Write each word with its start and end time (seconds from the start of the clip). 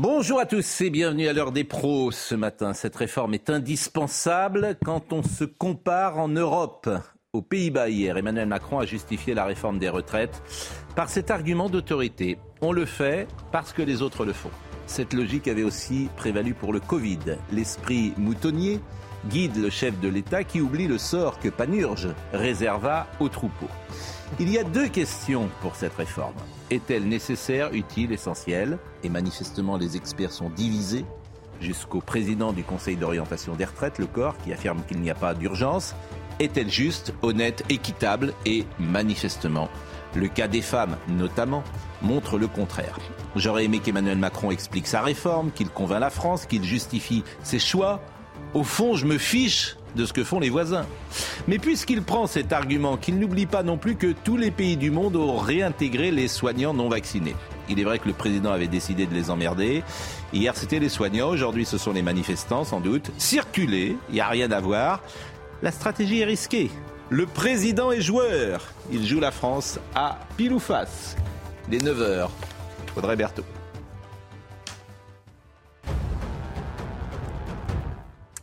Bonjour 0.00 0.38
à 0.38 0.46
tous 0.46 0.80
et 0.82 0.90
bienvenue 0.90 1.26
à 1.26 1.32
l'heure 1.32 1.50
des 1.50 1.64
pros 1.64 2.12
ce 2.12 2.36
matin. 2.36 2.72
Cette 2.72 2.94
réforme 2.94 3.34
est 3.34 3.50
indispensable 3.50 4.76
quand 4.84 5.12
on 5.12 5.24
se 5.24 5.42
compare 5.42 6.20
en 6.20 6.28
Europe. 6.28 6.88
Aux 7.32 7.42
Pays-Bas 7.42 7.88
hier, 7.88 8.16
Emmanuel 8.16 8.46
Macron 8.46 8.78
a 8.78 8.86
justifié 8.86 9.34
la 9.34 9.44
réforme 9.44 9.80
des 9.80 9.88
retraites 9.88 10.40
par 10.94 11.10
cet 11.10 11.32
argument 11.32 11.68
d'autorité. 11.68 12.38
On 12.60 12.70
le 12.70 12.84
fait 12.84 13.26
parce 13.50 13.72
que 13.72 13.82
les 13.82 14.00
autres 14.00 14.24
le 14.24 14.32
font. 14.32 14.52
Cette 14.86 15.14
logique 15.14 15.48
avait 15.48 15.64
aussi 15.64 16.08
prévalu 16.16 16.54
pour 16.54 16.72
le 16.72 16.78
Covid. 16.78 17.36
L'esprit 17.50 18.12
moutonnier 18.16 18.78
guide 19.26 19.56
le 19.56 19.70
chef 19.70 19.98
de 20.00 20.08
l'État 20.08 20.44
qui 20.44 20.60
oublie 20.60 20.86
le 20.86 20.98
sort 20.98 21.38
que 21.38 21.48
Panurge 21.48 22.08
réserva 22.32 23.06
aux 23.20 23.28
troupeaux. 23.28 23.70
Il 24.38 24.50
y 24.50 24.58
a 24.58 24.64
deux 24.64 24.88
questions 24.88 25.48
pour 25.60 25.74
cette 25.74 25.94
réforme. 25.94 26.34
Est-elle 26.70 27.08
nécessaire, 27.08 27.72
utile, 27.72 28.12
essentielle? 28.12 28.78
Et 29.02 29.08
manifestement, 29.08 29.76
les 29.76 29.96
experts 29.96 30.32
sont 30.32 30.50
divisés 30.50 31.04
jusqu'au 31.60 32.00
président 32.00 32.52
du 32.52 32.62
Conseil 32.62 32.96
d'orientation 32.96 33.54
des 33.54 33.64
retraites, 33.64 33.98
le 33.98 34.06
corps, 34.06 34.36
qui 34.44 34.52
affirme 34.52 34.82
qu'il 34.86 35.00
n'y 35.00 35.10
a 35.10 35.14
pas 35.14 35.34
d'urgence. 35.34 35.94
Est-elle 36.40 36.70
juste, 36.70 37.12
honnête, 37.22 37.64
équitable? 37.68 38.32
Et 38.46 38.64
manifestement, 38.78 39.68
le 40.14 40.28
cas 40.28 40.46
des 40.46 40.62
femmes, 40.62 40.96
notamment, 41.08 41.64
montre 42.00 42.38
le 42.38 42.46
contraire. 42.46 42.98
J'aurais 43.34 43.64
aimé 43.64 43.80
qu'Emmanuel 43.80 44.18
Macron 44.18 44.50
explique 44.50 44.86
sa 44.86 45.00
réforme, 45.00 45.50
qu'il 45.50 45.68
convainc 45.68 46.00
la 46.00 46.10
France, 46.10 46.46
qu'il 46.46 46.62
justifie 46.62 47.24
ses 47.42 47.58
choix. 47.58 48.00
Au 48.54 48.64
fond, 48.64 48.96
je 48.96 49.06
me 49.06 49.18
fiche 49.18 49.76
de 49.94 50.06
ce 50.06 50.12
que 50.12 50.24
font 50.24 50.40
les 50.40 50.50
voisins. 50.50 50.86
Mais 51.48 51.58
puisqu'il 51.58 52.02
prend 52.02 52.26
cet 52.26 52.52
argument, 52.52 52.96
qu'il 52.96 53.18
n'oublie 53.18 53.46
pas 53.46 53.62
non 53.62 53.76
plus 53.76 53.96
que 53.96 54.12
tous 54.24 54.36
les 54.36 54.50
pays 54.50 54.76
du 54.76 54.90
monde 54.90 55.16
ont 55.16 55.36
réintégré 55.36 56.10
les 56.10 56.28
soignants 56.28 56.74
non 56.74 56.88
vaccinés. 56.88 57.36
Il 57.68 57.78
est 57.78 57.84
vrai 57.84 57.98
que 57.98 58.08
le 58.08 58.14
président 58.14 58.50
avait 58.50 58.68
décidé 58.68 59.06
de 59.06 59.14
les 59.14 59.30
emmerder. 59.30 59.82
Hier, 60.32 60.56
c'était 60.56 60.78
les 60.78 60.88
soignants. 60.88 61.28
Aujourd'hui, 61.28 61.66
ce 61.66 61.76
sont 61.76 61.92
les 61.92 62.02
manifestants, 62.02 62.64
sans 62.64 62.80
doute. 62.80 63.10
Circuler, 63.18 63.96
il 64.08 64.14
n'y 64.14 64.20
a 64.20 64.28
rien 64.28 64.50
à 64.50 64.60
voir. 64.60 65.02
La 65.62 65.72
stratégie 65.72 66.20
est 66.20 66.24
risquée. 66.24 66.70
Le 67.10 67.26
président 67.26 67.90
est 67.90 68.00
joueur. 68.00 68.62
Il 68.90 69.06
joue 69.06 69.20
la 69.20 69.30
France 69.30 69.78
à 69.94 70.20
pile 70.36 70.52
ou 70.52 70.58
face. 70.58 71.16
Il 71.68 71.74
est 71.74 71.84
9h. 71.84 72.28
Audrey 72.96 73.16
Berthaud. 73.16 73.44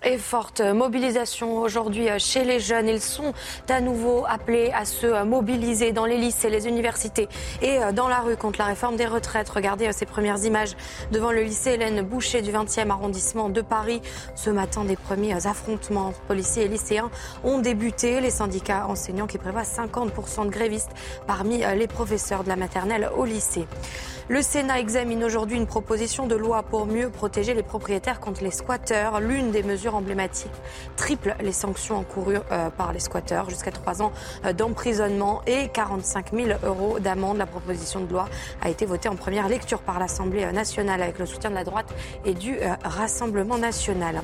Et 0.05 0.17
forte 0.17 0.61
mobilisation 0.61 1.57
aujourd'hui 1.57 2.07
chez 2.19 2.43
les 2.43 2.59
jeunes. 2.59 2.87
Ils 2.87 3.01
sont 3.01 3.33
à 3.67 3.81
nouveau 3.81 4.23
appelés 4.27 4.71
à 4.71 4.85
se 4.85 5.23
mobiliser 5.23 5.91
dans 5.91 6.05
les 6.05 6.17
lycées, 6.17 6.49
les 6.49 6.67
universités 6.67 7.27
et 7.61 7.79
dans 7.93 8.07
la 8.07 8.19
rue 8.19 8.37
contre 8.37 8.59
la 8.59 8.65
réforme 8.65 8.95
des 8.95 9.07
retraites. 9.07 9.49
Regardez 9.49 9.91
ces 9.91 10.05
premières 10.05 10.43
images 10.45 10.75
devant 11.11 11.31
le 11.31 11.41
lycée 11.41 11.71
Hélène 11.71 12.01
Boucher 12.03 12.41
du 12.41 12.51
20e 12.51 12.89
arrondissement 12.89 13.49
de 13.49 13.61
Paris. 13.61 14.01
Ce 14.35 14.51
matin, 14.51 14.85
des 14.85 14.95
premiers 14.95 15.47
affrontements 15.47 16.13
policiers 16.27 16.65
et 16.65 16.67
lycéens 16.67 17.09
ont 17.43 17.59
débuté. 17.59 18.21
Les 18.21 18.29
syndicats 18.29 18.85
enseignants 18.87 19.27
qui 19.27 19.39
prévoient 19.39 19.63
50% 19.63 20.45
de 20.45 20.49
grévistes 20.49 20.91
parmi 21.25 21.63
les 21.75 21.87
professeurs 21.87 22.43
de 22.43 22.49
la 22.49 22.55
maternelle 22.55 23.09
au 23.17 23.25
lycée. 23.25 23.65
Le 24.27 24.41
Sénat 24.41 24.79
examine 24.79 25.23
aujourd'hui 25.23 25.55
une 25.55 25.67
proposition 25.67 26.25
de 26.25 26.35
loi 26.35 26.63
pour 26.63 26.87
mieux 26.87 27.11
protéger 27.11 27.53
les 27.53 27.61
propriétaires 27.61 28.19
contre 28.19 28.43
les 28.43 28.49
squatteurs. 28.49 29.19
L'une 29.19 29.51
des 29.51 29.61
mesures 29.61 29.94
emblématiques 29.95 30.51
triple 30.95 31.35
les 31.41 31.51
sanctions 31.51 31.97
encourues 31.97 32.37
euh, 32.51 32.69
par 32.69 32.93
les 32.93 32.99
squatteurs, 32.99 33.49
jusqu'à 33.49 33.71
trois 33.71 34.01
ans 34.01 34.11
euh, 34.45 34.53
d'emprisonnement 34.53 35.41
et 35.47 35.69
45 35.69 36.31
000 36.33 36.59
euros 36.63 36.99
d'amende. 36.99 37.37
La 37.37 37.45
proposition 37.45 38.01
de 38.01 38.11
loi 38.11 38.27
a 38.61 38.69
été 38.69 38.85
votée 38.85 39.09
en 39.09 39.15
première 39.15 39.47
lecture 39.47 39.79
par 39.79 39.99
l'Assemblée 39.99 40.45
nationale 40.51 41.01
avec 41.01 41.19
le 41.19 41.25
soutien 41.25 41.49
de 41.49 41.55
la 41.55 41.63
droite 41.63 41.93
et 42.25 42.33
du 42.33 42.57
euh, 42.57 42.75
Rassemblement 42.83 43.57
national. 43.57 44.21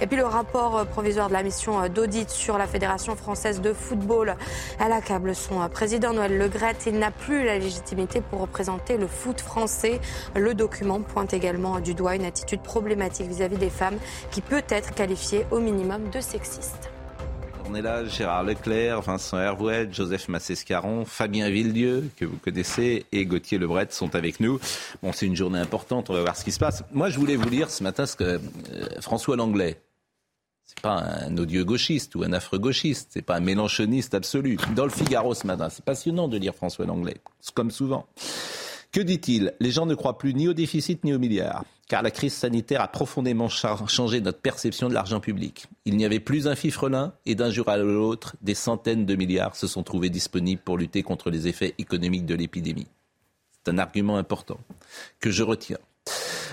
Et 0.00 0.06
puis 0.06 0.16
le 0.16 0.24
rapport 0.24 0.86
provisoire 0.86 1.28
de 1.28 1.32
la 1.32 1.42
mission 1.42 1.88
d'audit 1.88 2.30
sur 2.30 2.58
la 2.58 2.66
Fédération 2.66 3.16
française 3.16 3.60
de 3.60 3.72
football, 3.72 4.36
elle 4.78 4.92
accable 4.92 5.34
son 5.34 5.68
président 5.68 6.12
Noël 6.12 6.38
Legrette. 6.38 6.84
Il 6.86 6.98
n'a 6.98 7.10
plus 7.10 7.44
la 7.44 7.58
légitimité 7.58 8.20
pour 8.20 8.40
représenter 8.40 8.96
le 8.96 9.06
foot 9.06 9.40
français. 9.40 10.00
Le 10.34 10.54
document 10.54 11.00
pointe 11.00 11.32
également 11.32 11.80
du 11.80 11.94
doigt 11.94 12.16
une 12.16 12.24
attitude 12.24 12.60
problématique 12.60 13.26
vis-à-vis 13.28 13.56
des 13.56 13.70
femmes 13.70 13.98
qui 14.30 14.40
peut 14.40 14.62
être 14.68 14.94
qualifiée 14.94 15.13
au 15.50 15.60
minimum 15.60 16.10
de 16.10 16.20
sexiste. 16.20 16.90
On 17.66 17.74
est 17.74 17.82
là, 17.82 18.04
Gérard 18.04 18.42
Leclerc, 18.42 19.00
Vincent 19.00 19.38
Hervouet, 19.38 19.88
Joseph 19.90 20.28
Massescaron, 20.28 21.04
Fabien 21.04 21.48
Villedieu, 21.48 22.10
que 22.16 22.24
vous 22.24 22.36
connaissez, 22.36 23.06
et 23.12 23.24
Gauthier 23.24 23.58
Lebret 23.58 23.86
sont 23.90 24.14
avec 24.16 24.40
nous. 24.40 24.58
Bon, 25.02 25.12
c'est 25.12 25.26
une 25.26 25.36
journée 25.36 25.60
importante, 25.60 26.10
on 26.10 26.14
va 26.14 26.22
voir 26.22 26.36
ce 26.36 26.44
qui 26.44 26.52
se 26.52 26.58
passe. 26.58 26.82
Moi, 26.92 27.08
je 27.08 27.18
voulais 27.18 27.36
vous 27.36 27.48
lire 27.48 27.70
ce 27.70 27.82
matin 27.82 28.06
ce 28.06 28.16
que 28.16 28.24
euh, 28.24 28.40
François 29.00 29.36
Langlais, 29.36 29.80
c'est 30.64 30.80
pas 30.80 30.96
un 30.96 31.36
odieux 31.38 31.64
gauchiste 31.64 32.14
ou 32.16 32.24
un 32.24 32.32
affreux 32.32 32.58
gauchiste, 32.58 33.10
c'est 33.12 33.22
pas 33.22 33.36
un 33.36 33.40
mélanchoniste 33.40 34.14
absolu. 34.14 34.58
Dans 34.74 34.84
le 34.84 34.90
Figaro 34.90 35.32
ce 35.32 35.46
matin, 35.46 35.68
c'est 35.70 35.84
passionnant 35.84 36.28
de 36.28 36.36
lire 36.36 36.54
François 36.54 36.86
Langlais, 36.86 37.16
comme 37.54 37.70
souvent. 37.70 38.06
Que 38.92 39.00
dit-il? 39.00 39.54
Les 39.60 39.70
gens 39.70 39.86
ne 39.86 39.94
croient 39.94 40.18
plus 40.18 40.34
ni 40.34 40.48
au 40.48 40.54
déficit 40.54 41.02
ni 41.04 41.14
au 41.14 41.18
milliard, 41.18 41.64
car 41.88 42.02
la 42.02 42.10
crise 42.10 42.34
sanitaire 42.34 42.80
a 42.80 42.88
profondément 42.88 43.48
changé 43.48 44.20
notre 44.20 44.40
perception 44.40 44.88
de 44.88 44.94
l'argent 44.94 45.20
public. 45.20 45.66
Il 45.84 45.96
n'y 45.96 46.04
avait 46.04 46.20
plus 46.20 46.48
un 46.48 46.54
fifrelin 46.54 47.12
et 47.26 47.34
d'un 47.34 47.50
jour 47.50 47.68
à 47.68 47.76
l'autre, 47.76 48.36
des 48.42 48.54
centaines 48.54 49.06
de 49.06 49.14
milliards 49.16 49.56
se 49.56 49.66
sont 49.66 49.82
trouvés 49.82 50.10
disponibles 50.10 50.62
pour 50.62 50.78
lutter 50.78 51.02
contre 51.02 51.30
les 51.30 51.46
effets 51.46 51.74
économiques 51.78 52.26
de 52.26 52.34
l'épidémie. 52.34 52.88
C'est 53.52 53.72
un 53.72 53.78
argument 53.78 54.16
important 54.16 54.58
que 55.20 55.30
je 55.30 55.42
retiens. 55.42 55.78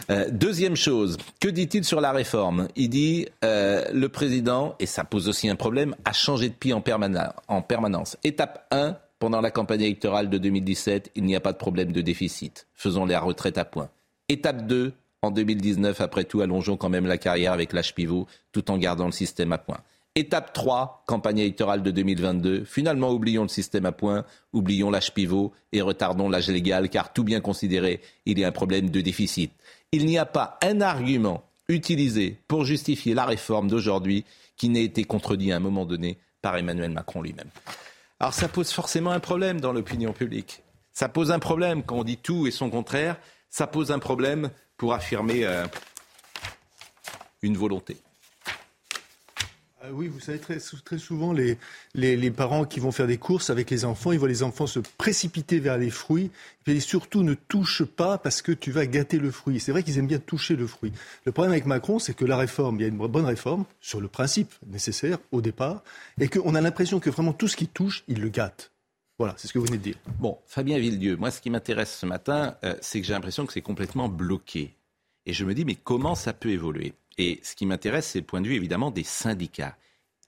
Euh, 0.10 0.30
deuxième 0.32 0.76
chose, 0.76 1.18
que 1.40 1.48
dit-il 1.48 1.84
sur 1.84 2.02
la 2.02 2.12
réforme? 2.12 2.68
Il 2.76 2.90
dit 2.90 3.28
euh, 3.44 3.86
le 3.94 4.10
président, 4.10 4.76
et 4.80 4.86
ça 4.86 5.04
pose 5.04 5.28
aussi 5.28 5.50
un 5.50 5.56
problème, 5.56 5.96
a 6.06 6.14
changé 6.14 6.50
de 6.50 6.54
pied 6.54 6.74
en, 6.74 6.84
en 7.48 7.62
permanence. 7.62 8.18
Étape 8.24 8.68
1, 8.72 8.98
pendant 9.20 9.42
la 9.42 9.52
campagne 9.52 9.82
électorale 9.82 10.30
de 10.30 10.38
2017, 10.38 11.12
il 11.16 11.26
n'y 11.26 11.36
a 11.36 11.40
pas 11.40 11.54
de 11.54 11.58
problème 11.58 11.92
de 11.92 12.02
déficit. 12.02 12.68
Faisons 12.74 13.06
la 13.06 13.20
retraite 13.20 13.58
à 13.58 13.66
point. 13.66 13.90
Étape 14.30 14.66
2, 14.66 14.94
en 15.22 15.32
2019, 15.32 16.02
après 16.02 16.24
tout, 16.24 16.42
allongeons 16.42 16.78
quand 16.78 16.90
même 16.90 17.06
la 17.06 17.18
carrière 17.18 17.54
avec 17.54 17.74
l'âge 17.74 17.94
pivot, 17.94 18.28
tout 18.52 18.72
en 18.72 18.78
gardant 18.78 19.06
le 19.06 19.12
système 19.12 19.54
à 19.54 19.60
point. 19.60 19.80
Étape 20.16 20.52
3, 20.52 21.04
campagne 21.06 21.40
électorale 21.40 21.84
de 21.84 21.92
2022. 21.92 22.66
Finalement, 22.66 23.12
oublions 23.12 23.44
le 23.44 23.48
système 23.48 23.86
à 23.86 23.92
point, 23.92 24.26
oublions 24.52 24.90
l'âge 24.90 25.14
pivot 25.14 25.54
et 25.72 25.82
retardons 25.82 26.28
l'âge 26.28 26.50
légal, 26.50 26.90
car 26.90 27.14
tout 27.14 27.24
bien 27.24 27.40
considéré, 27.40 28.02
il 28.26 28.40
y 28.40 28.44
a 28.44 28.48
un 28.48 28.52
problème 28.52 28.90
de 28.90 29.00
déficit. 29.00 29.52
Il 29.92 30.06
n'y 30.06 30.18
a 30.18 30.26
pas 30.26 30.58
un 30.64 30.82
argument 30.82 31.44
utilisé 31.70 32.40
pour 32.48 32.66
justifier 32.66 33.14
la 33.14 33.26
réforme 33.26 33.68
d'aujourd'hui 33.68 34.26
qui 34.58 34.70
n'ait 34.70 34.84
été 34.84 35.04
contredit 35.04 35.52
à 35.52 35.58
un 35.58 35.60
moment 35.62 35.86
donné 35.86 36.18
par 36.42 36.58
Emmanuel 36.58 36.92
Macron 36.92 37.22
lui-même. 37.22 37.50
Alors 38.20 38.34
ça 38.34 38.48
pose 38.48 38.72
forcément 38.72 39.12
un 39.12 39.20
problème 39.20 39.62
dans 39.62 39.72
l'opinion 39.72 40.14
publique. 40.14 40.64
Ça 40.94 41.10
pose 41.10 41.32
un 41.32 41.40
problème 41.40 41.84
quand 41.84 42.00
on 42.00 42.04
dit 42.04 42.18
tout 42.18 42.48
et 42.48 42.52
son 42.52 42.70
contraire. 42.70 43.18
Ça 43.50 43.68
pose 43.68 43.92
un 43.92 44.00
problème 44.00 44.50
pour 44.82 44.96
affirmer 44.96 45.46
euh, 45.46 45.68
une 47.44 47.56
volonté. 47.56 47.98
Ah 49.80 49.90
oui, 49.94 50.08
vous 50.08 50.20
savez, 50.20 50.40
très, 50.40 50.58
très 50.58 50.98
souvent, 50.98 51.34
les, 51.34 51.60
les, 51.94 52.32
parents 52.32 52.66
qui 52.66 52.80
vont 52.80 52.92
faire 52.92 53.06
des 53.06 53.20
courses 53.20 53.52
avec 53.52 53.70
les 53.70 53.86
enfants, 53.86 54.12
ils 54.12 54.18
voient 54.18 54.28
les 54.28 54.42
enfants 54.42 54.66
se 54.66 54.80
précipiter 54.80 55.60
vers 55.60 55.78
les 55.78 55.92
fruits. 55.92 56.32
Et 56.66 56.80
surtout, 56.80 57.22
ne 57.22 57.36
touche 57.36 57.84
pas 57.84 58.18
parce 58.18 58.42
que 58.42 58.52
tu 58.52 58.72
vas 58.72 58.88
gâter 58.88 59.20
le 59.20 59.30
fruit. 59.30 59.60
C'est 59.60 59.72
vrai 59.72 59.84
qu'ils 59.84 60.00
aiment 60.00 60.08
bien 60.08 60.18
toucher 60.18 60.56
le 60.56 60.66
fruit. 60.66 60.94
Le 61.26 61.32
problème 61.32 61.52
avec 61.52 61.68
Macron, 61.68 62.00
c'est 62.00 62.16
que 62.16 62.26
la 62.26 62.38
réforme, 62.38 62.78
il 62.78 62.82
y 62.82 62.86
a 62.86 62.88
une 62.88 62.98
bonne 62.98 63.26
réforme, 63.26 63.66
sur 63.82 64.02
le 64.02 64.08
principe 64.08 64.52
nécessaire 64.66 65.20
au 65.32 65.42
départ, 65.42 65.84
et 66.20 66.28
qu'on 66.28 66.56
a 66.56 66.62
l'impression 66.62 67.00
que 67.00 67.12
vraiment 67.12 67.34
tout 67.34 67.48
ce 67.48 67.56
qui 67.56 67.68
touche, 67.68 68.04
il 68.08 68.20
le 68.20 68.30
gâte. 68.30 68.72
Voilà, 69.22 69.36
c'est 69.38 69.48
ce 69.48 69.54
que 69.54 69.60
vous 69.60 69.66
venez 69.66 69.78
de 69.78 69.84
dire. 69.84 69.98
Bon, 70.18 70.40
Fabien 70.48 70.80
Villedieu, 70.80 71.16
moi, 71.16 71.30
ce 71.30 71.42
qui 71.42 71.52
m'intéresse 71.52 71.96
ce 71.96 72.08
matin, 72.08 72.58
euh, 72.64 72.74
c'est 72.82 73.00
que 73.00 73.06
j'ai 73.06 73.14
l'impression 73.14 73.46
que 73.46 73.54
c'est 73.54 73.62
complètement 73.62 74.10
bloqué. 74.10 74.74
Et 75.28 75.34
je 75.34 75.46
me 75.46 75.54
dis, 75.54 75.64
mais 75.64 75.76
comment 75.76 76.16
ça 76.16 76.34
peut 76.34 76.50
évoluer? 76.50 76.96
Et 77.20 77.40
ce 77.44 77.56
qui 77.56 77.68
m'intéresse, 77.68 78.08
c'est 78.08 78.22
le 78.22 78.26
point 78.26 78.42
de 78.42 78.48
vue 78.48 78.56
évidemment 78.56 78.90
des 78.90 79.04
syndicats. 79.04 79.78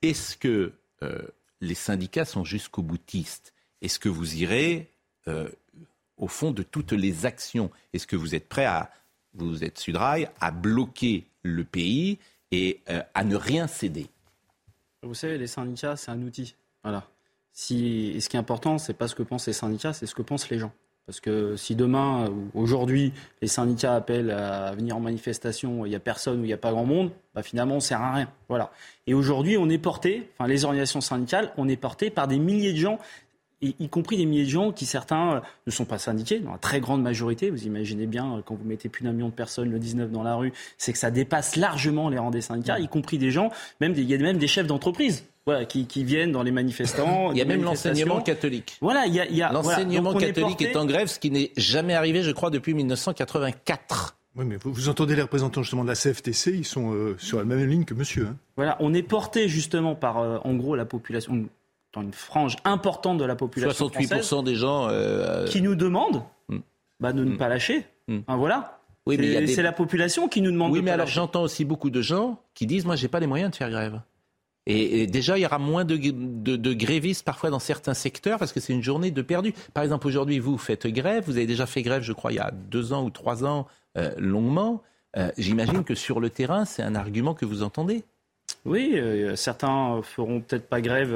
Est-ce 0.04 0.38
que 0.38 0.74
euh, 1.02 1.24
les 1.60 1.74
syndicats 1.74 2.24
sont 2.24 2.44
jusqu'au 2.44 2.84
boutiste 2.84 3.56
Est-ce 3.82 3.98
que 3.98 4.10
vous 4.10 4.36
irez 4.36 4.92
euh, 5.28 5.50
au 6.18 6.28
fond 6.28 6.52
de 6.52 6.62
toutes 6.62 6.92
les 6.92 7.26
actions? 7.26 7.72
Est-ce 7.94 8.06
que 8.06 8.16
vous 8.16 8.36
êtes 8.36 8.48
prêt 8.48 8.66
à, 8.66 8.92
vous 9.34 9.64
êtes 9.64 9.80
Sudrail, 9.80 10.30
à 10.40 10.52
bloquer 10.52 11.26
le 11.42 11.64
pays 11.64 12.20
et 12.52 12.82
euh, 12.90 13.02
à 13.16 13.24
ne 13.24 13.38
rien 13.38 13.66
céder? 13.66 14.06
Vous 15.02 15.16
savez, 15.16 15.40
les 15.40 15.48
syndicats, 15.48 15.98
c'est 15.98 16.12
un 16.12 16.22
outil. 16.22 16.54
Voilà. 16.84 17.08
Si, 17.54 18.18
ce 18.20 18.30
qui 18.30 18.36
est 18.36 18.40
important, 18.40 18.80
c'est 18.80 18.94
pas 18.94 19.08
ce 19.08 19.14
que 19.14 19.24
pensent 19.24 19.46
les 19.48 19.54
syndicats, 19.54 19.94
c'est 19.94 20.08
ce 20.08 20.16
que 20.16 20.24
pensent 20.24 20.50
les 20.50 20.58
gens. 20.58 20.72
Parce 21.06 21.20
que 21.20 21.56
si 21.58 21.76
demain, 21.76 22.30
ou 22.30 22.62
aujourd'hui, 22.62 23.12
les 23.42 23.48
syndicats 23.48 23.94
appellent 23.94 24.32
à 24.32 24.74
venir 24.74 24.96
en 24.96 25.02
manifestation, 25.02 25.86
il 25.86 25.90
n'y 25.90 25.96
a 25.96 26.00
personne 26.00 26.40
ou 26.40 26.44
il 26.44 26.48
n'y 26.48 26.54
a 26.54 26.58
pas 26.58 26.72
grand 26.72 26.86
monde, 26.86 27.12
bah 27.36 27.44
finalement, 27.44 27.74
on 27.74 27.78
ne 27.78 27.82
sert 27.82 28.02
à 28.02 28.14
rien. 28.14 28.30
Voilà. 28.48 28.72
Et 29.06 29.14
aujourd'hui, 29.14 29.58
on 29.58 29.70
est 29.70 29.78
porté, 29.78 30.30
enfin 30.38 30.48
les 30.48 30.64
organisations 30.64 31.02
syndicales, 31.02 31.52
on 31.58 31.68
est 31.68 31.76
porté 31.76 32.10
par 32.10 32.28
des 32.28 32.40
milliers 32.40 32.72
de 32.72 32.78
gens. 32.78 33.00
y 33.62 33.90
compris 33.90 34.16
des 34.18 34.26
milliers 34.26 34.46
de 34.46 34.50
gens 34.50 34.72
qui, 34.72 34.86
certains, 34.86 35.42
ne 35.68 35.72
sont 35.72 35.86
pas 35.86 35.98
syndiqués, 35.98 36.40
dans 36.40 36.54
la 36.54 36.58
très 36.58 36.80
grande 36.80 37.04
majorité. 37.04 37.50
Vous 37.50 37.66
imaginez 37.66 38.08
bien, 38.08 38.42
quand 38.46 38.56
vous 38.56 38.66
mettez 38.66 38.88
plus 38.88 39.04
d'un 39.04 39.12
million 39.12 39.30
de 39.30 39.34
personnes 39.34 39.70
le 39.70 39.80
19 39.80 40.10
dans 40.10 40.24
la 40.24 40.36
rue, 40.36 40.54
c'est 40.78 40.94
que 40.94 40.98
ça 40.98 41.12
dépasse 41.12 41.58
largement 41.58 42.10
les 42.10 42.18
rangs 42.18 42.32
des 42.32 42.42
syndicats, 42.42 42.80
y 42.80 42.88
compris 42.88 43.18
des 43.18 43.30
gens, 43.30 43.52
même 43.82 43.94
il 43.98 44.10
y 44.10 44.14
a 44.16 44.18
même 44.18 44.38
des 44.38 44.48
chefs 44.48 44.68
d'entreprise 44.68 45.26
voilà, 45.46 45.66
qui, 45.66 46.04
viennent 46.04 46.32
dans 46.32 46.44
les 46.44 46.52
manifestants. 46.52 47.32
Il 47.34 47.38
y 47.38 47.42
a 47.42 47.46
même 47.46 47.64
l'enseignement 47.64 48.22
catholique. 48.22 48.78
Voilà, 48.82 49.06
il 49.08 49.14
y 49.14 49.42
a, 49.42 49.52
l'enseignement 49.52 50.14
catholique 50.14 50.62
est, 50.62 50.78
en 50.78 50.86
grève, 50.86 51.08
ce 51.08 51.20
qui 51.20 51.32
n'est 51.32 51.52
jamais 51.58 51.94
arrivé, 51.94 52.24
je 52.24 52.32
crois, 52.32 52.50
depuis 52.50 52.74
1984. 52.74 54.18
Oui, 54.36 54.46
mais 54.46 54.58
vous, 54.64 54.90
entendez 54.90 55.16
les 55.16 55.22
représentants 55.22 55.62
justement 55.62 55.84
de 55.84 55.90
la 55.90 55.96
CFTC, 55.96 56.54
ils 56.54 56.66
sont 56.66 56.94
euh, 56.94 57.16
sur 57.20 57.38
la 57.38 57.46
même 57.46 57.68
ligne 57.68 57.86
que 57.86 57.94
monsieur. 57.94 58.28
Hein. 58.28 58.38
Voilà, 58.56 58.78
on 58.80 58.94
est 58.94 59.04
porté 59.04 59.48
justement 59.48 59.94
par, 59.94 60.18
euh, 60.18 60.40
en 60.44 60.56
gros, 60.56 60.76
la 60.76 60.86
population, 60.86 61.46
dans 61.94 62.02
une 62.02 62.14
frange 62.14 62.56
importante 62.64 63.20
de 63.20 63.26
la 63.26 63.36
population 63.36 63.90
68% 63.90 64.44
des 64.44 64.56
gens 64.56 64.88
euh, 64.90 65.46
qui 65.46 65.62
nous 65.62 65.76
demandent 65.76 66.24
hmm. 66.50 66.60
bah, 67.00 67.14
de 67.14 67.24
ne 67.24 67.34
hmm. 67.34 67.38
pas 67.38 67.48
lâcher. 67.48 67.86
Hmm. 68.08 68.22
voilà. 68.28 68.80
Oui, 69.06 69.18
c'est 69.48 69.62
la 69.62 69.74
population 69.74 70.28
qui 70.30 70.42
nous 70.42 70.52
demande. 70.52 70.72
Oui, 70.72 70.82
mais 70.82 70.92
alors 70.92 71.08
j'entends 71.08 71.44
aussi 71.44 71.66
beaucoup 71.66 71.90
de 71.90 72.02
gens 72.02 72.40
qui 72.54 72.66
disent 72.66 72.86
moi 72.86 72.96
j'ai 72.96 73.10
pas 73.10 73.20
les 73.20 73.28
moyens 73.28 73.52
de 73.52 73.56
faire 73.58 73.70
grève. 73.70 74.00
Et, 74.66 75.08
déjà, 75.08 75.38
il 75.38 75.42
y 75.42 75.46
aura 75.46 75.60
moins 75.60 75.84
de, 75.84 75.98
de, 75.98 76.74
grévistes 76.74 77.26
parfois 77.26 77.50
dans 77.50 77.60
certains 77.60 77.94
secteurs 77.94 78.40
parce 78.40 78.54
que 78.54 78.60
c'est 78.60 78.74
une 78.74 78.84
journée 78.84 79.12
de 79.12 79.22
perdu. 79.22 79.54
Par 79.74 79.84
exemple, 79.84 80.08
aujourd'hui, 80.08 80.40
vous 80.40 80.58
faites 80.58 80.88
grève. 80.88 81.24
Vous 81.26 81.38
avez 81.38 81.46
déjà 81.46 81.66
fait 81.66 81.82
grève, 81.82 82.02
je 82.02 82.14
crois, 82.14 82.32
il 82.32 82.36
y 82.36 82.40
a 82.40 82.52
deux 82.52 82.94
ans 82.94 83.04
ou 83.04 83.10
trois 83.10 83.44
ans, 83.44 83.68
euh, 83.98 84.14
longuement. 84.18 84.82
Euh, 85.18 85.30
j'imagine 85.38 85.84
que 85.84 85.96
sur 85.96 86.20
le 86.20 86.30
terrain, 86.30 86.66
c'est 86.66 86.82
un 86.82 86.96
argument 86.96 87.34
que 87.34 87.46
vous 87.46 87.62
entendez. 87.62 88.04
Oui, 88.66 88.94
euh, 88.96 89.36
certains 89.36 90.02
feront 90.02 90.40
peut-être 90.40 90.70
pas 90.70 90.80
grève 90.80 91.14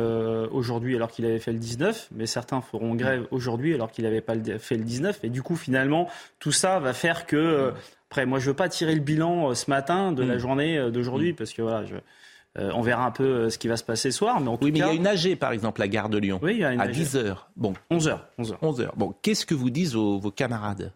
aujourd'hui 0.51 0.95
alors 0.95 1.09
qu'il 1.09 1.25
avait 1.25 1.39
fait 1.39 1.53
le 1.53 1.59
19, 1.59 2.09
mais 2.15 2.25
certains 2.25 2.59
feront 2.59 2.95
grève 2.95 3.27
aujourd'hui 3.31 3.73
alors 3.73 3.91
qu'il 3.91 4.03
n'avait 4.03 4.21
pas 4.21 4.35
fait 4.59 4.75
le 4.75 4.83
19. 4.83 5.23
Et 5.23 5.29
du 5.29 5.41
coup, 5.41 5.55
finalement, 5.55 6.09
tout 6.39 6.51
ça 6.51 6.79
va 6.79 6.91
faire 6.91 7.25
que. 7.25 7.71
après, 8.09 8.25
moi, 8.25 8.39
je 8.39 8.47
veux 8.47 8.55
pas 8.55 8.67
tirer 8.67 8.93
le 8.93 9.01
bilan 9.01 9.55
ce 9.55 9.69
matin 9.69 10.11
de 10.11 10.23
la 10.23 10.35
mm. 10.35 10.39
journée 10.39 10.91
d'aujourd'hui 10.91 11.31
mm. 11.31 11.35
parce 11.35 11.53
que 11.53 11.61
voilà, 11.61 11.85
je, 11.85 11.95
euh, 12.57 12.71
on 12.73 12.81
verra 12.81 13.05
un 13.05 13.11
peu 13.11 13.23
euh, 13.23 13.49
ce 13.49 13.57
qui 13.57 13.67
va 13.67 13.77
se 13.77 13.83
passer 13.83 14.11
ce 14.11 14.17
soir. 14.17 14.39
Mais 14.39 14.49
oui, 14.61 14.71
mais 14.71 14.79
il 14.79 14.85
y 14.85 14.89
a 14.89 14.93
une 14.93 15.07
AG, 15.07 15.35
par 15.37 15.51
exemple, 15.51 15.79
la 15.79 15.87
gare 15.87 16.09
de 16.09 16.17
Lyon. 16.17 16.39
Oui, 16.41 16.53
il 16.53 16.59
y 16.59 16.63
a 16.65 16.73
une 16.73 16.81
À 16.81 16.87
10 16.87 17.15
h 17.15 17.35
Bon. 17.55 17.73
11 17.91 18.07
h 18.09 18.19
11 18.37 18.51
h 18.53 18.55
11 18.61 18.81
h 18.81 18.89
Bon, 18.95 19.13
qu'est-ce 19.21 19.45
que 19.45 19.55
vous 19.55 19.69
disent 19.69 19.95
vos 19.95 20.31
camarades? 20.31 20.91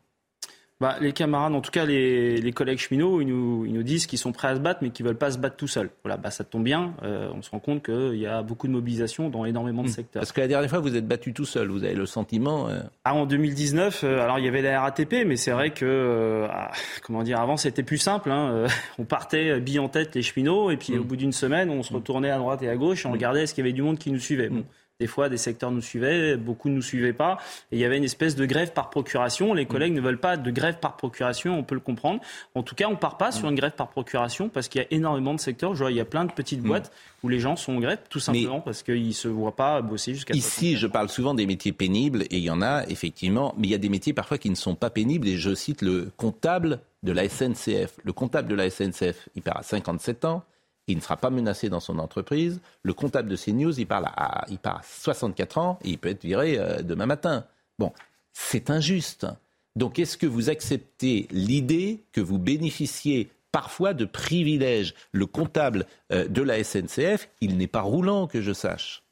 Bah, 0.82 0.96
les 1.00 1.14
camarades, 1.14 1.54
en 1.54 1.62
tout 1.62 1.70
cas 1.70 1.86
les, 1.86 2.52
collègues 2.56 2.80
cheminots, 2.80 3.22
ils 3.22 3.28
nous, 3.28 3.68
ils 3.68 3.72
nous 3.72 3.84
disent 3.84 4.08
qu'ils 4.08 4.18
sont 4.18 4.32
prêts 4.32 4.48
à 4.48 4.56
se 4.56 4.60
battre, 4.60 4.80
mais 4.82 4.90
qu'ils 4.90 5.06
veulent 5.06 5.16
pas 5.16 5.30
se 5.30 5.38
battre 5.38 5.56
tout 5.56 5.68
seuls. 5.68 5.92
Voilà, 6.04 6.18
bah, 6.18 6.32
ça 6.32 6.44
tombe 6.44 6.64
bien. 6.64 6.96
Euh, 7.04 7.30
on 7.36 7.44
se 7.44 7.52
rend 7.52 7.60
compte 7.60 7.86
qu'il 7.86 8.18
y 8.18 8.26
a 8.26 8.42
beaucoup 8.42 8.66
de 8.66 8.72
mobilisation 8.72 9.30
dans 9.30 9.46
énormément 9.46 9.84
de 9.84 9.90
hmm. 9.90 9.92
secteurs. 9.92 10.22
Parce 10.22 10.32
que 10.32 10.42
la 10.42 10.48
dernière 10.48 10.72
fois, 10.72 10.80
vous 10.80 10.96
êtes 10.96 11.08
battu 11.08 11.34
tout 11.34 11.46
seul. 11.46 11.68
Vous 11.68 11.84
avez 11.84 11.94
le 11.94 12.08
sentiment. 12.08 12.68
Euh, 12.68 12.82
ah, 13.04 13.14
en 13.14 13.28
2019, 13.28 14.04
euh, 14.04 14.24
alors 14.24 14.40
il 14.40 14.46
y 14.46 14.48
avait 14.48 14.64
la 14.64 14.82
RATP, 14.82 15.24
mais 15.24 15.36
c'est 15.36 15.52
vrai 15.52 15.70
que, 15.70 16.48
ah, 16.50 16.72
comment 17.04 17.22
dire, 17.22 17.40
avant 17.40 17.58
c'était 17.58 17.84
plus 17.84 18.00
simple. 18.00 18.32
Hein, 18.32 18.66
on 18.98 19.06
partait 19.06 19.60
bille 19.60 19.78
en 19.78 19.88
tête 19.88 20.16
les 20.16 20.24
cheminots, 20.24 20.72
et 20.72 20.78
puis 20.78 20.98
au 20.98 21.04
hmm. 21.04 21.08
bout 21.08 21.16
d'une 21.16 21.32
semaine, 21.32 21.70
on 21.70 21.84
se 21.84 21.94
retournait 21.94 22.32
à 22.32 22.40
droite 22.40 22.64
et 22.64 22.70
à 22.70 22.76
gauche, 22.76 23.06
et 23.06 23.08
on 23.08 23.12
hmm. 23.12 23.14
regardait 23.14 23.44
est-ce 23.44 23.54
qu'il 23.54 23.64
y 23.64 23.68
avait 23.68 23.74
du 23.74 23.84
monde 23.84 24.00
qui 24.00 24.12
nous 24.12 24.20
suivait. 24.20 24.50
Bon. 24.50 24.66
Des 25.02 25.08
fois, 25.08 25.30
des 25.30 25.38
secteurs 25.38 25.72
nous 25.72 25.82
suivaient, 25.82 26.38
beaucoup 26.38 26.70
ne 26.70 26.76
nous 26.76 26.84
suivaient 26.84 27.12
pas. 27.12 27.40
Et 27.72 27.78
il 27.78 27.80
y 27.80 27.86
avait 27.86 27.98
une 27.98 28.04
espèce 28.04 28.36
de 28.36 28.46
grève 28.46 28.72
par 28.72 28.92
procuration. 28.92 29.56
Les 29.56 29.66
collègues 29.66 29.94
ne 29.94 30.02
veulent 30.02 30.20
pas 30.20 30.38
de 30.38 30.52
grève 30.52 30.78
par 30.80 30.96
procuration, 30.96 31.58
on 31.58 31.64
peut 31.64 31.74
le 31.74 31.82
comprendre. 31.82 32.22
En 32.54 32.62
tout 32.62 32.76
cas, 32.76 32.86
on 32.88 32.92
ne 32.92 32.98
part 32.98 33.18
pas 33.18 33.32
sur 33.32 33.50
une 33.50 33.56
grève 33.56 33.72
par 33.72 33.88
procuration 33.88 34.48
parce 34.48 34.68
qu'il 34.68 34.80
y 34.80 34.84
a 34.84 34.88
énormément 34.92 35.34
de 35.34 35.40
secteurs. 35.40 35.74
Il 35.90 35.96
y 35.96 36.00
a 36.00 36.06
plein 36.06 36.24
de 36.24 36.32
petites 36.32 36.62
boîtes 36.62 36.92
où 37.24 37.30
les 37.30 37.40
gens 37.40 37.56
sont 37.56 37.78
en 37.78 37.80
grève 37.80 37.98
tout 38.12 38.20
simplement 38.20 38.62
parce 38.62 38.84
qu'ils 38.84 39.08
ne 39.08 39.12
se 39.12 39.28
voient 39.28 39.56
pas 39.56 39.82
bosser 39.82 40.14
jusqu'à 40.14 40.36
Ici, 40.36 40.78
je 40.78 40.86
parle 40.86 41.10
souvent 41.10 41.34
des 41.34 41.48
métiers 41.48 41.72
pénibles 41.72 42.22
et 42.30 42.38
il 42.38 42.44
y 42.44 42.52
en 42.52 42.62
a 42.62 42.84
effectivement, 42.88 43.56
mais 43.58 43.70
il 43.70 43.72
y 43.72 43.76
a 43.76 43.80
des 43.80 43.90
métiers 43.90 44.14
parfois 44.14 44.38
qui 44.38 44.52
ne 44.52 44.56
sont 44.56 44.76
pas 44.76 44.92
pénibles 44.92 45.28
et 45.28 45.38
je 45.38 45.56
cite 45.56 45.82
le 45.82 46.12
comptable 46.16 46.80
de 47.02 47.12
la 47.12 47.28
SNCF. 47.28 47.96
Le 48.04 48.14
comptable 48.14 48.48
de 48.50 48.56
la 48.56 48.70
SNCF, 48.70 49.30
il 49.36 49.42
part 49.42 49.58
à 49.58 49.64
57 49.64 50.26
ans 50.26 50.44
il 50.92 50.98
ne 50.98 51.02
sera 51.02 51.18
pas 51.18 51.30
menacé 51.30 51.70
dans 51.70 51.80
son 51.80 52.00
entreprise. 52.00 52.62
Le 52.84 52.94
comptable 52.94 53.30
de 53.30 53.36
CNews, 53.36 53.80
il, 53.80 53.88
parle 53.88 54.06
à, 54.06 54.46
il 54.50 54.58
part 54.58 54.78
à 54.78 54.84
64 54.84 55.58
ans 55.58 55.80
et 55.84 55.90
il 55.90 55.98
peut 55.98 56.10
être 56.10 56.24
viré 56.24 56.58
euh, 56.58 56.82
demain 56.82 57.06
matin. 57.06 57.46
Bon, 57.80 57.92
c'est 58.34 58.70
injuste. 58.70 59.28
Donc 59.76 60.00
est-ce 60.00 60.18
que 60.18 60.28
vous 60.28 60.50
acceptez 60.50 61.28
l'idée 61.32 62.04
que 62.12 62.22
vous 62.22 62.38
bénéficiez 62.38 63.30
parfois 63.52 63.94
de 63.94 64.06
privilèges? 64.06 64.94
Le 65.12 65.26
comptable 65.26 65.86
euh, 66.12 66.28
de 66.28 66.42
la 66.42 66.64
SNCF, 66.64 67.30
il 67.40 67.58
n'est 67.58 67.68
pas 67.68 67.82
roulant, 67.82 68.28
que 68.28 68.42
je 68.42 68.54
sache. 68.54 69.04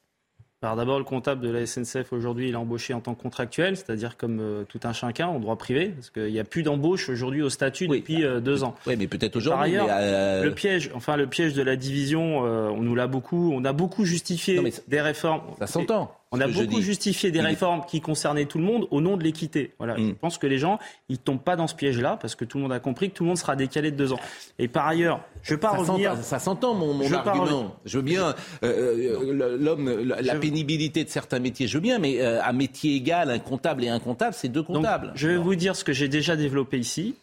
Alors 0.62 0.76
d'abord, 0.76 0.98
le 0.98 1.06
comptable 1.06 1.40
de 1.40 1.50
la 1.50 1.66
SNCF 1.66 2.12
aujourd'hui, 2.12 2.50
il 2.50 2.54
est 2.54 2.58
embauché 2.58 2.94
en 2.94 3.00
tant 3.00 3.16
que 3.16 3.22
contractuel, 3.22 3.78
c'est-à-dire 3.78 4.18
comme 4.18 4.42
euh, 4.42 4.64
tout 4.66 4.82
un 4.84 4.92
chacun 4.92 5.28
en 5.28 5.40
droit 5.40 5.56
privé, 5.56 5.88
parce 5.90 6.10
qu'il 6.10 6.34
n'y 6.34 6.40
a 6.40 6.44
plus 6.44 6.64
d'embauche 6.64 7.08
aujourd'hui 7.08 7.42
au 7.42 7.50
statut 7.50 7.88
depuis 7.88 8.26
euh, 8.26 8.42
deux 8.42 8.66
ans. 8.66 8.76
Oui, 8.86 8.98
mais 8.98 9.08
peut-être 9.08 9.38
aujourd'hui. 9.38 9.78
Par 9.78 9.84
ailleurs, 9.86 9.98
euh, 9.98 10.44
le 10.44 10.54
piège, 10.54 10.92
enfin 10.94 11.16
le 11.16 11.28
piège 11.28 11.54
de 11.54 11.62
la 11.62 11.78
division, 11.78 12.40
on 12.40 12.82
nous 12.82 12.94
l'a 12.94 13.08
beaucoup, 13.08 13.54
on 13.54 13.64
a 13.64 13.72
beaucoup 13.72 14.04
justifié 14.04 14.62
des 14.90 15.00
réformes. 15.00 15.42
Ça 15.60 15.68
s'entend. 15.68 16.19
On 16.32 16.40
a 16.40 16.48
beaucoup 16.48 16.80
justifié 16.80 17.32
des 17.32 17.42
réformes 17.42 17.82
qui 17.88 18.02
concernaient 18.02 18.46
tout 18.46 18.60
le 18.60 18.64
monde 18.64 18.88
au 18.92 19.02
nom 19.02 19.18
de 19.18 19.24
l'équité. 19.24 19.74
Voilà, 19.80 19.96
Je 19.98 20.04
mm. 20.04 20.16
pense 20.16 20.38
que 20.38 20.46
les 20.46 20.60
gens, 20.60 20.78
ils 21.10 21.18
tombent 21.18 21.42
pas 21.42 21.56
dans 21.56 21.66
ce 21.66 21.74
piège-là 21.74 22.18
parce 22.22 22.36
que 22.36 22.46
tout 22.46 22.58
le 22.58 22.64
monde 22.64 22.72
a 22.72 22.80
compris 22.80 23.10
que 23.10 23.16
tout 23.16 23.24
le 23.24 23.30
monde 23.30 23.38
sera 23.38 23.56
décalé 23.56 23.90
de 23.90 23.96
deux 23.96 24.14
ans. 24.14 24.20
Et 24.60 24.68
par 24.68 24.88
ailleurs, 24.88 25.22
je 25.42 25.56
veux 25.56 25.60
pas 25.60 25.72
revenir. 25.72 26.16
Ça 26.18 26.38
s'entend 26.38 26.76
mon, 26.76 26.94
mon 26.94 27.12
argument. 27.12 27.76
Je 27.84 27.98
veux 27.98 28.04
bien 28.04 28.36
euh, 28.64 29.24
euh, 29.24 29.58
l'homme, 29.58 29.90
la, 30.04 30.36
pénibilité 30.36 31.04
de 31.04 31.10
certains 31.10 31.40
métiers, 31.40 31.68
je 31.68 31.76
veux 31.76 31.82
bien, 31.82 31.98
mais 31.98 32.22
euh, 32.22 32.44
un 32.44 32.54
métier 32.54 32.96
égal, 32.96 33.32
un 33.32 33.40
comptable 33.40 33.84
et 33.84 33.90
un 33.90 34.00
comptable, 34.00 34.36
c'est 34.36 34.50
deux 34.50 34.64
comptables. 34.64 35.12
je 35.16 35.30
vais 35.30 35.38
vous 35.38 35.56
dire 35.56 35.76
ce 35.76 35.84
que 35.84 35.94
j'ai 35.94 36.10
déjà 36.10 36.36
développé 36.36 36.78
ici. 36.78 37.16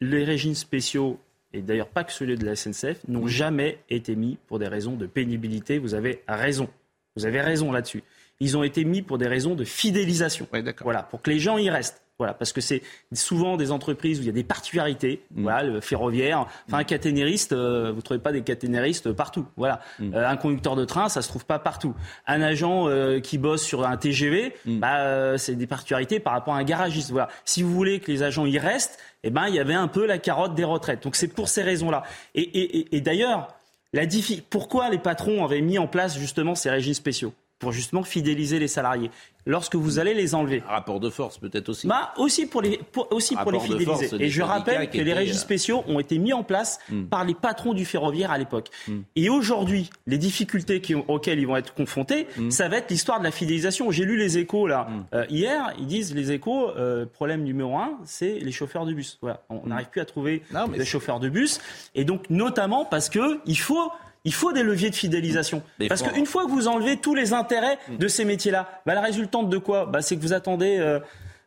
Les 0.00 0.24
régimes 0.24 0.54
spéciaux 0.54 1.18
et 1.52 1.60
d'ailleurs 1.60 1.88
pas 1.88 2.04
que 2.04 2.12
ceux 2.12 2.26
de 2.26 2.46
la 2.46 2.56
SNCF, 2.56 3.00
n'ont 3.08 3.24
mm. 3.24 3.28
jamais 3.28 3.78
été 3.90 4.16
mis 4.16 4.38
pour 4.46 4.58
des 4.58 4.68
raisons 4.68 4.94
de 4.94 5.06
pénibilité. 5.06 5.78
Vous 5.78 5.94
avez 5.94 6.22
raison. 6.28 6.68
Vous 7.16 7.26
avez 7.26 7.40
raison 7.40 7.72
là-dessus 7.72 8.02
ils 8.42 8.56
ont 8.56 8.64
été 8.64 8.84
mis 8.84 9.02
pour 9.02 9.18
des 9.18 9.28
raisons 9.28 9.54
de 9.54 9.64
fidélisation. 9.64 10.48
voilà, 10.82 11.04
pour 11.04 11.22
que 11.22 11.30
les 11.30 11.38
gens 11.38 11.58
y 11.58 11.70
restent. 11.70 12.02
Voilà, 12.18 12.34
parce 12.34 12.52
que 12.52 12.60
c'est 12.60 12.82
souvent 13.12 13.56
des 13.56 13.72
entreprises 13.72 14.18
où 14.18 14.22
il 14.22 14.26
y 14.26 14.30
a 14.30 14.32
des 14.32 14.44
particularités. 14.44 15.22
Mm. 15.30 15.42
Voilà, 15.42 15.62
le 15.62 15.80
ferroviaire, 15.80 16.46
enfin 16.68 16.78
un 16.78 16.84
caténériste, 16.84 17.52
euh, 17.52 17.92
vous 17.92 18.02
trouvez 18.02 18.20
pas 18.20 18.32
des 18.32 18.42
caténéristes 18.42 19.12
partout. 19.12 19.46
Voilà, 19.56 19.80
mm. 19.98 20.14
euh, 20.14 20.28
un 20.28 20.36
conducteur 20.36 20.76
de 20.76 20.84
train, 20.84 21.08
ça 21.08 21.22
se 21.22 21.28
trouve 21.28 21.44
pas 21.44 21.58
partout. 21.58 21.94
Un 22.26 22.42
agent 22.42 22.88
euh, 22.88 23.20
qui 23.20 23.38
bosse 23.38 23.62
sur 23.62 23.86
un 23.86 23.96
TGV, 23.96 24.54
mm. 24.66 24.78
bah, 24.78 25.38
c'est 25.38 25.54
des 25.54 25.66
particularités 25.66 26.20
par 26.20 26.32
rapport 26.32 26.54
à 26.54 26.58
un 26.58 26.64
garagiste. 26.64 27.10
Voilà, 27.10 27.28
si 27.44 27.62
vous 27.62 27.72
voulez 27.72 28.00
que 28.00 28.10
les 28.10 28.22
agents 28.22 28.46
y 28.46 28.58
restent, 28.58 28.98
eh 29.22 29.30
ben 29.30 29.46
il 29.48 29.54
y 29.54 29.60
avait 29.60 29.74
un 29.74 29.88
peu 29.88 30.04
la 30.04 30.18
carotte 30.18 30.54
des 30.54 30.64
retraites. 30.64 31.02
Donc 31.02 31.16
c'est 31.16 31.28
pour 31.28 31.48
ces 31.48 31.62
raisons-là. 31.62 32.02
Et, 32.34 32.42
et, 32.42 32.96
et 32.96 33.00
d'ailleurs, 33.00 33.48
la 33.92 34.04
pourquoi 34.48 34.90
les 34.90 34.98
patrons 34.98 35.44
avaient 35.44 35.60
mis 35.60 35.78
en 35.78 35.86
place 35.86 36.18
justement 36.18 36.54
ces 36.54 36.70
régimes 36.70 36.94
spéciaux? 36.94 37.34
Pour 37.62 37.70
justement 37.70 38.02
fidéliser 38.02 38.58
les 38.58 38.66
salariés. 38.66 39.08
Lorsque 39.46 39.76
vous 39.76 40.00
allez 40.00 40.14
les 40.14 40.34
enlever. 40.34 40.64
Un 40.68 40.72
rapport 40.72 40.98
de 40.98 41.10
force 41.10 41.38
peut-être 41.38 41.68
aussi. 41.68 41.86
Bah, 41.86 42.12
aussi 42.16 42.46
pour 42.46 42.60
les, 42.60 42.80
aussi 43.10 43.36
pour 43.36 43.52
les 43.52 43.60
fidéliser. 43.60 44.08
Et 44.18 44.28
je 44.28 44.42
rappelle 44.42 44.90
que 44.90 44.98
les 44.98 45.12
régimes 45.12 45.36
euh, 45.36 45.38
spéciaux 45.38 45.84
ont 45.86 46.00
été 46.00 46.18
mis 46.18 46.32
en 46.32 46.42
place 46.42 46.80
hmm. 46.90 47.04
par 47.04 47.24
les 47.24 47.34
patrons 47.34 47.72
du 47.72 47.84
ferroviaire 47.84 48.32
à 48.32 48.38
l'époque. 48.38 48.70
Hmm. 48.88 49.02
Et 49.14 49.28
aujourd'hui, 49.28 49.90
les 50.08 50.18
difficultés 50.18 50.82
auxquelles 51.06 51.38
ils 51.38 51.46
vont 51.46 51.56
être 51.56 51.72
confrontés, 51.72 52.26
hmm. 52.36 52.50
ça 52.50 52.68
va 52.68 52.78
être 52.78 52.90
l'histoire 52.90 53.20
de 53.20 53.24
la 53.24 53.30
fidélisation. 53.30 53.92
J'ai 53.92 54.04
lu 54.04 54.16
les 54.16 54.38
échos 54.38 54.66
là 54.66 54.88
euh, 55.14 55.24
hier, 55.30 55.72
ils 55.78 55.86
disent 55.86 56.16
les 56.16 56.32
échos, 56.32 56.70
euh, 56.70 57.06
problème 57.06 57.44
numéro 57.44 57.76
un, 57.76 57.92
c'est 58.04 58.40
les 58.40 58.52
chauffeurs 58.52 58.86
de 58.86 58.92
bus. 58.92 59.18
Voilà. 59.22 59.44
On 59.50 59.68
n'arrive 59.68 59.88
plus 59.88 60.00
à 60.00 60.04
trouver 60.04 60.42
des 60.76 60.84
chauffeurs 60.84 61.20
de 61.20 61.28
bus. 61.28 61.60
Et 61.94 62.04
donc 62.04 62.28
notamment 62.28 62.84
parce 62.84 63.08
que 63.08 63.38
il 63.46 63.58
faut 63.58 63.92
il 64.24 64.34
faut 64.34 64.52
des 64.52 64.62
leviers 64.62 64.90
de 64.90 64.94
fidélisation. 64.94 65.62
Parce 65.88 66.02
qu'une 66.02 66.26
fois 66.26 66.44
que 66.46 66.50
vous 66.50 66.68
enlevez 66.68 66.96
tous 66.96 67.14
les 67.14 67.32
intérêts 67.32 67.78
mm. 67.88 67.96
de 67.96 68.08
ces 68.08 68.24
métiers-là, 68.24 68.82
bah, 68.86 68.94
la 68.94 69.00
résultante 69.00 69.50
de 69.50 69.58
quoi? 69.58 69.86
Bah, 69.86 70.02
C'est 70.02 70.16
que 70.16 70.22
vous 70.22 70.32
attendez 70.32 70.78
euh, 70.78 71.00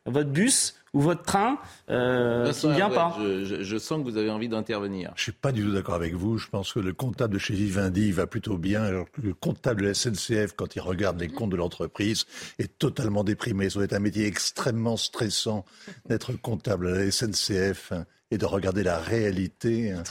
votre 0.05 0.29
bus 0.29 0.75
ou 0.93 1.01
votre 1.01 1.23
train 1.23 1.57
euh, 1.89 2.51
qui 2.53 2.67
ne 2.67 2.73
vient 2.73 2.89
pas. 2.89 3.17
Je, 3.19 3.77
sens 3.77 3.99
que 3.99 4.09
vous 4.09 4.17
avez 4.17 4.29
envie 4.29 4.47
d'intervenir. 4.47 5.11
Je 5.15 5.23
suis 5.23 5.31
pas 5.33 5.51
du 5.51 5.61
tout 5.61 5.73
d'accord 5.73 5.95
avec 5.95 6.13
vous. 6.15 6.37
Je 6.37 6.47
pense 6.47 6.71
que 6.71 6.79
le 6.79 6.93
comptable 6.93 7.33
de 7.33 7.39
chez 7.39 7.53
Vivendi 7.53 8.11
va 8.11 8.27
plutôt 8.27 8.57
bien, 8.57 8.81
alors 8.81 9.11
que 9.11 9.21
le 9.21 9.33
comptable 9.33 9.81
de 9.81 9.87
la 9.87 9.93
SNCF, 9.93 10.53
quand 10.55 10.75
il 10.75 10.79
regarde 10.79 11.19
les 11.19 11.27
comptes 11.27 11.51
de 11.51 11.57
l'entreprise, 11.57 12.25
est 12.59 12.77
totalement 12.77 13.25
déprimé. 13.25 13.69
Ça 13.69 13.75
doit 13.75 13.85
être 13.85 13.93
un 13.93 13.99
métier 13.99 14.25
extrêmement 14.25 14.95
stressant 14.95 15.65
d'être 16.07 16.33
comptable 16.33 16.87
à 16.87 16.91
la 16.91 17.11
SNCF 17.11 17.91
et 18.31 18.37
de 18.37 18.45
regarder 18.45 18.81
la 18.81 18.97
réalité 18.97 19.91
hein, 19.91 20.03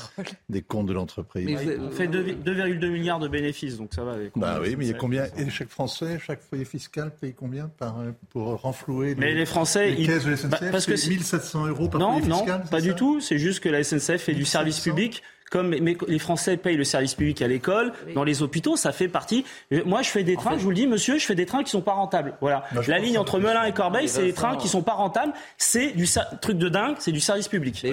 des 0.48 0.62
comptes 0.62 0.86
de 0.86 0.92
l'entreprise. 0.92 1.48
On 1.80 1.90
fait 1.90 2.06
2,2 2.06 2.88
milliards 2.88 3.18
de 3.18 3.26
bénéfices, 3.26 3.76
donc 3.76 3.92
ça 3.92 4.04
va. 4.04 4.16
Bah 4.36 4.58
oui, 4.62 4.76
mais 4.76 4.86
il 4.86 4.92
y 4.92 4.94
a 4.94 4.96
combien 4.96 5.26
Et 5.36 5.50
chaque 5.50 5.68
Français, 5.68 6.20
chaque 6.24 6.40
foyer 6.40 6.64
fiscal 6.64 7.12
paye 7.14 7.34
combien 7.34 7.68
par, 7.68 7.98
euh, 7.98 8.12
pour 8.30 8.60
renflouer 8.60 9.08
les, 9.08 9.14
mais 9.16 9.34
les 9.34 9.46
Français, 9.46 9.90
les 9.90 10.06
caisses 10.06 10.24
de 10.24 10.30
la 10.30 10.36
SNCF 10.36 10.50
bah, 10.50 10.58
parce 10.70 10.86
que 10.86 10.92
1700 10.92 11.66
euros 11.66 11.88
par 11.88 12.00
non, 12.00 12.12
foyer 12.12 12.32
fiscal 12.32 12.60
Non, 12.60 12.70
pas 12.70 12.80
du 12.80 12.94
tout. 12.94 13.20
C'est 13.20 13.38
juste 13.38 13.60
que 13.60 13.68
la 13.68 13.82
SNCF 13.82 14.22
fait 14.22 14.34
du 14.34 14.44
service 14.44 14.80
public 14.80 15.22
comme 15.54 15.68
mais 15.68 15.96
les 16.08 16.18
Français 16.18 16.56
payent 16.56 16.76
le 16.76 16.82
service 16.82 17.14
public 17.14 17.40
à 17.40 17.46
l'école, 17.46 17.92
dans 18.16 18.24
les 18.24 18.42
hôpitaux, 18.42 18.74
ça 18.76 18.90
fait 18.90 19.06
partie. 19.06 19.44
Moi, 19.86 20.02
je 20.02 20.08
fais 20.08 20.24
des 20.24 20.34
trains, 20.34 20.58
je 20.58 20.64
vous 20.64 20.70
le 20.70 20.74
dis, 20.74 20.88
monsieur, 20.88 21.16
je 21.16 21.24
fais 21.24 21.36
des 21.36 21.46
trains 21.46 21.62
qui 21.62 21.70
sont 21.70 21.80
pas 21.80 21.92
rentables. 21.92 22.34
Voilà. 22.40 22.64
la 22.88 22.98
ligne 22.98 23.18
entre 23.18 23.38
Melun 23.38 23.62
et 23.62 23.72
Corbeil, 23.72 24.08
c'est 24.08 24.24
des 24.24 24.32
trains 24.32 24.56
qui 24.56 24.66
sont 24.66 24.82
pas 24.82 24.94
rentables. 24.94 25.32
C'est 25.56 25.92
du 25.92 26.06
truc 26.40 26.58
de 26.58 26.68
dingue, 26.68 26.96
c'est 26.98 27.12
du 27.12 27.20
service 27.20 27.46
public. 27.46 27.80
Mais, 27.84 27.92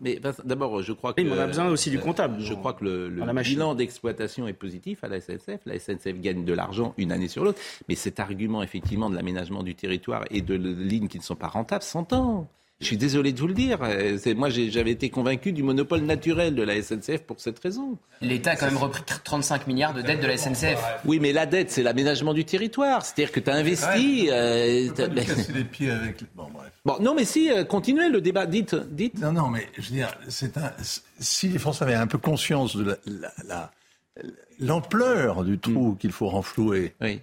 mais 0.00 0.20
d'abord, 0.44 0.80
je 0.80 0.94
crois 0.94 1.12
que. 1.12 1.20
on 1.20 1.38
a 1.38 1.46
besoin 1.46 1.68
aussi 1.68 1.90
du 1.90 1.98
comptable. 1.98 2.40
Je 2.40 2.54
crois 2.54 2.72
que 2.72 2.84
le, 2.84 3.10
le 3.10 3.42
bilan 3.42 3.74
d'exploitation 3.74 4.48
est 4.48 4.54
positif 4.54 5.04
à 5.04 5.08
la 5.08 5.20
SNCF. 5.20 5.60
La 5.66 5.78
SNCF 5.78 6.18
gagne 6.18 6.46
de 6.46 6.54
l'argent 6.54 6.94
une 6.96 7.12
année 7.12 7.28
sur 7.28 7.44
l'autre. 7.44 7.60
Mais 7.90 7.94
cet 7.94 8.20
argument, 8.20 8.62
effectivement, 8.62 9.10
de 9.10 9.16
l'aménagement 9.16 9.62
du 9.62 9.74
territoire 9.74 10.24
et 10.30 10.40
de 10.40 10.54
lignes 10.54 11.08
qui 11.08 11.18
ne 11.18 11.22
sont 11.22 11.36
pas 11.36 11.48
rentables 11.48 11.84
s'entend. 11.84 12.48
Je 12.80 12.84
suis 12.84 12.98
désolé 12.98 13.32
de 13.32 13.40
vous 13.40 13.46
le 13.46 13.54
dire. 13.54 13.78
Euh, 13.82 14.18
moi, 14.34 14.50
j'avais 14.50 14.90
été 14.90 15.08
convaincu 15.08 15.52
du 15.52 15.62
monopole 15.62 16.02
naturel 16.02 16.54
de 16.54 16.62
la 16.62 16.82
SNCF 16.82 17.22
pour 17.22 17.40
cette 17.40 17.58
raison. 17.58 17.96
L'État 18.20 18.50
a 18.50 18.56
quand 18.56 18.66
même 18.66 18.76
repris 18.76 19.02
35 19.24 19.66
milliards 19.66 19.94
de 19.94 20.02
dettes 20.02 20.20
de 20.20 20.26
la 20.26 20.36
SNCF. 20.36 20.78
Oui, 21.06 21.18
mais 21.18 21.32
la 21.32 21.46
dette, 21.46 21.70
c'est 21.70 21.82
l'aménagement 21.82 22.34
du 22.34 22.44
territoire. 22.44 23.02
C'est-à-dire 23.02 23.32
que 23.32 23.40
tu 23.40 23.48
as 23.48 23.54
investi. 23.54 24.28
Euh, 24.30 24.90
les 25.54 25.64
pieds 25.64 25.90
avec. 25.90 26.22
Bon, 26.34 26.48
bref. 26.52 26.70
Bon, 26.84 26.98
non, 27.00 27.14
mais 27.14 27.24
si, 27.24 27.50
euh, 27.50 27.64
continuez 27.64 28.10
le 28.10 28.20
débat. 28.20 28.44
Dites, 28.44 28.76
dites. 28.90 29.18
Non, 29.18 29.32
non, 29.32 29.48
mais 29.48 29.66
je 29.78 29.88
veux 29.88 29.96
dire, 29.96 30.14
c'est 30.28 30.58
un. 30.58 30.70
Si 31.18 31.48
les 31.48 31.58
Français 31.58 31.84
avaient 31.84 31.94
un 31.94 32.06
peu 32.06 32.18
conscience 32.18 32.76
de 32.76 32.98
la, 33.48 33.72
l'ampleur 34.60 35.44
du 35.44 35.58
trou 35.58 35.92
mm. 35.92 35.96
qu'il 35.96 36.12
faut 36.12 36.28
renflouer. 36.28 36.94
Oui. 37.00 37.22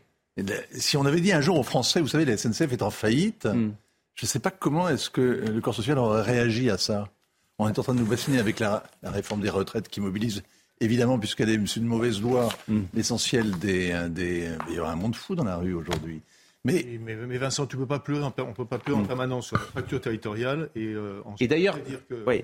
Si 0.71 0.97
on 0.97 1.05
avait 1.05 1.21
dit 1.21 1.31
un 1.31 1.41
jour 1.41 1.59
aux 1.59 1.63
Français, 1.63 2.01
vous 2.01 2.07
savez, 2.07 2.25
la 2.25 2.37
SNCF 2.37 2.73
est 2.73 2.81
en 2.81 2.89
faillite. 2.89 3.45
Mm. 3.45 3.73
Je 4.15 4.25
ne 4.25 4.27
sais 4.27 4.39
pas 4.39 4.51
comment 4.51 4.89
est-ce 4.89 5.09
que 5.09 5.21
le 5.21 5.61
corps 5.61 5.75
social 5.75 5.97
aurait 5.97 6.21
réagi 6.21 6.69
à 6.69 6.77
ça. 6.77 7.09
On 7.59 7.67
est 7.67 7.77
en 7.79 7.83
train 7.83 7.95
de 7.95 7.99
nous 7.99 8.05
bassiner 8.05 8.39
avec 8.39 8.59
la, 8.59 8.83
réforme 9.03 9.41
des 9.41 9.49
retraites 9.49 9.87
qui 9.87 10.01
mobilise, 10.01 10.43
évidemment, 10.79 11.19
puisqu'elle 11.19 11.49
est 11.49 11.75
une 11.75 11.85
mauvaise 11.85 12.21
loi, 12.21 12.49
mm. 12.67 12.81
l'essentiel 12.93 13.57
des, 13.59 14.07
des... 14.09 14.49
Il 14.69 14.75
y 14.75 14.79
aura 14.79 14.91
un 14.91 14.95
monde 14.95 15.15
fou 15.15 15.35
dans 15.35 15.43
la 15.43 15.57
rue 15.57 15.73
aujourd'hui. 15.73 16.21
Mais... 16.65 16.85
mais, 17.01 17.37
Vincent, 17.37 17.65
tu 17.65 17.75
peux 17.75 17.85
pas 17.85 17.99
pleurer, 17.99 18.23
on 18.23 18.47
ne 18.47 18.53
peut 18.53 18.63
pas 18.65 18.77
pleurer 18.77 19.01
en 19.01 19.03
mm. 19.03 19.07
permanence 19.07 19.47
sur 19.47 19.57
la 19.57 19.63
fracture 19.63 19.99
territoriale. 19.99 20.69
Et, 20.75 20.85
euh, 20.85 21.21
et 21.41 21.47
d'ailleurs, 21.49 21.77
oui. 22.25 22.43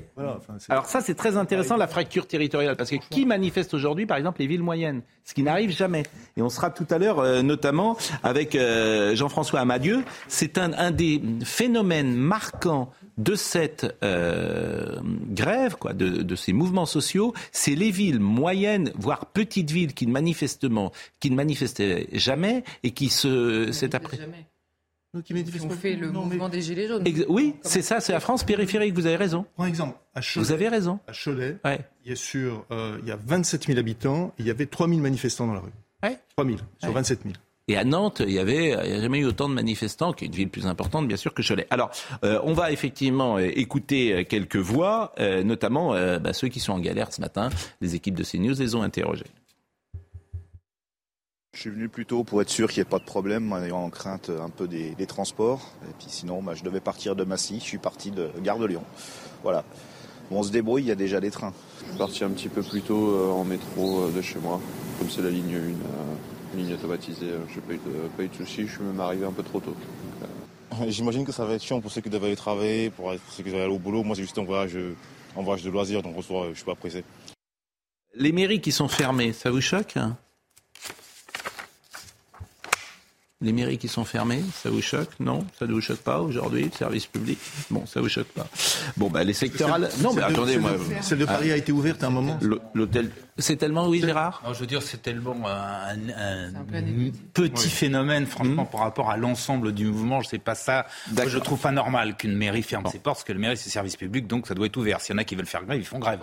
alors 0.67 0.85
ça 0.87 0.99
c'est 0.99 1.15
très 1.15 1.37
intéressant 1.37 1.77
la 1.77 1.87
fracture 1.87 2.27
territoriale, 2.27 2.75
parce 2.75 2.89
que 2.89 2.97
qui 3.09 3.25
manifeste 3.25 3.73
aujourd'hui, 3.73 4.05
par 4.05 4.17
exemple, 4.17 4.41
les 4.41 4.47
villes 4.47 4.63
moyennes, 4.63 5.03
ce 5.23 5.33
qui 5.33 5.43
n'arrive 5.43 5.71
jamais. 5.71 6.03
Et 6.35 6.41
on 6.41 6.49
sera 6.49 6.69
tout 6.69 6.87
à 6.89 6.97
l'heure, 6.97 7.19
euh, 7.19 7.41
notamment 7.41 7.97
avec 8.21 8.55
euh, 8.55 9.15
Jean-François 9.15 9.61
Amadieu, 9.61 10.03
c'est 10.27 10.57
un, 10.57 10.73
un 10.73 10.91
des 10.91 11.21
phénomènes 11.45 12.13
marquants 12.13 12.91
de 13.19 13.35
cette 13.35 13.85
euh, 14.03 14.99
grève, 15.29 15.75
quoi, 15.75 15.93
de, 15.93 16.35
ces 16.35 16.53
mouvements 16.53 16.85
sociaux, 16.85 17.33
c'est 17.51 17.75
les 17.75 17.91
villes 17.91 18.19
moyennes, 18.19 18.91
voire 18.95 19.27
petites 19.27 19.69
villes 19.69 19.93
qui 19.93 20.07
manifestement, 20.07 20.91
qui 21.19 21.29
ne 21.29 21.35
manifestaient 21.35 22.07
jamais 22.13 22.63
et 22.83 22.91
qui 22.91 23.09
se, 23.09 23.71
c'est 23.71 23.93
après. 23.93 24.17
Donc, 25.13 25.23
qui 25.23 25.33
ont 25.33 25.69
fait 25.71 25.95
le 25.95 26.11
mouvement 26.11 26.49
des 26.49 26.61
Gilets 26.61 26.87
jaunes. 26.87 27.03
oui, 27.29 27.55
c'est 27.63 27.81
ça, 27.81 27.99
c'est 27.99 28.13
la 28.13 28.19
France 28.19 28.43
périphérique, 28.43 28.93
vous 28.93 29.07
avez 29.07 29.15
raison. 29.15 29.45
Par 29.57 29.65
exemple, 29.65 29.97
à 30.13 30.21
Cholet, 30.21 30.45
vous 30.45 30.51
avez 30.51 30.69
raison. 30.69 30.99
À 31.07 31.13
Cholet, 31.13 31.57
il, 32.05 32.09
y 32.09 32.13
a 32.13 32.15
sur, 32.15 32.65
euh, 32.71 32.99
il 33.01 33.07
y 33.07 33.11
a 33.11 33.17
27 33.17 33.65
000 33.65 33.79
habitants, 33.79 34.33
il 34.37 34.45
y 34.45 34.51
avait 34.51 34.67
3 34.67 34.87
000 34.87 34.99
manifestants 34.99 35.47
dans 35.47 35.55
la 35.55 35.61
rue. 35.61 35.71
Ouais. 36.03 36.19
3 36.35 36.45
000 36.45 36.57
sur 36.79 36.91
27 36.91 37.23
000. 37.23 37.33
Et 37.69 37.77
à 37.77 37.83
Nantes, 37.83 38.23
il 38.25 38.33
y 38.33 38.39
avait, 38.39 38.71
il 38.83 38.91
n'y 38.91 38.97
a 38.97 39.01
jamais 39.01 39.19
eu 39.19 39.25
autant 39.25 39.47
de 39.47 39.53
manifestants, 39.53 40.11
qui 40.11 40.25
est 40.25 40.27
une 40.27 40.33
ville 40.33 40.49
plus 40.49 40.65
importante, 40.65 41.07
bien 41.07 41.17
sûr, 41.17 41.35
que 41.35 41.43
Cholet. 41.47 41.67
Alors, 41.69 41.91
euh, 42.25 42.39
on 42.43 42.53
va 42.53 42.71
effectivement 42.71 43.37
euh, 43.37 43.41
écouter 43.41 44.11
euh, 44.11 44.23
quelques 44.23 44.55
voix, 44.55 45.13
notamment 45.19 45.91
bah, 46.19 46.33
ceux 46.33 46.47
qui 46.47 46.59
sont 46.59 46.73
en 46.73 46.79
galère 46.79 47.13
ce 47.13 47.21
matin. 47.21 47.49
Les 47.79 47.93
équipes 47.93 48.15
de 48.15 48.23
CNews 48.23 48.55
les 48.55 48.73
ont 48.73 48.81
interrogés. 48.81 49.27
Je 51.53 51.59
suis 51.59 51.69
venu 51.69 51.89
plus 51.89 52.07
tôt 52.07 52.23
pour 52.23 52.41
être 52.41 52.49
sûr 52.49 52.69
qu'il 52.69 52.81
n'y 52.81 52.87
ait 52.87 52.89
pas 52.89 52.97
de 52.97 53.03
problème, 53.03 53.53
en 53.53 53.61
ayant 53.61 53.83
en 53.83 53.89
crainte 53.91 54.31
un 54.31 54.49
peu 54.49 54.67
des, 54.67 54.95
transports. 55.05 55.71
Et 55.87 55.93
puis 55.99 56.07
sinon, 56.09 56.41
bah, 56.41 56.55
je 56.55 56.63
devais 56.63 56.79
partir 56.79 57.15
de 57.15 57.23
Massy. 57.23 57.59
Je 57.59 57.65
suis 57.65 57.77
parti 57.77 58.09
de 58.09 58.31
Gare 58.41 58.57
de 58.57 58.65
Lyon. 58.65 58.83
Voilà. 59.43 59.63
on 60.31 60.41
se 60.41 60.51
débrouille, 60.51 60.83
il 60.83 60.87
y 60.87 60.91
a 60.91 60.95
déjà 60.95 61.19
des 61.19 61.29
trains. 61.29 61.53
Je 61.83 61.89
suis 61.89 61.97
parti 61.99 62.23
un 62.23 62.31
petit 62.31 62.49
peu 62.49 62.63
plus 62.63 62.81
tôt 62.81 63.31
en 63.31 63.43
métro 63.43 64.09
de 64.09 64.21
chez 64.23 64.39
moi, 64.39 64.59
comme 64.97 65.09
c'est 65.09 65.21
la 65.21 65.29
ligne 65.29 65.55
1 65.55 66.38
ligne 66.55 66.73
automatisée, 66.73 67.31
euh, 67.31 67.39
j'ai 67.53 67.61
pas 67.61 67.73
eu 67.73 67.77
de, 67.77 68.07
pas 68.15 68.23
eu 68.23 68.27
de 68.27 68.33
soucis, 68.33 68.67
je 68.67 68.73
suis 68.73 68.83
même 68.83 68.99
arrivé 68.99 69.25
un 69.25 69.31
peu 69.31 69.43
trop 69.43 69.59
tôt. 69.59 69.75
Euh. 70.21 70.85
J'imagine 70.89 71.25
que 71.25 71.31
ça 71.31 71.45
va 71.45 71.53
être 71.53 71.63
chiant 71.63 71.81
pour 71.81 71.91
ceux 71.91 72.01
qui 72.01 72.09
doivent 72.09 72.25
aller 72.25 72.35
travailler, 72.35 72.89
pour 72.89 73.13
ceux 73.29 73.43
qui 73.43 73.49
doivent 73.49 73.63
aller 73.63 73.73
au 73.73 73.79
boulot. 73.79 74.03
Moi, 74.03 74.15
c'est 74.15 74.21
juste 74.21 74.37
un 74.37 74.43
voyage, 74.43 74.77
en 75.35 75.43
voyage 75.43 75.63
de 75.63 75.69
loisirs, 75.69 76.01
donc 76.01 76.15
je 76.17 76.55
suis 76.55 76.65
pas 76.65 76.75
pressé. 76.75 77.03
Les 78.15 78.31
mairies 78.31 78.61
qui 78.61 78.71
sont 78.71 78.87
fermées, 78.87 79.33
ça 79.33 79.51
vous 79.51 79.61
choque 79.61 79.95
Les 83.41 83.53
mairies 83.53 83.77
qui 83.77 83.87
sont 83.87 84.03
fermées, 84.03 84.43
ça 84.53 84.69
vous 84.69 84.81
choque? 84.81 85.07
Non, 85.21 85.45
ça 85.57 85.65
ne 85.65 85.71
vous 85.71 85.79
choque 85.79 85.99
pas 85.99 86.19
aujourd'hui, 86.19 86.65
le 86.65 86.71
service 86.71 87.05
public? 87.05 87.39
Bon, 87.69 87.85
ça 87.85 88.01
vous 88.01 88.09
choque 88.09 88.27
pas. 88.27 88.45
Bon, 88.97 89.09
bah, 89.09 89.23
les 89.23 89.31
secteurs. 89.31 89.79
Non, 90.01 90.13
mais 90.13 90.23
attendez, 90.23 90.57
moi. 90.57 90.71
Celle 90.99 91.19
de 91.19 91.25
Paris 91.25 91.49
a 91.53 91.55
été 91.55 91.71
ouverte 91.71 92.03
à 92.03 92.07
un 92.07 92.09
moment 92.09 92.37
L'hôtel. 92.73 93.11
C'est 93.37 93.55
tellement, 93.55 93.87
oui, 93.87 94.01
Gérard? 94.01 94.43
Je 94.53 94.59
veux 94.59 94.67
dire, 94.67 94.81
c'est 94.81 95.01
tellement 95.01 95.37
un, 95.47 95.95
petit 97.33 97.69
phénomène, 97.69 98.25
franchement, 98.25 98.63
mmh. 98.63 98.71
par 98.71 98.81
rapport 98.81 99.09
à 99.09 99.15
l'ensemble 99.15 99.71
du 99.71 99.85
mouvement. 99.85 100.19
Je 100.19 100.27
sais 100.27 100.37
pas 100.37 100.55
ça. 100.55 100.85
je 101.25 101.37
trouve 101.37 101.59
pas 101.59 101.71
normal 101.71 102.17
qu'une 102.17 102.35
mairie 102.35 102.61
ferme 102.61 102.87
ses 102.87 102.99
portes, 102.99 103.19
parce 103.19 103.23
que 103.23 103.31
le 103.31 103.39
mairie, 103.39 103.55
c'est 103.55 103.69
service 103.69 103.95
public, 103.95 104.27
donc 104.27 104.47
ça 104.47 104.53
doit 104.53 104.65
être 104.65 104.75
ouvert. 104.75 104.99
S'il 104.99 105.15
y 105.15 105.17
en 105.17 105.19
a 105.19 105.23
qui 105.23 105.35
veulent 105.35 105.45
faire 105.45 105.63
grève, 105.63 105.79
ils 105.79 105.85
font 105.85 105.99
grève. 105.99 106.19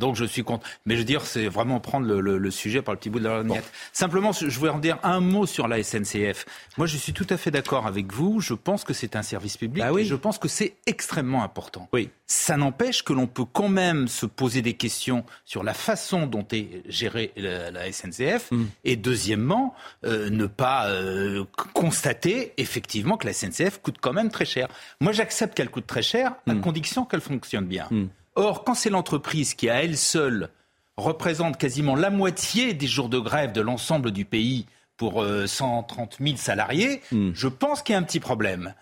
Donc 0.00 0.16
je 0.16 0.24
suis 0.24 0.42
contre. 0.42 0.66
Mais 0.86 0.94
je 0.94 1.00
veux 1.00 1.04
dire, 1.04 1.24
c'est 1.24 1.46
vraiment 1.46 1.78
prendre 1.78 2.06
le, 2.06 2.50
sujet 2.50 2.82
par 2.82 2.94
le 2.94 2.98
petit 2.98 3.10
bout 3.10 3.20
de 3.20 3.24
la 3.24 3.34
lorgnette. 3.34 3.70
Simplement, 3.92 4.32
je 4.32 4.58
voulais 4.58 4.72
en 4.72 4.78
dire 4.78 4.98
un 5.04 5.20
mot 5.20 5.46
sur 5.46 5.68
la 5.68 5.82
SNCF. 5.82 6.46
Moi, 6.78 6.86
je 6.86 6.96
suis 6.96 7.12
tout 7.12 7.26
à 7.30 7.36
fait 7.36 7.50
d'accord 7.50 7.86
avec 7.86 8.12
vous. 8.12 8.40
Je 8.40 8.54
pense 8.54 8.82
que 8.82 8.92
c'est 8.92 9.14
un 9.14 9.22
service 9.22 9.56
public. 9.56 9.84
Bah 9.84 9.92
oui. 9.92 10.02
Et 10.02 10.04
je 10.04 10.16
pense 10.16 10.38
que 10.38 10.48
c'est 10.48 10.74
extrêmement 10.86 11.44
important. 11.44 11.88
Oui. 11.92 12.08
Ça 12.26 12.56
n'empêche 12.56 13.02
que 13.02 13.12
l'on 13.12 13.26
peut 13.26 13.44
quand 13.44 13.68
même 13.68 14.08
se 14.08 14.26
poser 14.26 14.62
des 14.62 14.74
questions 14.74 15.24
sur 15.44 15.62
la 15.62 15.74
façon 15.74 16.26
dont 16.26 16.46
est 16.52 16.82
gérée 16.88 17.32
la, 17.36 17.92
SNCF. 17.92 18.50
Mm. 18.50 18.64
Et 18.84 18.96
deuxièmement, 18.96 19.74
euh, 20.04 20.30
ne 20.30 20.46
pas 20.46 20.88
euh, 20.88 21.44
constater 21.74 22.52
effectivement 22.56 23.16
que 23.16 23.26
la 23.26 23.32
SNCF 23.32 23.80
coûte 23.82 23.96
quand 24.00 24.12
même 24.12 24.30
très 24.30 24.44
cher. 24.44 24.68
Moi, 25.00 25.12
j'accepte 25.12 25.56
qu'elle 25.56 25.70
coûte 25.70 25.86
très 25.86 26.02
cher 26.02 26.34
à 26.46 26.54
mm. 26.54 26.60
condition 26.60 27.04
qu'elle 27.04 27.20
fonctionne 27.20 27.66
bien. 27.66 27.86
Mm. 27.90 28.06
Or, 28.36 28.64
quand 28.64 28.74
c'est 28.74 28.90
l'entreprise 28.90 29.54
qui, 29.54 29.68
à 29.68 29.82
elle 29.82 29.96
seule, 29.96 30.50
représente 30.96 31.56
quasiment 31.56 31.96
la 31.96 32.10
moitié 32.10 32.74
des 32.74 32.86
jours 32.86 33.08
de 33.08 33.18
grève 33.18 33.52
de 33.52 33.60
l'ensemble 33.60 34.10
du 34.12 34.24
pays 34.24 34.66
pour 34.96 35.24
130 35.46 36.18
euh, 36.20 36.24
000 36.24 36.36
salariés, 36.36 37.00
hmm. 37.10 37.30
je 37.32 37.48
pense 37.48 37.82
qu'il 37.82 37.94
y 37.94 37.96
a 37.96 37.98
un 37.98 38.02
petit 38.02 38.20
problème. 38.20 38.74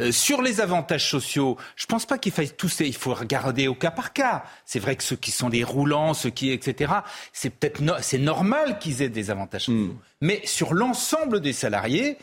Euh, 0.00 0.12
sur 0.12 0.42
les 0.42 0.60
avantages 0.60 1.08
sociaux, 1.08 1.56
je 1.76 1.84
ne 1.84 1.88
pense 1.88 2.06
pas 2.06 2.18
qu'il 2.18 2.32
faille 2.32 2.50
tous. 2.50 2.80
Il 2.80 2.94
faut 2.94 3.14
regarder 3.14 3.68
au 3.68 3.74
cas 3.74 3.90
par 3.90 4.12
cas. 4.12 4.44
C'est 4.64 4.78
vrai 4.78 4.96
que 4.96 5.02
ceux 5.02 5.16
qui 5.16 5.30
sont 5.30 5.48
des 5.48 5.62
roulants, 5.62 6.14
ceux 6.14 6.30
qui, 6.30 6.50
etc. 6.50 6.92
C'est 7.32 7.50
peut-être 7.50 7.82
c'est 8.02 8.18
normal 8.18 8.78
qu'ils 8.78 9.02
aient 9.02 9.08
des 9.08 9.30
avantages 9.30 9.68
hmm. 9.68 9.88
sociaux. 9.88 9.96
Mais 10.20 10.40
sur 10.44 10.74
l'ensemble 10.74 11.40
des 11.40 11.52
salariés, 11.52 12.18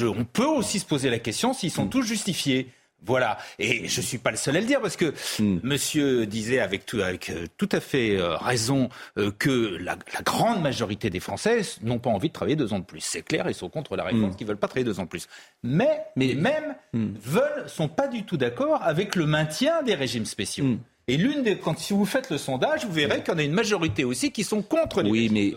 on 0.00 0.24
peut 0.24 0.44
aussi 0.44 0.78
se 0.78 0.86
poser 0.86 1.08
la 1.08 1.18
question 1.18 1.54
s'ils 1.54 1.70
sont 1.70 1.86
hmm. 1.86 1.90
tous 1.90 2.02
justifiés. 2.02 2.70
Voilà. 3.04 3.38
Et 3.58 3.88
je 3.88 4.00
ne 4.00 4.04
suis 4.04 4.18
pas 4.18 4.30
le 4.30 4.36
seul 4.36 4.56
à 4.56 4.60
le 4.60 4.66
dire 4.66 4.80
parce 4.80 4.96
que 4.96 5.14
hmm. 5.38 5.60
monsieur 5.62 6.26
disait 6.26 6.60
avec 6.60 6.84
tout, 6.86 7.00
avec 7.00 7.30
euh, 7.30 7.46
tout 7.56 7.68
à 7.72 7.80
fait 7.80 8.16
euh, 8.16 8.36
raison 8.36 8.88
euh, 9.18 9.30
que 9.38 9.78
la, 9.80 9.96
grande 10.24 10.60
majorité 10.60 11.08
des 11.08 11.20
Français 11.20 11.62
n'ont 11.82 11.98
pas 11.98 12.10
envie 12.10 12.28
de 12.28 12.32
travailler 12.32 12.56
deux 12.56 12.72
ans 12.72 12.78
de 12.78 12.84
plus. 12.84 13.00
C'est 13.00 13.22
clair, 13.22 13.46
ils 13.48 13.54
sont 13.54 13.68
contre 13.68 13.96
la 13.96 14.04
réforme, 14.04 14.34
qui 14.34 14.44
hmm. 14.44 14.48
veulent 14.48 14.56
pas 14.58 14.68
travailler 14.68 14.84
deux 14.84 15.00
ans 15.00 15.04
de 15.04 15.08
plus. 15.08 15.28
Mais, 15.62 16.04
mais 16.16 16.34
même, 16.34 16.74
hmm. 16.92 17.14
veulent, 17.22 17.68
sont 17.68 17.88
pas 17.88 18.08
du 18.08 18.24
tout 18.24 18.36
d'accord 18.36 18.82
avec 18.82 19.16
le 19.16 19.26
maintien 19.26 19.82
des 19.82 19.94
régimes 19.94 20.26
spéciaux. 20.26 20.66
Et 21.08 21.16
l'une 21.16 21.42
des, 21.42 21.56
quand 21.56 21.76
si 21.76 21.92
vous 21.92 22.04
faites 22.04 22.30
le 22.30 22.38
sondage, 22.38 22.84
vous 22.84 22.92
verrez 22.92 23.22
qu'il 23.22 23.32
y 23.32 23.36
en 23.36 23.38
a 23.38 23.42
une 23.42 23.52
majorité 23.52 24.04
aussi 24.04 24.30
qui 24.30 24.44
sont 24.44 24.62
contre 24.62 25.02
les 25.02 25.10
oui, 25.10 25.28
mais 25.32 25.54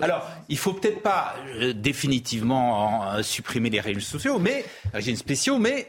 Alors, 0.00 0.28
il 0.48 0.56
faut 0.56 0.74
peut-être 0.74 1.00
pas 1.00 1.34
définitivement 1.74 3.20
supprimer 3.20 3.68
les 3.68 3.80
régimes 3.80 4.00
sociaux, 4.00 4.38
mais 4.38 4.64
régimes 4.92 5.16
spéciaux, 5.16 5.58
mais 5.58 5.88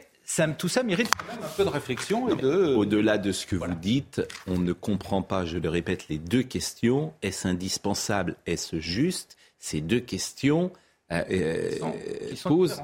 tout 0.58 0.68
ça 0.68 0.82
mérite 0.82 1.10
quand 1.16 1.34
même 1.34 1.44
un 1.44 1.56
peu 1.56 1.64
de 1.64 1.68
réflexion. 1.68 2.26
Au-delà 2.26 3.18
de 3.18 3.32
ce 3.32 3.46
que 3.46 3.56
vous 3.56 3.74
dites, 3.74 4.22
on 4.46 4.58
ne 4.58 4.72
comprend 4.72 5.22
pas, 5.22 5.44
je 5.44 5.58
le 5.58 5.68
répète, 5.68 6.08
les 6.08 6.18
deux 6.18 6.42
questions. 6.42 7.12
Est-ce 7.22 7.46
indispensable? 7.46 8.36
Est-ce 8.46 8.80
juste? 8.80 9.36
Ces 9.58 9.80
deux 9.80 10.00
questions 10.00 10.72
euh, 11.12 11.22
euh 11.30 12.34
posent. 12.42 12.82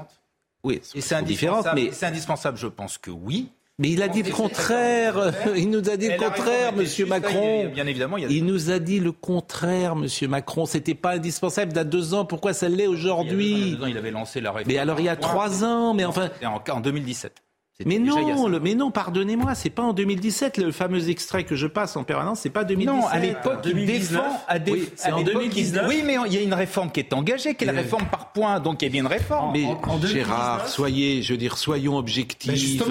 Oui, 0.63 0.79
c'est 0.83 1.15
indispensable, 1.15 1.81
mais 1.81 1.91
c'est 1.91 2.05
indispensable, 2.05 2.57
je 2.57 2.67
pense 2.67 2.97
que 2.97 3.11
oui. 3.11 3.51
Mais 3.81 3.89
il 3.89 4.03
a 4.03 4.07
dit 4.07 4.21
le 4.21 4.31
contraire. 4.31 5.33
Il 5.55 5.71
nous 5.71 5.89
a 5.89 5.97
dit 5.97 6.07
le 6.07 6.17
contraire, 6.17 6.71
Monsieur 6.73 7.07
Macron. 7.07 7.67
Bien 7.73 7.87
évidemment, 7.87 8.17
il, 8.17 8.45
nous 8.45 8.69
a 8.69 8.77
dit 8.77 8.99
le 8.99 9.11
contraire, 9.11 9.95
Monsieur 9.95 10.27
Macron. 10.27 10.67
C'était 10.67 10.93
pas 10.93 11.13
indispensable. 11.13 11.71
Il 11.71 11.77
y 11.77 11.79
a 11.79 11.83
deux 11.83 12.13
ans, 12.13 12.23
pourquoi 12.23 12.53
ça 12.53 12.69
l'est 12.69 12.85
aujourd'hui? 12.85 13.77
Il, 13.81 13.89
il 13.89 13.97
avait 13.97 14.11
lancé 14.11 14.39
la 14.39 14.51
réforme. 14.51 14.71
Mais 14.71 14.77
alors 14.77 14.99
il 14.99 15.05
y 15.05 15.09
a 15.09 15.15
trois 15.15 15.63
ans, 15.63 15.95
mais 15.95 16.05
enfin. 16.05 16.29
En, 16.43 16.61
en 16.71 16.79
2017. 16.79 17.41
Mais 17.85 17.97
non, 17.97 18.47
le, 18.47 18.59
mais 18.59 18.75
non, 18.75 18.91
pardonnez-moi, 18.91 19.55
c'est 19.55 19.71
pas 19.71 19.81
en 19.81 19.93
2017 19.93 20.57
le 20.57 20.71
fameux 20.71 21.09
extrait 21.09 21.45
que 21.45 21.55
je 21.55 21.65
passe 21.65 21.95
en 21.95 22.03
permanence, 22.03 22.41
c'est 22.41 22.51
pas 22.51 22.63
2017. 22.63 23.01
Non, 23.01 23.07
à 23.07 23.17
l'époque, 23.17 23.65
il 23.65 23.85
défend 23.87 24.39
à 24.47 24.57
oui, 24.67 24.89
c'est 24.95 25.11
en 25.11 25.23
2019. 25.23 25.85
Oui, 25.87 26.03
mais 26.05 26.17
il 26.27 26.33
y 26.33 26.37
a 26.37 26.41
une 26.41 26.53
réforme 26.53 26.91
qui 26.91 26.99
est 26.99 27.11
engagée, 27.13 27.55
qui 27.55 27.63
est 27.63 27.67
la 27.67 27.73
réforme 27.73 28.05
par 28.05 28.31
points, 28.33 28.59
donc 28.59 28.83
il 28.83 28.85
y 28.85 28.87
a 28.89 28.91
bien 28.91 29.01
une 29.01 29.07
réforme. 29.07 29.53
Mais 29.53 29.65
Gérard, 30.05 30.67
soyez, 30.67 31.23
je 31.23 31.33
veux 31.33 31.37
dire, 31.37 31.57
soyons 31.57 31.97
objectifs. 31.97 32.83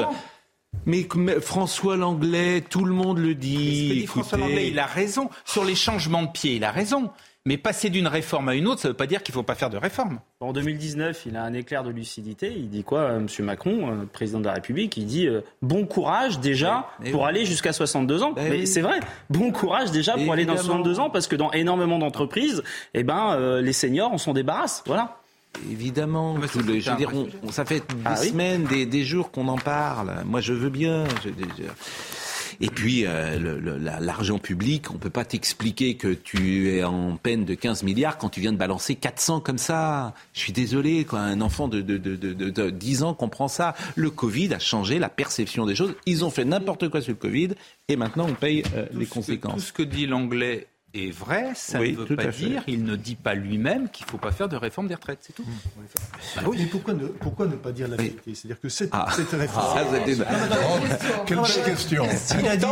Mais, 0.87 1.07
François 1.41 1.97
Langlais, 1.97 2.63
tout 2.63 2.85
le 2.85 2.95
monde 2.95 3.19
le 3.19 3.35
dit. 3.35 4.07
François 4.07 4.39
Langlais, 4.39 4.69
il 4.69 4.79
a 4.79 4.87
raison. 4.87 5.31
Sur 5.45 5.65
les 5.65 5.75
changements 5.75 6.23
de 6.23 6.31
pied, 6.31 6.57
il 6.57 6.65
a 6.65 6.71
raison. 6.71 7.11
Mais 7.47 7.57
passer 7.57 7.89
d'une 7.89 8.07
réforme 8.07 8.51
à 8.51 8.55
une 8.55 8.67
autre, 8.67 8.83
ça 8.83 8.89
ne 8.89 8.93
veut 8.93 8.97
pas 8.97 9.07
dire 9.07 9.23
qu'il 9.23 9.33
ne 9.33 9.37
faut 9.37 9.43
pas 9.43 9.55
faire 9.55 9.71
de 9.71 9.79
réforme. 9.79 10.21
En 10.41 10.53
2019, 10.53 11.23
il 11.25 11.39
a 11.39 11.43
un 11.43 11.55
éclair 11.55 11.83
de 11.83 11.91
lucidité. 11.91 12.53
Il 12.55 12.69
dit 12.69 12.85
quoi, 12.85 13.01
euh, 13.01 13.17
M. 13.19 13.27
Macron, 13.47 13.89
euh, 13.91 14.05
président 14.05 14.41
de 14.41 14.45
la 14.45 14.53
République? 14.53 14.99
Il 14.99 15.07
dit 15.07 15.27
euh, 15.27 15.41
bon 15.63 15.87
courage 15.87 16.39
déjà 16.41 16.87
pour 17.11 17.25
aller 17.25 17.47
jusqu'à 17.47 17.73
62 17.73 18.23
ans. 18.23 18.35
mais 18.37 18.67
c'est 18.67 18.83
vrai, 18.83 19.01
bon 19.31 19.53
courage 19.53 19.91
déjà 19.91 20.19
pour 20.19 20.35
aller 20.35 20.45
dans 20.45 20.57
62 20.57 21.01
ans, 21.01 21.09
parce 21.09 21.27
que 21.27 21.37
dans 21.37 21.51
énormément 21.53 21.99
d'entreprises, 21.99 22.63
eh 22.93 23.05
ben, 23.05 23.61
les 23.61 23.73
seniors, 23.73 24.13
on 24.13 24.19
s'en 24.19 24.35
débarrasse. 24.35 24.83
Voilà. 24.87 25.21
Évidemment, 25.71 26.37
je 26.41 26.59
veux 26.59 26.79
dire, 26.79 27.11
ça 27.51 27.65
fait 27.65 27.81
des 27.81 28.03
ah 28.05 28.17
semaines, 28.17 28.65
des, 28.65 29.05
jours 29.05 29.31
qu'on 29.31 29.49
en 29.49 29.59
parle. 29.59 30.23
Moi, 30.25 30.41
je 30.41 30.53
veux 30.53 30.71
bien. 30.71 31.05
Je, 31.25 31.31
et 32.63 32.69
puis, 32.69 33.05
euh, 33.07 33.79
l'argent 34.01 34.39
public, 34.39 34.91
on 34.91 34.99
peut 34.99 35.09
pas 35.11 35.25
t'expliquer 35.25 35.95
que 35.95 36.09
tu 36.09 36.71
es 36.71 36.85
en 36.85 37.17
peine 37.17 37.47
de 37.47 37.55
15 37.55 37.85
milliards 37.85 38.19
quand 38.19 38.29
tu 38.29 38.41
viens 38.41 38.53
de 38.53 38.59
balancer 38.59 38.97
400 38.97 39.41
comme 39.41 39.57
ça. 39.57 40.13
Je 40.35 40.41
suis 40.41 40.53
désolé, 40.53 41.05
quoi. 41.07 41.21
Un 41.21 41.41
enfant 41.41 41.69
de, 41.69 41.81
de, 41.81 41.97
de, 41.97 42.15
de 42.17 42.71
10 42.71 43.03
ans 43.03 43.15
comprend 43.15 43.49
ça. 43.49 43.75
Le 43.97 44.11
Covid 44.11 44.53
a 44.53 44.59
changé 44.59 44.99
la 44.99 45.09
perception 45.09 45.65
des 45.65 45.75
choses. 45.75 45.95
Ils 46.05 46.23
ont 46.23 46.31
fait 46.31 46.45
n'importe 46.45 46.91
quoi 46.91 47.01
sur 47.01 47.13
le 47.13 47.19
Covid 47.19 47.51
et 47.89 47.97
maintenant 47.97 48.27
on 48.29 48.35
paye 48.35 48.63
euh, 48.77 48.87
les 48.93 49.07
conséquences. 49.07 49.55
tout 49.55 49.61
ce 49.61 49.73
que 49.73 49.83
dit 49.83 50.07
l'anglais 50.07 50.67
est 50.95 51.11
vrai, 51.11 51.53
ça 51.55 51.79
ne 51.79 51.93
veut 51.93 52.17
pas 52.17 52.27
dire, 52.27 52.63
il 52.67 52.85
ne 52.85 52.97
dit 52.97 53.15
pas 53.15 53.35
lui-même 53.35 53.89
qu'il 53.89 54.07
ne 54.07 54.11
faut 54.11 54.19
pas 54.19 54.33
faire 54.33 54.49
de 54.49 54.57
réforme 54.57 54.89
des 54.89 54.95
retraites, 54.95 55.21
c'est 55.21 55.33
tout. 55.33 55.45
Ah 56.37 56.43
oui, 56.47 56.57
mais 56.59 56.67
pourquoi 56.67 56.95
ne, 56.95 57.07
pourquoi 57.07 57.47
ne 57.47 57.57
pas 57.57 57.73
dire 57.73 57.89
la 57.89 57.97
vérité? 57.97 58.35
C'est-à-dire 58.35 58.61
que 58.61 58.69
cette, 58.69 58.91
ah. 58.93 59.07
cette 59.15 59.31
réforme... 59.31 59.79
Ah, 59.79 61.25
Quelle 61.27 61.43
question. 61.65 62.07
Il 62.41 62.49
a 62.49 62.57
dit... 62.57 62.67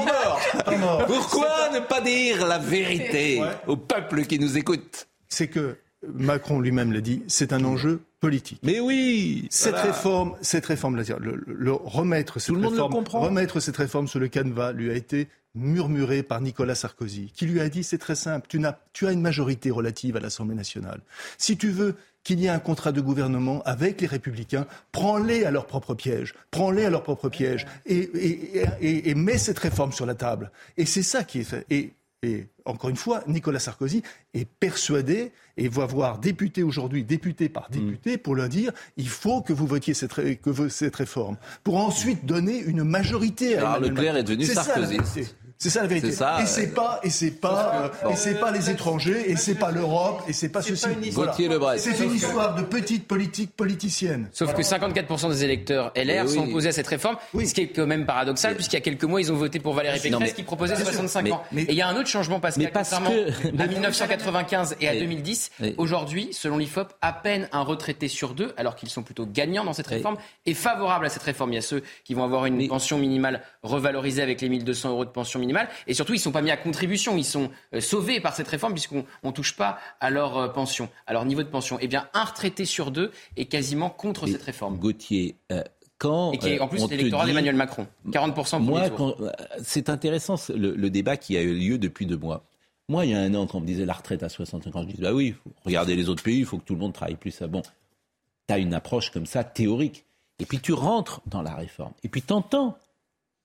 mort. 0.78 1.06
Pourquoi 1.06 1.70
ne 1.72 1.80
pas 1.80 2.00
dire 2.00 2.46
la 2.46 2.58
vérité 2.58 3.42
au 3.66 3.76
peuple 3.76 4.24
qui 4.24 4.38
nous 4.38 4.56
écoute? 4.56 5.08
C'est 5.28 5.48
que 5.48 5.76
Macron 6.06 6.60
lui-même 6.60 6.92
l'a 6.92 7.00
dit, 7.00 7.22
c'est 7.26 7.52
un 7.52 7.64
enjeu 7.64 8.02
politique. 8.20 8.60
Mais 8.62 8.80
oui, 8.80 9.46
cette 9.50 9.76
réforme, 9.76 10.34
cette 10.40 10.66
réforme, 10.66 10.96
le, 10.96 11.42
le, 11.46 11.72
remettre 11.72 12.40
cette 12.40 12.56
réforme, 12.56 13.04
remettre 13.12 13.60
cette 13.60 13.76
réforme 13.76 14.08
sur 14.08 14.18
le 14.18 14.28
canevas 14.28 14.72
lui 14.72 14.90
a 14.90 14.94
été 14.94 15.28
murmuré 15.58 16.22
par 16.22 16.40
Nicolas 16.40 16.74
Sarkozy, 16.74 17.32
qui 17.34 17.46
lui 17.46 17.60
a 17.60 17.68
dit 17.68 17.84
c'est 17.84 17.98
très 17.98 18.14
simple, 18.14 18.46
tu 18.48 18.64
as, 18.64 18.78
tu 18.92 19.06
as 19.06 19.12
une 19.12 19.20
majorité 19.20 19.70
relative 19.70 20.16
à 20.16 20.20
l'Assemblée 20.20 20.54
nationale. 20.54 21.00
Si 21.36 21.56
tu 21.56 21.70
veux 21.70 21.96
qu'il 22.24 22.40
y 22.40 22.46
ait 22.46 22.50
un 22.50 22.58
contrat 22.58 22.92
de 22.92 23.00
gouvernement 23.00 23.62
avec 23.64 24.00
les 24.00 24.06
Républicains, 24.06 24.66
prends-les 24.92 25.44
à 25.44 25.50
leur 25.50 25.66
propre 25.66 25.94
piège, 25.94 26.34
prends-les 26.50 26.84
à 26.84 26.90
leur 26.90 27.02
propre 27.02 27.28
piège 27.28 27.66
et, 27.86 28.10
et, 28.80 29.14
mets 29.14 29.38
cette 29.38 29.58
réforme 29.58 29.92
sur 29.92 30.06
la 30.06 30.14
table. 30.14 30.50
Et 30.76 30.84
c'est 30.84 31.02
ça 31.02 31.24
qui 31.24 31.40
est 31.40 31.44
fait. 31.44 31.64
Et 31.70 31.92
et 32.22 32.48
encore 32.64 32.90
une 32.90 32.96
fois, 32.96 33.22
Nicolas 33.28 33.60
Sarkozy 33.60 34.02
est 34.34 34.48
persuadé 34.58 35.30
et 35.56 35.68
va 35.68 35.86
voir 35.86 36.18
député 36.18 36.64
aujourd'hui, 36.64 37.04
député 37.04 37.48
par 37.48 37.70
député, 37.70 38.18
pour 38.18 38.34
leur 38.34 38.48
dire 38.48 38.72
il 38.96 39.08
faut 39.08 39.40
que 39.40 39.52
vous 39.52 39.66
votiez 39.66 39.94
cette, 39.94 40.40
que 40.40 40.68
cette 40.68 40.96
réforme, 40.96 41.36
pour 41.62 41.76
ensuite 41.76 42.26
donner 42.26 42.58
une 42.58 42.82
majorité 42.82 43.56
à 43.56 43.70
Alors 43.70 43.90
Leclerc 43.90 44.16
est 44.16 44.24
devenu 44.24 44.44
Sarkozy. 44.44 44.98
C'est 45.58 45.70
ça 45.70 45.82
la 45.82 45.88
vérité. 45.88 46.08
et 46.08 46.46
c'est 46.46 46.72
pas 46.72 47.00
et 47.02 47.10
c'est 47.10 47.30
pas 47.32 47.90
et 48.08 48.14
c'est 48.14 48.38
pas 48.38 48.52
les 48.52 48.70
étrangers 48.70 49.28
et 49.30 49.34
c'est 49.36 49.56
pas 49.56 49.72
l'Europe 49.72 50.22
et 50.28 50.32
c'est 50.32 50.48
pas 50.50 50.62
ceci. 50.62 50.86
C'est 51.78 52.04
une 52.04 52.14
histoire 52.14 52.54
de 52.54 52.62
petite 52.62 53.08
politique 53.08 53.56
politicienne. 53.56 54.28
Sauf 54.32 54.54
que 54.54 54.62
54% 54.62 55.30
des 55.30 55.44
électeurs 55.44 55.92
LR 55.96 56.28
sont 56.28 56.48
opposés 56.48 56.68
à 56.68 56.72
cette 56.72 56.86
réforme, 56.86 57.16
ce 57.34 57.52
qui 57.54 57.62
est 57.62 57.68
quand 57.68 57.86
même 57.86 58.06
paradoxal 58.06 58.54
puisqu'il 58.54 58.76
y 58.76 58.78
a 58.78 58.82
quelques 58.82 59.04
mois 59.04 59.20
ils 59.20 59.32
ont 59.32 59.36
voté 59.36 59.58
pour 59.58 59.74
Valérie 59.74 59.98
Pécresse 59.98 60.32
qui 60.32 60.44
proposait 60.44 60.76
65 60.76 61.32
ans. 61.32 61.42
et 61.56 61.66
il 61.68 61.74
y 61.74 61.82
a 61.82 61.88
un 61.88 61.96
autre 61.96 62.08
changement 62.08 62.38
parce 62.38 62.56
contrairement 62.56 63.10
à 63.58 63.66
1995 63.66 64.76
et 64.80 64.88
à 64.88 64.94
2010, 64.94 65.50
aujourd'hui, 65.76 66.28
selon 66.32 66.58
l'IFOP, 66.58 66.92
à 67.02 67.12
peine 67.12 67.48
un 67.52 67.62
retraité 67.62 68.06
sur 68.08 68.34
deux, 68.34 68.52
alors 68.56 68.76
qu'ils 68.76 68.90
sont 68.90 69.02
plutôt 69.02 69.26
gagnants 69.26 69.64
dans 69.64 69.72
cette 69.72 69.86
réforme, 69.88 70.16
est 70.46 70.54
favorable 70.54 71.06
à 71.06 71.08
cette 71.08 71.22
réforme. 71.22 71.52
Il 71.52 71.56
y 71.56 71.58
a 71.58 71.62
ceux 71.62 71.82
qui 72.04 72.14
vont 72.14 72.22
avoir 72.24 72.46
une 72.46 72.68
pension 72.68 72.98
minimale 72.98 73.42
revalorisée 73.62 74.22
avec 74.22 74.40
les 74.40 74.48
1200 74.48 74.90
euros 74.90 75.04
de 75.04 75.10
pension 75.10 75.40
minimale 75.40 75.47
et 75.86 75.94
surtout, 75.94 76.14
ils 76.14 76.18
ne 76.18 76.22
sont 76.22 76.32
pas 76.32 76.42
mis 76.42 76.50
à 76.50 76.56
contribution. 76.56 77.16
Ils 77.16 77.24
sont 77.24 77.50
euh, 77.74 77.80
sauvés 77.80 78.20
par 78.20 78.34
cette 78.34 78.48
réforme 78.48 78.72
puisqu'on 78.72 79.04
ne 79.22 79.30
touche 79.30 79.56
pas 79.56 79.78
à 80.00 80.10
leur 80.10 80.36
euh, 80.36 80.48
pension, 80.48 80.88
à 81.06 81.12
leur 81.12 81.24
niveau 81.24 81.42
de 81.42 81.48
pension. 81.48 81.78
Eh 81.80 81.88
bien, 81.88 82.08
un 82.14 82.24
retraité 82.24 82.64
sur 82.64 82.90
deux 82.90 83.10
est 83.36 83.46
quasiment 83.46 83.90
contre 83.90 84.26
cette 84.26 84.42
réforme. 84.42 84.78
Gauthier, 84.78 85.36
euh, 85.52 85.62
quand, 85.98 86.32
et 86.32 86.38
qui 86.38 86.48
est 86.50 86.60
en 86.60 86.68
plus 86.68 86.88
l'électorat 86.88 87.26
d'Emmanuel 87.26 87.56
Macron. 87.56 87.86
40% 88.08 88.32
pour 88.32 88.60
moi, 88.60 88.88
c'est 89.62 89.88
intéressant 89.88 90.36
le, 90.48 90.88
débat 90.90 91.16
qui 91.16 91.36
a 91.36 91.42
eu 91.42 91.54
lieu 91.54 91.78
depuis 91.78 92.06
deux 92.06 92.16
mois. 92.16 92.44
Moi, 92.88 93.04
il 93.04 93.12
y 93.12 93.14
a 93.14 93.20
un 93.20 93.34
an, 93.34 93.46
quand 93.46 93.58
on 93.58 93.60
me 93.60 93.66
disait 93.66 93.84
la 93.84 93.92
retraite 93.92 94.22
à 94.22 94.28
65 94.28 94.74
ans, 94.74 94.82
je 94.82 94.86
disais, 94.86 95.02
bah 95.02 95.12
oui, 95.12 95.34
regardez 95.64 95.94
les 95.94 96.08
autres 96.08 96.22
pays, 96.22 96.38
il 96.38 96.46
faut 96.46 96.56
que 96.56 96.64
tout 96.64 96.74
le 96.74 96.80
monde 96.80 96.94
travaille 96.94 97.16
plus. 97.16 97.42
Bon, 97.42 97.60
tu 98.46 98.54
as 98.54 98.58
une 98.58 98.72
approche 98.72 99.10
comme 99.10 99.26
ça, 99.26 99.44
théorique. 99.44 100.06
Et 100.38 100.46
puis 100.46 100.60
tu 100.60 100.72
rentres 100.72 101.20
dans 101.26 101.42
la 101.42 101.54
réforme. 101.54 101.92
Et 102.04 102.08
puis 102.08 102.22
tu 102.22 102.32
entends 102.32 102.78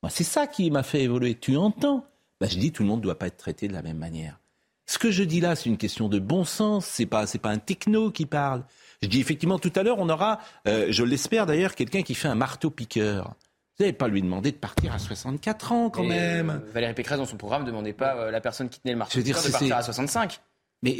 c'est 0.10 0.24
ça 0.24 0.48
qui 0.48 0.70
m'a 0.72 0.84
fait 0.84 1.04
évoluer. 1.04 1.36
Tu 1.36 1.58
entends? 1.58 2.06
Bah, 2.42 2.48
Je 2.50 2.58
dis 2.58 2.72
tout 2.72 2.84
le 2.84 2.89
monde 2.89 3.00
ne 3.00 3.04
doit 3.04 3.18
pas 3.20 3.28
être 3.28 3.38
traité 3.38 3.68
de 3.68 3.74
la 3.74 3.82
même 3.82 3.98
manière. 3.98 4.39
Ce 4.86 5.00
que 5.00 5.12
je 5.12 5.24
dis 5.24 5.39
là, 5.39 5.56
c'est 5.56 5.70
une 5.70 5.78
question 5.78 6.10
de 6.10 6.20
bon 6.20 6.44
sens. 6.44 6.86
C'est 6.86 7.06
pas, 7.06 7.26
c'est 7.26 7.39
pas 7.39 7.50
un 7.50 7.58
techno 7.58 8.12
qui 8.12 8.26
parle. 8.26 8.63
Je 9.02 9.08
dis 9.08 9.22
effectivement 9.22 9.60
tout 9.60 9.72
à 9.76 9.84
l'heure, 9.84 10.00
on 10.00 10.10
aura, 10.10 10.39
euh, 10.68 10.88
je 10.89 11.04
l'espère 11.04 11.46
d'ailleurs, 11.46 11.76
quelqu'un 11.76 12.04
qui 12.04 12.16
fait 12.16 12.28
un 12.28 12.36
marteau 12.36 12.70
piqueur. 12.70 13.36
Vous 13.78 13.86
n'allez 13.86 13.94
pas 13.94 14.08
lui 14.08 14.22
demander 14.22 14.52
de 14.52 14.58
partir 14.58 14.94
à 14.94 15.00
64 15.00 15.72
ans 15.72 15.89
quand 15.89 16.04
même. 16.04 16.50
Euh, 16.50 16.72
Valérie 16.74 16.94
Pécresse 16.94 17.18
dans 17.18 17.26
son 17.26 17.38
programme 17.38 17.63
ne 17.63 17.68
demandait 17.68 17.94
pas 17.94 18.16
euh, 18.16 18.32
la 18.32 18.39
personne 18.39 18.70
qui 18.70 18.80
tenait 18.80 18.94
le 18.94 19.00
marteau 19.00 19.20
piqueur 19.20 19.42
de 19.42 19.50
partir 19.50 19.76
à 19.76 19.82
65. 19.82 20.39
Mais 20.84 20.98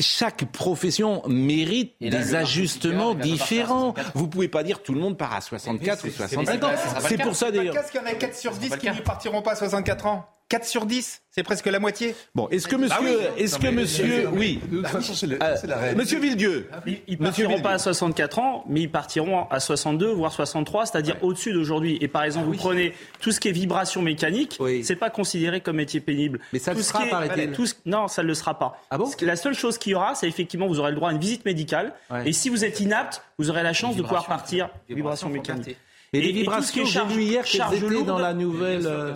chaque 0.00 0.44
profession 0.52 1.22
mérite 1.28 1.94
des 2.00 2.34
ajustements 2.34 3.14
différents. 3.14 3.94
Vous 4.14 4.28
pouvez 4.28 4.48
pas 4.48 4.62
dire 4.62 4.82
tout 4.82 4.94
le 4.94 5.00
monde 5.00 5.16
part 5.16 5.34
à 5.34 5.40
64 5.40 6.06
ou 6.06 6.10
65 6.10 6.64
ans. 6.64 6.70
C'est 7.00 7.22
pour 7.22 7.34
ça 7.34 7.50
d'ailleurs. 7.50 7.74
Qu'est-ce 7.74 7.92
qu'il 7.92 8.00
y 8.00 8.04
en 8.04 8.06
a 8.06 8.14
4 8.14 8.34
sur 8.34 8.52
10 8.52 8.76
qui 8.76 8.90
ne 8.90 9.00
partiront 9.00 9.42
pas 9.42 9.52
à 9.52 9.56
64 9.56 10.06
ans 10.06 10.26
4 10.50 10.64
sur 10.66 10.86
10, 10.86 11.22
c'est 11.30 11.42
presque 11.42 11.66
la 11.66 11.78
moitié. 11.78 12.14
Bon, 12.34 12.48
est-ce 12.48 12.68
que 12.68 12.76
bah 12.76 12.82
monsieur, 13.00 13.20
est-ce 13.38 13.58
que 13.58 13.68
monsieur, 13.68 14.28
oui, 14.28 14.60
euh, 14.72 15.94
monsieur 15.96 16.20
Villedieu, 16.20 16.68
ils, 16.86 17.18
ne 17.18 17.24
partiront 17.24 17.60
pas 17.60 17.72
à 17.72 17.78
64 17.78 18.38
ans, 18.38 18.64
mais 18.68 18.82
ils 18.82 18.90
partiront 18.90 19.48
à 19.48 19.58
62 19.58 20.12
voire 20.12 20.32
63, 20.32 20.86
c'est-à-dire 20.86 21.16
au-dessus 21.22 21.52
d'aujourd'hui. 21.52 21.96
Et 22.02 22.08
par 22.08 22.24
exemple, 22.24 22.46
vous 22.46 22.54
prenez 22.54 22.94
tout 23.20 23.32
ce 23.32 23.40
qui 23.40 23.48
est 23.48 23.52
vibration 23.52 24.02
mécanique, 24.02 24.58
c'est 24.82 24.96
pas 24.96 25.10
considéré 25.10 25.60
comme 25.60 25.76
métier 25.76 26.00
pénible. 26.00 26.40
Mais 26.52 26.58
ça 26.58 26.74
le 26.74 26.82
sera, 26.82 27.06
paraît-il. 27.06 27.52
Non, 27.86 28.06
ça 28.08 28.22
ne 28.22 28.28
le 28.28 28.34
sera 28.34 28.58
pas. 28.58 28.80
Ah 28.90 28.98
bon 28.98 29.10
La 29.22 29.36
seule 29.36 29.54
chose 29.54 29.78
qu'il 29.78 29.92
y 29.92 29.94
aura, 29.94 30.14
c'est 30.14 30.28
effectivement 30.28 30.66
vous 30.66 30.78
aurez 30.78 30.90
le 30.90 30.96
droit 30.96 31.08
à 31.08 31.12
une 31.12 31.20
visite 31.20 31.44
médicale. 31.46 31.94
Et 32.26 32.32
si 32.32 32.50
vous 32.50 32.64
êtes 32.64 32.80
inapte, 32.80 33.22
vous 33.38 33.50
aurez 33.50 33.62
la 33.62 33.72
chance 33.72 33.96
de 33.96 34.02
pouvoir 34.02 34.26
partir. 34.26 34.68
Vibration 34.88 35.30
mécanique. 35.30 35.76
Mais 36.14 36.20
les 36.20 36.32
vibrations, 36.32 36.84
j'ai 36.84 37.04
vu 37.06 37.22
hier 37.22 37.44
qu'elles 37.44 37.84
étaient 37.84 38.04
dans 38.04 38.18
la 38.18 38.34
nouvelle... 38.34 38.86
Euh, 38.86 39.14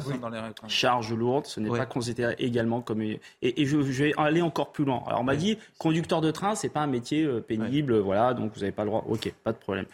charge 0.67 1.13
lourde, 1.13 1.47
ce 1.47 1.61
n'est 1.61 1.71
pas 1.71 1.87
considéré 1.87 2.35
également 2.39 2.81
comme... 2.81 3.03
Et, 3.03 3.21
et 3.43 3.67
je, 3.67 3.77
vais 3.77 4.13
aller 4.17 4.43
encore 4.43 4.73
plus 4.73 4.85
loin. 4.85 5.03
Alors 5.07 5.21
on 5.21 5.25
m'a 5.25 5.37
dit, 5.37 5.59
conducteur 5.79 6.21
de 6.21 6.31
train, 6.31 6.55
c'est 6.55 6.69
pas 6.69 6.81
un 6.81 6.87
métier 6.89 7.23
euh, 7.23 7.41
pénible, 7.41 7.99
voilà, 7.99 8.35
donc 8.35 8.53
vous 8.55 8.61
n'avez 8.61 8.73
pas 8.73 8.83
le 8.83 8.91
droit. 8.91 9.05
Ok, 9.09 9.33
pas 9.45 9.53
de 9.53 9.59
problème. 9.59 9.87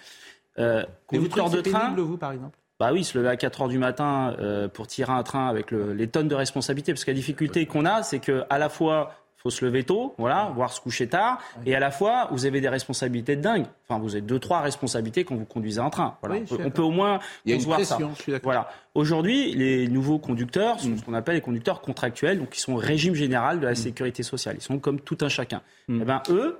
Euh, 0.58 0.82
conducteur 1.06 1.50
de 1.50 1.60
train... 1.60 1.80
Pénible, 1.80 2.00
vous, 2.00 2.16
par 2.16 2.32
exemple? 2.32 2.56
Bah 2.80 2.90
oui, 2.92 3.04
se 3.04 3.16
lever 3.16 3.28
à 3.28 3.36
4 3.36 3.62
heures 3.62 3.68
du 3.68 3.78
matin 3.78 4.34
euh, 4.40 4.66
pour 4.66 4.88
tirer 4.88 5.12
un 5.12 5.22
train 5.22 5.46
avec 5.46 5.70
le, 5.70 5.92
les 5.92 6.08
tonnes 6.08 6.26
de 6.26 6.34
responsabilités. 6.34 6.92
Parce 6.92 7.04
que 7.04 7.10
la 7.12 7.16
difficulté 7.16 7.66
qu'on 7.66 7.84
a, 7.84 8.02
c'est 8.02 8.18
que 8.18 8.42
à 8.50 8.58
la 8.58 8.68
fois 8.68 9.14
faut 9.44 9.50
se 9.50 9.62
lever 9.62 9.84
tôt, 9.84 10.14
voilà, 10.16 10.50
voire 10.54 10.72
se 10.72 10.80
coucher 10.80 11.06
tard. 11.06 11.38
Et 11.66 11.74
à 11.74 11.80
la 11.80 11.90
fois, 11.90 12.28
vous 12.30 12.46
avez 12.46 12.62
des 12.62 12.68
responsabilités 12.70 13.36
de 13.36 13.42
dingue. 13.42 13.66
Enfin, 13.86 14.00
vous 14.00 14.14
avez 14.14 14.22
deux, 14.22 14.38
trois 14.38 14.62
responsabilités 14.62 15.24
quand 15.24 15.36
vous 15.36 15.44
conduisez 15.44 15.80
un 15.80 15.90
train. 15.90 16.16
Voilà. 16.22 16.40
on, 16.50 16.70
peut, 16.70 16.80
au 16.80 16.90
moins 16.90 17.20
Il 17.44 17.50
y 17.50 17.52
a 17.52 17.56
une 17.60 17.68
pression, 17.68 17.98
ça. 17.98 18.14
Je 18.16 18.22
suis 18.22 18.32
voilà. 18.42 18.70
Aujourd'hui, 18.94 19.54
les 19.54 19.86
nouveaux 19.88 20.18
conducteurs 20.18 20.80
sont 20.80 20.88
mm. 20.88 20.98
ce 20.98 21.04
qu'on 21.04 21.12
appelle 21.12 21.34
les 21.34 21.42
conducteurs 21.42 21.82
contractuels, 21.82 22.38
donc 22.38 22.56
ils 22.56 22.60
sont 22.60 22.72
au 22.72 22.78
régime 22.78 23.14
général 23.14 23.60
de 23.60 23.66
la 23.66 23.72
mm. 23.72 23.76
sécurité 23.76 24.22
sociale. 24.22 24.56
Ils 24.58 24.62
sont 24.62 24.78
comme 24.78 24.98
tout 24.98 25.18
un 25.20 25.28
chacun. 25.28 25.60
Mm. 25.88 25.98
Eh 26.00 26.04
ben, 26.06 26.22
eux, 26.30 26.58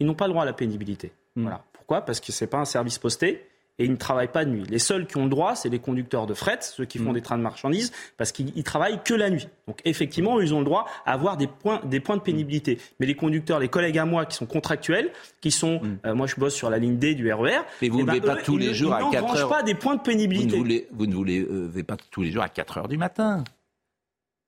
ils 0.00 0.06
n'ont 0.06 0.14
pas 0.14 0.26
le 0.26 0.32
droit 0.32 0.44
à 0.44 0.46
la 0.46 0.54
pénibilité. 0.54 1.12
Voilà. 1.36 1.62
Pourquoi? 1.74 2.00
Parce 2.00 2.20
que 2.20 2.32
c'est 2.32 2.46
pas 2.46 2.58
un 2.58 2.64
service 2.64 2.98
posté 2.98 3.46
et 3.78 3.84
ils 3.84 3.90
ne 3.90 3.96
travaillent 3.96 4.32
pas 4.32 4.44
de 4.44 4.50
nuit. 4.50 4.64
Les 4.68 4.78
seuls 4.78 5.06
qui 5.06 5.16
ont 5.16 5.24
le 5.24 5.30
droit, 5.30 5.54
c'est 5.54 5.68
les 5.68 5.78
conducteurs 5.78 6.26
de 6.26 6.34
fret, 6.34 6.58
ceux 6.60 6.84
qui 6.84 6.98
font 6.98 7.10
mm. 7.10 7.14
des 7.14 7.20
trains 7.20 7.38
de 7.38 7.42
marchandises, 7.42 7.92
parce 8.16 8.32
qu'ils 8.32 8.64
travaillent 8.64 9.00
que 9.04 9.14
la 9.14 9.30
nuit. 9.30 9.48
Donc 9.66 9.80
effectivement, 9.84 10.40
ils 10.40 10.54
ont 10.54 10.60
le 10.60 10.64
droit 10.64 10.86
à 11.04 11.12
avoir 11.12 11.36
des 11.36 11.46
points, 11.46 11.80
des 11.84 12.00
points 12.00 12.16
de 12.16 12.22
pénibilité. 12.22 12.78
Mais 13.00 13.06
les 13.06 13.14
conducteurs, 13.14 13.58
les 13.58 13.68
collègues 13.68 13.98
à 13.98 14.04
moi 14.04 14.24
qui 14.24 14.36
sont 14.36 14.46
contractuels, 14.46 15.10
qui 15.40 15.50
sont, 15.50 15.80
mm. 15.80 15.98
euh, 16.06 16.14
moi 16.14 16.26
je 16.26 16.36
bosse 16.36 16.54
sur 16.54 16.70
la 16.70 16.78
ligne 16.78 16.96
D 16.96 17.14
du 17.14 17.30
RER. 17.32 17.60
Mais 17.82 17.88
vous 17.88 18.00
ne 18.00 18.04
ben, 18.04 18.20
pas 18.20 18.36
tous 18.36 18.56
les 18.56 18.72
jours 18.72 18.94
à 18.94 19.10
4 19.10 19.36
heures. 19.36 19.48
pas 19.48 19.62
des 19.62 19.74
points 19.74 19.96
de 19.96 20.02
pénibilité. 20.02 20.48
Vous 20.48 20.56
ne 20.56 20.62
voulez, 20.62 20.88
vous 20.92 21.06
ne 21.06 21.14
voulez 21.14 21.40
euh, 21.40 21.82
pas 21.86 21.96
tous 22.10 22.22
les 22.22 22.30
jours 22.30 22.42
à 22.42 22.48
4 22.48 22.78
heures 22.78 22.88
du 22.88 22.96
matin. 22.96 23.44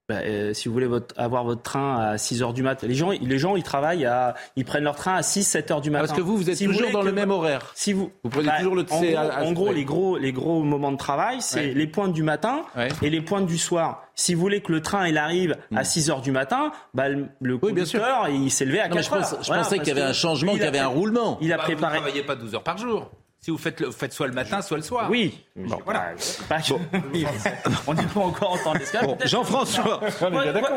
Bah, 0.09 0.21
euh, 0.25 0.55
si 0.55 0.69
vous 0.69 0.73
voulez 0.73 0.87
votre, 0.87 1.15
avoir 1.21 1.45
votre 1.45 1.61
train 1.61 1.99
à 1.99 2.17
6 2.17 2.43
heures 2.43 2.55
du 2.55 2.63
matin, 2.63 2.87
les 2.87 2.95
gens, 2.95 3.11
les 3.11 3.39
gens 3.39 3.57
ils 3.57 3.63
travaillent 3.63 4.07
à, 4.07 4.35
ils 4.57 4.65
prennent 4.65 4.85
leur 4.85 4.97
train 4.97 5.17
à 5.17 5.23
6, 5.23 5.45
7 5.45 5.71
heures 5.71 5.81
du 5.83 5.91
matin. 5.91 6.07
Parce 6.07 6.17
que 6.17 6.23
vous, 6.23 6.39
vous 6.39 6.49
êtes 6.49 6.59
toujours 6.59 6.91
dans 6.93 7.03
le 7.03 7.13
même 7.13 7.31
horaire. 7.31 7.73
Si 7.75 7.93
vous, 7.93 8.11
vous 8.25 8.31
prenez 8.31 8.47
bah, 8.47 8.57
toujours 8.57 8.75
le 8.75 8.87
en, 8.91 9.03
gros, 9.03 9.49
en 9.49 9.53
gros, 9.53 9.71
les 9.71 9.85
gros, 9.85 10.17
les 10.17 10.33
gros 10.33 10.63
moments 10.63 10.93
de 10.93 10.97
travail, 10.97 11.43
c'est 11.43 11.75
les 11.75 11.87
pointes 11.87 12.15
du 12.15 12.23
matin 12.23 12.63
et 13.03 13.11
les 13.11 13.21
pointes 13.21 13.45
du 13.45 13.59
soir. 13.59 14.03
Si 14.15 14.33
vous 14.33 14.41
voulez 14.41 14.63
que 14.63 14.73
le 14.73 14.81
train 14.81 15.07
il 15.07 15.19
arrive 15.19 15.57
à 15.77 15.85
6 15.85 16.09
hmm. 16.09 16.11
heures 16.11 16.23
du 16.23 16.33
matin, 16.33 16.73
bah, 16.95 17.09
le, 17.11 17.59
conducteur 17.59 18.31
il 18.31 18.51
s'est 18.51 18.65
levé 18.65 18.81
à 18.81 18.89
4 18.89 19.13
heures. 19.13 19.39
Je, 19.43 19.53
pensais 19.53 19.79
qu'il 19.79 19.89
y 19.89 19.91
avait 19.91 20.01
un 20.01 20.15
changement, 20.15 20.53
qu'il 20.53 20.63
y 20.63 20.67
avait 20.67 20.79
un 20.79 20.87
roulement. 20.87 21.37
Il 21.43 21.53
a 21.53 21.59
préparé. 21.59 21.99
Vous 21.99 22.05
ne 22.05 22.09
travaillez 22.09 22.25
pas 22.25 22.35
12 22.35 22.55
heures 22.55 22.65
par 22.65 22.79
jour. 22.79 23.11
Si 23.49 23.53
vous 23.53 23.57
faites, 23.57 23.81
le, 23.81 23.91
faites 23.91 24.13
soit 24.13 24.27
le 24.27 24.35
matin, 24.35 24.61
soit 24.61 24.77
le 24.77 24.83
soir. 24.83 25.09
Oui. 25.11 25.41
voilà. 25.57 26.13
Bah, 26.51 26.59
on 27.87 27.95
n'est 27.95 28.03
pas 28.03 28.21
encore 28.21 28.53
en 28.53 28.59
temps 28.59 28.75
d'escalade. 28.75 29.17
Jean-François. 29.25 30.03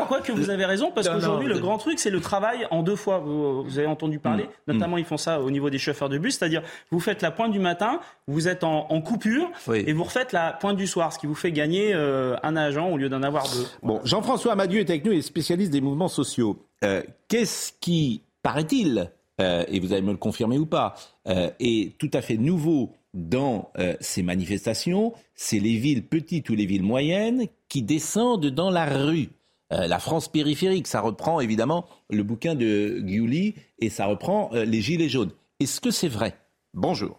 Quoi, 0.08 0.22
que 0.22 0.32
vous 0.32 0.50
avez 0.50 0.64
raison, 0.64 0.90
parce 0.90 1.10
qu'aujourd'hui, 1.10 1.50
le 1.50 1.60
grand 1.60 1.78
truc, 1.78 2.00
c'est 2.00 2.10
le 2.10 2.22
travail 2.22 2.66
en 2.72 2.82
deux 2.82 2.96
fois. 2.96 3.18
Vous, 3.18 3.78
avez 3.78 3.88
entendu 3.88 4.20
parler. 4.20 4.46
Mm. 4.46 4.72
Notamment, 4.72 4.98
ils 4.98 5.04
font 5.04 5.18
ça 5.18 5.42
au 5.42 5.52
niveau 5.52 5.70
des 5.70 5.80
chauffeurs 5.80 6.08
de 6.08 6.18
bus. 6.18 6.38
C'est-à-dire, 6.38 6.62
vous 6.92 7.02
faites 7.02 7.22
la 7.22 7.32
pointe 7.32 7.52
du 7.52 7.60
matin, 7.60 8.00
vous 8.28 8.48
êtes 8.48 8.64
en, 8.64 9.02
coupure, 9.02 9.52
et 9.74 9.92
vous 9.92 10.06
refaites 10.06 10.32
la 10.32 10.54
pointe 10.54 10.78
du 10.78 10.88
soir, 10.88 11.12
ce 11.12 11.20
qui 11.20 11.28
vous 11.28 11.36
fait 11.36 11.52
gagner 11.52 11.94
euh, 11.94 12.38
un 12.42 12.56
agent 12.56 12.88
au 12.88 12.96
lieu 12.96 13.10
d'en 13.10 13.22
avoir 13.22 13.50
deux. 13.50 13.68
Bon, 13.84 14.00
Jean-François 14.06 14.54
Amadieu 14.54 14.80
est 14.80 14.90
avec 14.90 15.04
nous 15.04 15.12
et 15.12 15.22
spécialiste 15.22 15.74
des 15.74 15.82
mouvements 15.82 16.08
sociaux. 16.08 16.66
Euh, 16.86 17.04
qu'est-ce 17.28 17.74
qui, 17.82 18.22
paraît-il, 18.44 19.12
euh, 19.42 19.64
et 19.68 19.80
vous 19.80 19.92
allez 19.92 20.02
me 20.02 20.12
le 20.12 20.18
confirmer 20.18 20.58
ou 20.58 20.66
pas, 20.66 20.96
euh, 21.28 21.50
est 21.60 21.98
tout 21.98 22.12
à 22.14 22.22
fait 22.22 22.38
nouveau 22.38 22.94
dans 23.14 23.72
euh, 23.78 23.96
ces 24.00 24.24
manifestations, 24.24 25.14
c'est 25.36 25.60
les 25.60 25.76
villes 25.78 26.06
petites 26.06 26.50
ou 26.50 26.56
les 26.56 26.66
villes 26.66 26.84
moyennes 26.84 27.48
qui 27.68 27.82
descendent 27.82 28.48
dans 28.48 28.70
la 28.70 28.86
rue. 28.86 29.30
la 29.70 30.00
France 30.00 30.28
périphérique, 30.30 30.88
ça 30.88 31.00
reprend 31.00 31.40
évidemment 31.40 31.86
le 32.10 32.24
bouquin 32.24 32.56
de 32.56 33.02
Giuli 33.06 33.56
et 33.80 33.90
ça 33.90 34.06
reprend 34.06 34.50
les 34.54 34.82
Gilets 34.82 35.10
jaunes. 35.10 35.32
Est-ce 35.62 35.80
que 35.80 35.92
c'est 35.92 36.10
vrai? 36.10 36.38
Bonjour. 36.74 37.18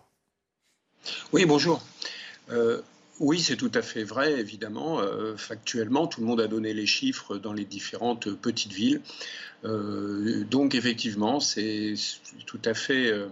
Oui, 1.33 1.47
bonjour. 1.47 1.83
Oui, 3.23 3.41
c'est 3.41 3.57
tout 3.57 3.71
à 3.75 3.83
fait 3.83 4.03
vrai, 4.03 4.33
évidemment. 4.41 5.01
Euh, 5.01 5.37
factuellement, 5.37 6.09
tout 6.09 6.21
le 6.21 6.27
monde 6.27 6.41
a 6.41 6.49
donné 6.49 6.75
les 6.75 6.87
chiffres 6.87 7.39
dans 7.39 7.53
les 7.53 7.65
différentes 7.65 8.29
petites 8.33 8.73
villes. 8.73 9.01
Euh, 9.65 10.45
donc, 10.45 10.75
effectivement, 10.75 11.41
c'est 11.41 11.95
tout 12.47 12.61
à 12.65 12.75
fait. 12.75 13.11
Euh, 13.11 13.29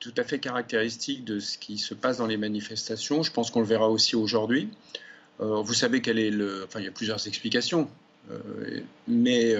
tout 0.00 0.14
à 0.16 0.24
fait 0.24 0.40
caractéristique 0.40 1.24
de 1.24 1.38
ce 1.38 1.58
qui 1.58 1.78
se 1.78 1.94
passe 1.94 2.18
dans 2.18 2.26
les 2.26 2.36
manifestations. 2.36 3.22
Je 3.22 3.30
pense 3.30 3.52
qu'on 3.52 3.60
le 3.60 3.66
verra 3.66 3.88
aussi 3.88 4.16
aujourd'hui. 4.16 4.68
vous 5.38 5.74
savez 5.74 6.02
quel 6.02 6.18
est 6.18 6.30
le. 6.30 6.64
Enfin, 6.64 6.80
il 6.80 6.86
y 6.86 6.88
a 6.88 6.92
plusieurs 6.92 7.24
explications. 7.28 7.88
Mais 9.08 9.56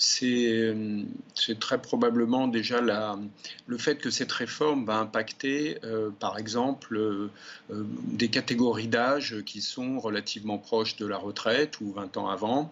c'est 0.00 1.58
très 1.60 1.80
probablement 1.80 2.48
déjà 2.48 2.80
le 2.80 3.78
fait 3.78 3.96
que 3.96 4.10
cette 4.10 4.32
réforme 4.32 4.86
va 4.86 4.96
impacter, 4.96 5.78
euh, 5.84 6.08
par 6.18 6.38
exemple, 6.38 6.96
euh, 6.96 7.30
euh, 7.70 7.84
des 8.04 8.28
catégories 8.28 8.88
d'âge 8.88 9.42
qui 9.44 9.60
sont 9.60 10.00
relativement 10.00 10.56
proches 10.56 10.96
de 10.96 11.06
la 11.06 11.18
retraite 11.18 11.82
ou 11.82 11.92
20 11.92 12.16
ans 12.16 12.30
avant, 12.30 12.70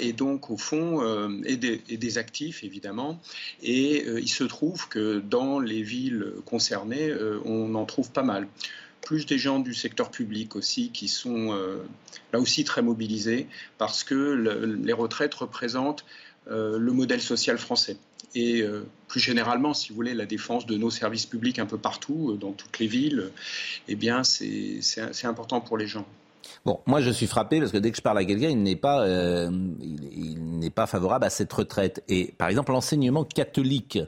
et 0.00 0.12
donc 0.12 0.50
au 0.50 0.56
fond, 0.56 1.02
et, 1.44 1.56
des, 1.56 2.18
actifs 2.18 2.62
évidemment. 2.62 3.20
Et 3.62 4.06
il 4.06 4.28
se 4.28 4.44
trouve 4.44 4.88
que 4.88 5.18
dans 5.18 5.58
les 5.58 5.82
villes 5.82 6.34
concernées, 6.44 7.12
on 7.44 7.74
en 7.74 7.84
trouve 7.84 8.10
pas 8.12 8.22
mal 8.22 8.46
plus 9.04 9.26
des 9.26 9.38
gens 9.38 9.60
du 9.60 9.74
secteur 9.74 10.10
public 10.10 10.56
aussi 10.56 10.90
qui 10.90 11.08
sont 11.08 11.52
là 12.32 12.40
aussi 12.40 12.64
très 12.64 12.82
mobilisés 12.82 13.46
parce 13.78 14.02
que 14.02 14.14
les 14.82 14.92
retraites 14.92 15.34
représentent 15.34 16.04
euh, 16.50 16.78
le 16.78 16.92
modèle 16.92 17.22
social 17.22 17.56
français. 17.56 17.96
Et 18.34 18.60
euh, 18.60 18.86
plus 19.08 19.20
généralement, 19.20 19.72
si 19.72 19.88
vous 19.88 19.94
voulez, 19.94 20.12
la 20.12 20.26
défense 20.26 20.66
de 20.66 20.76
nos 20.76 20.90
services 20.90 21.24
publics 21.24 21.58
un 21.58 21.64
peu 21.64 21.78
partout, 21.78 22.32
euh, 22.32 22.36
dans 22.36 22.52
toutes 22.52 22.78
les 22.80 22.86
villes, 22.86 23.30
eh 23.88 23.94
bien, 23.94 24.24
c'est 24.24 24.80
important 25.24 25.62
pour 25.62 25.78
les 25.78 25.86
gens. 25.86 26.04
Bon, 26.66 26.80
moi 26.84 27.00
je 27.00 27.10
suis 27.10 27.26
frappé 27.26 27.60
parce 27.60 27.72
que 27.72 27.78
dès 27.78 27.90
que 27.90 27.96
je 27.96 28.02
parle 28.02 28.18
à 28.18 28.24
quelqu'un, 28.24 28.50
il 28.50 28.62
n'est 28.62 28.76
pas, 28.76 29.06
il, 29.80 30.70
pas 30.74 30.86
favorable 30.86 31.24
à 31.24 31.30
cette 31.30 31.52
retraite. 31.52 32.04
Et 32.08 32.34
par 32.36 32.48
exemple, 32.48 32.72
l'enseignement 32.72 33.24
catholique, 33.24 33.98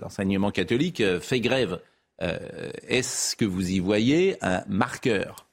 l'enseignement 0.00 0.52
catholique 0.52 1.02
fait 1.20 1.40
grève. 1.40 1.80
Est-ce 2.20 3.34
que 3.34 3.44
vous 3.44 3.70
y 3.70 3.78
voyez 3.78 4.36
un 4.42 4.62
marqueur 4.68 5.46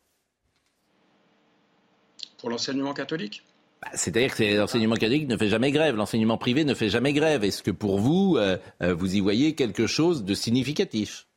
Pour 2.37 2.49
l'enseignement 2.49 2.93
catholique? 2.93 3.43
Bah, 3.81 3.89
c'est-à-dire 3.93 4.35
que 4.35 4.57
l'enseignement 4.57 4.95
catholique 4.95 5.27
ne 5.27 5.37
fait 5.37 5.49
jamais 5.49 5.71
grève, 5.71 5.95
l'enseignement 5.95 6.37
privé 6.37 6.63
ne 6.63 6.73
fait 6.73 6.89
jamais 6.89 7.13
grève. 7.13 7.43
Est-ce 7.43 7.61
que 7.61 7.71
pour 7.71 7.99
vous, 7.99 8.37
euh, 8.37 8.57
euh, 8.81 8.93
vous 8.93 9.15
y 9.15 9.19
voyez 9.19 9.53
quelque 9.53 9.85
chose 9.85 10.23
de 10.23 10.33
significatif? 10.33 11.27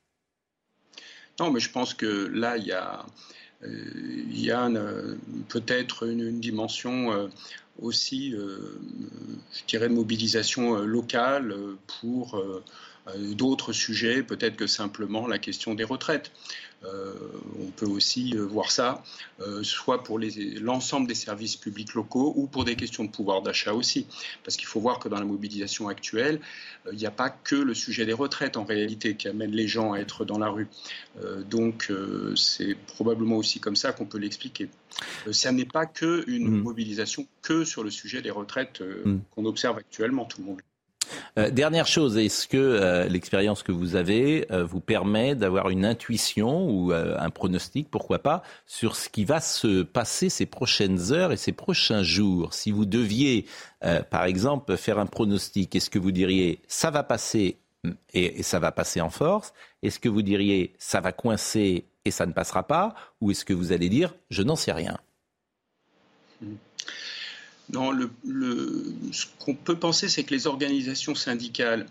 Non, 1.39 1.51
mais 1.51 1.61
je 1.61 1.71
pense 1.71 1.93
que 1.93 2.07
là, 2.07 2.57
il 2.57 2.67
y 2.67 2.73
a, 2.73 3.05
euh, 3.63 5.17
peut-être 5.49 6.09
une, 6.09 6.41
dimension 6.41 7.31
aussi, 7.81 8.33
je 8.33 9.65
dirais, 9.67 9.89
de 9.89 9.95
mobilisation 9.95 10.77
locale 10.79 11.55
pour 12.01 12.43
d'autres 13.19 13.73
sujets, 13.73 14.23
peut-être 14.23 14.57
que 14.57 14.67
simplement 14.67 15.27
la 15.27 15.39
question 15.39 15.75
des 15.75 15.85
retraites. 15.85 16.33
Euh, 16.85 17.13
on 17.61 17.71
peut 17.71 17.87
aussi 17.87 18.35
euh, 18.35 18.43
voir 18.47 18.71
ça, 18.71 19.03
euh, 19.41 19.63
soit 19.63 20.03
pour 20.03 20.19
l'ensemble 20.19 21.07
des 21.07 21.15
services 21.15 21.57
publics 21.57 21.93
locaux 21.93 22.33
ou 22.37 22.47
pour 22.47 22.65
des 22.65 22.75
questions 22.75 23.05
de 23.05 23.11
pouvoir 23.11 23.43
d'achat 23.43 23.75
aussi. 23.75 24.07
Parce 24.45 24.57
qu'il 24.57 24.67
faut 24.67 24.81
voir 24.81 24.99
que 24.99 25.09
dans 25.09 25.19
la 25.19 25.27
mobilisation 25.27 25.89
actuelle, 25.89 26.41
il 26.91 26.97
n'y 26.97 27.07
a 27.07 27.11
pas 27.11 27.29
que 27.29 27.57
le 27.57 27.75
sujet 27.75 28.07
des 28.07 28.15
retraites 28.15 28.57
en 28.57 28.65
réalité 28.65 29.15
qui 29.15 29.29
amène 29.29 29.51
les 29.51 29.69
gens 29.69 29.93
à 29.93 29.99
être 29.99 30.25
dans 30.25 30.39
la 30.39 30.49
rue. 30.49 30.69
donc 31.51 31.93
c'est 32.37 32.75
probablement 32.87 33.37
aussi 33.37 33.61
comme 33.61 33.77
ça 33.77 33.93
qu'on 33.93 34.07
peut 34.07 34.19
l'expliquer. 34.19 34.71
ça 35.31 35.53
n'est 35.53 35.67
pas 35.67 35.85
que 35.85 36.25
une 36.27 36.49
mmh. 36.49 36.63
mobilisation 36.63 37.27
que 37.43 37.65
sur 37.65 37.85
le 37.85 37.91
sujet 37.91 38.23
des 38.23 38.31
retraites 38.31 38.81
mmh. 38.81 39.19
qu'on 39.31 39.45
observe 39.45 39.77
actuellement, 39.77 40.25
tout 40.25 40.41
le 40.41 40.47
monde. 40.47 40.61
Euh, 41.39 41.51
dernière 41.51 41.87
chose, 41.87 42.17
est-ce 42.19 42.47
que 42.49 42.57
euh, 42.57 43.09
l'expérience 43.09 43.63
que 43.63 43.73
vous 43.73 43.97
avez 43.97 44.47
euh, 44.51 44.65
vous 44.65 44.81
permet 44.81 45.35
d'avoir 45.35 45.71
une 45.71 45.85
intuition 45.85 46.69
ou 46.69 46.93
un 46.93 47.31
pronostic, 47.31 47.91
pourquoi 47.91 48.19
pas, 48.19 48.43
sur 48.67 48.97
ce 48.97 49.09
qui 49.09 49.25
va 49.25 49.41
se 49.41 49.83
passer 49.83 50.29
ces 50.29 50.47
prochaines 50.47 51.13
heures 51.13 51.33
et 51.33 51.37
ces 51.37 51.53
prochains 51.53 52.03
jours? 52.03 52.55
Si 52.55 52.71
vous 52.71 52.85
deviez, 52.85 53.47
par 54.11 54.25
exemple, 54.25 54.77
faire 54.77 54.99
un 54.99 55.07
pronostic, 55.07 55.75
est-ce 55.75 55.91
que 55.91 55.99
vous 55.99 56.13
diriez 56.13 56.61
ça 56.69 56.91
va 56.91 57.03
passer 57.03 57.59
et, 58.13 58.43
ça 58.43 58.59
va 58.59 58.73
passer 58.73 59.01
en 59.01 59.11
force? 59.11 59.53
Est-ce 59.83 59.99
que 59.99 60.09
vous 60.09 60.23
diriez 60.23 60.75
ça 60.79 61.01
va 61.01 61.13
coincer 61.13 61.85
et 62.05 62.11
ça 62.11 62.27
ne 62.27 62.33
passera 62.33 62.67
pas? 62.67 62.95
Ou 63.21 63.31
est-ce 63.31 63.45
que 63.45 63.55
vous 63.55 63.73
allez 63.73 63.89
dire 63.89 64.15
je 64.31 64.43
n'en 64.43 64.57
sais 64.57 64.73
rien? 64.73 64.99
Non, 67.73 67.93
le, 67.93 68.11
ce 69.13 69.27
qu'on 69.39 69.55
peut 69.55 69.77
penser, 69.77 70.09
c'est 70.09 70.25
que 70.25 70.35
les 70.35 70.47
organisations 70.47 71.15
syndicales 71.15 71.87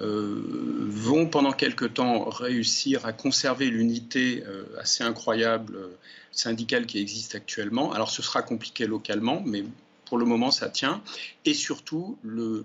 euh, 0.00 0.40
vont 0.88 1.26
pendant 1.26 1.52
quelque 1.52 1.84
temps 1.84 2.28
réussir 2.28 3.06
à 3.06 3.12
conserver 3.12 3.70
l'unité 3.70 4.44
euh, 4.46 4.64
assez 4.78 5.02
incroyable 5.02 5.74
euh, 5.76 5.88
syndicale 6.30 6.86
qui 6.86 6.98
existe 6.98 7.34
actuellement. 7.34 7.92
Alors 7.92 8.10
ce 8.10 8.22
sera 8.22 8.42
compliqué 8.42 8.86
localement, 8.86 9.42
mais 9.44 9.64
pour 10.04 10.18
le 10.18 10.26
moment 10.26 10.52
ça 10.52 10.68
tient. 10.68 11.02
Et 11.44 11.54
surtout, 11.54 12.18
le, 12.22 12.64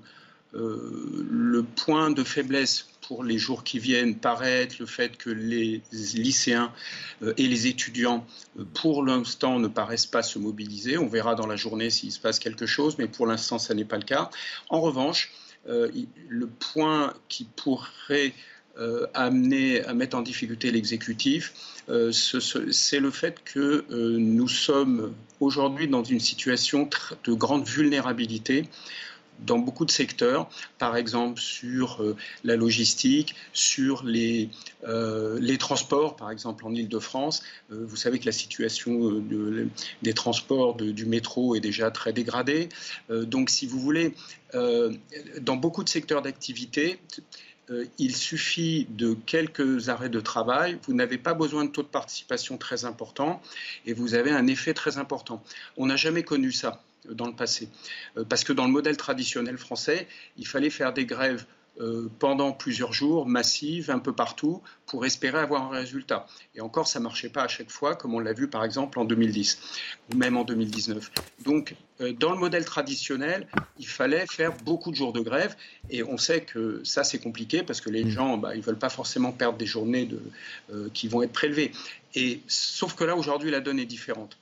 le 0.56 1.64
point 1.64 2.12
de 2.12 2.24
faiblesse 2.24 2.88
pour 3.08 3.24
les 3.24 3.38
jours 3.38 3.64
qui 3.64 3.80
viennent 3.80 4.16
paraît 4.16 4.64
être 4.64 4.80
le 4.80 4.86
fait 4.86 5.18
que 5.18 5.30
les 5.30 5.82
lycéens 5.92 6.72
euh, 7.22 7.34
et 7.38 7.48
les 7.48 7.68
étudiants, 7.68 8.26
euh, 8.60 8.64
pour 8.74 9.04
l'instant, 9.04 9.60
ne 9.60 9.68
paraissent 9.68 10.06
pas 10.06 10.24
se 10.24 10.40
mobiliser. 10.40 10.98
On 10.98 11.08
verra 11.08 11.36
dans 11.36 11.48
la 11.48 11.56
journée 11.56 11.90
s'il 11.90 12.12
se 12.12 12.20
passe 12.20 12.40
quelque 12.40 12.66
chose, 12.66 12.98
mais 12.98 13.08
pour 13.08 13.28
l'instant, 13.28 13.60
ça 13.60 13.74
n'est 13.74 13.86
pas 13.86 13.98
le 13.98 14.04
cas. 14.04 14.30
En 14.70 14.82
revanche, 14.82 15.32
euh, 15.68 15.90
le 16.28 16.48
point 16.48 17.14
qui 17.28 17.46
pourrait 17.46 18.34
amener 19.14 19.86
à 19.86 19.94
mettre 19.94 20.18
en 20.18 20.22
difficulté 20.22 20.70
l'exécutif, 20.70 21.54
c'est 22.12 23.00
le 23.00 23.10
fait 23.10 23.42
que 23.46 23.86
nous 23.90 24.50
sommes 24.50 25.14
aujourd'hui 25.40 25.88
dans 25.88 26.04
une 26.04 26.20
situation 26.20 26.90
de 27.24 27.34
grande 27.34 27.66
vulnérabilité 27.66 28.66
dans 29.40 29.60
beaucoup 29.60 29.86
de 29.86 29.92
secteurs, 29.92 30.50
par 30.78 30.96
exemple 30.96 31.40
sur 31.40 32.02
euh, 32.02 32.16
la 32.44 32.56
logistique, 32.56 33.36
sur 33.54 34.04
les, 34.04 34.50
euh, 34.88 35.38
les 35.40 35.58
transports, 35.58 36.16
par 36.16 36.32
exemple 36.32 36.66
en 36.66 36.74
Ile-de-France. 36.74 37.44
Euh, 37.72 37.86
vous 37.88 37.96
savez 37.96 38.20
que 38.20 38.26
la 38.26 38.32
situation 38.32 39.24
des 40.02 40.14
transports 40.14 40.76
du 40.76 41.06
métro 41.06 41.56
est 41.56 41.60
déjà 41.60 41.92
très 41.92 42.14
dégradée. 42.14 42.70
donc, 43.10 43.50
si 43.50 43.66
vous 43.68 43.80
voulez, 43.80 44.14
dans 44.54 45.56
beaucoup 45.56 45.84
de 45.84 45.90
secteurs 45.90 46.22
d'activité, 46.22 47.00
il 47.98 48.16
suffit 48.16 48.88
de 48.90 49.16
quelques 49.26 49.90
arrêts 49.90 50.10
de 50.10 50.20
travail, 50.20 50.78
vous 50.84 50.94
n'avez 50.94 51.18
pas 51.18 51.34
besoin 51.34 51.66
de 51.66 51.70
taux 51.70 51.84
de 51.84 51.88
participation 51.88 52.58
très 52.58 52.86
important 52.86 53.42
et 53.86 53.94
vous 53.94 54.14
avez 54.14 54.32
un 54.32 54.48
effet 54.48 54.74
très 54.74 54.98
important. 54.98 55.44
On 55.78 55.88
n'a 55.88 55.96
jamais 55.98 56.24
connu 56.24 56.52
ça 56.52 56.84
dans 57.12 57.28
le 57.28 57.36
passé. 57.36 57.70
Euh, 58.18 58.24
parce 58.24 58.44
que 58.44 58.54
dans 58.54 58.66
le 58.66 58.72
modèle 58.72 58.98
traditionnel 58.98 59.58
français, 59.58 60.08
il 60.38 60.48
fallait 60.48 60.70
faire 60.70 60.94
des 60.94 61.06
grèves 61.06 61.46
euh, 61.82 62.10
pendant 62.20 62.54
plusieurs 62.54 62.94
jours, 62.94 63.28
massives, 63.28 63.92
un 63.92 64.00
peu 64.00 64.14
partout, 64.14 64.62
pour 64.86 65.06
espérer 65.06 65.40
avoir 65.40 65.64
un 65.74 65.76
résultat. 65.76 66.26
Et 66.56 66.62
encore, 66.62 66.88
ça 66.88 67.00
ne 67.00 67.04
marchait 67.04 67.28
pas 67.28 67.44
à 67.44 67.48
chaque 67.50 67.70
fois, 67.70 67.96
comme 67.96 68.14
on 68.14 68.20
l'a 68.20 68.32
vu 68.32 68.48
par 68.48 68.64
exemple 68.64 68.98
en 68.98 69.04
2010, 69.04 69.60
ou 70.14 70.16
même 70.16 70.38
en 70.38 70.46
2019. 70.46 71.12
Donc, 71.44 71.76
euh, 72.00 72.14
dans 72.14 72.32
le 72.32 72.38
modèle 72.38 72.64
traditionnel, 72.64 73.46
il 73.78 73.88
fallait 73.88 74.26
faire 74.26 74.54
beaucoup 74.64 74.90
de 74.90 74.96
jours 74.96 75.12
de 75.12 75.20
grève, 75.20 75.58
et 75.90 76.02
on 76.02 76.18
sait 76.18 76.42
que 76.42 76.80
ça, 76.86 77.04
c'est 77.04 77.20
compliqué, 77.20 77.62
parce 77.62 77.82
que 77.82 77.90
les 77.90 78.06
mmh. 78.06 78.10
gens, 78.10 78.38
bah, 78.38 78.56
ils 78.56 78.60
ne 78.60 78.64
veulent 78.64 78.80
pas 78.80 78.90
forcément 78.90 79.34
perdre 79.34 79.58
des 79.58 79.66
journées 79.66 80.06
de, 80.06 80.90
qui 80.94 81.10
vont 81.10 81.24
être 81.24 81.34
prélevées. 81.34 81.74
Et, 82.14 82.40
sauf 82.48 82.96
que 82.96 83.04
là, 83.04 83.18
aujourd'hui, 83.18 83.52
la 83.52 83.60
donne 83.60 83.80
est 83.80 83.86
différente. 83.86 84.38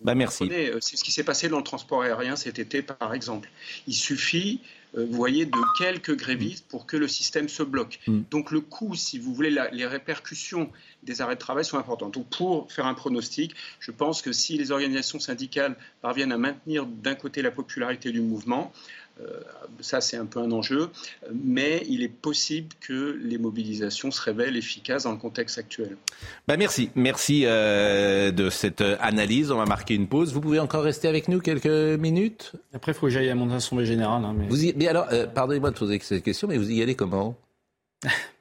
Bah 0.00 0.14
merci. 0.14 0.48
Euh, 0.50 0.78
c'est 0.80 0.96
ce 0.96 1.04
qui 1.04 1.12
s'est 1.12 1.24
passé 1.24 1.48
dans 1.48 1.58
le 1.58 1.64
transport 1.64 2.02
aérien 2.02 2.36
cet 2.36 2.58
été, 2.58 2.82
par 2.82 3.14
exemple. 3.14 3.48
Il 3.86 3.94
suffit, 3.94 4.60
euh, 4.96 5.06
vous 5.08 5.16
voyez, 5.16 5.46
de 5.46 5.58
quelques 5.78 6.16
grévistes 6.16 6.66
pour 6.68 6.86
que 6.86 6.96
le 6.96 7.08
système 7.08 7.48
se 7.48 7.62
bloque. 7.62 8.00
Mm. 8.06 8.20
Donc 8.30 8.50
le 8.50 8.60
coût, 8.60 8.94
si 8.94 9.18
vous 9.18 9.32
voulez, 9.32 9.56
les 9.72 9.86
répercussions 9.86 10.70
des 11.02 11.20
arrêts 11.20 11.34
de 11.34 11.40
travail 11.40 11.64
sont 11.64 11.78
importantes. 11.78 12.14
Donc 12.14 12.28
pour 12.28 12.70
faire 12.72 12.86
un 12.86 12.94
pronostic, 12.94 13.54
je 13.80 13.90
pense 13.90 14.20
que 14.20 14.32
si 14.32 14.58
les 14.58 14.72
organisations 14.72 15.20
syndicales 15.20 15.76
parviennent 16.02 16.32
à 16.32 16.38
maintenir 16.38 16.86
d'un 16.86 17.14
côté 17.14 17.42
la 17.42 17.50
popularité 17.50 18.10
du 18.12 18.20
mouvement, 18.20 18.72
ça, 19.80 20.00
c'est 20.00 20.16
un 20.16 20.26
peu 20.26 20.40
un 20.40 20.50
enjeu, 20.50 20.88
mais 21.32 21.84
il 21.88 22.02
est 22.02 22.08
possible 22.08 22.68
que 22.80 23.18
les 23.22 23.38
mobilisations 23.38 24.10
se 24.10 24.20
révèlent 24.20 24.56
efficaces 24.56 25.04
dans 25.04 25.12
le 25.12 25.18
contexte 25.18 25.58
actuel. 25.58 25.96
Bah 26.48 26.56
merci, 26.56 26.90
merci 26.94 27.42
euh, 27.44 28.30
de 28.30 28.50
cette 28.50 28.82
analyse. 29.00 29.50
On 29.50 29.58
va 29.58 29.66
marquer 29.66 29.94
une 29.94 30.08
pause. 30.08 30.32
Vous 30.32 30.40
pouvez 30.40 30.58
encore 30.58 30.84
rester 30.84 31.08
avec 31.08 31.28
nous 31.28 31.40
quelques 31.40 31.66
minutes? 31.66 32.52
Après, 32.72 32.92
il 32.92 32.94
faut 32.94 33.06
que 33.06 33.12
j'aille 33.12 33.30
à 33.30 33.34
mon 33.34 33.50
assemblée 33.50 33.86
générale. 33.86 34.24
Hein, 34.24 34.34
mais... 34.36 34.46
Vous 34.48 34.64
y... 34.64 34.74
mais 34.76 34.88
alors, 34.88 35.06
euh, 35.12 35.26
pardonnez-moi 35.26 35.70
de 35.70 35.78
poser 35.78 35.98
cette 36.00 36.22
question, 36.22 36.48
mais 36.48 36.58
vous 36.58 36.70
y 36.70 36.82
allez 36.82 36.94
comment? 36.94 37.36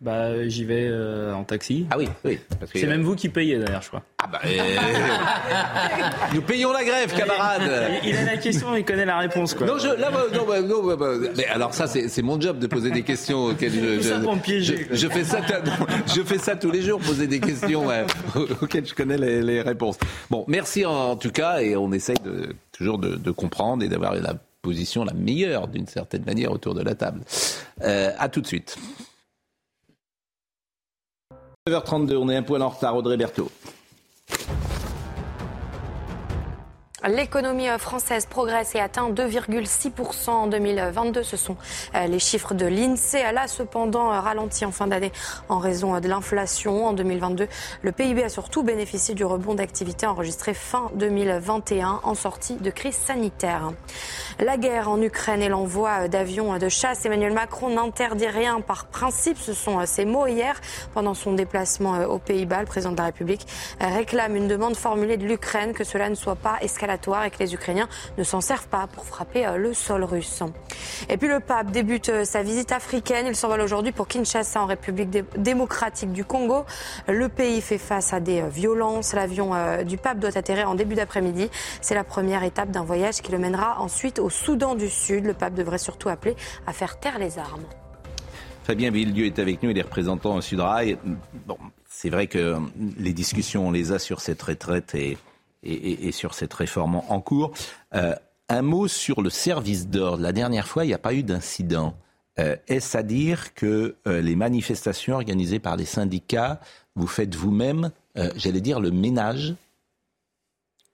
Bah, 0.02 0.47
j'y 0.47 0.65
vais 0.65 0.88
euh, 0.89 1.34
en 1.34 1.43
taxi. 1.43 1.86
Ah 1.91 1.97
oui, 1.97 2.08
oui. 2.23 2.39
C'est 2.73 2.88
même 2.88 3.04
vous 3.04 3.15
qui 3.15 3.30
payez 3.30 3.58
d'ailleurs, 3.58 3.82
je 3.82 3.88
crois. 3.89 4.04
Ah 4.21 4.28
bah, 4.32 4.41
nous 6.34 6.41
payons 6.41 6.71
la 6.71 6.84
grève, 6.84 7.13
camarade. 7.15 7.62
Il, 8.04 8.15
a 8.15 8.23
la 8.23 8.38
question, 8.38 8.76
il 8.76 8.86
connaît 8.86 9.06
la 9.06 9.17
réponse, 9.17 9.54
quoi. 9.54 9.67
Non, 9.67 9.78
je, 9.78 9.88
là, 9.88 10.12
bah, 10.12 10.26
non, 10.34 10.45
bah, 10.47 10.62
non 10.62 10.95
bah, 10.95 11.30
mais 11.36 11.45
alors 11.47 11.73
ça, 11.73 11.88
c'est 11.88 12.21
mon 12.21 12.39
job 12.39 12.60
de 12.60 12.67
poser 12.67 12.91
des 12.91 13.04
questions 13.04 13.45
auxquelles 13.45 13.73
je, 13.73 14.02
je, 14.02 14.10
ça 14.10 14.19
pour 14.19 14.36
me 14.36 14.41
piéger, 14.41 14.88
je, 14.91 15.08
fais 15.08 15.23
ça, 15.23 15.39
je 16.15 16.21
fais 16.21 16.38
ça 16.38 16.56
tous 16.56 16.71
les 16.71 16.82
jours, 16.82 16.99
poser 16.99 17.28
des 17.28 17.39
questions 17.39 17.86
auxquelles 18.62 18.86
je 18.86 18.93
connais 18.93 19.17
les, 19.17 19.41
les, 19.41 19.62
réponses. 19.62 19.97
Bon, 20.30 20.45
merci 20.47 20.86
en, 20.86 21.15
tout 21.15 21.32
cas, 21.32 21.60
et 21.60 21.76
on 21.76 21.91
essaye 21.91 22.17
de, 22.23 22.56
toujours 22.71 22.97
de, 22.97 23.15
de 23.15 23.32
comprendre 23.32 23.84
et 23.84 23.89
d'avoir 23.89 24.15
la 24.15 24.36
position 24.63 25.04
la 25.04 25.13
meilleure 25.13 25.67
d'une 25.67 25.86
certaine 25.86 26.23
manière 26.23 26.52
autour 26.52 26.73
de 26.73 26.82
la 26.82 26.95
table. 26.95 27.21
Euh, 27.84 28.12
à 28.17 28.30
tout 28.30 28.41
de 28.41 28.47
suite. 28.47 28.78
9h32, 31.69 32.17
on 32.17 32.28
est 32.28 32.36
un 32.36 32.43
poil 32.43 32.62
en 32.62 32.67
retard, 32.67 32.93
Audrey 32.93 33.15
Berthaud. 33.15 33.49
L'économie 37.05 37.67
euh, 37.67 37.77
française 37.77 38.25
progresse 38.25 38.75
et 38.75 38.79
atteint 38.79 39.09
2,6% 39.09 40.29
en 40.29 40.47
2022. 40.47 41.21
Ce 41.21 41.35
sont 41.35 41.57
euh, 41.95 42.07
les 42.07 42.19
chiffres 42.19 42.53
de 42.53 42.65
l'INSEE. 42.65 43.17
Elle 43.17 43.37
a 43.37 43.49
cependant 43.49 44.13
euh, 44.13 44.21
ralenti 44.21 44.63
en 44.63 44.71
fin 44.71 44.87
d'année 44.87 45.11
en 45.49 45.59
raison 45.59 45.99
de 45.99 46.07
l'inflation. 46.07 46.85
En 46.85 46.93
2022, 46.93 47.49
le 47.81 47.91
PIB 47.91 48.23
a 48.23 48.29
surtout 48.29 48.63
bénéficié 48.63 49.15
du 49.15 49.25
rebond 49.25 49.53
d'activité 49.53 50.05
enregistré 50.05 50.53
fin 50.53 50.91
2021 50.95 51.99
en 52.03 52.15
sortie 52.15 52.55
de 52.55 52.69
crise 52.69 52.95
sanitaire. 52.95 53.73
La 54.39 54.55
guerre 54.55 54.89
en 54.89 55.01
Ukraine 55.01 55.41
et 55.41 55.49
l'envoi 55.49 56.07
d'avions 56.07 56.57
de 56.57 56.69
chasse. 56.69 57.05
Emmanuel 57.05 57.33
Macron 57.33 57.69
n'interdit 57.69 58.27
rien 58.27 58.61
par 58.61 58.85
principe. 58.85 59.37
Ce 59.37 59.53
sont 59.53 59.85
ses 59.85 60.05
mots 60.05 60.27
hier 60.27 60.55
pendant 60.93 61.13
son 61.13 61.33
déplacement 61.33 62.01
aux 62.05 62.19
Pays-Bas. 62.19 62.61
Le 62.61 62.65
président 62.65 62.93
de 62.93 62.97
la 62.97 63.05
République 63.05 63.45
réclame 63.81 64.37
une 64.37 64.47
demande 64.47 64.77
formulée 64.77 65.17
de 65.17 65.25
l'Ukraine 65.25 65.73
que 65.73 65.83
cela 65.83 66.09
ne 66.09 66.15
soit 66.15 66.35
pas 66.35 66.57
et 66.93 67.29
que 67.29 67.39
les 67.39 67.53
Ukrainiens 67.53 67.88
ne 68.17 68.23
s'en 68.23 68.41
servent 68.41 68.67
pas 68.67 68.88
pour 68.88 69.06
frapper 69.06 69.45
euh, 69.45 69.58
le 69.58 69.73
sol 69.73 70.03
russe. 70.03 70.43
Et 71.10 71.17
puis 71.17 71.27
le 71.27 71.39
pape 71.39 71.71
débute 71.71 72.10
euh, 72.10 72.25
sa 72.25 72.43
visite 72.43 72.71
africaine. 72.71 73.25
Il 73.27 73.36
s'envole 73.36 73.62
aujourd'hui 73.62 73.91
pour 73.91 74.08
Kinshasa 74.08 74.62
en 74.62 74.65
République 74.65 75.10
démocratique 75.38 76.12
du 76.12 76.25
Congo. 76.25 76.65
Le 77.08 77.29
pays 77.29 77.62
fait 77.62 77.77
face 77.77 78.13
à 78.13 78.19
des 78.19 78.41
euh, 78.41 78.47
violences. 78.47 79.13
L'avion 79.13 79.53
du 79.84 79.97
pape 79.97 80.19
doit 80.19 80.38
atterrir 80.38 80.69
en 80.69 80.75
début 80.75 80.95
d'après-midi. 80.95 81.49
C'est 81.82 81.95
la 81.95 82.03
première 82.03 82.43
étape 82.43 82.71
d'un 82.71 82.84
voyage 82.84 83.21
qui 83.21 83.32
le 83.32 83.38
mènera 83.38 83.79
ensuite 83.79 84.19
au 84.19 84.29
Soudan 84.29 84.75
du 84.75 84.89
Sud. 84.89 85.25
Le 85.25 85.34
pape 85.34 85.53
devrait 85.53 85.77
surtout 85.77 86.10
appeler 86.10 86.36
à 86.67 86.73
faire 86.73 86.99
taire 86.99 87.19
les 87.19 87.38
armes. 87.39 87.63
Fabien 88.63 88.91
Villedieu 88.91 89.25
est 89.25 89.39
avec 89.39 89.62
nous, 89.62 89.71
il 89.71 89.77
est 89.77 89.82
représentant 89.82 90.36
au 90.36 90.41
Sudrail. 90.41 90.97
Bon, 91.45 91.58
c'est 91.89 92.10
vrai 92.10 92.27
que 92.27 92.58
les 92.97 93.13
discussions, 93.13 93.67
on 93.67 93.71
les 93.71 93.91
a 93.91 93.99
sur 93.99 94.21
cette 94.21 94.41
retraite 94.41 94.95
et 94.95 95.17
et, 95.63 96.12
sur 96.12 96.34
cette 96.34 96.54
réforme 96.54 97.02
en 97.08 97.21
cours. 97.21 97.52
Euh, 97.93 98.15
un 98.49 98.62
mot 98.62 98.88
sur 98.88 99.21
le 99.21 99.30
service 99.30 99.88
d'ordre. 99.88 100.21
La 100.21 100.32
dernière 100.32 100.67
fois, 100.67 100.84
il 100.84 100.88
n'y 100.88 100.93
a 100.93 100.99
pas 100.99 101.13
eu 101.13 101.23
d'incident. 101.23 101.95
Euh, 102.39 102.56
est-ce 102.67 102.97
à 102.97 103.04
dire 103.04 103.54
que 103.54 103.95
euh, 104.08 104.21
les 104.21 104.36
manifestations 104.36 105.15
organisées 105.15 105.60
par 105.60 105.78
les 105.78 105.86
syndicats, 105.86 106.60
vous 106.95 107.08
faites 107.08 107.36
vous-même, 107.36 107.91
j'allais 108.36 108.62
dire, 108.62 108.80
le 108.80 108.91
ménage? 108.91 109.56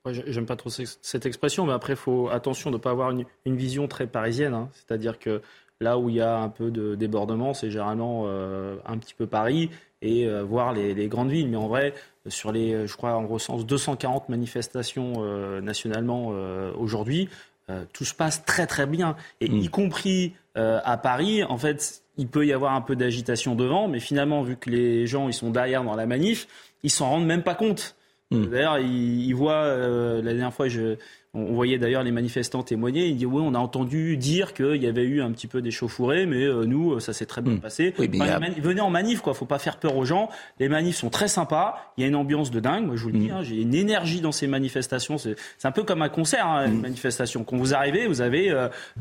J'aime 0.06 0.46
pas 0.46 0.56
trop 0.56 0.70
cette 0.70 1.26
expression, 1.26 1.66
mais 1.66 1.74
après, 1.74 1.94
il 1.94 2.00
faut 2.00 2.30
attention 2.30 2.72
de 2.72 2.78
ne 2.78 2.82
pas 2.82 2.92
avoir 2.92 3.12
une, 3.12 3.26
vision 3.46 3.88
très 3.90 4.08
parisienne. 4.08 4.54
Hein. 4.54 4.70
C'est-à-dire 4.72 5.20
que 5.20 5.42
là 5.82 5.98
où 6.00 6.08
il 6.08 6.16
y 6.16 6.22
a 6.22 6.38
un 6.38 6.48
peu 6.48 6.72
de 6.72 6.96
débordement, 6.96 7.54
c'est 7.54 7.70
généralement 7.70 8.28
un 8.30 8.98
petit 8.98 9.14
peu 9.14 9.28
Paris 9.28 9.70
et 10.02 10.30
voir 10.44 10.72
les, 10.72 10.94
les, 10.94 11.10
grandes 11.10 11.32
villes. 11.32 11.50
Mais 11.50 11.58
en 11.58 11.68
vrai, 11.68 11.94
sur 12.28 12.52
les, 12.52 12.88
je 12.88 12.96
crois, 12.98 13.14
en 13.14 13.28
recense 13.28 13.66
240 13.66 14.30
manifestations 14.30 15.14
euh, 15.20 15.62
nationalement 15.62 16.30
euh, 16.32 16.72
aujourd'hui. 16.78 17.30
Euh, 17.70 17.84
tout 17.94 18.06
se 18.06 18.14
passe 18.14 18.44
très 18.46 18.68
très 18.68 18.86
bien. 18.86 19.16
Et 19.42 19.50
mm. 19.50 19.58
y 19.58 19.70
compris 19.70 20.34
à 20.56 20.98
Paris, 20.98 21.42
en 21.46 21.58
fait, 21.58 22.04
il 22.18 22.28
peut 22.28 22.46
y 22.46 22.52
avoir 22.52 22.74
un 22.74 22.82
peu 22.82 22.98
d'agitation 22.98 23.56
devant, 23.56 23.88
mais 23.88 24.02
finalement, 24.02 24.42
vu 24.42 24.58
que 24.58 24.70
les 24.70 25.08
gens 25.08 25.30
ils 25.30 25.34
sont 25.34 25.52
derrière 25.52 25.86
dans 25.86 25.96
la 25.96 26.06
manif, 26.06 26.50
ils 26.84 26.90
s'en 26.90 27.10
rendent 27.10 27.26
même 27.26 27.44
pas 27.44 27.56
compte. 27.56 27.96
Mm. 28.32 28.46
D'ailleurs, 28.48 28.80
ils, 28.80 29.26
ils, 29.26 29.34
voient, 29.34 29.74
la 29.78 30.22
dernière 30.22 30.54
fois, 30.54 30.68
je, 30.68 30.98
on 31.36 31.54
voyait 31.54 31.78
d'ailleurs 31.78 32.02
les 32.02 32.12
manifestants 32.12 32.64
témoigner. 32.64 33.06
Ils 33.06 33.14
disaient 33.14 33.28
oui, 33.28 33.44
on 33.46 33.54
a 33.54 33.60
entendu 33.60 34.18
dire 34.18 34.56
qu'il 34.56 34.82
y 34.82 34.88
avait 34.88 35.04
eu 35.04 35.22
un 35.22 35.32
petit 35.32 35.46
peu 35.46 35.62
d'échauffourée, 35.62 36.26
mais 36.26 36.44
euh, 36.44 36.66
nous, 36.66 36.94
euh, 36.94 37.00
ça 37.00 37.14
s'est 37.14 37.28
très 37.28 37.42
bien 37.42 37.54
hmm. 37.54 37.60
passé. 37.60 37.94
Venez 38.00 38.82
en 38.82 38.90
manif, 38.90 39.22
quoi. 39.22 39.36
Faut 39.36 39.46
pas 39.46 39.60
faire 39.60 39.78
peur 39.78 39.96
aux 39.96 40.06
gens. 40.06 40.30
Les 40.60 40.70
manifs 40.70 40.98
sont 40.98 41.12
très 41.12 41.28
sympas. 41.28 41.94
Il 41.98 42.02
y 42.02 42.04
a 42.06 42.08
une 42.08 42.16
ambiance 42.16 42.50
de 42.50 42.60
dingue. 42.60 42.88
Moi, 42.88 42.96
je 42.96 43.04
vous 43.04 43.10
le 43.10 43.20
dis, 43.20 43.28
hmm. 43.28 43.34
hein, 43.34 43.44
j'ai 43.44 43.62
une 43.62 43.76
énergie 43.76 44.22
dans 44.22 44.32
ces 44.32 44.48
manifestations. 44.48 45.18
C'est 45.20 45.36
un 45.64 45.72
peu 45.72 45.84
comme 45.84 46.02
un 46.02 46.10
concert, 46.10 46.48
hein, 46.48 46.66
une 46.66 46.80
hmm. 46.80 46.82
manifestation. 46.82 47.44
Quand 47.44 47.58
vous 47.58 47.76
arrivez, 47.76 48.08
vous 48.08 48.22
avez, 48.22 48.50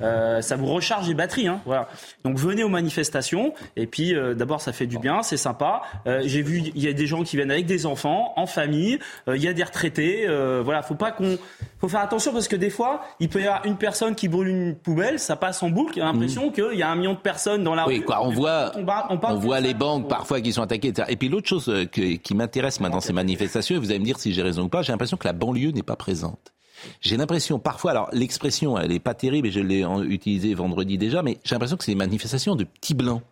euh, 0.02 0.42
ça 0.42 0.56
vous 0.56 0.66
recharge 0.66 1.08
les 1.08 1.14
batteries. 1.14 1.48
Hein, 1.48 1.62
voilà. 1.64 1.88
Donc 2.24 2.36
venez 2.36 2.62
aux 2.62 2.68
manifestations. 2.68 3.54
Et 3.76 3.86
puis 3.86 4.14
d'abord, 4.36 4.60
ça 4.60 4.74
fait 4.74 4.86
du 4.86 4.98
bien, 4.98 5.22
c'est 5.22 5.38
sympa. 5.38 5.82
j'ai 6.24 6.42
vu, 6.42 6.62
il 6.74 6.82
y 6.82 6.88
a 6.88 6.92
des 6.92 7.06
gens 7.06 7.22
qui 7.22 7.36
viennent 7.36 7.50
avec 7.50 7.64
des 7.64 7.86
enfants, 7.86 8.34
en 8.36 8.46
famille. 8.46 8.98
Il 9.28 9.42
y 9.42 9.48
a 9.48 9.54
des 9.54 9.64
retraités. 9.64 10.26
voilà, 10.62 10.82
faut 10.82 10.94
pas 10.94 11.10
qu'on, 11.10 11.38
faut 11.78 11.88
faire 11.88 12.00
attention 12.00 12.18
parce 12.32 12.48
que 12.48 12.56
des 12.56 12.70
fois, 12.70 13.02
il 13.20 13.28
peut 13.28 13.40
y 13.40 13.46
avoir 13.46 13.64
une 13.66 13.76
personne 13.76 14.14
qui 14.14 14.28
brûle 14.28 14.48
une 14.48 14.74
poubelle, 14.74 15.18
ça 15.18 15.36
passe 15.36 15.62
en 15.62 15.70
boucle, 15.70 15.94
il 15.96 15.98
y 15.98 16.02
a 16.02 16.06
l'impression 16.06 16.46
mhm. 16.46 16.52
qu'il 16.52 16.78
y 16.78 16.82
a 16.82 16.90
un 16.90 16.96
million 16.96 17.14
de 17.14 17.18
personnes 17.18 17.64
dans 17.64 17.74
la 17.74 17.86
oui, 17.86 18.02
Quoi, 18.02 18.24
on 18.24 18.30
voit, 18.30 18.72
on, 18.76 19.34
voit 19.36 19.60
les 19.60 19.74
banques 19.74 20.08
parfois 20.08 20.40
qui 20.40 20.52
sont 20.52 20.62
attaquées. 20.62 20.92
Et 21.08 21.16
puis 21.16 21.28
l'autre 21.28 21.48
chose 21.48 21.68
euh, 21.68 21.84
qui 21.84 22.34
m'intéresse 22.34 22.80
maintenant, 22.80 23.00
ces 23.00 23.12
manifestations, 23.12 23.76
et 23.76 23.78
vous 23.78 23.90
allez 23.90 23.98
me 23.98 24.04
dire 24.04 24.18
si 24.18 24.32
j'ai 24.32 24.42
raison 24.42 24.64
ou 24.64 24.68
pas, 24.68 24.82
j'ai 24.82 24.92
l'impression 24.92 25.16
que 25.16 25.26
la 25.26 25.32
banlieue 25.32 25.70
n'est 25.70 25.82
pas 25.82 25.96
présente. 25.96 26.52
J'ai 27.00 27.16
l'impression 27.16 27.58
parfois, 27.58 27.90
alors 27.90 28.08
l'expression 28.12 28.78
elle 28.78 28.90
n'est 28.90 29.00
pas 29.00 29.14
terrible 29.14 29.48
et 29.48 29.50
je 29.50 29.60
l'ai 29.60 29.84
utilisée 30.08 30.54
vendredi 30.54 30.98
déjà, 30.98 31.22
mais 31.22 31.38
j'ai 31.44 31.54
l'impression 31.54 31.76
que 31.76 31.84
c'est 31.84 31.92
des 31.92 31.98
manifestations 31.98 32.54
de 32.56 32.64
petits 32.64 32.94
blancs. 32.94 33.22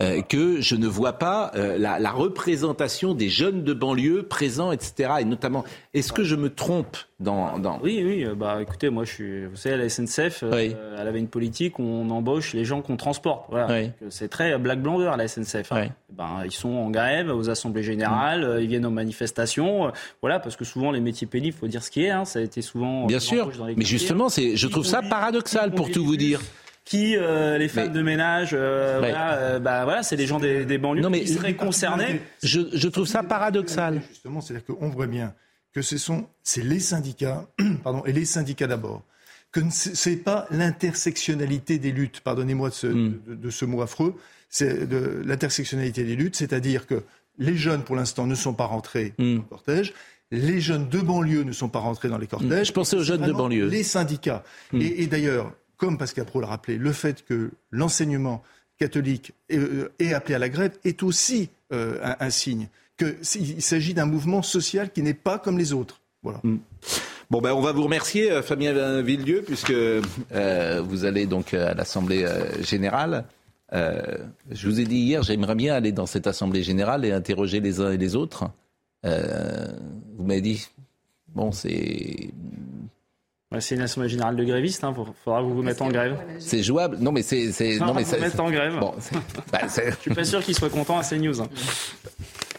Euh, 0.00 0.22
que 0.22 0.60
je 0.60 0.76
ne 0.76 0.86
vois 0.86 1.14
pas 1.14 1.50
euh, 1.56 1.76
la, 1.76 1.98
la, 1.98 2.12
représentation 2.12 3.14
des 3.14 3.28
jeunes 3.28 3.64
de 3.64 3.74
banlieue 3.74 4.22
présents, 4.22 4.70
etc. 4.70 5.14
Et 5.18 5.24
notamment, 5.24 5.64
est-ce 5.92 6.12
que 6.12 6.22
je 6.22 6.36
me 6.36 6.54
trompe 6.54 6.96
dans, 7.18 7.58
dans... 7.58 7.80
Oui, 7.82 8.00
oui. 8.04 8.24
Bah, 8.36 8.62
écoutez, 8.62 8.90
moi, 8.90 9.04
je 9.04 9.12
suis. 9.12 9.46
Vous 9.46 9.56
savez, 9.56 9.76
la 9.76 9.88
SNCF, 9.88 10.44
elle 10.44 10.76
avait 10.96 11.18
une 11.18 11.26
politique 11.26 11.80
où 11.80 11.82
on 11.82 12.10
embauche 12.10 12.54
les 12.54 12.64
gens 12.64 12.80
qu'on 12.80 12.96
transporte. 12.96 13.46
Voilà. 13.50 13.90
C'est 14.08 14.28
très 14.28 14.56
black 14.56 14.80
blanc 14.80 14.98
la 14.98 15.26
SNCF. 15.26 15.72
Hein. 15.72 15.88
Ben, 16.12 16.42
ils 16.44 16.52
sont 16.52 16.70
en 16.70 16.90
grève 16.90 17.30
aux 17.30 17.50
assemblées 17.50 17.82
générales, 17.82 18.46
mm. 18.46 18.60
ils 18.60 18.68
viennent 18.68 18.86
aux 18.86 18.90
manifestations. 18.90 19.90
voilà, 20.20 20.38
parce 20.38 20.54
que 20.54 20.64
souvent 20.64 20.92
les 20.92 21.00
métiers 21.00 21.26
pénibles, 21.26 21.56
faut 21.58 21.66
dire 21.66 21.82
ce 21.82 21.90
qui 21.90 22.04
est. 22.04 22.10
Hein, 22.10 22.24
ça 22.24 22.38
a 22.38 22.42
été 22.42 22.62
souvent. 22.62 23.06
Bien 23.06 23.18
sûr. 23.18 23.50
Mais 23.76 23.84
justement, 23.84 24.28
c'est, 24.28 24.54
je 24.54 24.68
trouve 24.68 24.86
ça 24.86 25.02
paradoxal 25.02 25.72
pour 25.72 25.90
tout 25.90 26.04
vous 26.04 26.16
dire 26.16 26.40
qui 26.88 27.16
euh, 27.16 27.58
les 27.58 27.68
femmes 27.68 27.92
de 27.92 28.00
ménage, 28.00 28.50
euh, 28.54 28.96
voilà, 28.98 29.34
euh, 29.34 29.58
bah, 29.58 29.84
voilà 29.84 30.02
c'est 30.02 30.16
des 30.16 30.26
gens 30.26 30.40
des, 30.40 30.64
des 30.64 30.78
banlieues 30.78 31.02
non, 31.02 31.10
mais, 31.10 31.20
qui 31.20 31.28
seraient 31.28 31.54
concernés. 31.54 32.22
Je, 32.42 32.60
je 32.72 32.88
trouve 32.88 33.06
ça 33.06 33.22
paradoxal. 33.22 34.00
Justement, 34.08 34.40
c'est-à-dire 34.40 34.64
qu'on 34.64 34.88
voit 34.88 35.06
bien 35.06 35.34
que 35.74 35.82
ce 35.82 35.98
sont 35.98 36.26
c'est 36.42 36.64
les 36.64 36.80
syndicats, 36.80 37.46
pardon, 37.84 38.02
et 38.06 38.12
les 38.12 38.24
syndicats 38.24 38.66
d'abord, 38.66 39.02
que 39.52 39.60
ce 39.70 40.08
n'est 40.08 40.16
pas 40.16 40.46
l'intersectionnalité 40.50 41.78
des 41.78 41.92
luttes, 41.92 42.20
pardonnez-moi 42.20 42.70
de, 42.70 42.74
ce, 42.74 42.86
hmm. 42.86 43.20
de, 43.26 43.50
ce 43.50 43.66
mot 43.66 43.82
affreux, 43.82 44.14
c'est 44.48 44.88
de 44.88 45.22
l'intersectionnalité 45.26 46.04
des 46.04 46.16
luttes, 46.16 46.36
c'est-à-dire 46.36 46.86
que 46.86 47.02
les 47.38 47.56
jeunes, 47.56 47.82
pour 47.82 47.96
l'instant, 47.96 48.26
ne 48.26 48.34
sont 48.34 48.54
pas 48.54 48.64
rentrés 48.64 49.12
mmh. 49.18 49.36
au 49.36 49.42
cortège. 49.42 49.92
Les 50.30 50.60
jeunes 50.60 50.88
de 50.88 50.98
banlieue 50.98 51.42
ne 51.42 51.52
sont 51.52 51.68
pas 51.68 51.78
rentrés 51.78 52.08
dans 52.08 52.18
les 52.18 52.26
cortèges. 52.26 52.68
Je 52.68 52.72
pensais 52.72 52.96
aux 52.96 53.02
jeunes 53.02 53.22
de 53.22 53.32
banlieue. 53.32 53.68
Les 53.68 53.84
syndicats. 53.84 54.42
Et, 54.72 55.02
et 55.02 55.06
d'ailleurs, 55.06 55.52
comme 55.78 55.96
Pascal 55.96 56.26
Pro 56.26 56.40
l'a 56.40 56.48
rappelé, 56.48 56.76
le 56.76 56.92
fait 56.92 57.24
que 57.24 57.50
l'enseignement 57.70 58.42
catholique 58.78 59.32
euh, 59.52 59.88
est, 59.98 60.12
appelé 60.12 60.34
à 60.34 60.38
la 60.38 60.48
grève 60.48 60.72
est 60.84 61.02
aussi 61.02 61.48
euh, 61.72 61.98
un, 62.20 62.30
signe 62.30 62.68
qu'il 62.98 63.62
s'agit 63.62 63.94
d'un 63.94 64.06
mouvement 64.06 64.42
social 64.42 64.90
qui 64.92 65.02
n'est 65.02 65.14
pas 65.14 65.38
comme 65.38 65.56
les 65.56 65.72
autres. 65.72 66.00
Mm. 66.22 66.56
Bon, 67.30 67.40
ben, 67.40 67.52
on 67.52 67.60
va 67.60 67.72
vous 67.72 67.84
remercier, 67.84 68.30
euh, 68.30 68.42
Fabien 68.42 69.02
Villedieu, 69.02 69.42
puisque 69.42 69.72
vous 69.72 71.04
allez 71.04 71.26
donc 71.26 71.54
à 71.54 71.74
l'Assemblée 71.74 72.26
générale. 72.60 73.24
je 73.72 74.68
vous 74.68 74.80
ai 74.80 74.84
dit 74.84 74.98
hier, 74.98 75.22
j'aimerais 75.22 75.54
bien 75.54 75.74
aller 75.74 75.92
dans 75.92 76.06
cette 76.06 76.26
Assemblée 76.26 76.62
générale 76.62 77.04
et 77.04 77.12
interroger 77.12 77.60
les 77.60 77.80
uns 77.80 77.92
et 77.92 77.98
les 77.98 78.16
autres. 78.16 78.50
vous 79.04 80.24
m'avez 80.24 80.40
dit, 80.40 80.68
bon, 81.28 81.52
c'est 81.52 82.30
c'est 83.60 83.76
une 83.76 83.80
assemblée 83.80 84.10
générale 84.10 84.36
de 84.36 84.44
grévistes, 84.44 84.80
il 84.82 84.86
hein. 84.86 84.94
faudra 85.24 85.40
que 85.40 85.46
vous 85.46 85.54
vous 85.54 85.62
mettez 85.62 85.82
en 85.82 85.88
grève. 85.88 86.18
C'est 86.38 86.62
jouable 86.62 86.98
Non, 87.00 87.12
mais 87.12 87.22
c'est. 87.22 87.46
Non, 87.80 87.94
mais 87.94 88.02
vous 88.02 88.20
mettre 88.20 88.40
en 88.40 88.50
grève. 88.50 88.78
Bon, 88.78 88.94
bah, 89.52 89.60
Je 89.64 89.94
suis 90.02 90.14
pas 90.14 90.24
sûr 90.24 90.42
qu'ils 90.42 90.54
soient 90.54 90.68
contents 90.68 90.98
à 90.98 91.02
CNews. 91.02 91.40
Hein. 91.40 91.48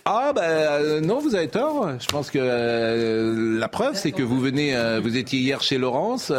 Ah 0.06 0.34
ben 0.34 1.02
non, 1.06 1.20
vous 1.20 1.36
avez 1.36 1.48
tort. 1.48 2.00
Je 2.00 2.08
pense 2.08 2.32
que 2.32 2.40
euh, 2.42 3.60
la 3.60 3.68
preuve, 3.68 3.96
c'est 3.96 4.12
que 4.12 4.24
vous 4.24 4.40
venez, 4.40 4.76
euh, 4.76 5.00
vous 5.00 5.16
étiez 5.16 5.40
hier 5.40 5.62
chez 5.62 5.78
Laurence 5.78 6.34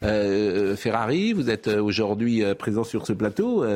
Ferrari, 0.00 1.34
vous 1.34 1.50
êtes 1.50 1.68
aujourd'hui 1.68 2.42
présent 2.54 2.84
sur 2.84 3.06
ce 3.06 3.12
plateau. 3.12 3.66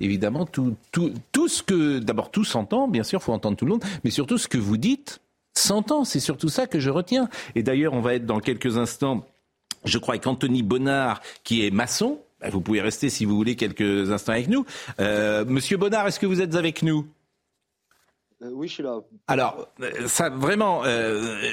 évidemment, 0.00 0.46
tout, 0.46 0.74
tout, 0.90 1.12
tout 1.30 1.46
ce 1.46 1.62
que, 1.62 2.00
d'abord, 2.00 2.32
tout 2.32 2.44
s'entend. 2.44 2.88
Bien 2.88 3.04
sûr, 3.04 3.22
faut 3.22 3.32
entendre 3.32 3.56
tout 3.56 3.66
le 3.66 3.72
monde, 3.72 3.84
mais 4.02 4.10
surtout 4.10 4.36
ce 4.36 4.48
que 4.48 4.58
vous 4.58 4.76
dites 4.76 5.20
s'entend. 5.54 6.04
C'est 6.04 6.18
surtout 6.18 6.48
ça 6.48 6.66
que 6.66 6.80
je 6.80 6.90
retiens. 6.90 7.28
Et 7.54 7.62
d'ailleurs, 7.62 7.92
on 7.92 8.00
va 8.00 8.14
être 8.14 8.26
dans 8.26 8.40
quelques 8.40 8.76
instants 8.76 9.24
je 9.84 9.98
crois 9.98 10.18
qu'Anthony 10.18 10.62
Bonnard, 10.62 11.20
qui 11.44 11.66
est 11.66 11.70
maçon, 11.70 12.20
bah, 12.40 12.48
vous 12.50 12.60
pouvez 12.60 12.80
rester 12.80 13.10
si 13.10 13.24
vous 13.24 13.36
voulez 13.36 13.56
quelques 13.56 14.10
instants 14.10 14.32
avec 14.32 14.48
nous. 14.48 14.64
Euh, 14.98 15.44
Monsieur 15.44 15.76
Bonnard, 15.76 16.06
est-ce 16.06 16.18
que 16.18 16.26
vous 16.26 16.40
êtes 16.40 16.54
avec 16.54 16.82
nous? 16.82 17.06
Euh, 18.42 18.50
oui, 18.52 18.68
je 18.68 18.74
suis 18.74 18.82
là. 18.82 19.00
Alors, 19.26 19.68
euh, 19.82 20.08
ça, 20.08 20.30
vraiment, 20.30 20.82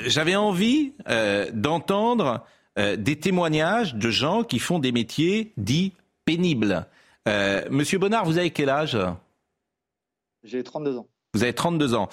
j'avais 0.05 0.35
envie 0.35 0.93
d'entendre 1.53 2.45
des 2.77 3.15
témoignages 3.19 3.95
de 3.95 4.09
gens 4.09 4.43
qui 4.43 4.59
font 4.59 4.79
des 4.79 4.91
métiers 4.91 5.51
dits 5.57 5.93
pénibles. 6.25 6.85
Monsieur 7.69 7.97
Bonnard, 7.97 8.25
vous 8.25 8.37
avez 8.37 8.51
quel 8.51 8.69
âge? 8.69 8.97
J'ai 10.43 10.63
32 10.63 10.97
ans. 10.97 11.07
Vous 11.33 11.43
avez 11.43 11.53
32 11.53 11.93
ans. 11.93 12.07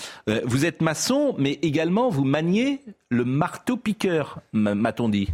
vous 0.44 0.64
êtes 0.64 0.80
maçon, 0.80 1.36
mais 1.38 1.52
également 1.62 2.08
vous 2.08 2.24
maniez 2.24 2.80
le 3.10 3.24
marteau-piqueur, 3.24 4.40
m'a-t-on 4.52 5.08
dit? 5.08 5.28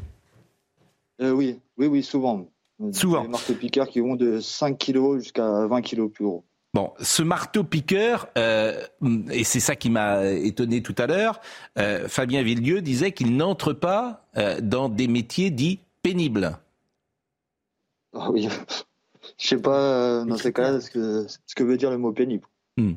Euh, 1.20 1.33
oui, 1.33 1.61
oui, 1.76 1.87
oui, 1.87 2.02
souvent. 2.02 2.46
Souvent. 2.92 3.22
Des 3.22 3.28
marteaux-piqueurs 3.28 3.88
qui 3.88 4.00
vont 4.00 4.16
de 4.16 4.40
5 4.40 4.78
kg 4.78 5.18
jusqu'à 5.18 5.66
20 5.66 5.83
kg 5.83 6.09
plus 6.09 6.24
gros. 6.24 6.44
Bon, 6.72 6.92
ce 7.00 7.22
marteau-piqueur, 7.22 8.28
euh, 8.38 8.80
et 9.30 9.44
c'est 9.44 9.61
ça 9.61 9.74
qui 9.74 9.90
m'a 9.90 10.24
étonné 10.26 10.83
tout 10.83 10.94
à 10.98 11.06
l'heure, 11.06 11.40
euh, 11.78 12.09
Fabien 12.09 12.42
Villedieu 12.42 12.80
disait 12.80 13.12
qu'il 13.12 13.37
n'entre 13.37 13.72
pas 13.72 14.24
dans 14.62 14.88
des 14.88 15.09
métiers 15.09 15.50
dits 15.50 15.80
pénibles. 16.02 16.56
Ah 18.14 18.30
oui, 18.30 18.48
je 19.38 19.46
sais 19.48 19.61
pas 19.61 20.24
dans 20.24 20.37
ces 20.37 20.52
cas-là 20.52 20.80
ce 20.80 20.90
que, 20.90 21.26
ce 21.28 21.54
que 21.54 21.64
veut 21.64 21.76
dire 21.76 21.90
le 21.90 21.98
mot 21.98 22.12
pénible. 22.12 22.46
Hmm. 22.76 22.94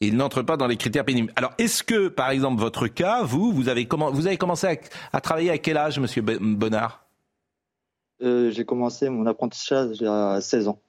Il 0.00 0.16
n'entre 0.16 0.42
pas 0.42 0.56
dans 0.56 0.66
les 0.66 0.76
critères 0.76 1.04
pénibles. 1.04 1.32
Alors, 1.34 1.52
est-ce 1.56 1.82
que, 1.82 2.08
par 2.08 2.30
exemple, 2.30 2.60
votre 2.60 2.88
cas, 2.88 3.22
vous, 3.22 3.52
vous 3.52 3.68
avez, 3.68 3.86
comment, 3.86 4.10
vous 4.10 4.26
avez 4.26 4.36
commencé 4.36 4.66
à, 4.66 4.76
à 5.16 5.20
travailler 5.20 5.50
à 5.50 5.58
quel 5.58 5.78
âge, 5.78 5.98
Monsieur 5.98 6.20
Bonnard? 6.20 7.03
Euh, 8.22 8.50
j'ai 8.50 8.64
commencé 8.64 9.08
mon 9.08 9.26
apprentissage 9.26 10.02
à 10.02 10.40
16 10.40 10.68
ans. 10.68 10.80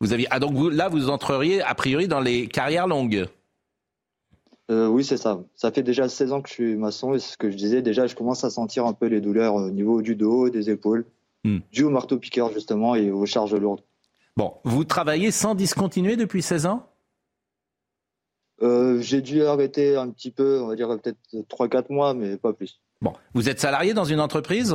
Vous 0.00 0.12
aviez 0.12 0.26
ah 0.30 0.40
donc 0.40 0.54
vous, 0.54 0.68
là 0.68 0.88
vous 0.88 1.10
entreriez 1.10 1.62
a 1.62 1.74
priori 1.74 2.08
dans 2.08 2.20
les 2.20 2.48
carrières 2.48 2.86
longues. 2.86 3.26
Euh, 4.70 4.86
oui 4.86 5.04
c'est 5.04 5.16
ça. 5.16 5.42
Ça 5.54 5.70
fait 5.70 5.82
déjà 5.82 6.08
16 6.08 6.32
ans 6.32 6.42
que 6.42 6.48
je 6.48 6.54
suis 6.54 6.76
maçon 6.76 7.14
et 7.14 7.18
c'est 7.18 7.32
ce 7.32 7.38
que 7.38 7.50
je 7.50 7.56
disais 7.56 7.82
déjà 7.82 8.06
je 8.06 8.14
commence 8.14 8.44
à 8.44 8.50
sentir 8.50 8.86
un 8.86 8.92
peu 8.94 9.06
les 9.06 9.20
douleurs 9.20 9.54
au 9.54 9.70
niveau 9.70 10.02
du 10.02 10.16
dos, 10.16 10.50
des 10.50 10.70
épaules, 10.70 11.04
hmm. 11.44 11.58
dû 11.70 11.84
au 11.84 11.90
marteau 11.90 12.18
piqueur 12.18 12.52
justement 12.52 12.94
et 12.94 13.10
aux 13.10 13.26
charges 13.26 13.54
lourdes. 13.54 13.82
Bon, 14.36 14.54
vous 14.64 14.84
travaillez 14.84 15.30
sans 15.30 15.54
discontinuer 15.54 16.16
depuis 16.16 16.42
16 16.42 16.66
ans? 16.66 16.88
Euh, 18.62 19.00
J'ai 19.00 19.20
dû 19.20 19.42
arrêter 19.44 19.96
un 19.96 20.08
petit 20.10 20.30
peu, 20.30 20.60
on 20.62 20.68
va 20.68 20.76
dire 20.76 20.88
peut-être 20.88 21.18
3-4 21.48 21.92
mois, 21.92 22.14
mais 22.14 22.36
pas 22.36 22.52
plus. 22.52 22.80
Bon, 23.00 23.12
vous 23.34 23.48
êtes 23.48 23.60
salarié 23.60 23.92
dans 23.92 24.04
une 24.04 24.20
entreprise? 24.20 24.74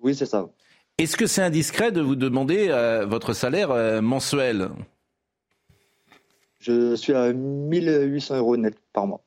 Oui, 0.00 0.14
c'est 0.14 0.26
ça. 0.26 0.48
Est-ce 0.98 1.16
que 1.16 1.26
c'est 1.26 1.42
indiscret 1.42 1.92
de 1.92 2.00
vous 2.02 2.14
demander 2.14 2.68
euh, 2.68 3.06
votre 3.06 3.32
salaire 3.32 3.70
euh, 3.70 4.02
mensuel? 4.02 4.68
Je 6.58 6.94
suis 6.94 7.14
à 7.14 7.32
1800 7.32 8.36
euros 8.36 8.56
net 8.58 8.76
par 8.92 9.06
mois. 9.06 9.22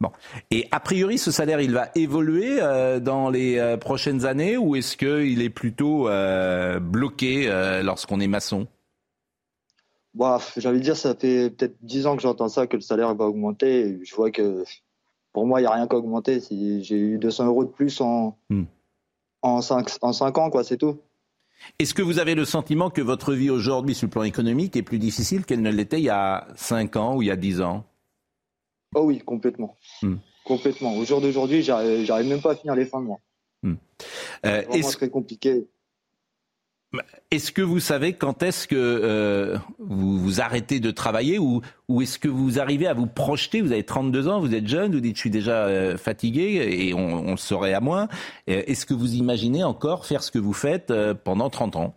Bon. 0.00 0.10
Et 0.50 0.66
a 0.70 0.80
priori, 0.80 1.18
ce 1.18 1.30
salaire, 1.30 1.60
il 1.60 1.72
va 1.72 1.90
évoluer 1.94 2.60
euh, 2.60 2.98
dans 2.98 3.28
les 3.28 3.76
prochaines 3.78 4.24
années 4.24 4.56
ou 4.56 4.74
est-ce 4.74 4.96
qu'il 4.96 5.42
est 5.42 5.50
plutôt 5.50 6.08
bloqué 6.80 7.46
lorsqu'on 7.82 8.18
est 8.20 8.26
maçon? 8.26 8.66
Bah, 10.14 10.40
J'ai 10.56 10.68
envie 10.68 10.78
de 10.78 10.84
dire, 10.84 10.96
ça 10.96 11.14
fait 11.14 11.50
peut-être 11.50 11.76
10 11.82 12.06
ans 12.06 12.16
que 12.16 12.22
j'entends 12.22 12.48
ça, 12.48 12.66
que 12.66 12.76
le 12.76 12.82
salaire 12.82 13.14
va 13.14 13.26
augmenter. 13.26 14.00
je 14.02 14.14
vois 14.14 14.30
que 14.30 14.64
pour 15.32 15.46
moi, 15.46 15.60
il 15.60 15.64
n'y 15.64 15.68
a 15.68 15.72
rien 15.72 15.86
qu'à 15.86 15.96
augmenter. 15.96 16.40
Si 16.40 16.82
j'ai 16.82 16.96
eu 16.96 17.18
200 17.18 17.46
euros 17.46 17.64
de 17.64 17.70
plus 17.70 18.00
en, 18.00 18.38
hmm 18.48 18.64
en 19.42 19.60
5 19.60 19.88
en 20.00 20.12
cinq 20.12 20.38
ans, 20.38 20.50
quoi, 20.50 20.64
c'est 20.64 20.78
tout. 20.78 20.98
Est-ce 21.78 21.94
que 21.94 22.02
vous 22.02 22.18
avez 22.18 22.34
le 22.34 22.44
sentiment 22.44 22.90
que 22.90 23.02
votre 23.02 23.34
vie 23.34 23.50
aujourd'hui, 23.50 23.94
sur 23.94 24.06
le 24.06 24.10
plan 24.10 24.22
économique, 24.22 24.76
est 24.76 24.82
plus 24.82 24.98
difficile 24.98 25.44
qu'elle 25.44 25.62
ne 25.62 25.70
l'était 25.70 25.98
il 25.98 26.04
y 26.04 26.10
a 26.10 26.48
5 26.56 26.96
ans 26.96 27.16
ou 27.16 27.22
il 27.22 27.28
y 27.28 27.30
a 27.30 27.36
10 27.36 27.60
ans? 27.60 27.84
Oh 28.94 29.02
oui, 29.02 29.18
complètement. 29.20 29.76
Hmm. 30.02 30.16
Complètement. 30.44 30.94
Au 30.96 31.04
jour 31.04 31.20
d'aujourd'hui, 31.20 31.62
j'arrive 31.62 32.28
même 32.28 32.42
pas 32.42 32.52
à 32.52 32.56
finir 32.56 32.74
les 32.74 32.84
fins 32.84 33.00
de 33.00 33.06
mois. 33.06 33.20
Hmm. 33.62 33.74
Euh, 34.44 34.62
c'est 34.72 34.96
très 34.96 35.08
compliqué. 35.08 35.68
Est-ce 37.30 37.52
que 37.52 37.62
vous 37.62 37.80
savez 37.80 38.12
quand 38.12 38.42
est-ce 38.42 38.68
que 38.68 38.76
euh, 38.76 39.56
vous, 39.78 40.18
vous 40.18 40.40
arrêtez 40.40 40.80
de 40.80 40.90
travailler 40.90 41.38
ou, 41.38 41.62
est-ce 42.00 42.18
que 42.18 42.28
vous 42.28 42.58
arrivez 42.58 42.86
à 42.86 42.94
vous 42.94 43.06
projeter? 43.06 43.60
Vous 43.60 43.72
avez 43.72 43.84
32 43.84 44.28
ans, 44.28 44.40
vous 44.40 44.54
êtes 44.54 44.66
jeune, 44.66 44.92
vous 44.92 45.00
dites 45.00 45.16
je 45.16 45.20
suis 45.20 45.30
déjà 45.30 45.66
euh, 45.66 45.96
fatigué 45.96 46.66
et 46.70 46.94
on, 46.94 47.30
le 47.30 47.36
saurait 47.36 47.72
à 47.72 47.80
moins. 47.80 48.08
Euh, 48.48 48.62
est-ce 48.66 48.84
que 48.84 48.94
vous 48.94 49.14
imaginez 49.14 49.64
encore 49.64 50.04
faire 50.04 50.22
ce 50.22 50.30
que 50.30 50.38
vous 50.38 50.52
faites 50.52 50.92
pendant 51.24 51.48
30 51.48 51.76
ans? 51.76 51.94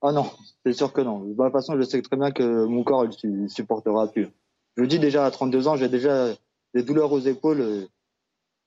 Ah 0.00 0.12
non, 0.12 0.30
c'est 0.64 0.72
sûr 0.72 0.92
que 0.92 1.00
non. 1.00 1.20
De 1.20 1.34
toute 1.34 1.52
façon, 1.52 1.76
je 1.76 1.82
sais 1.82 2.00
très 2.00 2.16
bien 2.16 2.30
que 2.30 2.64
mon 2.64 2.84
corps 2.84 3.06
ne 3.24 3.48
supportera 3.48 4.06
plus. 4.10 4.28
Je 4.76 4.84
dis 4.84 4.98
déjà 4.98 5.26
à 5.26 5.30
32 5.30 5.68
ans, 5.68 5.76
j'ai 5.76 5.88
déjà 5.88 6.28
des 6.74 6.82
douleurs 6.82 7.12
aux 7.12 7.20
épaules. 7.20 7.88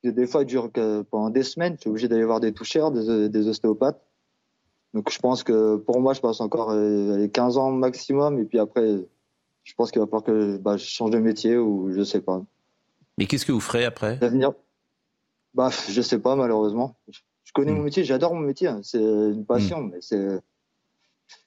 Des 0.04 0.28
fois, 0.28 0.44
dure 0.44 0.70
pendant 1.10 1.30
des 1.30 1.44
semaines. 1.44 1.76
Je 1.76 1.82
suis 1.82 1.90
obligé 1.90 2.08
d'aller 2.08 2.26
voir 2.26 2.42
des 2.42 2.54
toucheurs, 2.54 2.92
des 2.92 3.48
ostéopathes. 3.48 4.02
Donc 4.94 5.12
je 5.12 5.20
pense 5.20 5.44
que 5.44 5.78
pour 5.78 6.02
moi, 6.02 6.14
je 6.14 6.22
passe 6.22 6.42
encore 6.42 6.70
15 6.70 6.76
euh, 6.76 7.60
ans 7.60 7.72
maximum. 7.72 8.40
Et 8.40 8.46
puis 8.46 8.60
après, 8.60 8.98
je 9.64 9.74
pense 9.76 9.92
qu'il 9.92 10.02
va 10.02 10.08
falloir 10.08 10.24
que 10.24 10.58
bah, 10.58 10.78
je 10.78 10.86
change 10.86 11.12
de 11.12 11.20
métier 11.20 11.58
ou 11.58 11.92
je 11.94 12.04
sais 12.04 12.22
pas. 12.22 12.44
Et 13.18 13.28
qu'est-ce 13.28 13.46
que 13.46 13.52
vous 13.52 13.60
ferez 13.60 13.86
après? 13.86 14.18
L'avenir? 14.22 14.54
Bah, 15.54 15.70
Je 15.90 16.02
sais 16.02 16.20
pas, 16.20 16.36
malheureusement. 16.36 16.96
Je 17.44 17.52
connais 17.54 17.72
mon 17.72 17.82
hmm. 17.82 17.86
métier, 17.86 18.04
j'adore 18.04 18.34
mon 18.34 18.42
métier. 18.42 18.68
Hein. 18.68 18.82
C'est 18.84 19.02
une 19.02 19.46
passion, 19.46 19.82
hmm. 19.82 19.92
mais 19.92 20.00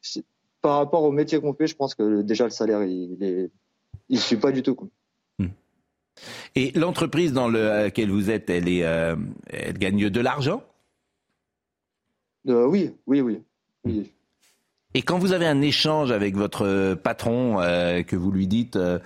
c'est. 0.03 0.25
par 0.61 0.77
rapport 0.79 1.03
au 1.03 1.11
métier 1.11 1.41
qu'on 1.41 1.55
fait, 1.55 1.67
je 1.67 1.77
pense 1.77 1.95
que 1.95 2.23
déjà 2.23 2.45
le 2.45 2.51
salaire, 2.51 2.83
il 2.85 3.17
ne 3.19 3.49
il 4.09 4.21
suit 4.21 4.37
pas 4.37 4.53
du 4.53 4.63
tout. 4.63 4.77
Hmm. 5.39 5.49
Et 6.55 6.73
l'entreprise 6.73 7.33
dans 7.33 7.49
laquelle 7.49 8.11
vous 8.11 8.31
êtes, 8.31 8.51
elle, 8.51 8.69
est, 8.69 8.85
euh, 8.85 9.17
elle 9.49 9.79
gagne 9.79 10.11
de 10.11 10.21
l'argent? 10.21 10.63
Euh, 12.49 12.67
Oui, 12.67 12.93
oui, 13.07 13.21
oui. 13.21 13.43
oui. 13.85 14.11
Et 14.97 15.03
quand 15.03 15.19
vous 15.19 15.33
avez 15.33 15.47
un 15.47 15.61
échange 15.61 16.13
avec 16.13 16.37
votre 16.37 16.95
patron, 16.95 17.61
euh, 17.61 18.03
que 18.03 18.15
vous 18.15 18.31
lui 18.31 18.47
dites, 18.47 18.77
euh, 18.77 19.01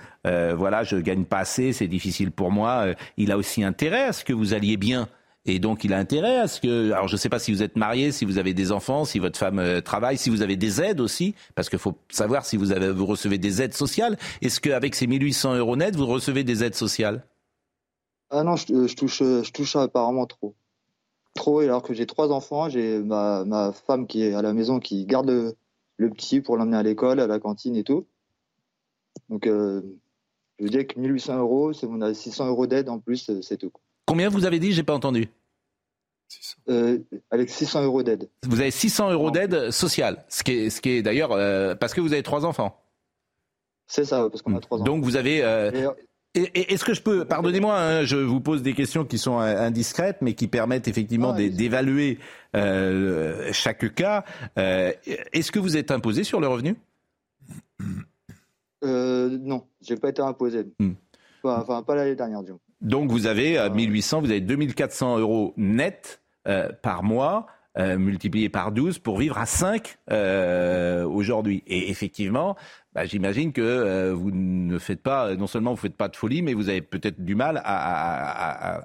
voilà, 0.55 0.83
je 0.83 0.97
gagne 0.97 1.25
pas 1.25 1.39
assez, 1.39 1.73
c'est 1.73 1.87
difficile 1.87 2.31
pour 2.31 2.51
moi, 2.51 2.93
il 3.17 3.31
a 3.31 3.37
aussi 3.37 3.63
intérêt 3.63 4.03
à 4.03 4.13
ce 4.13 4.23
que 4.23 4.33
vous 4.33 4.53
alliez 4.53 4.77
bien. 4.77 5.09
Et 5.45 5.57
donc, 5.57 5.83
il 5.83 5.93
a 5.93 5.97
intérêt 5.97 6.37
à 6.37 6.47
ce 6.47 6.61
que. 6.61 6.91
Alors, 6.91 7.07
je 7.07 7.13
ne 7.13 7.17
sais 7.17 7.29
pas 7.29 7.39
si 7.39 7.51
vous 7.51 7.63
êtes 7.63 7.75
marié, 7.75 8.11
si 8.11 8.23
vous 8.23 8.37
avez 8.37 8.53
des 8.53 8.71
enfants, 8.71 9.03
si 9.03 9.17
votre 9.17 9.39
femme 9.39 9.81
travaille, 9.81 10.17
si 10.17 10.29
vous 10.29 10.43
avez 10.43 10.57
des 10.57 10.79
aides 10.81 10.99
aussi, 10.99 11.33
parce 11.55 11.69
qu'il 11.69 11.79
faut 11.79 11.97
savoir 12.09 12.45
si 12.45 12.55
vous, 12.55 12.71
avez, 12.71 12.91
vous 12.91 13.05
recevez 13.07 13.39
des 13.39 13.61
aides 13.61 13.73
sociales. 13.73 14.17
Est-ce 14.41 14.59
qu'avec 14.59 14.93
ces 14.93 15.07
1800 15.07 15.55
euros 15.55 15.75
net, 15.75 15.95
vous 15.95 16.05
recevez 16.05 16.43
des 16.43 16.63
aides 16.63 16.75
sociales? 16.75 17.23
Ah 18.29 18.43
non, 18.43 18.55
je, 18.57 18.95
touche, 18.95 19.23
je 19.23 19.51
touche 19.51 19.75
apparemment 19.75 20.27
trop. 20.27 20.53
Trop, 21.39 21.59
alors 21.59 21.83
que 21.83 21.93
j'ai 21.93 22.05
trois 22.05 22.33
enfants, 22.33 22.67
j'ai 22.67 22.99
ma, 22.99 23.45
ma, 23.45 23.71
femme 23.71 24.07
qui 24.07 24.23
est 24.23 24.33
à 24.33 24.41
la 24.41 24.51
maison 24.51 24.81
qui 24.81 25.05
garde 25.05 25.55
le 25.95 26.09
petit 26.09 26.41
pour 26.41 26.57
l'emmener 26.57 26.75
à 26.75 26.83
l'école, 26.83 27.21
à 27.21 27.27
la 27.27 27.39
cantine 27.39 27.77
et 27.77 27.85
tout. 27.85 28.05
Donc, 29.29 29.47
euh, 29.47 29.81
je 30.57 30.65
veux 30.65 30.69
dire 30.69 30.85
que 30.85 30.99
1800 30.99 31.39
euros, 31.39 31.71
on 31.83 32.01
a 32.01 32.13
600 32.13 32.47
euros 32.47 32.67
d'aide 32.67 32.89
en 32.89 32.99
plus, 32.99 33.29
euh, 33.29 33.41
c'est 33.41 33.55
tout. 33.55 33.71
Combien 34.05 34.27
vous 34.27 34.43
avez 34.43 34.59
dit? 34.59 34.73
J'ai 34.73 34.83
pas 34.83 34.93
entendu. 34.93 35.29
Euh, 36.67 36.99
avec 37.31 37.49
600 37.49 37.85
euros 37.85 38.03
d'aide. 38.03 38.29
Vous 38.43 38.59
avez 38.59 38.71
600 38.71 39.11
euros 39.11 39.31
d'aide 39.31 39.71
sociale, 39.71 40.25
ce 40.27 40.43
qui 40.43 40.51
est, 40.51 40.69
ce 40.69 40.81
qui 40.81 40.89
est 40.89 41.01
d'ailleurs 41.01 41.29
parce 41.77 41.93
que 41.93 42.01
vous 42.01 42.11
avez 42.11 42.21
trois 42.21 42.45
enfants. 42.45 42.83
C'est 43.87 44.03
ça, 44.03 44.29
parce 44.29 44.41
qu'on 44.41 44.55
a 44.57 44.59
trois 44.59 44.79
enfants. 44.79 44.85
Donc 44.85 45.05
vous 45.05 45.15
avez 45.15 45.41
est-ce 46.35 46.85
que 46.85 46.93
je 46.93 47.01
peux, 47.01 47.25
pardonnez-moi, 47.25 47.75
hein, 47.75 48.03
je 48.03 48.15
vous 48.17 48.39
pose 48.39 48.61
des 48.61 48.73
questions 48.73 49.03
qui 49.03 49.17
sont 49.17 49.39
indiscrètes, 49.39 50.17
mais 50.21 50.33
qui 50.33 50.47
permettent 50.47 50.87
effectivement 50.87 51.33
d'évaluer 51.33 52.19
euh, 52.55 53.49
chaque 53.51 53.93
cas. 53.95 54.23
Euh, 54.57 54.93
est-ce 55.33 55.51
que 55.51 55.59
vous 55.59 55.75
êtes 55.75 55.89
imposé 55.89 56.23
sur 56.23 56.39
le 56.39 56.47
revenu? 56.47 56.75
Euh, 58.83 59.37
Non, 59.41 59.65
j'ai 59.81 59.95
pas 59.95 60.09
été 60.09 60.21
imposé. 60.21 60.67
Hmm. 60.79 60.93
Enfin, 61.43 61.81
pas 61.81 61.95
l'année 61.95 62.15
dernière, 62.15 62.43
disons. 62.43 62.59
Donc 62.81 63.11
vous 63.11 63.25
avez 63.25 63.69
1800, 63.69 64.21
vous 64.21 64.29
avez 64.29 64.41
2400 64.41 65.17
euros 65.17 65.53
net 65.57 66.21
par 66.81 67.03
mois. 67.03 67.47
Multiplié 67.79 68.49
par 68.49 68.71
12 68.71 68.99
pour 68.99 69.17
vivre 69.17 69.37
à 69.37 69.45
5 69.45 69.97
aujourd'hui. 71.07 71.63
Et 71.67 71.89
effectivement, 71.89 72.55
bah, 72.93 73.05
j'imagine 73.05 73.53
que 73.53 73.61
euh, 73.61 74.13
vous 74.13 74.31
ne 74.31 74.79
faites 74.79 75.01
pas, 75.01 75.35
non 75.35 75.45
seulement 75.45 75.71
vous 75.71 75.77
ne 75.77 75.81
faites 75.81 75.95
pas 75.95 76.09
de 76.09 76.15
folie, 76.15 76.41
mais 76.41 76.53
vous 76.53 76.69
avez 76.69 76.81
peut-être 76.81 77.23
du 77.23 77.35
mal 77.35 77.61
à, 77.63 78.83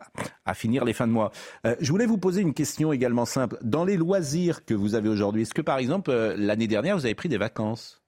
finir 0.54 0.84
les 0.84 0.92
fins 0.92 1.06
de 1.06 1.12
mois. 1.12 1.32
Euh, 1.66 1.74
je 1.80 1.90
voulais 1.90 2.06
vous 2.06 2.18
poser 2.18 2.42
une 2.42 2.52
question 2.52 2.92
également 2.92 3.24
simple. 3.24 3.58
Dans 3.62 3.84
les 3.84 3.96
loisirs 3.96 4.64
que 4.64 4.74
vous 4.74 4.94
avez 4.94 5.08
aujourd'hui, 5.08 5.42
est-ce 5.42 5.54
que 5.54 5.62
par 5.62 5.78
exemple, 5.78 6.10
euh, 6.10 6.36
l'année 6.36 6.68
dernière, 6.68 6.96
vous 6.96 7.06
avez 7.06 7.14
pris 7.14 7.28
des 7.28 7.38
vacances? 7.38 8.02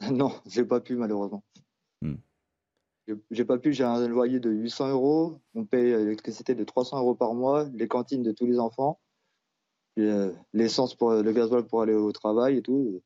Non, 0.10 0.32
j'ai 0.46 0.64
pas 0.64 0.80
pu 0.80 0.96
malheureusement. 0.96 1.44
Hmm. 2.00 2.16
J'ai 3.30 3.44
pas 3.44 3.58
pu, 3.58 3.72
j'ai 3.72 3.84
un 3.84 4.08
loyer 4.08 4.40
de 4.40 4.50
800 4.50 4.88
euros, 4.88 5.40
on 5.54 5.64
paye 5.64 5.90
l'électricité 5.90 6.56
de 6.56 6.64
300 6.64 6.98
euros 6.98 7.14
par 7.14 7.34
mois, 7.34 7.68
les 7.74 7.86
cantines 7.86 8.22
de 8.22 8.32
tous 8.32 8.46
les 8.46 8.58
enfants, 8.58 8.98
l'essence 9.96 10.94
pour 10.94 11.12
le 11.12 11.32
gasoil 11.32 11.64
pour 11.64 11.82
aller 11.82 11.94
au 11.94 12.12
travail 12.12 12.58
et 12.58 12.62
tout. 12.62 13.02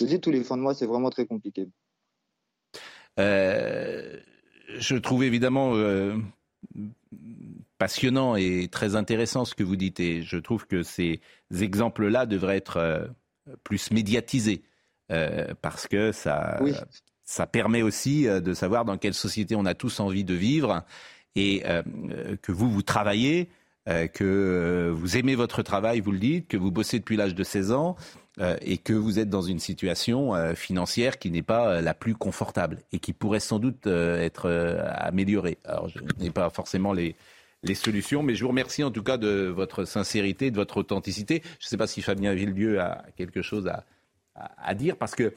Je 0.00 0.06
dis 0.06 0.20
tous 0.20 0.30
les 0.30 0.42
fins 0.44 0.56
de 0.56 0.62
mois, 0.62 0.74
c'est 0.74 0.86
vraiment 0.86 1.10
très 1.10 1.26
compliqué. 1.26 1.68
Euh, 3.18 4.18
je 4.68 4.96
trouve 4.96 5.24
évidemment 5.24 5.74
euh, 5.74 6.16
passionnant 7.78 8.36
et 8.36 8.68
très 8.70 8.96
intéressant 8.96 9.44
ce 9.44 9.54
que 9.54 9.62
vous 9.62 9.76
dites 9.76 10.00
et 10.00 10.22
je 10.22 10.38
trouve 10.38 10.66
que 10.66 10.82
ces 10.82 11.20
exemples-là 11.50 12.26
devraient 12.26 12.56
être 12.56 12.78
euh, 12.78 13.06
plus 13.64 13.90
médiatisés 13.90 14.62
parce 15.60 15.88
que 15.88 16.10
ça, 16.10 16.58
ça 17.22 17.46
permet 17.46 17.82
aussi 17.82 18.24
de 18.24 18.54
savoir 18.54 18.86
dans 18.86 18.96
quelle 18.96 19.12
société 19.12 19.54
on 19.54 19.66
a 19.66 19.74
tous 19.74 20.00
envie 20.00 20.24
de 20.24 20.32
vivre 20.32 20.86
et 21.36 21.62
que 22.40 22.50
vous, 22.50 22.70
vous 22.70 22.80
travaillez, 22.80 23.50
que 23.86 24.92
vous 24.94 25.16
aimez 25.16 25.34
votre 25.34 25.62
travail, 25.62 26.00
vous 26.00 26.12
le 26.12 26.18
dites, 26.18 26.48
que 26.48 26.56
vous 26.56 26.70
bossez 26.70 26.98
depuis 26.98 27.16
l'âge 27.16 27.34
de 27.34 27.42
16 27.42 27.72
ans 27.72 27.96
euh, 28.40 28.56
et 28.62 28.78
que 28.78 28.94
vous 28.94 29.18
êtes 29.18 29.28
dans 29.28 29.42
une 29.42 29.58
situation 29.58 30.34
euh, 30.34 30.54
financière 30.54 31.18
qui 31.18 31.30
n'est 31.30 31.42
pas 31.42 31.68
euh, 31.68 31.80
la 31.82 31.92
plus 31.92 32.14
confortable 32.14 32.78
et 32.90 32.98
qui 32.98 33.12
pourrait 33.12 33.40
sans 33.40 33.58
doute 33.58 33.86
être 33.86 34.48
améliorée. 34.96 35.58
Alors, 35.64 35.90
je 35.90 35.98
n'ai 36.18 36.30
pas 36.30 36.48
forcément 36.48 36.94
les, 36.94 37.14
les 37.62 37.74
solutions, 37.74 38.22
mais 38.22 38.34
je 38.34 38.42
vous 38.42 38.48
remercie 38.48 38.84
en 38.84 38.90
tout 38.90 39.02
cas 39.02 39.18
de 39.18 39.52
votre 39.54 39.84
sincérité, 39.84 40.50
de 40.50 40.56
votre 40.56 40.78
authenticité. 40.78 41.42
Je 41.60 41.66
ne 41.66 41.68
sais 41.68 41.76
pas 41.76 41.86
si 41.86 42.00
Fabien 42.00 42.32
Villedieu 42.32 42.80
a 42.80 43.04
quelque 43.18 43.42
chose 43.42 43.66
à, 43.66 43.84
à, 44.34 44.74
dire 44.74 44.96
parce 44.96 45.14
que 45.14 45.34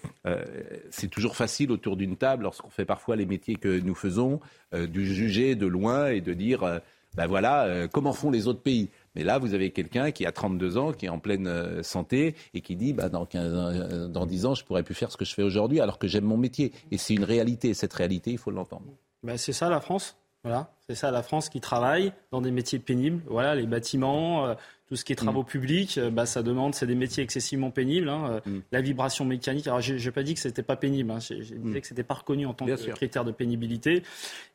c'est 0.90 1.10
toujours 1.10 1.36
facile 1.36 1.72
autour 1.72 1.98
d'une 1.98 2.16
table, 2.16 2.44
lorsqu'on 2.44 2.70
fait 2.70 2.86
parfois 2.86 3.18
les 3.18 3.26
métiers 3.26 3.56
que 3.56 3.80
nous 3.82 3.96
faisons, 3.96 4.40
de 4.72 5.02
juger 5.02 5.56
de 5.56 5.68
loin 5.68 6.08
et 6.08 6.22
de 6.22 6.34
dire, 6.34 6.82
ben 7.16 7.28
voilà, 7.28 7.88
comment 7.92 8.14
font 8.14 8.32
les 8.32 8.48
autres 8.48 8.62
pays? 8.62 8.90
Mais 9.16 9.24
là, 9.24 9.38
vous 9.38 9.54
avez 9.54 9.72
quelqu'un 9.72 10.12
qui 10.12 10.26
a 10.26 10.32
32 10.32 10.78
ans, 10.78 10.92
qui 10.92 11.06
est 11.06 11.10
en 11.10 11.20
pleine 11.20 11.48
euh, 11.48 11.82
santé 11.84 12.36
et 12.54 12.62
qui 12.62 12.76
dit 12.76 12.94
bah, 12.94 13.10
dans, 13.10 13.26
15, 13.26 13.54
euh, 13.54 14.08
dans 14.08 14.26
10 14.26 14.46
ans, 14.46 14.56
je 14.56 14.66
pourrais 14.66 14.84
plus 14.84 14.94
faire 14.94 15.12
ce 15.12 15.18
que 15.18 15.26
je 15.26 15.34
fais 15.34 15.44
aujourd'hui 15.44 15.80
alors 15.80 15.98
que 15.98 16.08
j'aime 16.08 16.26
mon 16.26 16.38
métier. 16.38 16.74
Et 16.92 16.98
c'est 16.98 17.14
une 17.14 17.24
réalité. 17.24 17.74
Cette 17.74 17.94
réalité, 17.94 18.32
il 18.32 18.38
faut 18.38 18.52
l'entendre. 18.52 18.86
Bah, 19.24 19.38
c'est 19.38 19.54
ça 19.54 19.70
la 19.70 19.80
France? 19.80 20.18
Voilà, 20.46 20.70
c'est 20.88 20.94
ça 20.94 21.10
la 21.10 21.24
France 21.24 21.50
qui 21.50 21.60
travaille 21.60 22.14
dans 22.30 22.40
des 22.40 22.52
métiers 22.52 22.78
pénibles. 22.78 23.20
Voilà, 23.26 23.56
les 23.56 23.66
bâtiments, 23.66 24.46
euh, 24.46 24.54
tout 24.88 24.96
ce 24.96 25.04
qui 25.04 25.12
est 25.12 25.16
travaux 25.16 25.42
mm. 25.42 25.48
publics, 25.48 25.98
euh, 25.98 26.12
bah, 26.12 26.28
ça 26.28 26.44
demande, 26.44 26.76
c'est 26.76 26.86
des 26.86 26.94
métiers 26.94 27.24
excessivement 27.24 27.72
pénibles. 27.72 28.10
Hein, 28.10 28.42
euh, 28.46 28.50
mm. 28.52 28.62
La 28.72 28.82
vibration 28.82 29.26
mécanique, 29.26 29.66
alors 29.66 29.82
j'ai 29.82 30.12
pas 30.12 30.22
dit 30.22 30.36
que 30.36 30.40
c'était 30.40 30.62
pas 30.62 30.76
pénible, 30.76 31.10
hein, 31.10 31.18
j'ai 31.20 31.40
dit 31.40 31.56
mm. 31.56 31.82
que 31.82 31.88
c'était 31.88 32.04
pas 32.04 32.14
reconnu 32.14 32.46
en 32.46 32.54
tant 32.54 32.68
que 32.68 32.92
critère 32.92 33.26
de 33.26 33.32
pénibilité. 33.32 34.04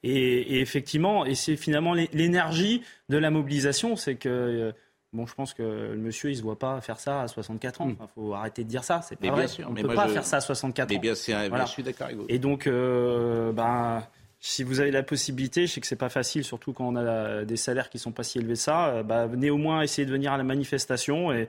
Et, 0.04 0.60
effectivement, 0.60 1.26
et 1.26 1.34
c'est 1.34 1.56
finalement 1.56 1.92
l'énergie 1.92 2.82
de 3.08 3.18
la 3.18 3.30
mobilisation, 3.30 3.96
c'est 3.96 4.14
que 4.14 4.72
Bon, 5.12 5.26
je 5.26 5.34
pense 5.34 5.54
que 5.54 5.62
le 5.64 5.96
monsieur, 5.96 6.30
il 6.30 6.36
se 6.36 6.42
voit 6.42 6.56
pas 6.56 6.80
faire 6.80 7.00
ça 7.00 7.22
à 7.22 7.26
64 7.26 7.80
ans. 7.80 7.88
Il 7.88 7.96
faut 8.14 8.32
arrêter 8.32 8.62
de 8.62 8.68
dire 8.68 8.84
ça. 8.84 9.02
C'est 9.02 9.16
pas 9.16 9.30
vrai. 9.32 9.46
On 9.66 9.72
ne 9.72 9.82
peut 9.82 9.92
pas 9.92 10.06
faire 10.06 10.24
ça 10.24 10.36
à 10.36 10.40
64 10.40 10.94
ans. 10.94 11.00
Bien, 11.00 11.14
je 11.14 11.66
suis 11.66 11.82
d'accord 11.82 12.06
avec 12.06 12.16
vous. 12.16 12.26
Et 12.28 12.38
donc, 12.38 12.68
ben, 12.68 14.04
si 14.40 14.64
vous 14.64 14.80
avez 14.80 14.90
la 14.90 15.02
possibilité, 15.02 15.66
je 15.66 15.72
sais 15.74 15.80
que 15.80 15.86
c'est 15.86 15.96
pas 15.96 16.08
facile, 16.08 16.44
surtout 16.44 16.72
quand 16.72 16.88
on 16.88 16.96
a 16.96 17.44
des 17.44 17.56
salaires 17.56 17.90
qui 17.90 17.98
sont 17.98 18.10
pas 18.10 18.22
si 18.22 18.38
élevés 18.38 18.54
que 18.54 18.58
ça, 18.58 18.88
euh, 18.88 19.02
bah, 19.02 19.26
venez 19.26 19.50
au 19.50 19.58
moins 19.58 19.82
essayer 19.82 20.06
de 20.06 20.12
venir 20.12 20.32
à 20.32 20.38
la 20.38 20.44
manifestation 20.44 21.30
et, 21.30 21.48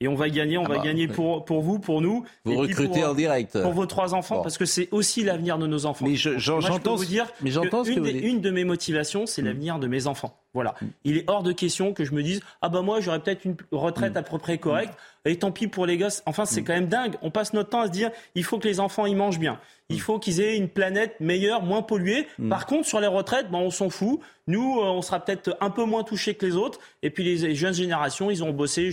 et 0.00 0.08
on 0.08 0.16
va 0.16 0.28
gagner, 0.28 0.58
on 0.58 0.64
ah 0.64 0.68
va 0.68 0.76
bah, 0.78 0.82
gagner 0.82 1.06
pour, 1.06 1.44
pour 1.44 1.62
vous, 1.62 1.78
pour 1.78 2.00
nous. 2.00 2.24
Vous 2.44 2.56
recrutez 2.56 3.04
en 3.04 3.14
direct. 3.14 3.62
Pour 3.62 3.72
vos 3.72 3.86
trois 3.86 4.14
enfants, 4.14 4.42
parce 4.42 4.58
que 4.58 4.64
c'est 4.64 4.88
aussi 4.90 5.22
l'avenir 5.22 5.56
de 5.56 5.68
nos 5.68 5.86
enfants. 5.86 6.04
Mais 6.04 6.16
j'entends 6.16 6.96
vous 6.96 7.04
dire, 7.04 7.30
mais 7.42 7.52
j'entends 7.52 7.84
une, 7.84 8.04
une 8.06 8.40
de 8.40 8.50
mes 8.50 8.64
motivations, 8.64 9.24
c'est 9.26 9.42
mm. 9.42 9.46
l'avenir 9.46 9.78
de 9.78 9.86
mes 9.86 10.08
enfants. 10.08 10.41
Voilà. 10.54 10.74
Mm. 10.80 10.86
Il 11.04 11.16
est 11.18 11.24
hors 11.28 11.42
de 11.42 11.52
question 11.52 11.92
que 11.92 12.04
je 12.04 12.12
me 12.12 12.22
dise 12.22 12.40
ah 12.60 12.68
bah 12.68 12.82
moi 12.82 13.00
j'aurais 13.00 13.20
peut-être 13.20 13.44
une 13.44 13.56
retraite 13.70 14.14
mm. 14.14 14.18
à 14.18 14.22
peu 14.22 14.38
près 14.38 14.58
correcte 14.58 14.94
et 15.24 15.38
tant 15.38 15.52
pis 15.52 15.68
pour 15.68 15.86
les 15.86 15.96
gosses. 15.96 16.22
Enfin 16.26 16.44
c'est 16.44 16.62
quand 16.62 16.74
même 16.74 16.88
dingue. 16.88 17.16
On 17.22 17.30
passe 17.30 17.52
notre 17.52 17.70
temps 17.70 17.80
à 17.80 17.86
se 17.86 17.92
dire 17.92 18.10
il 18.34 18.44
faut 18.44 18.58
que 18.58 18.68
les 18.68 18.80
enfants 18.80 19.06
ils 19.06 19.16
mangent 19.16 19.38
bien. 19.38 19.58
Il 19.92 20.00
faut 20.00 20.18
qu'ils 20.18 20.40
aient 20.40 20.56
une 20.56 20.68
planète 20.68 21.20
meilleure, 21.20 21.62
moins 21.62 21.82
polluée. 21.82 22.26
Par 22.48 22.66
contre, 22.66 22.88
sur 22.88 23.00
les 23.00 23.06
retraites, 23.06 23.50
ben, 23.50 23.58
on 23.58 23.70
s'en 23.70 23.90
fout. 23.90 24.20
Nous, 24.46 24.78
euh, 24.80 24.84
on 24.84 25.02
sera 25.02 25.20
peut-être 25.20 25.56
un 25.60 25.70
peu 25.70 25.84
moins 25.84 26.02
touchés 26.02 26.34
que 26.34 26.46
les 26.46 26.56
autres. 26.56 26.80
Et 27.02 27.10
puis 27.10 27.22
les 27.22 27.54
jeunes 27.54 27.74
générations, 27.74 28.30
ils 28.30 28.42
ont 28.42 28.52
bossé 28.52 28.90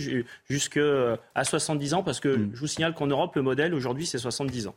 jusqu'à 0.48 1.18
70 1.42 1.94
ans 1.94 2.02
parce 2.02 2.20
que 2.20 2.28
mm. 2.28 2.50
je 2.54 2.60
vous 2.60 2.66
signale 2.66 2.94
qu'en 2.94 3.06
Europe, 3.06 3.34
le 3.34 3.42
modèle 3.42 3.74
aujourd'hui, 3.74 4.06
c'est 4.06 4.18
70 4.18 4.68
ans. 4.68 4.74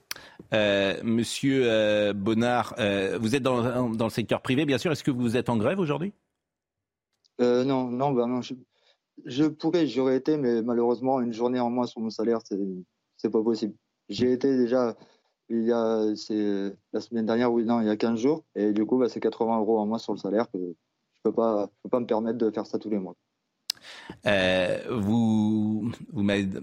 Euh, 0.54 0.96
monsieur 1.04 1.64
euh, 1.66 2.14
Bonnard, 2.14 2.76
vous 3.20 3.36
êtes 3.36 3.44
dans, 3.44 3.90
le 3.90 4.10
secteur 4.10 4.42
privé, 4.42 4.66
bien 4.66 4.78
sûr. 4.78 4.92
Est-ce 4.92 5.04
que 5.04 5.12
vous 5.12 5.36
êtes 5.38 5.50
en 5.50 5.58
grève 5.58 5.80
aujourd'hui? 5.80 6.14
Non, 7.40 7.90
non, 7.90 8.12
ben. 8.12 8.42
Je, 9.26 9.46
pourrais, 9.46 9.86
j'aurais 9.86 10.18
été, 10.18 10.38
mais 10.38 10.62
malheureusement, 10.62 11.22
une 11.22 11.34
journée 11.34 11.60
en 11.60 11.70
moins 11.70 11.86
sur 11.86 12.02
mon 12.02 12.10
salaire, 12.10 12.40
c'est 13.18 13.30
pas 13.30 13.44
possible. 13.44 13.76
J'ai 14.10 14.32
été 14.32 14.58
déjà 14.58 14.96
il 15.50 15.64
y 15.64 15.72
a, 15.72 16.06
la 16.94 17.02
semaine 17.02 17.26
dernière, 17.26 17.52
oui, 17.52 17.66
non, 17.66 17.82
il 17.82 17.88
y 17.88 17.90
a 17.90 17.98
15 17.98 18.20
jours. 18.20 18.44
Et 18.56 18.74
du 18.74 18.86
coup, 18.86 18.98
bah, 18.98 19.10
c'est 19.10 19.20
80 19.20 19.60
euros 19.60 19.80
en 19.80 19.86
moins 19.86 19.98
sur 19.98 20.14
le 20.14 20.20
salaire 20.20 20.50
que 20.52 20.58
je 20.58 21.22
peux 21.24 21.32
peux 21.32 21.90
pas 21.90 22.00
me 22.00 22.06
permettre 22.06 22.38
de 22.38 22.50
faire 22.52 22.66
ça 22.66 22.80
tous 22.80 22.90
les 22.90 23.00
mois. 23.00 23.16
Euh, 24.26 24.80
vous, 24.90 25.92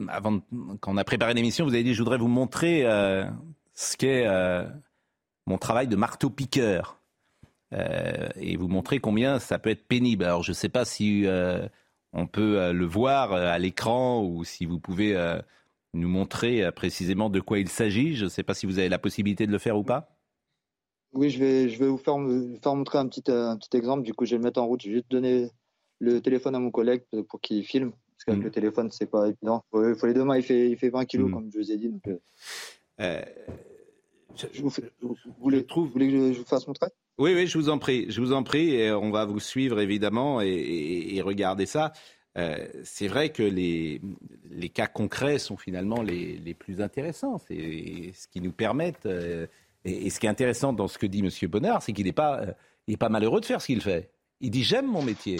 avant, 0.08 0.40
quand 0.80 0.92
on 0.92 0.96
a 0.96 1.04
préparé 1.04 1.34
l'émission, 1.34 1.64
vous 1.64 1.74
avez 1.74 1.84
dit 1.84 1.94
je 1.94 2.02
voudrais 2.02 2.18
vous 2.18 2.28
montrer 2.28 2.86
euh, 2.86 3.24
ce 3.74 3.96
qu'est 3.96 4.26
euh, 4.26 4.66
mon 5.46 5.58
travail 5.58 5.86
de 5.86 5.96
marteau-piqueur 5.96 6.99
et 7.72 8.56
vous 8.56 8.68
montrer 8.68 8.98
combien 8.98 9.38
ça 9.38 9.58
peut 9.58 9.70
être 9.70 9.86
pénible. 9.86 10.24
Alors 10.24 10.42
je 10.42 10.50
ne 10.50 10.54
sais 10.54 10.68
pas 10.68 10.84
si 10.84 11.24
on 12.12 12.26
peut 12.26 12.72
le 12.72 12.84
voir 12.84 13.32
à 13.32 13.58
l'écran 13.58 14.24
ou 14.24 14.44
si 14.44 14.66
vous 14.66 14.78
pouvez 14.78 15.14
nous 15.94 16.08
montrer 16.08 16.64
euh, 16.64 16.70
précisément 16.70 17.30
de 17.30 17.40
quoi 17.40 17.58
il 17.58 17.68
s'agit 17.68 18.14
Je 18.14 18.24
ne 18.24 18.30
sais 18.30 18.42
pas 18.42 18.54
si 18.54 18.66
vous 18.66 18.78
avez 18.78 18.88
la 18.88 18.98
possibilité 18.98 19.46
de 19.46 19.52
le 19.52 19.58
faire 19.58 19.76
ou 19.76 19.82
pas. 19.82 20.16
Oui, 21.12 21.30
je 21.30 21.38
vais, 21.38 21.68
je 21.68 21.78
vais 21.78 21.88
vous 21.88 21.98
faire, 21.98 22.16
faire 22.62 22.74
montrer 22.74 22.98
un 22.98 23.08
petit, 23.08 23.24
un 23.30 23.56
petit 23.56 23.76
exemple. 23.76 24.02
Du 24.02 24.14
coup, 24.14 24.24
je 24.24 24.32
vais 24.32 24.36
le 24.36 24.44
mettre 24.44 24.60
en 24.60 24.66
route. 24.66 24.80
Je 24.82 24.88
vais 24.88 24.94
juste 24.94 25.10
donner 25.10 25.50
le 25.98 26.20
téléphone 26.20 26.54
à 26.54 26.60
mon 26.60 26.70
collègue 26.70 27.02
pour 27.28 27.40
qu'il 27.40 27.64
filme. 27.64 27.90
Parce 27.90 28.24
qu'avec 28.26 28.42
mm. 28.42 28.44
le 28.44 28.50
téléphone, 28.50 28.90
c'est 28.92 29.10
pas 29.10 29.26
évident. 29.26 29.64
Il 29.74 29.96
faut, 29.96 30.06
les 30.06 30.14
deux 30.14 30.24
mains, 30.24 30.36
il 30.36 30.44
fait, 30.44 30.70
il 30.70 30.76
fait 30.76 30.90
20 30.90 31.04
kilos, 31.06 31.28
mm. 31.28 31.32
comme 31.32 31.50
je 31.52 31.58
vous 31.58 31.72
ai 31.72 31.76
dit. 31.76 31.88
Donc, 31.88 32.02
euh, 33.00 33.22
je, 34.36 34.62
vous, 34.62 34.70
vous, 35.00 35.16
voulez, 35.40 35.66
vous 35.74 35.86
voulez 35.86 36.10
que 36.10 36.32
je 36.32 36.38
vous 36.38 36.44
fasse 36.44 36.66
montrer 36.66 36.88
Oui, 37.18 37.34
oui, 37.34 37.46
je 37.46 37.58
vous 37.58 37.68
en 37.68 37.78
prie. 37.78 38.06
Je 38.10 38.20
vous 38.20 38.32
en 38.32 38.42
prie. 38.42 38.74
Et 38.74 38.92
on 38.92 39.10
va 39.10 39.24
vous 39.24 39.40
suivre, 39.40 39.80
évidemment, 39.80 40.40
et 40.40 41.20
regarder 41.22 41.66
ça. 41.66 41.92
Euh, 42.38 42.68
c'est 42.84 43.08
vrai 43.08 43.30
que 43.30 43.42
les, 43.42 44.00
les, 44.50 44.68
cas 44.68 44.86
concrets 44.86 45.38
sont 45.38 45.56
finalement 45.56 46.00
les, 46.00 46.36
les 46.36 46.54
plus 46.54 46.80
intéressants. 46.80 47.38
C'est 47.38 48.12
ce 48.14 48.28
qui 48.28 48.40
nous 48.40 48.52
permettent. 48.52 49.06
Euh, 49.06 49.46
et, 49.84 50.10
ce 50.10 50.20
qui 50.20 50.26
est 50.26 50.30
intéressant 50.30 50.72
dans 50.72 50.86
ce 50.86 50.98
que 50.98 51.06
dit 51.06 51.20
M. 51.20 51.48
Bonnard, 51.48 51.82
c'est 51.82 51.92
qu'il 51.92 52.06
n'est 52.06 52.12
pas, 52.12 52.40
euh, 52.40 52.96
pas 52.98 53.08
malheureux 53.08 53.40
de 53.40 53.46
faire 53.46 53.60
ce 53.60 53.66
qu'il 53.66 53.80
fait. 53.80 54.10
Il 54.40 54.50
dit 54.50 54.62
j'aime 54.62 54.86
mon 54.86 55.02
métier. 55.02 55.38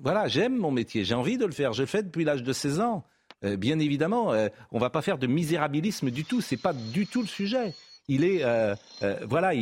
Voilà, 0.00 0.26
j'aime 0.26 0.56
mon 0.56 0.72
métier. 0.72 1.04
J'ai 1.04 1.14
envie 1.14 1.38
de 1.38 1.46
le 1.46 1.52
faire. 1.52 1.72
Je 1.72 1.82
le 1.82 1.86
fais 1.86 2.02
depuis 2.02 2.24
l'âge 2.24 2.42
de 2.42 2.52
16 2.52 2.80
ans. 2.80 3.04
bien 3.42 3.78
évidemment, 3.78 4.34
on 4.72 4.76
ne 4.76 4.80
va 4.80 4.90
pas 4.90 5.00
faire 5.00 5.16
de 5.16 5.26
misérabilisme 5.26 6.10
du 6.10 6.24
tout. 6.24 6.40
C'est 6.40 6.58
pas 6.58 6.72
du 6.74 7.06
tout 7.06 7.22
le 7.22 7.28
sujet 7.28 7.72
il 8.08 8.24
est, 8.24 8.42
euh, 8.42 8.74
euh, 9.02 9.18
voilà, 9.28 9.52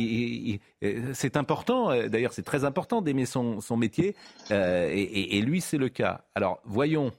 c'est 1.13 1.37
important. 1.37 1.91
Euh, 1.91 2.07
d'ailleurs, 2.07 2.33
c'est 2.33 2.43
très 2.43 2.63
important 2.65 3.01
d'aimer 3.01 3.25
son, 3.25 3.61
métier, 3.77 4.15
et, 4.49 5.41
lui, 5.41 5.61
c'est 5.61 5.77
le 5.77 5.89
cas. 5.89 6.21
Alors, 6.35 6.59
voyons. 6.65 7.11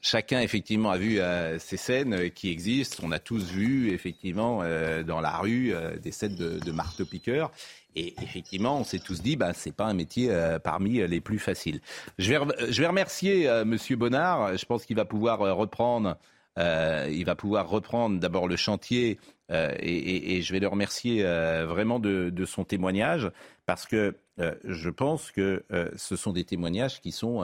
Chacun 0.00 0.40
effectivement 0.40 0.90
a 0.90 0.98
vu 0.98 1.18
ces 1.58 1.76
scènes 1.76 2.30
qui 2.30 2.50
existent. 2.50 3.02
On 3.02 3.12
a 3.12 3.18
tous 3.18 3.50
vu 3.50 3.92
effectivement 3.92 4.62
dans 5.06 5.20
la 5.20 5.38
rue 5.38 5.74
des 6.02 6.12
scènes 6.12 6.36
de, 6.36 6.58
de 6.58 6.72
marteau-piqueur. 6.72 7.50
Et 7.96 8.14
effectivement, 8.22 8.78
on 8.78 8.84
s'est 8.84 8.98
tous 8.98 9.22
dit, 9.22 9.36
bah, 9.36 9.52
c'est 9.52 9.72
pas 9.72 9.84
un 9.84 9.94
métier 9.94 10.28
euh, 10.30 10.58
parmi 10.58 11.06
les 11.06 11.20
plus 11.20 11.38
faciles. 11.38 11.80
Je 12.18 12.30
vais, 12.30 12.86
remercier 12.86 13.48
euh, 13.48 13.64
Monsieur 13.64 13.96
Bonnard. 13.96 14.56
Je 14.56 14.64
pense 14.66 14.84
qu'il 14.84 14.96
va 14.96 15.04
pouvoir 15.04 15.42
euh, 15.42 15.52
reprendre. 15.52 16.16
il 16.56 17.24
va 17.24 17.34
pouvoir 17.34 17.68
reprendre 17.68 18.18
d'abord 18.18 18.48
le 18.48 18.56
chantier 18.56 19.18
et, 19.50 20.40
je 20.42 20.52
vais 20.52 20.60
le 20.60 20.68
remercier 20.68 21.22
vraiment 21.22 21.98
de, 21.98 22.44
son 22.46 22.64
témoignage 22.64 23.30
parce 23.66 23.86
que 23.86 24.16
je 24.38 24.90
pense 24.90 25.32
que 25.32 25.64
ce 25.96 26.14
sont 26.14 26.32
des 26.32 26.44
témoignages 26.44 27.00
qui 27.00 27.10
sont 27.10 27.42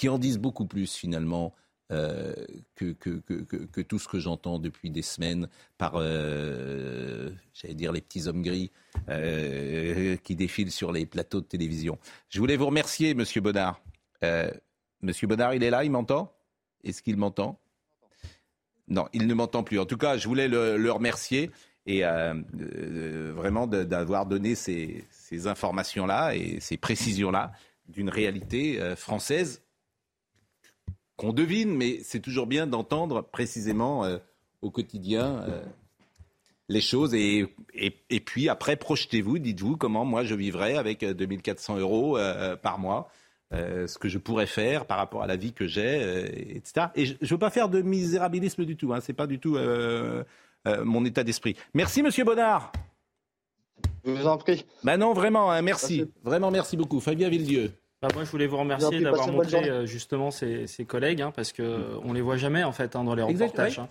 qui 0.00 0.08
en 0.08 0.18
disent 0.18 0.38
beaucoup 0.38 0.64
plus 0.64 0.96
finalement 0.96 1.54
euh, 1.92 2.32
que, 2.74 3.82
tout 3.82 3.98
ce 3.98 4.08
que 4.08 4.18
j'entends 4.18 4.58
depuis 4.58 4.88
des 4.88 5.02
semaines 5.02 5.46
par, 5.76 5.96
euh, 5.96 7.28
j'allais 7.52 7.74
dire, 7.74 7.92
les 7.92 8.00
petits 8.00 8.26
hommes 8.26 8.40
gris 8.40 8.70
euh, 9.10 10.16
qui 10.24 10.36
défilent 10.36 10.72
sur 10.72 10.90
les 10.90 11.04
plateaux 11.04 11.42
de 11.42 11.44
télévision. 11.44 11.98
Je 12.30 12.38
voulais 12.40 12.56
vous 12.56 12.64
remercier, 12.64 13.12
Monsieur 13.12 13.42
Bonnard. 13.42 13.82
Monsieur 15.02 15.26
Bonnard, 15.26 15.52
il 15.52 15.62
est 15.62 15.68
là, 15.68 15.84
il 15.84 15.90
m'entend? 15.90 16.32
Est-ce 16.82 17.02
qu'il 17.02 17.18
m'entend? 17.18 17.60
Non, 18.88 19.06
il 19.12 19.26
ne 19.26 19.34
m'entend 19.34 19.64
plus. 19.64 19.78
En 19.78 19.84
tout 19.84 19.98
cas, 19.98 20.16
je 20.16 20.26
voulais 20.26 20.48
le, 20.48 20.90
remercier 20.90 21.50
et 21.84 22.04
vraiment 22.54 23.66
d'avoir 23.66 24.24
donné 24.24 24.54
ces 24.54 25.04
informations-là 25.46 26.34
et 26.36 26.58
ces 26.58 26.78
précisions-là 26.78 27.52
d'une 27.86 28.08
réalité 28.08 28.80
française 28.96 29.60
qu'on 31.20 31.34
devine, 31.34 31.76
mais 31.76 32.00
c'est 32.02 32.20
toujours 32.20 32.46
bien 32.46 32.66
d'entendre 32.66 33.20
précisément 33.20 34.06
euh, 34.06 34.16
au 34.62 34.70
quotidien 34.70 35.44
euh, 35.46 35.62
les 36.70 36.80
choses. 36.80 37.12
Et, 37.12 37.54
et, 37.74 38.20
puis 38.20 38.48
après, 38.48 38.76
projetez-vous, 38.76 39.38
dites-vous 39.38 39.76
comment 39.76 40.06
moi 40.06 40.24
je 40.24 40.34
vivrais 40.34 40.78
avec 40.78 41.04
2400 41.04 41.76
euh, 41.76 41.80
euros 41.80 42.18
par 42.62 42.78
mois. 42.78 43.10
ce 43.52 43.98
que 43.98 44.08
je 44.08 44.16
pourrais 44.16 44.46
faire 44.46 44.86
par 44.86 44.96
rapport 44.96 45.22
à 45.22 45.26
la 45.26 45.36
vie 45.36 45.52
que 45.52 45.66
j'ai, 45.66 46.56
etc. 46.56 46.86
Et 46.94 47.04
je 47.04 47.16
ne 47.20 47.26
veux 47.26 47.38
pas 47.38 47.50
faire 47.50 47.68
de 47.68 47.82
misérabilisme 47.82 48.64
du 48.64 48.76
tout. 48.76 48.94
Hein, 48.94 49.00
c'est 49.02 49.12
pas 49.12 49.26
du 49.26 49.38
tout 49.38 49.58
mon 50.66 51.04
état 51.04 51.22
d'esprit. 51.22 51.54
Merci, 51.74 52.02
Monsieur 52.02 52.24
Bonnard. 52.24 52.72
Je 54.06 54.12
vous 54.12 54.26
en 54.26 54.38
prie. 54.38 54.64
Ben 54.84 54.96
non, 54.96 55.12
vraiment, 55.12 55.50
hein, 55.50 55.60
merci. 55.60 56.10
Vraiment, 56.22 56.50
merci 56.50 56.78
beaucoup. 56.78 57.00
Fabien 57.00 57.28
Villedieu. 57.28 57.72
Bah, 58.02 58.08
moi, 58.14 58.24
je 58.24 58.30
voulais 58.30 58.46
vous 58.46 58.56
remercier 58.56 59.00
d'avoir 59.00 59.30
montré 59.30 59.68
euh, 59.68 59.84
justement 59.84 60.30
ces, 60.30 60.66
collègues, 60.88 61.20
hein, 61.20 61.32
parce 61.36 61.52
que 61.52 61.62
ne 61.62 61.98
on 62.02 62.14
les 62.14 62.22
voit 62.22 62.38
jamais 62.38 62.64
en 62.64 62.72
fait 62.72 62.96
hein, 62.96 63.04
dans 63.04 63.14
les 63.14 63.22
reportages. 63.22 63.78
Hein. 63.78 63.88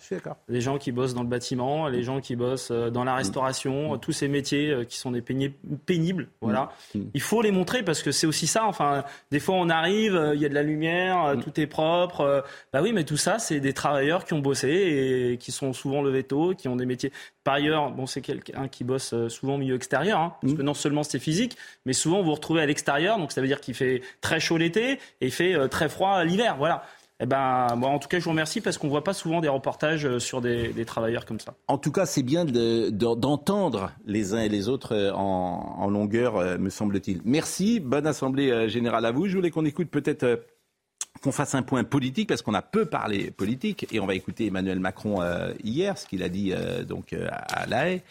Les 0.48 0.62
gens 0.62 0.80
qui 0.80 0.92
bossent 0.92 1.14
dans 1.14 1.22
le 1.22 1.28
bâtiment, 1.28 1.88
les 1.88 2.02
gens 2.02 2.20
qui 2.20 2.36
bossent 2.36 2.72
euh, 2.72 2.90
dans 2.90 3.04
la 3.04 3.14
restauration, 3.14 3.94
mm. 3.94 4.00
tous 4.00 4.12
ces 4.12 4.28
métiers 4.28 4.72
euh, 4.72 4.84
qui 4.84 4.98
sont 4.98 5.12
des 5.12 5.22
pénibles. 5.22 6.28
Voilà. 6.42 6.72
Mm. 6.96 7.00
Mm. 7.00 7.12
Il 7.14 7.22
faut 7.22 7.44
les 7.44 7.52
montrer 7.52 7.84
parce 7.84 8.02
que 8.02 8.12
c'est 8.12 8.26
aussi 8.26 8.48
ça. 8.48 8.66
Enfin, 8.66 9.04
des 9.30 9.40
fois, 9.40 9.56
on 9.56 9.70
arrive, 9.70 10.20
il 10.34 10.42
y 10.42 10.46
a 10.46 10.50
de 10.50 10.56
la 10.56 10.64
lumière, 10.64 11.36
tout 11.44 11.60
est 11.60 11.68
propre. 11.68 12.44
bah 12.74 12.82
oui, 12.82 12.94
mais 12.94 13.04
tout 13.04 13.18
ça, 13.18 13.38
c'est 13.38 13.60
des 13.60 13.74
travailleurs 13.74 14.26
qui 14.26 14.34
ont 14.34 14.40
bossé 14.40 14.70
et 14.70 15.38
qui 15.38 15.52
sont 15.52 15.72
souvent 15.72 16.02
levés 16.02 16.24
tôt, 16.24 16.56
qui 16.58 16.68
ont 16.68 16.76
des 16.76 16.88
métiers. 16.88 17.12
Par 17.44 17.56
ailleurs, 17.56 17.92
bon, 17.92 18.06
c'est 18.06 18.22
quelqu'un 18.22 18.68
qui 18.68 18.84
bosse 18.84 19.14
souvent 19.30 19.56
au 19.56 19.58
milieu 19.58 19.76
extérieur, 19.76 20.20
hein, 20.20 20.36
parce 20.42 20.54
que 20.54 20.62
non 20.62 20.74
seulement 20.74 21.04
c'est 21.04 21.20
physique, 21.20 21.58
mais 21.86 21.94
souvent 21.94 22.20
vous 22.20 22.26
vous 22.26 22.36
retrouvez 22.36 22.62
à 22.62 22.66
l'extérieur, 22.66 23.18
donc 23.18 23.32
ça 23.32 23.42
veut 23.42 23.48
dire 23.48 23.62
qu'il 23.62 23.74
fait 23.74 24.02
très 24.22 24.40
chaud 24.40 24.58
l'été 24.58 25.00
et 25.22 25.28
il 25.28 25.32
fait 25.32 25.56
euh, 25.56 25.68
très 25.68 25.90
froid 25.90 26.24
l'hiver. 26.24 26.56
Voilà. 26.58 26.84
Eh 27.22 27.26
ben, 27.26 27.68
en 27.82 28.00
tout 28.00 28.08
cas, 28.08 28.18
je 28.18 28.24
vous 28.24 28.30
remercie 28.30 28.62
parce 28.62 28.78
qu'on 28.78 28.88
ne 28.88 28.92
voit 28.92 29.04
pas 29.04 29.14
souvent 29.14 29.42
des 29.42 29.50
reportages 29.50 30.06
euh, 30.06 30.20
sur 30.20 30.40
des, 30.40 30.86
travailleurs 30.86 31.26
comme 31.26 31.40
ça. 31.40 31.54
En 31.68 31.78
tout 31.78 31.92
cas, 31.92 32.06
c'est 32.06 32.24
bien 32.24 32.46
d'entendre 32.46 33.92
les 34.06 34.34
uns 34.34 34.40
et 34.40 34.48
les 34.48 34.70
autres 34.70 34.96
euh, 34.96 35.12
en, 35.12 35.90
longueur, 35.90 36.60
me 36.60 36.70
semble-t-il. 36.70 37.22
Merci. 37.26 37.80
Bonne 37.82 38.08
Assemblée 38.08 38.70
générale 38.70 39.06
à 39.06 39.12
vous. 39.12 39.28
Je 39.28 39.36
voulais 39.36 39.50
qu'on 39.50 39.66
écoute 39.66 39.90
peut-être 39.90 40.40
qu'on 41.22 41.32
fasse 41.32 41.56
un 41.56 41.62
point 41.62 41.84
politique 41.84 42.30
parce 42.30 42.42
qu'on 42.42 42.54
a 42.54 42.62
peu 42.62 42.86
parlé 42.86 43.32
politique 43.32 43.88
et 43.92 44.00
on 44.00 44.06
va 44.06 44.16
écouter 44.16 44.48
Emmanuel 44.48 44.80
Macron 44.80 45.22
euh, 45.22 45.54
hier, 45.64 45.98
ce 45.98 46.08
qu'il 46.08 46.24
a 46.24 46.30
dit 46.30 46.52
euh, 46.54 46.84
donc 46.84 47.14
euh, 47.14 47.28
à 47.32 47.66
La 47.66 47.90
Haye. 47.90 48.02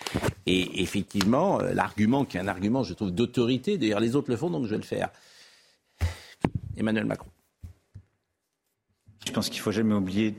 Et 0.47 0.83
effectivement, 0.83 1.59
l'argument 1.59 2.25
qui 2.25 2.37
est 2.37 2.41
un 2.41 2.49
argument, 2.49 2.83
je 2.83 2.95
trouve, 2.95 3.11
d'autorité. 3.11 3.79
D'ailleurs, 3.79 4.01
les 4.01 4.17
autres 4.17 4.31
le 4.31 4.37
font, 4.37 4.51
donc 4.51 4.65
je 4.65 4.71
vais 4.71 4.77
le 4.77 4.83
faire. 4.83 5.11
Emmanuel 6.77 7.05
Macron. 7.05 7.29
Je 9.27 9.33
pense 9.33 9.49
qu'il 9.49 9.61
faut 9.61 9.73
jamais 9.73 9.95
oublier 9.95 10.31
de 10.31 10.37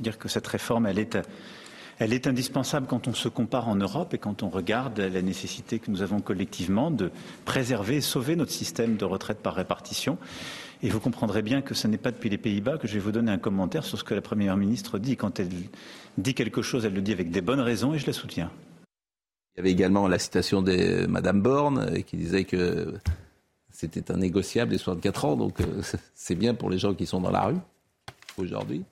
dire 0.00 0.18
que 0.18 0.28
cette 0.28 0.46
réforme, 0.46 0.86
elle 0.86 0.98
est 0.98 1.18
elle 1.98 2.12
est 2.12 2.26
indispensable 2.26 2.86
quand 2.88 3.06
on 3.06 3.14
se 3.14 3.28
compare 3.28 3.68
en 3.68 3.76
Europe 3.76 4.14
et 4.14 4.18
quand 4.18 4.42
on 4.42 4.48
regarde 4.48 4.98
la 4.98 5.22
nécessité 5.22 5.78
que 5.78 5.90
nous 5.90 6.02
avons 6.02 6.20
collectivement 6.20 6.90
de 6.90 7.12
préserver 7.44 7.96
et 7.96 8.00
sauver 8.00 8.34
notre 8.34 8.50
système 8.50 8.96
de 8.96 9.04
retraite 9.04 9.38
par 9.38 9.54
répartition. 9.54 10.18
Et 10.84 10.90
vous 10.90 11.00
comprendrez 11.00 11.40
bien 11.40 11.62
que 11.62 11.72
ce 11.72 11.88
n'est 11.88 11.96
pas 11.96 12.10
depuis 12.10 12.28
les 12.28 12.36
Pays-Bas 12.36 12.76
que 12.76 12.86
je 12.86 12.92
vais 12.92 13.00
vous 13.00 13.10
donner 13.10 13.32
un 13.32 13.38
commentaire 13.38 13.84
sur 13.84 13.98
ce 13.98 14.04
que 14.04 14.12
la 14.12 14.20
Première 14.20 14.54
ministre 14.58 14.98
dit. 14.98 15.16
Quand 15.16 15.40
elle 15.40 15.48
dit 16.18 16.34
quelque 16.34 16.60
chose, 16.60 16.84
elle 16.84 16.92
le 16.92 17.00
dit 17.00 17.12
avec 17.12 17.30
des 17.30 17.40
bonnes 17.40 17.60
raisons 17.60 17.94
et 17.94 17.98
je 17.98 18.06
la 18.06 18.12
soutiens. 18.12 18.50
Il 19.54 19.56
y 19.56 19.60
avait 19.60 19.70
également 19.70 20.06
la 20.08 20.18
citation 20.18 20.60
de 20.60 21.06
Madame 21.06 21.40
Borne 21.40 21.78
euh, 21.78 22.00
qui 22.02 22.18
disait 22.18 22.44
que 22.44 22.92
c'était 23.70 24.12
un 24.12 24.18
négociable 24.18 24.72
des 24.72 24.76
64 24.76 25.24
ans, 25.24 25.36
donc 25.36 25.58
euh, 25.62 25.80
c'est 26.14 26.34
bien 26.34 26.52
pour 26.52 26.68
les 26.68 26.76
gens 26.76 26.92
qui 26.92 27.06
sont 27.06 27.22
dans 27.22 27.30
la 27.30 27.46
rue 27.46 27.58
aujourd'hui. 28.36 28.84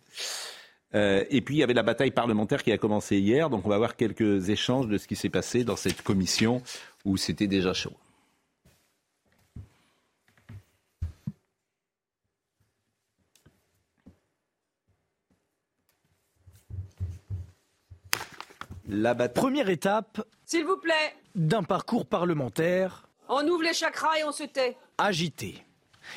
Euh, 0.94 1.26
et 1.28 1.42
puis 1.42 1.56
il 1.56 1.58
y 1.58 1.62
avait 1.62 1.74
la 1.74 1.82
bataille 1.82 2.10
parlementaire 2.10 2.62
qui 2.62 2.72
a 2.72 2.78
commencé 2.78 3.18
hier, 3.18 3.50
donc 3.50 3.66
on 3.66 3.68
va 3.68 3.76
voir 3.76 3.96
quelques 3.96 4.48
échanges 4.48 4.88
de 4.88 4.96
ce 4.96 5.06
qui 5.06 5.14
s'est 5.14 5.28
passé 5.28 5.62
dans 5.62 5.76
cette 5.76 6.00
commission 6.00 6.62
où 7.04 7.18
c'était 7.18 7.48
déjà 7.48 7.74
chaud. 7.74 7.92
La 18.94 19.14
Première 19.14 19.70
étape. 19.70 20.22
S'il 20.44 20.66
vous 20.66 20.76
plaît. 20.76 21.14
D'un 21.34 21.62
parcours 21.62 22.04
parlementaire. 22.04 23.08
On 23.26 23.42
ouvre 23.48 23.62
les 23.62 23.72
chakras 23.72 24.18
et 24.18 24.24
on 24.24 24.32
se 24.32 24.42
tait. 24.42 24.76
Agité. 24.98 25.64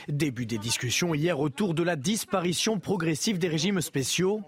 Début 0.09 0.45
des 0.45 0.57
discussions 0.57 1.13
hier 1.13 1.39
autour 1.39 1.73
de 1.73 1.83
la 1.83 1.95
disparition 1.95 2.77
progressive 2.77 3.39
des 3.39 3.47
régimes 3.47 3.79
spéciaux. 3.79 4.41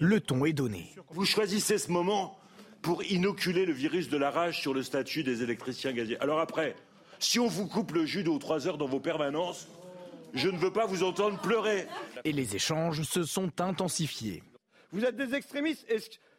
Le 0.00 0.18
ton 0.20 0.46
est 0.46 0.54
donné. 0.54 0.94
Vous 1.10 1.26
choisissez 1.26 1.76
ce 1.76 1.92
moment 1.92 2.38
pour 2.80 3.04
inoculer 3.04 3.66
le 3.66 3.74
virus 3.74 4.08
de 4.08 4.16
la 4.16 4.30
rage 4.30 4.62
sur 4.62 4.72
le 4.72 4.82
statut 4.82 5.22
des 5.22 5.42
électriciens 5.42 5.92
gaziers. 5.92 6.18
Alors 6.20 6.40
après, 6.40 6.76
si 7.18 7.38
on 7.38 7.48
vous 7.48 7.66
coupe 7.66 7.92
le 7.92 8.06
jus 8.06 8.24
de 8.24 8.30
aux 8.30 8.38
trois 8.38 8.66
heures 8.66 8.78
dans 8.78 8.88
vos 8.88 9.00
permanences, 9.00 9.68
je 10.32 10.48
ne 10.48 10.56
veux 10.56 10.72
pas 10.72 10.86
vous 10.86 11.02
entendre 11.02 11.38
pleurer. 11.38 11.86
Et 12.24 12.32
les 12.32 12.56
échanges 12.56 13.02
se 13.02 13.24
sont 13.24 13.60
intensifiés. 13.60 14.42
Vous 14.90 15.04
êtes 15.04 15.16
des 15.16 15.34
extrémistes 15.34 15.84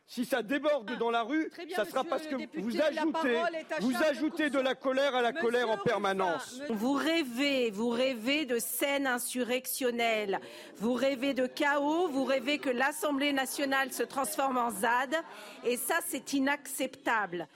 si 0.07 0.23
ça 0.23 0.43
déborde 0.43 0.97
dans 0.97 1.09
la 1.09 1.23
rue, 1.23 1.51
ça 1.75 1.85
sera 1.85 2.03
parce 2.03 2.27
que 2.27 2.35
vous 2.59 2.79
ajoutez, 2.79 3.39
vous 3.81 3.95
ajoutez 3.95 4.49
de 4.49 4.59
la 4.59 4.75
colère 4.75 5.15
à 5.15 5.21
la 5.21 5.33
colère 5.33 5.69
en 5.69 5.77
permanence. 5.77 6.61
Vous 6.69 6.93
rêvez, 6.93 7.71
vous 7.71 7.89
rêvez 7.89 8.45
de 8.45 8.59
scènes 8.59 9.07
insurrectionnelles, 9.07 10.39
vous 10.77 10.93
rêvez 10.93 11.33
de 11.33 11.47
chaos, 11.47 12.07
vous 12.07 12.23
rêvez 12.23 12.59
que 12.59 12.69
l'Assemblée 12.69 13.33
nationale 13.33 13.91
se 13.91 14.03
transforme 14.03 14.57
en 14.57 14.69
ZAD, 14.69 15.15
et 15.63 15.77
ça 15.77 15.95
c'est 16.05 16.33
inacceptable. 16.33 17.47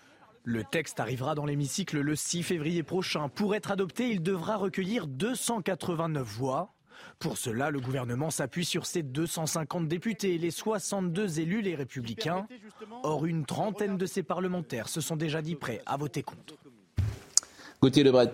Le 0.43 0.63
texte 0.63 0.99
arrivera 0.99 1.35
dans 1.35 1.45
l'hémicycle 1.45 1.99
le 1.99 2.15
6 2.15 2.43
février 2.43 2.81
prochain. 2.81 3.29
Pour 3.29 3.53
être 3.53 3.71
adopté, 3.71 4.09
il 4.09 4.23
devra 4.23 4.55
recueillir 4.55 5.05
289 5.05 6.25
voix. 6.25 6.73
Pour 7.19 7.37
cela, 7.37 7.69
le 7.69 7.81
gouvernement 7.81 8.29
s'appuie 8.29 8.63
sur 8.63 8.85
ses 8.85 9.03
250 9.03 9.89
députés, 9.89 10.37
les 10.37 10.51
62 10.51 11.41
élus 11.41 11.61
les 11.61 11.75
républicains. 11.75 12.47
Or, 13.03 13.25
une 13.25 13.45
trentaine 13.45 13.97
de 13.97 14.05
ces 14.05 14.23
parlementaires 14.23 14.87
se 14.87 15.01
sont 15.01 15.17
déjà 15.17 15.41
dit 15.41 15.55
prêts 15.55 15.81
à 15.85 15.97
voter 15.97 16.23
contre. 16.23 16.55
Gauthier 17.81 18.03
Lebret. 18.03 18.31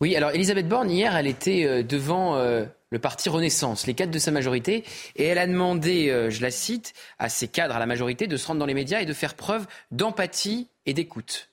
Oui, 0.00 0.14
alors 0.14 0.30
Elisabeth 0.30 0.68
Borne, 0.68 0.88
hier, 0.88 1.16
elle 1.16 1.26
était 1.26 1.64
euh, 1.64 1.82
devant 1.82 2.36
euh, 2.36 2.64
le 2.90 2.98
parti 3.00 3.28
Renaissance, 3.28 3.86
les 3.88 3.94
cadres 3.94 4.12
de 4.12 4.18
sa 4.20 4.30
majorité, 4.30 4.84
et 5.16 5.24
elle 5.24 5.38
a 5.38 5.46
demandé, 5.46 6.10
euh, 6.10 6.30
je 6.30 6.42
la 6.42 6.50
cite, 6.52 6.94
à 7.18 7.28
ses 7.28 7.48
cadres, 7.48 7.74
à 7.74 7.80
la 7.80 7.86
majorité, 7.86 8.28
de 8.28 8.36
se 8.36 8.46
rendre 8.46 8.60
dans 8.60 8.66
les 8.66 8.74
médias 8.74 9.00
et 9.00 9.04
de 9.04 9.12
faire 9.12 9.34
preuve 9.34 9.66
d'empathie 9.90 10.68
et 10.86 10.94
d'écoute. 10.94 11.50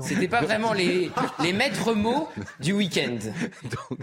C'était 0.00 0.28
pas 0.28 0.42
vraiment 0.42 0.72
les, 0.72 1.10
les 1.42 1.52
maîtres 1.52 1.94
mots 1.94 2.28
du 2.60 2.72
week-end. 2.72 3.18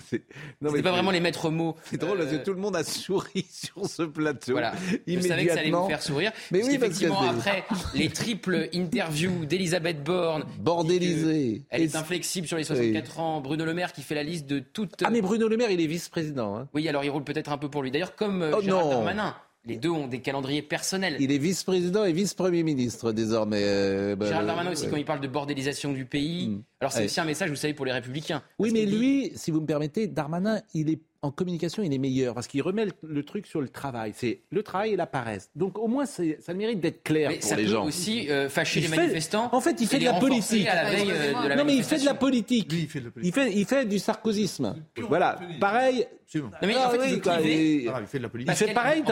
C'était 0.09 0.81
pas 0.81 0.91
vraiment 0.91 1.11
les 1.11 1.19
maîtres 1.19 1.49
mots. 1.49 1.75
C'est 1.86 1.97
drôle 1.97 2.17
parce 2.17 2.31
que 2.31 2.38
tout 2.38 2.53
le 2.53 2.59
monde 2.59 2.75
a 2.75 2.83
souri 2.83 3.45
sur 3.51 3.86
ce 3.86 4.03
plateau. 4.03 4.53
Voilà. 4.53 4.73
Je 5.07 5.19
savais 5.19 5.45
que 5.45 5.53
ça 5.53 5.59
allait 5.59 5.71
vous 5.71 5.88
faire 5.88 6.01
sourire. 6.01 6.31
Mais 6.51 6.63
oui, 6.63 6.75
effectivement, 6.75 7.21
après 7.21 7.63
les 7.93 8.09
triples 8.09 8.69
interviews 8.73 9.45
d'Elisabeth 9.45 10.03
Borne. 10.03 10.45
Bordélisée. 10.59 11.63
Elle 11.69 11.83
est 11.83 11.95
inflexible 11.95 12.47
sur 12.47 12.57
les 12.57 12.63
64 12.63 13.19
ans. 13.19 13.41
Bruno 13.41 13.65
Le 13.65 13.73
Maire 13.73 13.93
qui 13.93 14.01
fait 14.01 14.15
la 14.15 14.23
liste 14.23 14.47
de 14.47 14.59
toutes. 14.59 15.03
Ah, 15.03 15.09
mais 15.09 15.21
Bruno 15.21 15.47
Le 15.47 15.57
Maire, 15.57 15.71
il 15.71 15.81
est 15.81 15.88
vice-président. 15.88 16.57
Hein. 16.57 16.67
Oui, 16.73 16.88
alors 16.88 17.03
il 17.03 17.09
roule 17.09 17.23
peut-être 17.23 17.51
un 17.51 17.57
peu 17.57 17.69
pour 17.69 17.83
lui. 17.83 17.91
D'ailleurs, 17.91 18.15
comme 18.15 18.41
euh, 18.41 18.53
oh, 18.57 18.61
Gérald 18.61 18.89
Darmanin. 18.89 19.36
Les 19.66 19.78
deux 19.78 19.89
ont 19.89 20.07
des 20.07 20.22
calendriers 20.22 20.61
personnels. 20.61 21.18
Il 21.20 21.32
est 21.32 21.38
vice-président 21.38 22.05
et 22.05 22.13
vice-premier 22.13 22.63
ministre 22.63 23.11
désormais. 23.11 23.63
Euh, 23.63 24.16
bah, 24.16 24.28
Gérald 24.28 24.47
Darmanin 24.47 24.72
aussi, 24.72 24.88
quand 24.88 24.97
il 24.97 25.05
parle 25.05 25.22
de 25.22 25.28
bordélisation 25.28 25.91
du 25.91 26.05
pays. 26.05 26.49
Hmm. 26.49 26.63
Alors 26.82 26.91
c'est 26.91 27.05
aussi 27.05 27.20
un 27.20 27.26
message, 27.26 27.49
vous 27.49 27.55
savez, 27.55 27.74
pour 27.74 27.86
les 27.86 27.91
républicains. 27.91 28.43
Oui, 28.59 28.72
mais 28.72 28.86
lui, 28.86 29.32
si 29.36 29.49
vous 29.49 29.61
me 29.61 29.66
permettez, 29.66 30.07
Darmanin, 30.07 30.61
il 30.74 30.89
est 30.89 30.99
en 31.26 31.32
communication, 31.32 31.84
il 31.84 31.91
est 31.91 31.97
meilleur 31.97 32.34
parce 32.36 32.47
qu'il 32.47 32.61
remet 32.61 32.86
le, 33.01 33.24
truc 33.24 33.47
sur 33.47 33.59
le 33.59 33.68
travail. 33.68 34.13
C'est 34.16 34.41
le 34.51 34.63
travail 34.63 34.93
et 34.93 34.95
la 34.95 35.07
paresse. 35.07 35.49
Donc 35.55 35.78
au 35.80 35.88
moins, 35.88 36.05
ça 36.05 36.24
le 36.24 36.53
mérite 36.53 36.80
d'être 36.80 37.03
clair 37.03 37.30
mais 37.30 37.38
pour 37.38 37.49
ça 37.49 37.55
les 37.55 37.63
peut 37.63 37.70
gens. 37.70 37.86
aussi 37.86 38.30
euh, 38.30 38.47
fâcher 38.47 38.82
les 38.82 38.88
manifestants. 38.88 39.49
En 39.51 39.59
fait, 39.59 39.82
il 39.82 39.88
fait 39.88 39.99
de 39.99 40.05
la 40.05 40.13
politique. 40.13 40.68
Euh, 40.68 41.55
non, 41.55 41.66
mais 41.66 41.76
il 41.76 41.84
fait 41.84 41.99
de 41.99 42.05
la 42.05 42.13
politique. 42.13 42.72
il, 42.72 42.88
fait 42.88 43.01
il, 43.22 43.34
fait, 43.34 43.51
il 43.51 43.66
fait 43.66 43.86
du 43.86 43.99
sarkozysme. 43.99 44.76
Voilà. 45.09 45.39
Pareil. 45.59 46.05
Non, 46.34 46.49
mais 46.63 46.76
en 46.76 46.89
fait, 46.89 46.97
il, 47.05 47.15
veut 47.15 47.19
cliver. 47.19 47.84
il 47.84 48.07
fait 48.07 48.17
de 48.17 48.23
la 48.23 48.30
politique. 48.30 48.53
Il 48.53 48.67
fait 48.67 48.73
pareil. 48.73 49.03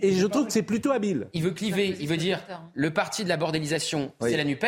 et 0.00 0.12
je 0.12 0.26
trouve 0.26 0.46
que 0.46 0.52
c'est 0.52 0.62
plutôt 0.62 0.90
habile. 0.90 1.28
Il 1.32 1.42
veut 1.42 1.50
cliver. 1.50 1.96
Il 2.00 2.08
veut 2.08 2.16
dire 2.16 2.40
le 2.74 2.92
parti 2.92 3.24
de 3.24 3.28
la 3.28 3.36
bordélisation, 3.36 4.12
c'est 4.20 4.36
la 4.36 4.44
Nupes. 4.44 4.64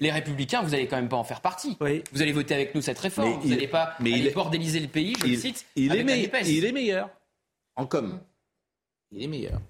Les 0.00 0.10
Républicains, 0.10 0.62
vous 0.62 0.70
n'allez 0.70 0.86
quand 0.86 0.96
même 0.96 1.08
pas 1.08 1.16
en 1.16 1.24
faire 1.24 1.40
partie. 1.40 1.76
Vous 2.12 2.22
allez 2.22 2.32
voter 2.32 2.54
avec 2.54 2.74
nous 2.74 2.82
cette 2.82 2.98
réforme. 2.98 3.40
vous 3.40 3.48
n'allez 3.48 3.68
pas 3.68 3.96
bordéliser 4.34 4.80
le 4.80 4.88
pays. 4.88 5.14
Je 5.20 5.26
le 5.26 5.36
cite. 5.36 5.66
Il 5.76 5.94
est 5.94 6.72
meilleur. 6.72 7.10
En 7.74 7.86
com. 7.86 8.20
Il 9.10 9.22
est 9.22 9.26
meilleur. 9.26 9.60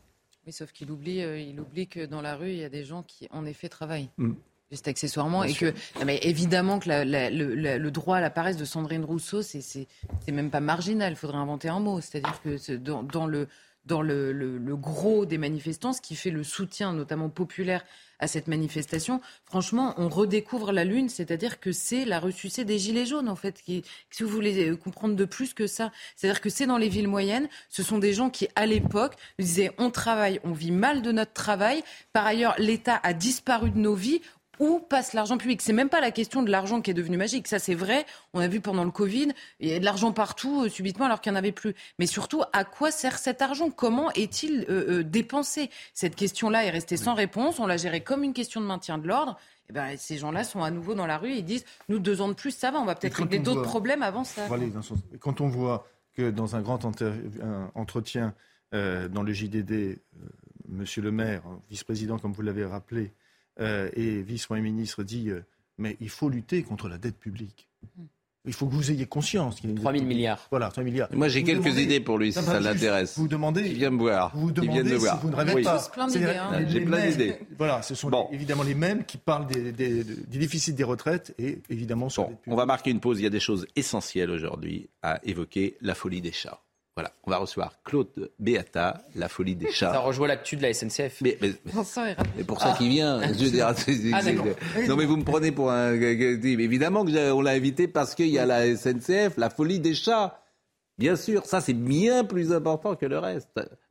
Oui, 0.46 0.52
sauf 0.52 0.72
qu'il 0.72 0.90
oublie, 0.90 1.22
euh, 1.22 1.38
il 1.38 1.60
oublie 1.60 1.86
que 1.86 2.04
dans 2.04 2.20
la 2.20 2.34
rue, 2.34 2.50
il 2.50 2.58
y 2.58 2.64
a 2.64 2.68
des 2.68 2.84
gens 2.84 3.04
qui, 3.04 3.28
en 3.30 3.46
effet, 3.46 3.68
travaillent. 3.68 4.10
Mm. 4.16 4.32
Juste 4.72 4.88
accessoirement. 4.88 5.44
et 5.44 5.52
que, 5.52 5.74
mais 6.06 6.18
évidemment 6.22 6.78
que 6.78 6.88
le, 6.88 7.90
droit 7.90 8.16
à 8.16 8.20
la 8.22 8.30
paresse 8.30 8.56
de 8.56 8.64
Sandrine 8.64 9.04
Rousseau, 9.04 9.42
c'est 9.42 9.86
même 10.28 10.50
pas 10.50 10.60
marginal. 10.60 11.12
Il 11.12 11.16
faudrait 11.16 11.36
inventer 11.36 11.68
un 11.68 11.78
mot. 11.78 12.00
C'est-à-dire 12.00 12.40
que 12.42 12.76
dans, 12.76 13.02
dans, 13.02 13.26
le, 13.26 13.48
dans 13.84 14.00
le, 14.00 14.32
le, 14.32 14.76
gros 14.76 15.26
des 15.26 15.36
manifestants, 15.36 15.92
ce 15.92 16.00
qui 16.00 16.16
fait 16.16 16.30
le 16.30 16.42
soutien, 16.42 16.94
notamment 16.94 17.28
populaire, 17.28 17.84
à 18.18 18.28
cette 18.28 18.46
manifestation, 18.46 19.20
franchement, 19.44 19.94
on 19.98 20.08
redécouvre 20.08 20.72
la 20.72 20.84
Lune, 20.84 21.10
c'est-à-dire 21.10 21.60
que 21.60 21.72
c'est 21.72 22.04
la 22.06 22.20
ressucée 22.20 22.64
des 22.64 22.78
Gilets 22.78 23.04
jaunes, 23.04 23.28
en 23.28 23.36
fait. 23.36 23.60
Qui, 23.60 23.82
si 24.10 24.22
vous 24.22 24.28
voulez 24.30 24.70
euh, 24.70 24.76
comprendre 24.76 25.16
de 25.16 25.24
plus 25.26 25.52
que 25.52 25.66
ça, 25.66 25.92
c'est-à-dire 26.16 26.40
que 26.40 26.48
c'est 26.48 26.66
dans 26.66 26.78
les 26.78 26.88
villes 26.88 27.08
moyennes, 27.08 27.48
ce 27.68 27.82
sont 27.82 27.98
des 27.98 28.14
gens 28.14 28.30
qui, 28.30 28.48
à 28.54 28.64
l'époque, 28.64 29.16
disaient 29.38 29.72
on 29.76 29.90
travaille, 29.90 30.40
on 30.44 30.52
vit 30.52 30.70
mal 30.70 31.02
de 31.02 31.12
notre 31.12 31.34
travail, 31.34 31.82
par 32.14 32.24
ailleurs, 32.24 32.54
l'État 32.58 32.98
a 33.02 33.12
disparu 33.12 33.70
de 33.70 33.78
nos 33.78 33.94
vies, 33.94 34.22
où 34.58 34.80
passe 34.80 35.12
l'argent 35.12 35.38
public 35.38 35.62
C'est 35.62 35.72
même 35.72 35.88
pas 35.88 36.00
la 36.00 36.10
question 36.10 36.42
de 36.42 36.50
l'argent 36.50 36.80
qui 36.80 36.90
est 36.90 36.94
devenu 36.94 37.16
magique. 37.16 37.48
Ça, 37.48 37.58
c'est 37.58 37.74
vrai. 37.74 38.06
On 38.34 38.40
a 38.40 38.48
vu 38.48 38.60
pendant 38.60 38.84
le 38.84 38.90
Covid, 38.90 39.32
il 39.60 39.68
y 39.68 39.74
a 39.74 39.78
de 39.78 39.84
l'argent 39.84 40.12
partout, 40.12 40.64
euh, 40.64 40.68
subitement, 40.68 41.06
alors 41.06 41.20
qu'il 41.20 41.32
n'y 41.32 41.36
en 41.36 41.38
avait 41.38 41.52
plus. 41.52 41.74
Mais 41.98 42.06
surtout, 42.06 42.42
à 42.52 42.64
quoi 42.64 42.90
sert 42.90 43.18
cet 43.18 43.42
argent? 43.42 43.70
Comment 43.70 44.10
est-il 44.12 44.66
euh, 44.68 45.00
euh, 45.00 45.02
dépensé? 45.02 45.70
Cette 45.94 46.16
question-là 46.16 46.64
est 46.64 46.70
restée 46.70 46.96
sans 46.96 47.14
réponse. 47.14 47.58
On 47.60 47.66
l'a 47.66 47.76
gérée 47.76 48.02
comme 48.02 48.22
une 48.22 48.34
question 48.34 48.60
de 48.60 48.66
maintien 48.66 48.98
de 48.98 49.08
l'ordre. 49.08 49.38
Eh 49.70 49.72
ben, 49.72 49.96
ces 49.96 50.18
gens-là 50.18 50.44
sont 50.44 50.62
à 50.62 50.70
nouveau 50.70 50.94
dans 50.94 51.06
la 51.06 51.18
rue 51.18 51.30
et 51.30 51.38
ils 51.38 51.44
disent 51.44 51.64
nous 51.88 51.98
deux 51.98 52.20
ans 52.20 52.28
de 52.28 52.34
plus 52.34 52.50
ça 52.50 52.72
va 52.72 52.80
on 52.80 52.84
va 52.84 52.96
peut-être 52.96 53.14
régler 53.14 53.38
d'autres 53.38 53.62
problèmes 53.62 54.02
avant 54.02 54.24
ça. 54.24 54.42
quand 55.20 55.40
on 55.40 55.46
voit 55.46 55.86
que 56.14 56.30
dans 56.30 56.56
un 56.56 56.62
grand 56.62 56.84
entretien 57.74 58.34
dans 58.72 59.22
le 59.22 59.32
JDD, 59.32 60.00
Monsieur 60.68 61.00
le 61.00 61.12
Maire, 61.12 61.42
vice-président 61.70 62.18
comme 62.18 62.32
vous 62.32 62.42
l'avez 62.42 62.64
rappelé, 62.64 63.12
euh, 63.60 63.90
et 63.94 64.22
vice-premier 64.22 64.62
ministre 64.62 65.02
dit 65.02 65.30
euh, 65.30 65.44
mais 65.78 65.96
il 66.00 66.08
faut 66.08 66.28
lutter 66.28 66.62
contre 66.62 66.88
la 66.88 66.98
dette 66.98 67.18
publique. 67.18 67.68
Hmm. 67.96 68.04
Il 68.44 68.52
faut 68.52 68.66
que 68.66 68.74
vous 68.74 68.90
ayez 68.90 69.06
conscience 69.06 69.60
qu'il 69.60 69.70
y 69.70 69.72
a 69.72 69.76
3 69.76 69.92
000 69.92 70.04
milliards. 70.04 70.48
Voilà, 70.50 70.68
3 70.68 70.82
milliards. 70.82 71.08
Moi, 71.12 71.28
j'ai 71.28 71.44
quelques 71.44 71.78
idées 71.78 72.00
pour 72.00 72.18
lui, 72.18 72.32
si 72.32 72.42
ça 72.42 72.58
l'intéresse. 72.58 73.16
Vous 73.16 73.28
demandez. 73.28 73.60
Il 73.68 73.74
vient 73.74 73.90
me 73.90 73.98
voir. 73.98 74.32
Vous 74.34 74.50
demandez 74.50 74.90
si 74.90 74.96
voir. 74.96 75.20
vous 75.20 75.30
ne 75.30 75.36
rêvez 75.36 75.62
pas. 75.62 75.88
Hein. 75.96 76.66
J'ai 76.66 76.80
plein 76.80 77.08
d'idées. 77.08 77.36
Voilà, 77.56 77.82
ce 77.82 77.94
sont 77.94 78.10
évidemment 78.32 78.64
les 78.64 78.74
mêmes 78.74 79.04
qui 79.04 79.16
parlent 79.16 79.46
des, 79.46 79.70
des, 79.70 80.02
des 80.02 80.38
déficits 80.38 80.72
des 80.72 80.82
retraites 80.82 81.32
et 81.38 81.60
évidemment 81.70 82.08
sur 82.08 82.24
bon, 82.24 82.36
On 82.48 82.56
va 82.56 82.66
marquer 82.66 82.90
une 82.90 82.98
pause. 82.98 83.20
Il 83.20 83.22
y 83.22 83.26
a 83.26 83.30
des 83.30 83.38
choses 83.38 83.64
essentielles 83.76 84.30
aujourd'hui 84.30 84.88
à 85.02 85.20
évoquer. 85.24 85.76
La 85.80 85.94
folie 85.94 86.20
des 86.20 86.32
chats. 86.32 86.60
Voilà, 86.94 87.10
on 87.24 87.30
va 87.30 87.38
recevoir 87.38 87.82
Claude 87.84 88.30
Beata, 88.38 89.02
la 89.14 89.28
folie 89.28 89.56
des 89.56 89.70
chats. 89.70 89.92
Ça 89.92 90.00
rejoint 90.00 90.28
l'actu 90.28 90.56
de 90.56 90.62
la 90.62 90.74
SNCF. 90.74 91.22
Mais, 91.22 91.38
pour 92.46 92.60
ça 92.60 92.72
qu'il 92.76 92.90
vient. 92.90 93.18
Ah. 93.22 93.74
ah 94.12 94.22
non 94.86 94.96
mais 94.96 95.06
vous 95.06 95.16
me 95.16 95.24
prenez 95.24 95.52
pour 95.52 95.70
un... 95.70 95.94
Évidemment 95.94 97.04
que 97.06 97.32
on 97.32 97.40
l'a 97.40 97.52
invité 97.52 97.88
parce 97.88 98.14
qu'il 98.14 98.28
y 98.28 98.38
a 98.38 98.44
la 98.44 98.76
SNCF, 98.76 99.38
la 99.38 99.48
folie 99.48 99.80
des 99.80 99.94
chats. 99.94 100.38
Bien 100.98 101.16
sûr, 101.16 101.46
ça 101.46 101.62
c'est 101.62 101.72
bien 101.72 102.24
plus 102.24 102.52
important 102.52 102.94
que 102.94 103.06
le 103.06 103.18
reste. 103.18 103.48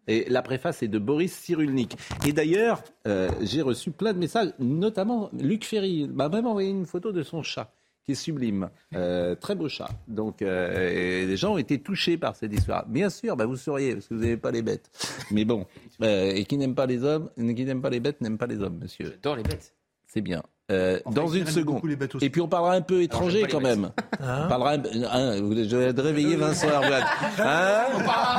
Et 0.08 0.26
la 0.30 0.44
préface 0.44 0.84
est 0.84 0.88
de 0.88 1.00
Boris 1.00 1.34
Cyrulnik. 1.34 1.98
Et 2.28 2.34
d'ailleurs, 2.34 2.84
euh, 3.08 3.30
j'ai 3.42 3.64
reçu 3.64 3.90
plein 3.90 4.14
de 4.14 4.20
messages, 4.20 4.54
notamment 4.60 5.32
Luc 5.34 5.66
Ferry 5.66 6.08
m'a 6.08 6.30
même 6.30 6.46
envoyé 6.46 6.70
une 6.70 6.86
photo 6.86 7.12
de 7.12 7.24
son 7.24 7.42
chat 7.42 7.74
qui 8.06 8.14
est 8.14 8.16
sublime. 8.16 8.70
Euh, 8.96 9.36
très 9.36 9.56
beau 9.56 9.70
chat. 9.70 9.90
Donc, 10.08 10.42
euh, 10.42 11.26
les 11.26 11.38
gens 11.38 11.54
ont 11.54 11.58
été 11.58 11.80
touchés 11.80 12.18
par 12.18 12.36
cette 12.36 12.54
histoire. 12.54 12.86
Bien 12.88 13.10
sûr, 13.10 13.36
bah, 13.36 13.46
vous 13.46 13.58
sauriez, 13.58 13.94
parce 13.94 14.08
que 14.08 14.14
vous 14.14 14.22
n'aimez 14.22 14.38
pas 14.38 14.52
les 14.52 14.62
bêtes. 14.62 14.90
Mais 15.32 15.46
bon, 15.46 15.66
euh, 16.02 16.32
et 16.32 16.46
qui 16.46 16.58
n'aime 16.58 16.76
pas 16.76 16.86
les 16.86 17.04
hommes, 17.04 17.30
qui 17.36 17.66
n'aime 17.66 17.82
pas 17.82 17.90
les 17.90 18.00
bêtes, 18.00 18.22
n'aime 18.22 18.38
pas 18.38 18.48
les 18.48 18.62
hommes, 18.62 18.80
monsieur. 18.82 19.12
J'adore 19.12 19.36
les 19.36 19.44
bêtes. 19.44 19.74
C'est 20.14 20.20
bien. 20.22 20.44
Euh, 20.72 21.00
dans 21.10 21.28
une 21.28 21.48
seconde. 21.48 21.82
Et 22.22 22.30
puis 22.30 22.42
on 22.42 22.48
parlera 22.50 22.74
un 22.74 22.82
peu 22.82 23.02
étranger 23.02 23.46
quand 23.50 23.62
même. 23.62 23.92
Hein 24.22 24.42
on 24.46 24.50
parlera 24.50 24.72
un, 24.72 24.78
hein, 24.78 25.36
je 25.36 25.76
vais 25.78 25.94
te 25.94 26.02
réveiller 26.02 26.36
Vincent 26.36 26.68
Herblat. 26.68 27.06
Hein 27.40 27.84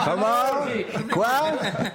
Comment 0.04 1.08
Quoi 1.10 1.28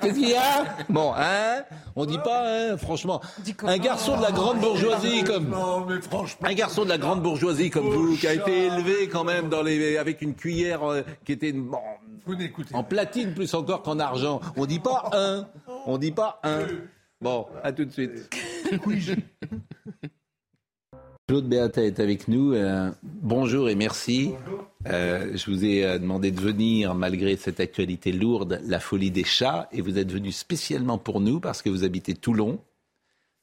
Qu'est-ce 0.02 0.16
qu'il 0.16 0.30
y 0.30 0.36
a 0.36 0.66
Bon, 0.90 1.14
hein 1.16 1.64
On 1.96 2.06
dit 2.06 2.18
pas, 2.18 2.44
hein, 2.46 2.78
franchement. 2.78 3.22
Un 3.64 3.78
garçon 3.78 4.18
de 4.18 4.22
la 4.24 4.32
grande 4.32 4.60
bourgeoisie 4.60 5.24
comme 5.24 5.50
non, 5.50 5.86
mais 5.88 6.02
franchement, 6.02 6.48
un 6.48 6.54
garçon 6.54 6.84
de 6.84 6.90
la 6.90 6.98
grande 6.98 7.22
bourgeoisie 7.22 7.70
comme 7.70 7.88
vous, 7.88 8.18
qui 8.18 8.28
a 8.28 8.34
été 8.34 8.66
élevé 8.66 9.08
quand 9.10 9.24
même 9.24 9.48
dans 9.50 9.62
les 9.62 9.98
avec 9.98 10.24
une 10.24 10.34
cuillère 10.34 10.84
euh, 10.84 11.02
qui 11.24 11.34
était 11.34 11.52
bon, 11.52 11.78
en 12.74 12.84
platine 12.84 13.34
plus 13.34 13.54
encore 13.54 13.84
qu'en 13.84 14.00
argent. 14.00 14.42
On 14.56 14.66
dit 14.66 14.80
pas 14.80 15.10
un. 15.14 15.48
On 15.86 15.98
dit 16.00 16.12
pas 16.12 16.40
un. 16.44 16.66
Bon, 17.20 17.48
à 17.64 17.72
tout 17.72 17.86
de 17.86 17.92
suite. 17.92 18.30
Claude 21.28 21.50
Béata 21.50 21.84
est 21.84 22.00
avec 22.00 22.28
nous. 22.28 22.54
Euh, 22.54 22.92
bonjour 23.04 23.70
et 23.70 23.76
merci. 23.76 24.34
Euh, 24.86 25.36
je 25.36 25.52
vous 25.52 25.66
ai 25.66 25.84
euh, 25.84 25.98
demandé 25.98 26.32
de 26.32 26.40
venir 26.40 26.94
malgré 26.94 27.36
cette 27.36 27.60
actualité 27.60 28.12
lourde, 28.12 28.62
la 28.66 28.80
folie 28.80 29.12
des 29.12 29.24
chats, 29.24 29.68
et 29.72 29.82
vous 29.82 29.98
êtes 29.98 30.12
venu 30.12 30.32
spécialement 30.32 30.98
pour 31.00 31.20
nous 31.20 31.40
parce 31.40 31.62
que 31.62 31.70
vous 31.70 31.84
habitez 31.84 32.14
Toulon. 32.14 32.60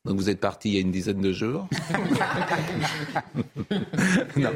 Donc 0.05 0.17
vous 0.17 0.29
êtes 0.29 0.41
parti 0.41 0.69
il 0.69 0.75
y 0.75 0.79
a 0.79 0.81
une 0.81 0.91
dizaine 0.91 1.21
de 1.21 1.33
jours. 1.33 1.69
non. 4.37 4.51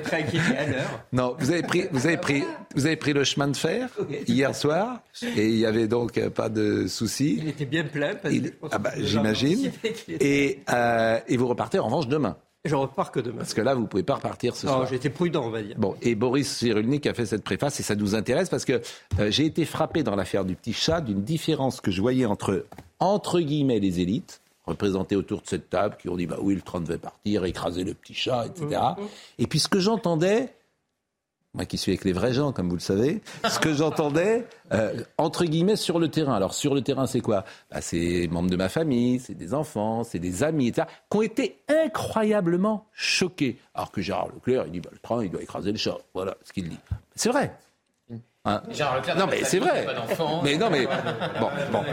Non, 1.13 1.37
vous 1.39 1.51
avez 1.51 1.63
pris, 1.63 1.85
vous 1.91 2.07
avez 2.07 2.19
pris, 2.19 2.45
vous 2.75 2.85
avez 2.85 2.97
pris 2.97 3.15
le 3.15 3.25
chemin 3.25 3.49
de 3.49 3.57
fer 3.57 3.89
hier 4.27 4.55
soir 4.55 5.01
et 5.23 5.49
il 5.49 5.57
y 5.57 5.65
avait 5.65 5.89
donc 5.89 6.21
pas 6.31 6.51
de 6.51 6.87
souci. 6.87 7.37
Il 7.39 7.49
était 7.49 7.65
bien 7.65 7.85
plein. 7.85 8.17
Parce 8.17 8.35
que 8.35 8.53
ah 8.71 8.79
bah, 8.79 8.93
j'imagine. 8.99 9.73
Et, 10.09 10.61
euh, 10.71 11.19
et 11.27 11.39
vous 11.39 11.49
repartez 11.49 11.79
en 11.79 11.87
revanche 11.87 12.09
demain. 12.09 12.37
Je 12.65 12.75
repars 12.75 13.13
que 13.13 13.21
demain. 13.21 13.39
Parce 13.39 13.55
que 13.55 13.61
là, 13.61 13.75
vous 13.75 13.83
ne 13.83 13.87
pouvez 13.87 14.03
pas 14.03 14.17
repartir 14.17 14.55
ce 14.55 14.67
soir. 14.67 14.87
J'ai 14.87 14.97
été 14.97 15.11
prudent, 15.11 15.47
on 15.47 15.51
va 15.51 15.63
dire. 15.63 15.77
Bon, 15.79 15.95
et 16.03 16.15
Boris 16.15 16.49
Cyrulnik 16.49 17.07
a 17.07 17.15
fait 17.15 17.25
cette 17.25 17.45
préface 17.45 17.79
et 17.81 17.83
ça 17.83 17.95
nous 17.95 18.15
intéresse 18.15 18.49
parce 18.49 18.65
que 18.65 18.83
euh, 19.19 19.31
j'ai 19.31 19.47
été 19.47 19.65
frappé 19.65 20.03
dans 20.03 20.17
l'affaire 20.17 20.45
du 20.45 20.57
petit 20.57 20.73
chat 20.73 21.01
d'une 21.01 21.23
différence 21.23 21.81
que 21.81 21.91
je 21.91 22.01
voyais 22.01 22.27
entre, 22.27 22.67
entre 22.99 23.41
guillemets, 23.41 23.79
les 23.79 24.01
élites, 24.01 24.41
représentés 24.69 25.17
autour 25.17 25.43
de 25.43 25.47
cette 25.47 25.71
table, 25.71 25.97
qui 26.01 26.09
ont 26.09 26.17
dit 26.17 26.27
bah 26.27 26.39
oui, 26.41 26.55
le 26.55 26.63
train 26.63 26.81
devait 26.81 26.99
partir, 26.99 27.45
écraser 27.45 27.85
le 27.85 27.95
petit 27.95 28.15
chat, 28.15 28.47
etc. 28.47 28.81
Mmh, 28.97 29.03
mmh. 29.03 29.07
Et 29.39 29.47
puis 29.47 29.59
ce 29.59 29.69
que 29.69 29.81
j'entendais, 29.81 30.53
moi 31.55 31.65
qui 31.65 31.79
suis 31.79 31.93
avec 31.93 32.05
les 32.05 32.13
vrais 32.13 32.33
gens, 32.33 32.53
comme 32.53 32.69
vous 32.69 32.77
le 32.77 32.81
savez, 32.81 33.21
ce 33.49 33.59
que 33.59 33.73
j'entendais, 33.73 34.47
euh, 34.73 35.03
entre 35.17 35.45
guillemets, 35.45 35.77
sur 35.77 35.99
le 35.99 36.09
terrain. 36.09 36.35
Alors, 36.35 36.55
sur 36.55 36.75
le 36.75 36.83
terrain, 36.83 37.07
c'est 37.07 37.21
quoi? 37.21 37.45
Bah, 37.71 37.81
C'est 37.81 38.29
membres 38.31 38.51
de 38.51 38.57
ma 38.57 38.69
famille, 38.69 39.19
c'est 39.19 39.35
des 39.35 39.55
enfants, 39.55 40.05
c'est 40.05 40.19
des 40.19 40.43
amis, 40.43 40.69
etc., 40.69 40.87
qui 41.11 41.17
ont 41.17 41.23
été 41.23 41.59
incroyablement 41.69 42.87
choqués. 42.93 43.59
Alors 43.75 43.91
que 43.91 44.01
Gérard 44.03 44.29
Leclerc, 44.29 44.65
il 44.67 44.73
dit, 44.73 44.81
bah, 44.81 44.91
le 44.93 44.99
train, 44.99 45.25
il 45.25 45.31
doit 45.31 45.43
écraser 45.43 45.73
le 45.73 45.79
chat. 45.79 45.99
Voilà 46.15 46.37
ce 46.45 46.53
qu'il 46.53 46.69
dit. 46.69 46.79
C'est 47.15 47.31
vrai. 47.31 47.57
Hein 48.45 48.63
non 49.17 49.27
mais 49.29 49.43
c'est 49.45 49.59
vrai. 49.59 49.87
Mais 50.43 50.57
non 50.57 50.71
mais 50.71 50.87
bon, 50.87 51.49
bon. 51.73 51.85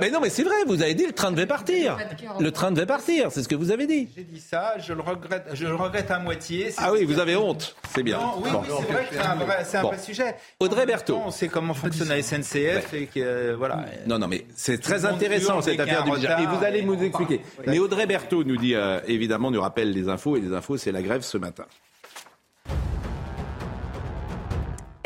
Mais 0.00 0.10
non 0.10 0.20
mais 0.20 0.30
c'est 0.30 0.42
vrai. 0.42 0.54
Vous 0.66 0.82
avez 0.82 0.94
dit 0.94 1.06
le 1.06 1.12
train 1.12 1.32
devait 1.32 1.46
partir. 1.46 1.96
Le 2.38 2.52
train 2.52 2.70
devait 2.70 2.86
partir. 2.86 3.32
C'est 3.32 3.42
ce 3.42 3.48
que 3.48 3.54
vous 3.54 3.70
avez 3.70 3.86
dit. 3.86 4.08
J'ai 4.14 4.24
dit 4.24 4.40
ça. 4.40 4.74
Je 4.78 4.92
le 4.92 5.00
regrette. 5.00 5.48
Je 5.54 5.66
le 5.66 5.74
regrette 5.74 6.10
à 6.10 6.18
moitié. 6.18 6.72
Ah 6.76 6.92
oui, 6.92 7.04
vous 7.04 7.18
avez 7.18 7.36
honte. 7.36 7.74
C'est 7.94 8.02
bien. 8.02 8.20
oui, 8.38 8.50
c'est 8.50 8.92
vrai 8.92 9.06
que 9.10 9.14
c'est 9.64 9.76
un 9.78 9.82
vrai, 9.82 9.98
sujet. 9.98 10.36
Audrey 10.60 10.86
Berthaud. 10.86 11.20
On 11.24 11.30
sait 11.30 11.48
comment 11.48 11.74
fonctionne 11.74 12.08
la 12.08 12.22
SNCF 12.22 12.92
et 12.94 13.06
que 13.06 13.54
voilà. 13.54 13.86
Non 14.06 14.18
non 14.18 14.28
mais 14.28 14.44
c'est 14.54 14.80
très 14.80 15.04
intéressant 15.04 15.62
cette 15.62 15.80
affaire 15.80 16.04
du 16.04 16.10
Et 16.10 16.46
vous 16.46 16.64
allez 16.64 16.82
nous 16.82 17.02
expliquer. 17.02 17.40
Mais 17.66 17.78
Audrey 17.78 18.06
Berthaud 18.06 18.44
nous 18.44 18.56
dit 18.56 18.74
euh, 18.74 19.00
évidemment 19.06 19.50
nous 19.50 19.60
rappelle 19.60 19.90
les 19.90 20.08
infos 20.08 20.36
et 20.36 20.40
les 20.40 20.52
infos 20.52 20.76
c'est 20.76 20.92
la 20.92 21.02
grève 21.02 21.22
ce 21.22 21.38
matin. 21.38 21.64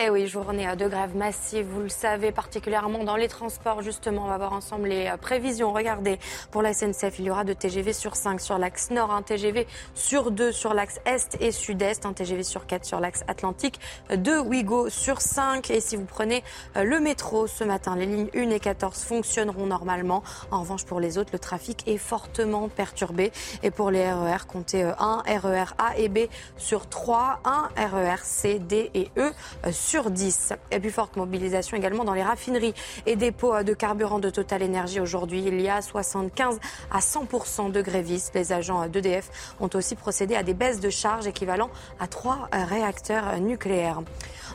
Eh 0.04 0.10
oui, 0.10 0.26
journée 0.26 0.66
de 0.74 0.88
grève 0.88 1.14
massive, 1.14 1.64
vous 1.64 1.82
le 1.82 1.88
savez, 1.88 2.32
particulièrement 2.32 3.04
dans 3.04 3.14
les 3.14 3.28
transports. 3.28 3.82
Justement, 3.82 4.24
on 4.24 4.28
va 4.28 4.36
voir 4.36 4.52
ensemble 4.52 4.88
les 4.88 5.06
euh, 5.06 5.16
prévisions. 5.16 5.72
Regardez, 5.72 6.18
pour 6.50 6.60
la 6.60 6.72
SNCF, 6.72 7.20
il 7.20 7.26
y 7.26 7.30
aura 7.30 7.44
deux 7.44 7.54
TGV 7.54 7.92
sur 7.92 8.16
5 8.16 8.40
sur 8.40 8.58
l'axe 8.58 8.90
nord, 8.90 9.12
un 9.12 9.22
TGV 9.22 9.68
sur 9.94 10.32
2 10.32 10.50
sur 10.50 10.74
l'axe 10.74 10.98
est 11.04 11.36
et 11.40 11.52
sud-est, 11.52 12.04
un 12.04 12.14
TGV 12.14 12.42
sur 12.42 12.66
4 12.66 12.84
sur 12.84 12.98
l'axe 12.98 13.22
atlantique, 13.28 13.78
deux 14.16 14.40
Ouigo 14.40 14.88
sur 14.88 15.20
5. 15.20 15.70
Et 15.70 15.80
si 15.80 15.94
vous 15.94 16.04
prenez 16.04 16.42
euh, 16.76 16.82
le 16.82 16.98
métro 16.98 17.46
ce 17.46 17.62
matin, 17.62 17.94
les 17.94 18.06
lignes 18.06 18.30
1 18.34 18.50
et 18.50 18.58
14 18.58 19.04
fonctionneront 19.04 19.66
normalement. 19.66 20.24
En 20.50 20.62
revanche, 20.62 20.84
pour 20.84 20.98
les 20.98 21.16
autres, 21.16 21.30
le 21.32 21.38
trafic 21.38 21.86
est 21.86 21.98
fortement 21.98 22.68
perturbé. 22.68 23.30
Et 23.62 23.70
pour 23.70 23.92
les 23.92 24.10
RER, 24.12 24.48
comptez 24.48 24.82
1 24.82 25.22
RER 25.28 25.74
A 25.78 25.96
et 25.96 26.08
B 26.08 26.26
sur 26.56 26.88
3, 26.88 27.38
un 27.44 27.68
RER 27.76 28.24
C, 28.24 28.58
D 28.58 28.90
et 28.94 29.08
E 29.16 29.30
sur 29.70 29.91
sur 29.92 30.10
10. 30.10 30.54
Et 30.70 30.80
puis 30.80 30.88
forte 30.88 31.16
mobilisation 31.16 31.76
également 31.76 32.04
dans 32.04 32.14
les 32.14 32.22
raffineries 32.22 32.72
et 33.04 33.14
dépôts 33.14 33.62
de 33.62 33.74
carburant 33.74 34.20
de 34.20 34.30
Total 34.30 34.62
Énergie 34.62 35.00
aujourd'hui. 35.00 35.44
Il 35.46 35.60
y 35.60 35.68
a 35.68 35.82
75 35.82 36.60
à 36.90 37.00
100% 37.00 37.70
de 37.70 37.82
grévistes. 37.82 38.34
Les 38.34 38.54
agents 38.54 38.88
d'EDF 38.88 39.54
ont 39.60 39.68
aussi 39.74 39.94
procédé 39.94 40.34
à 40.34 40.42
des 40.42 40.54
baisses 40.54 40.80
de 40.80 40.88
charges 40.88 41.26
équivalent 41.26 41.68
à 42.00 42.06
trois 42.06 42.48
réacteurs 42.52 43.38
nucléaires. 43.38 44.00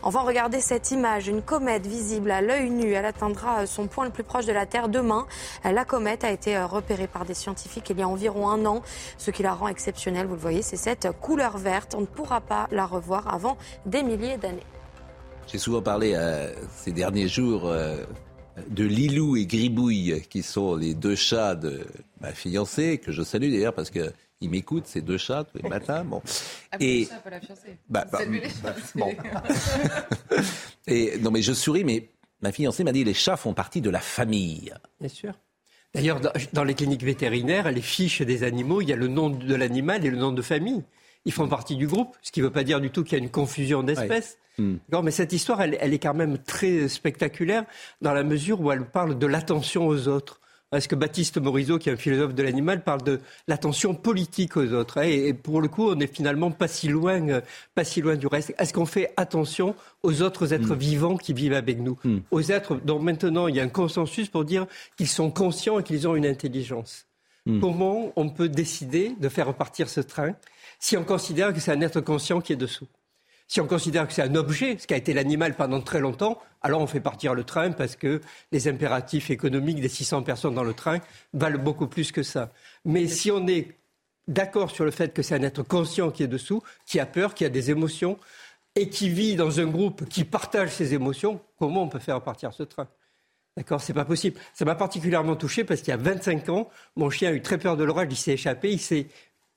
Enfin, 0.02 0.22
regardez 0.22 0.60
cette 0.60 0.90
image, 0.90 1.28
une 1.28 1.44
comète 1.44 1.86
visible 1.86 2.32
à 2.32 2.42
l'œil 2.42 2.72
nu. 2.72 2.94
Elle 2.94 3.06
atteindra 3.06 3.68
son 3.68 3.86
point 3.86 4.06
le 4.06 4.12
plus 4.12 4.24
proche 4.24 4.48
de 4.48 4.54
la 4.54 4.66
Terre 4.66 4.90
demain. 4.90 5.28
La 5.64 5.86
comète 5.86 6.24
a 6.24 6.32
été 6.32 6.58
repérée 6.58 7.08
par 7.08 7.26
des 7.26 7.36
scientifiques 7.36 7.92
il 7.92 8.00
y 8.00 8.02
a 8.02 8.08
environ 8.08 8.50
un 8.50 8.66
an. 8.66 8.82
Ce 9.20 9.30
qui 9.30 9.44
la 9.44 9.54
rend 9.54 9.68
exceptionnelle, 9.68 10.26
vous 10.26 10.34
le 10.34 10.42
voyez, 10.42 10.64
c'est 10.64 10.78
cette 10.78 11.12
couleur 11.22 11.60
verte. 11.60 11.94
On 11.96 12.02
ne 12.02 12.08
pourra 12.08 12.42
pas 12.42 12.68
la 12.72 12.88
revoir 12.88 13.32
avant 13.32 13.56
des 13.86 14.02
milliers 14.02 14.38
d'années. 14.38 14.66
J'ai 15.48 15.60
souvent 15.60 15.82
parlé 15.82 16.14
euh, 16.14 16.54
ces 16.76 16.92
derniers 16.92 17.30
jours 17.30 17.68
euh, 17.68 18.04
de 18.70 18.84
Lilou 18.84 19.38
et 19.38 19.46
Gribouille, 19.46 20.22
qui 20.30 20.44
sont 20.44 20.76
les 20.76 20.94
deux 20.94 21.16
chats 21.16 21.56
de 21.56 21.88
ma 22.20 22.34
fiancée, 22.34 22.98
que 22.98 23.14
je 23.14 23.24
salue 23.24 23.50
d'ailleurs 23.52 23.74
parce 23.74 23.90
que 23.90 24.12
ils 24.42 24.50
m'écoutent, 24.50 24.86
ces 24.86 25.02
deux 25.02 25.18
chats, 25.18 25.46
tous 25.46 25.58
les 25.64 25.70
matins. 25.70 26.04
Bon. 26.04 26.22
Ah, 26.72 26.78
et 26.80 27.08
pas 27.24 27.30
la 27.30 27.40
fiancée. 27.40 27.78
Bah, 27.90 28.06
bah, 28.12 28.20
bah 28.62 28.76
bon. 28.96 29.16
et 30.88 31.18
non, 31.20 31.32
mais 31.32 31.42
je 31.42 31.54
souris, 31.54 31.86
mais 31.86 32.10
ma 32.42 32.52
fiancée 32.52 32.84
m'a 32.84 32.92
dit 32.92 33.06
les 33.06 33.14
chats 33.14 33.38
font 33.38 33.54
partie 33.54 33.82
de 33.82 33.90
la 33.90 34.00
famille. 34.00 34.74
Bien 35.00 35.10
sûr. 35.10 35.34
D'ailleurs, 35.94 36.20
dans 36.54 36.64
les 36.66 36.74
cliniques 36.74 37.04
vétérinaires, 37.04 37.72
les 37.72 37.82
fiches 37.82 38.22
des 38.22 38.44
animaux, 38.44 38.82
il 38.82 38.90
y 38.90 38.94
a 38.94 38.98
le 38.98 39.08
nom 39.08 39.30
de 39.30 39.56
l'animal 39.56 40.06
et 40.06 40.10
le 40.10 40.18
nom 40.18 40.34
de 40.34 40.42
famille. 40.42 40.84
Ils 41.28 41.34
font 41.34 41.50
partie 41.50 41.76
du 41.76 41.88
groupe, 41.88 42.16
ce 42.22 42.32
qui 42.32 42.40
ne 42.40 42.46
veut 42.46 42.52
pas 42.52 42.64
dire 42.64 42.80
du 42.80 42.90
tout 42.90 43.04
qu'il 43.04 43.18
y 43.18 43.22
a 43.22 43.24
une 43.24 43.30
confusion 43.30 43.84
d'espèces. 43.84 44.38
Hmm. 44.58 44.78
Mais 45.04 45.12
cette 45.12 45.34
histoire, 45.34 45.62
elle, 45.62 45.94
est 45.94 46.00
quand 46.00 46.14
même 46.14 46.38
très 46.38 46.88
spectaculaire 46.88 47.66
dans 48.02 48.14
la 48.14 48.24
mesure 48.24 48.62
où 48.62 48.72
elle 48.72 48.86
parle 48.86 49.20
de 49.20 49.28
l'attention 49.28 49.88
aux 49.88 50.08
autres. 50.08 50.40
Est-ce 50.72 50.88
que 50.88 50.96
Baptiste 50.96 51.38
Morisot, 51.38 51.80
qui 51.80 51.90
est 51.90 51.92
un 51.92 51.98
philosophe 51.98 52.34
de 52.34 52.44
l'animal, 52.44 52.82
parle 52.82 53.04
de 53.04 53.20
l'attention 53.50 53.94
politique 53.94 54.56
aux 54.56 54.72
autres? 54.72 55.00
Et, 55.00 55.34
pour 55.34 55.60
le 55.60 55.68
coup, 55.68 55.90
on 55.90 55.96
n'est 55.96 56.08
finalement 56.08 56.50
pas 56.50 56.70
si 56.70 56.88
loin, 56.88 57.28
euh, 57.28 57.42
pas 57.76 57.84
si 57.84 58.02
loin 58.02 58.16
du 58.16 58.28
reste. 58.28 58.54
Est-ce 58.58 58.72
qu'on 58.72 58.86
fait 58.86 59.14
attention 59.18 59.76
aux 60.04 60.22
autres 60.22 60.54
êtres 60.54 60.76
hmm. 60.76 60.80
vivants 60.80 61.18
qui 61.18 61.34
vivent 61.34 61.54
avec 61.54 61.78
nous, 61.80 61.98
hmm. 62.06 62.20
aux 62.32 62.42
êtres 62.42 62.80
dont 62.86 63.00
maintenant 63.00 63.50
il 63.50 63.58
y 63.58 63.60
a 63.60 63.64
un 63.64 63.70
consensus 63.70 64.30
pour 64.30 64.46
dire 64.46 64.66
qu'ils 64.96 65.10
sont 65.10 65.30
conscients 65.30 65.80
et 65.80 65.84
qu'ils 65.84 66.08
ont 66.08 66.16
une 66.16 66.26
intelligence. 66.26 67.06
Comment 67.62 68.12
on 68.18 68.30
peut 68.30 68.50
décider 68.50 69.14
de 69.20 69.30
faire 69.30 69.48
repartir 69.48 69.88
ce 69.88 70.02
train 70.02 70.36
si 70.80 70.98
on 70.98 71.04
considère 71.04 71.54
que 71.54 71.60
c'est 71.60 71.72
un 71.72 71.82
être 71.82 72.02
conscient 72.02 72.42
qui 72.42 72.54
est 72.54 72.58
dessous 72.58 72.88
si 73.48 73.62
on 73.62 73.68
considère 73.68 74.08
que 74.08 74.14
c'est 74.14 74.24
un 74.24 74.36
objet, 74.36 74.78
ce 74.78 74.88
qui 74.88 74.94
a 74.94 74.98
été 74.98 75.14
l'animal 75.14 75.56
pendant 75.56 75.82
très 75.82 76.00
longtemps, 76.00 76.40
alors 76.62 76.82
on 76.82 76.88
fait 76.88 77.00
partir 77.00 77.34
le 77.34 77.46
train 77.46 77.72
parce 77.72 77.96
que 77.96 78.22
les 78.52 78.68
impératifs 78.68 79.30
économiques 79.30 79.80
des 79.80 79.90
600 79.90 80.24
personnes 80.24 80.56
dans 80.56 80.64
le 80.64 80.74
train 80.74 81.00
valent 81.34 81.60
beaucoup 81.60 81.88
plus 81.88 82.12
que 82.12 82.24
ça. 82.24 82.52
Mais 82.84 83.08
si 83.08 83.32
on 83.32 83.48
est 83.48 83.78
d'accord 84.28 84.70
sur 84.70 84.84
le 84.84 84.92
fait 84.92 85.14
que 85.14 85.22
c'est 85.22 85.36
un 85.36 85.44
être 85.44 85.64
conscient 85.64 86.12
qui 86.12 86.24
est 86.24 86.28
dessous, 86.28 86.62
qui 86.86 87.00
a 87.00 87.06
peur, 87.06 87.34
qui 87.34 87.46
a 87.46 87.50
des 87.50 87.72
émotions, 87.72 88.20
et 88.76 88.90
qui 88.90 89.10
vit 89.10 89.36
dans 89.36 89.60
un 89.60 89.66
groupe 89.66 90.08
qui 90.08 90.24
partage 90.24 90.70
ses 90.70 90.94
émotions, 90.94 91.42
comment 91.58 91.84
on 91.84 91.90
peut 91.90 92.00
faire 92.00 92.22
partir 92.22 92.54
ce 92.54 92.64
train? 92.64 92.88
D'accord, 93.56 93.82
c'est 93.82 93.94
pas 93.94 94.06
possible. 94.06 94.40
Ça 94.54 94.66
m'a 94.66 94.76
particulièrement 94.76 95.36
touché 95.36 95.64
parce 95.64 95.82
qu'il 95.82 95.90
y 95.90 95.94
a 95.94 95.98
25 95.98 96.50
ans, 96.50 96.70
mon 96.96 97.10
chien 97.10 97.32
a 97.32 97.34
eu 97.34 97.42
très 97.42 97.58
peur 97.58 97.76
de 97.76 97.84
l'orage, 97.84 98.10
il 98.12 98.16
s'est 98.16 98.34
échappé, 98.34 98.72
il 98.72 98.80
s'est 98.80 99.08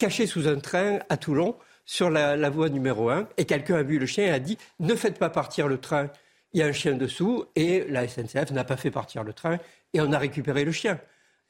caché 0.01 0.27
sous 0.27 0.49
un 0.49 0.59
train 0.59 0.99
à 1.09 1.17
Toulon 1.17 1.55
sur 1.85 2.11
la, 2.11 2.51
voie 2.51 2.71
numéro 2.71 3.11
1 3.11 3.29
et 3.37 3.45
quelqu'un 3.45 3.77
a 3.77 3.83
vu 3.83 3.99
le 3.99 4.07
chien 4.07 4.25
et 4.25 4.31
a 4.31 4.41
dit 4.41 4.57
ne 4.81 4.95
faites 4.95 5.19
pas 5.19 5.31
partir 5.31 5.69
le 5.69 5.79
train, 5.79 6.09
il 6.53 6.61
y 6.61 6.63
a 6.63 6.67
un 6.67 6.73
chien 6.73 6.95
dessous 6.95 7.45
et 7.55 7.85
la 7.89 8.09
SNCF 8.09 8.51
n'a 8.51 8.65
pas 8.65 8.77
fait 8.77 8.91
partir 8.91 9.23
le 9.23 9.33
train 9.33 9.59
et 9.93 10.01
on 10.01 10.11
a 10.13 10.19
récupéré 10.19 10.65
le 10.65 10.73
chien. 10.73 10.99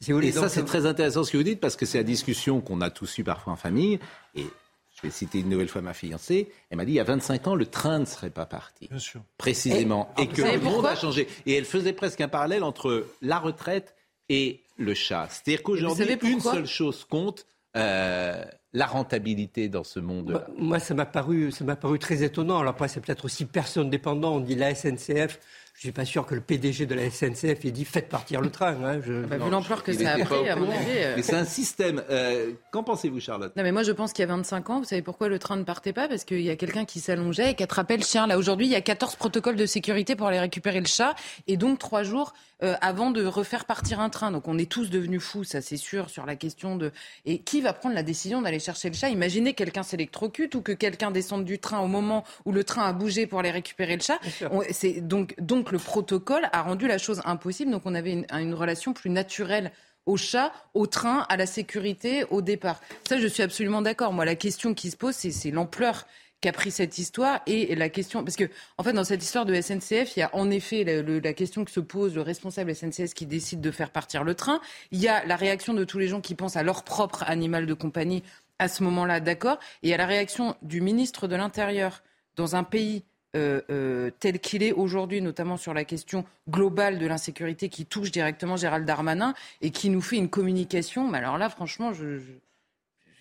et 0.06 0.32
ça, 0.32 0.48
c'est 0.48 0.64
très 0.64 0.84
intéressant 0.84 1.24
ce 1.24 1.30
que 1.30 1.36
vous 1.36 1.44
dites 1.44 1.60
parce 1.60 1.76
que 1.76 1.86
c'est 1.86 1.98
la 1.98 2.04
discussion 2.04 2.60
qu'on 2.60 2.80
a 2.80 2.90
tous 2.90 3.18
eu 3.18 3.24
parfois 3.24 3.52
en 3.52 3.56
famille. 3.56 4.00
Et 4.34 4.44
je 4.96 5.02
vais 5.02 5.10
citer 5.10 5.38
une 5.40 5.48
nouvelle 5.48 5.68
fois 5.68 5.80
ma 5.80 5.94
fiancée. 5.94 6.50
Elle 6.70 6.78
m'a 6.78 6.84
dit 6.84 6.92
il 6.92 6.96
y 6.96 7.00
a 7.00 7.04
25 7.04 7.46
ans, 7.46 7.54
le 7.54 7.66
train 7.66 8.00
ne 8.00 8.04
serait 8.04 8.30
pas 8.30 8.46
parti. 8.46 8.88
Bien 8.88 8.98
sûr. 8.98 9.20
Précisément. 9.38 10.12
Et, 10.18 10.26
que 10.26 10.42
le 10.42 10.60
monde 10.60 10.86
a 10.86 10.96
changé. 10.96 11.28
Et 11.46 11.54
elle 11.54 11.64
faisait 11.64 11.92
presque 11.92 12.20
un 12.20 12.28
parallèle 12.28 12.64
entre 12.64 13.06
la 13.22 13.38
retraite 13.38 13.94
et 14.28 14.62
le 14.76 14.94
chat. 14.94 15.28
C'est-à-dire 15.30 15.62
qu'aujourd'hui, 15.62 16.18
une 16.22 16.40
seule 16.40 16.66
chose 16.66 17.04
compte. 17.04 17.46
Euh, 17.76 18.44
la 18.72 18.86
rentabilité 18.86 19.68
dans 19.68 19.84
ce 19.84 19.98
monde 19.98 20.44
Moi, 20.56 20.78
ça 20.78 20.94
m'a 20.94 21.06
paru, 21.06 21.50
paru 21.80 21.98
très 21.98 22.22
étonnant. 22.22 22.58
Alors 22.60 22.72
après, 22.72 22.88
c'est 22.88 23.00
peut-être 23.00 23.24
aussi 23.24 23.44
personne 23.44 23.90
dépendant. 23.90 24.34
On 24.34 24.40
dit 24.40 24.54
la 24.54 24.74
SNCF. 24.74 25.40
Je 25.80 25.86
suis 25.86 25.92
pas 25.92 26.04
sûr 26.04 26.26
que 26.26 26.34
le 26.34 26.42
PDG 26.42 26.84
de 26.84 26.94
la 26.94 27.08
SNCF 27.08 27.64
ait 27.64 27.70
dit 27.70 27.86
faites 27.86 28.10
partir 28.10 28.42
le 28.42 28.50
train. 28.50 28.76
Hein. 28.84 29.00
Je... 29.02 29.24
Ah 29.24 29.26
bah, 29.28 29.38
vu 29.38 29.50
l'ampleur 29.50 29.82
que 29.82 29.94
ça 29.94 30.12
a 30.12 30.18
pris, 30.18 30.46
à 30.46 30.54
mon 30.54 30.70
avis. 30.70 30.90
Euh. 30.90 31.14
Mais 31.16 31.22
c'est 31.22 31.36
un 31.36 31.46
système. 31.46 32.02
Euh, 32.10 32.52
qu'en 32.70 32.82
pensez-vous, 32.82 33.18
Charlotte? 33.18 33.56
Non, 33.56 33.62
mais 33.62 33.72
moi, 33.72 33.82
je 33.82 33.92
pense 33.92 34.12
qu'il 34.12 34.22
y 34.22 34.28
a 34.28 34.30
25 34.30 34.68
ans, 34.68 34.80
vous 34.80 34.84
savez 34.84 35.00
pourquoi 35.00 35.30
le 35.30 35.38
train 35.38 35.56
ne 35.56 35.62
partait 35.62 35.94
pas? 35.94 36.06
Parce 36.06 36.24
qu'il 36.24 36.42
y 36.42 36.50
a 36.50 36.56
quelqu'un 36.56 36.84
qui 36.84 37.00
s'allongeait 37.00 37.52
et 37.52 37.54
qui 37.54 37.62
attrapait 37.62 37.96
le 37.96 38.02
chien. 38.02 38.26
Là, 38.26 38.36
aujourd'hui, 38.36 38.66
il 38.66 38.72
y 38.72 38.74
a 38.74 38.82
14 38.82 39.16
protocoles 39.16 39.56
de 39.56 39.64
sécurité 39.64 40.16
pour 40.16 40.26
aller 40.26 40.38
récupérer 40.38 40.80
le 40.80 40.86
chat. 40.86 41.14
Et 41.46 41.56
donc, 41.56 41.78
trois 41.78 42.02
jours 42.02 42.34
euh, 42.62 42.74
avant 42.82 43.10
de 43.10 43.24
refaire 43.24 43.64
partir 43.64 44.00
un 44.00 44.10
train. 44.10 44.30
Donc, 44.32 44.48
on 44.48 44.58
est 44.58 44.70
tous 44.70 44.90
devenus 44.90 45.22
fous, 45.22 45.44
ça 45.44 45.62
c'est 45.62 45.78
sûr, 45.78 46.10
sur 46.10 46.26
la 46.26 46.36
question 46.36 46.76
de. 46.76 46.92
Et 47.24 47.38
qui 47.38 47.62
va 47.62 47.72
prendre 47.72 47.94
la 47.94 48.02
décision 48.02 48.42
d'aller 48.42 48.58
chercher 48.58 48.90
le 48.90 48.96
chat? 48.96 49.08
Imaginez 49.08 49.54
quelqu'un 49.54 49.82
s'électrocute 49.82 50.54
ou 50.56 50.60
que 50.60 50.72
quelqu'un 50.72 51.10
descende 51.10 51.46
du 51.46 51.58
train 51.58 51.78
au 51.80 51.86
moment 51.86 52.22
où 52.44 52.52
le 52.52 52.64
train 52.64 52.84
a 52.84 52.92
bougé 52.92 53.26
pour 53.26 53.38
aller 53.38 53.50
récupérer 53.50 53.96
le 53.96 54.02
chat. 54.02 54.18
C'est 54.72 55.00
donc, 55.00 55.34
donc 55.40 55.69
le 55.72 55.78
protocole 55.78 56.48
a 56.52 56.62
rendu 56.62 56.86
la 56.86 56.98
chose 56.98 57.20
impossible. 57.24 57.70
Donc 57.70 57.82
on 57.84 57.94
avait 57.94 58.24
une, 58.30 58.54
relation 58.54 58.92
plus 58.92 59.10
naturelle 59.10 59.72
au 60.06 60.16
chat, 60.16 60.52
au 60.74 60.86
train, 60.86 61.26
à 61.28 61.36
la 61.36 61.46
sécurité, 61.46 62.24
au 62.30 62.42
départ. 62.42 62.80
Ça, 63.08 63.18
je 63.18 63.26
suis 63.26 63.42
absolument 63.42 63.82
d'accord. 63.82 64.12
Moi, 64.12 64.24
la 64.24 64.34
question 64.34 64.74
qui 64.74 64.90
se 64.90 64.96
pose, 64.96 65.14
c'est 65.14 65.50
l'ampleur 65.50 66.06
qu'a 66.40 66.52
pris 66.52 66.70
cette 66.70 66.98
histoire 66.98 67.40
et 67.46 67.74
la 67.74 67.90
question 67.90 68.24
parce 68.24 68.36
que 68.36 68.44
en 68.78 68.82
fait 68.82 68.94
dans 68.94 69.04
cette 69.04 69.22
histoire 69.22 69.44
de 69.44 69.60
SNCF 69.60 70.16
il 70.16 70.20
y 70.20 70.22
a 70.22 70.34
en 70.34 70.50
effet 70.50 70.84
la 70.84 71.32
question 71.34 71.66
que 71.66 71.70
se 71.70 71.80
pose 71.80 72.14
le 72.14 72.22
responsable 72.22 72.74
SNCF 72.74 73.12
qui 73.12 73.26
décide 73.26 73.60
de 73.60 73.70
faire 73.70 73.90
partir 73.90 74.24
le 74.24 74.34
train 74.34 74.62
il 74.90 75.00
y 75.00 75.08
a 75.08 75.22
la 75.26 75.36
réaction 75.36 75.74
de 75.74 75.84
tous 75.84 75.98
les 75.98 76.08
gens 76.08 76.22
qui 76.22 76.34
pensent 76.34 76.56
à 76.56 76.62
leur 76.62 76.82
propre 76.82 77.24
animal 77.26 77.66
de 77.66 77.74
compagnie 77.74 78.22
à 78.58 78.68
ce 78.68 78.82
moment-là 78.84 79.20
d'accord? 79.20 79.58
Et 79.82 79.92
a 79.92 79.96
la 79.96 80.06
réaction 80.06 80.54
du 80.62 80.80
ministre 80.80 81.26
de 81.26 81.34
l'Intérieur 81.34 82.02
dans 82.36 82.56
un 82.56 82.62
pays 82.62 83.04
euh, 83.36 83.60
euh, 83.70 84.10
tel 84.18 84.40
qu'il 84.40 84.62
est 84.62 84.72
aujourd'hui, 84.72 85.20
notamment 85.20 85.56
sur 85.56 85.72
la 85.72 85.84
question 85.84 86.24
globale 86.48 86.98
de 86.98 87.06
l'insécurité 87.06 87.68
qui 87.68 87.86
touche 87.86 88.10
directement 88.10 88.56
Gérald 88.56 88.84
Darmanin 88.84 89.34
et 89.60 89.70
qui 89.70 89.88
nous 89.88 90.00
fait 90.00 90.16
une 90.16 90.28
communication. 90.28 91.12
Alors 91.12 91.38
là, 91.38 91.48
franchement, 91.48 91.92
je 91.92 92.18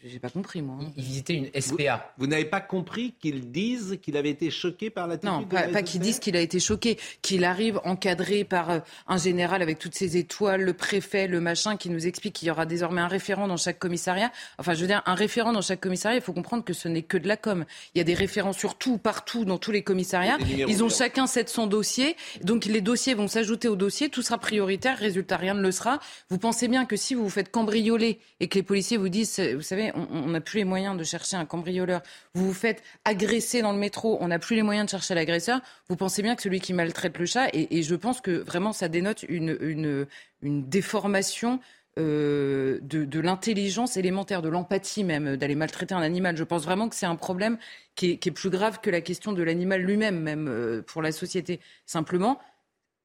j'ai 0.06 0.20
pas 0.20 0.30
compris, 0.30 0.62
moi. 0.62 0.78
Hein. 0.82 0.91
Il 0.95 1.04
visitait 1.04 1.34
une 1.34 1.50
SPA. 1.60 2.14
Vous, 2.18 2.28
n'avez 2.28 2.45
pas 2.45 2.62
compris 2.62 3.16
qu'ils 3.20 3.52
disent 3.52 4.00
qu'il 4.02 4.16
avait 4.16 4.30
été 4.30 4.50
choqué 4.50 4.89
par 4.89 5.08
l'attitude 5.08 5.30
Non, 5.30 5.45
pas, 5.45 5.64
pas 5.64 5.84
qu'ils 5.84 6.00
disent 6.00 6.20
qu'il 6.20 6.38
a 6.38 6.39
été 6.39 6.62
choqué, 6.62 6.97
qu'il 7.22 7.43
arrive 7.43 7.82
encadré 7.84 8.45
par 8.45 8.70
euh, 8.70 8.80
un 9.08 9.18
général 9.18 9.62
avec 9.62 9.78
toutes 9.78 9.95
ses 9.95 10.16
étoiles, 10.16 10.62
le 10.62 10.74
préfet, 10.74 11.28
le 11.28 11.41
machin, 11.41 11.76
qui 11.76 11.89
nous 11.89 12.08
explique 12.08 12.36
qu'il 12.36 12.47
y 12.47 12.52
aura 12.52 12.66
désormais 12.66 13.02
un 13.02 13.10
référent 13.10 13.50
dans 13.50 13.58
chaque 13.58 13.78
commissariat. 13.78 14.32
Enfin, 14.58 14.74
je 14.74 14.80
veux 14.80 14.88
dire, 14.88 15.02
un 15.06 15.16
référent 15.16 15.52
dans 15.52 15.62
chaque 15.62 15.82
commissariat, 15.82 16.18
il 16.18 16.24
faut 16.24 16.34
comprendre 16.34 16.64
que 16.64 16.74
ce 16.74 16.88
n'est 16.88 17.04
que 17.04 17.18
de 17.18 17.28
la 17.28 17.36
com. 17.36 17.66
Il 17.93 17.97
y 17.97 18.02
a 18.02 18.06
des 18.06 18.14
référents 18.14 18.54
sur 18.54 18.76
tout, 18.76 19.00
partout, 19.00 19.43
dans 19.43 19.58
tous 19.58 19.72
les 19.72 19.84
commissariats. 19.84 20.38
Ils 20.47 20.82
ont 20.82 20.89
chacun 20.89 21.28
700 21.28 21.68
dossiers. 21.68 22.16
Donc 22.41 22.64
les 22.64 22.82
dossiers 22.82 23.16
vont 23.16 23.28
s'ajouter 23.28 23.68
aux 23.68 23.76
dossiers. 23.76 24.08
Tout 24.08 24.22
sera 24.22 24.38
prioritaire. 24.38 24.97
Résultat, 24.97 25.36
rien 25.36 25.56
ne 25.56 25.62
le 25.62 25.74
sera. 25.74 26.00
Vous 26.30 26.38
pensez 26.38 26.70
bien 26.70 26.86
que 26.86 26.95
si 26.95 27.16
vous 27.16 27.24
vous 27.24 27.30
faites 27.30 27.52
cambrioler 27.52 28.20
et 28.39 28.47
que 28.47 28.56
les 28.56 28.64
policiers 28.64 28.95
vous 28.95 29.10
disent, 29.10 29.39
vous 29.39 29.62
savez, 29.62 29.88
on 29.95 30.27
n'a 30.27 30.41
plus 30.41 30.59
les 30.59 30.63
moyens 30.63 30.97
de 30.97 31.03
chercher 31.03 31.37
un 31.37 31.45
cambrioleur, 31.45 32.01
vous 32.33 32.47
vous 32.47 32.53
faites 32.53 32.83
agresser 33.05 33.61
dans 33.61 33.71
le 33.71 33.77
métro, 33.77 34.17
on 34.21 34.27
n'a 34.27 34.39
plus 34.39 34.55
les 34.55 34.63
moyens 34.63 34.85
de 34.85 34.91
chercher 34.91 35.15
l'agresseur, 35.15 35.61
vous 35.87 35.95
pensez 35.95 36.21
bien 36.21 36.35
que 36.35 36.41
celui 36.41 36.59
qui 36.59 36.73
maltraite 36.73 37.17
le 37.17 37.25
chat, 37.25 37.47
et, 37.53 37.83
je 37.83 37.95
pense 37.95 38.21
que 38.21 38.31
vraiment 38.31 38.73
ça 38.73 38.87
dénote 38.87 39.23
une, 39.23 40.07
déformation 40.41 41.59
euh, 41.97 42.79
de, 42.81 43.19
l'intelligence 43.19 43.97
élémentaire, 43.97 44.41
de 44.41 44.49
l'empathie 44.49 45.03
même, 45.03 45.35
d'aller 45.35 45.55
maltraiter 45.55 45.93
un 45.93 46.01
animal. 46.01 46.37
Je 46.37 46.43
pense 46.43 46.63
vraiment 46.63 46.87
que 46.87 46.95
c'est 46.95 47.05
un 47.05 47.15
problème 47.15 47.57
qui 47.95 48.11
est, 48.11 48.31
plus 48.31 48.49
grave 48.49 48.79
que 48.81 48.89
la 48.89 49.01
question 49.01 49.33
de 49.33 49.43
l'animal 49.43 49.81
lui-même, 49.81 50.19
même 50.19 50.47
euh, 50.47 50.81
pour 50.81 51.01
la 51.01 51.11
société. 51.11 51.59
Simplement, 51.85 52.39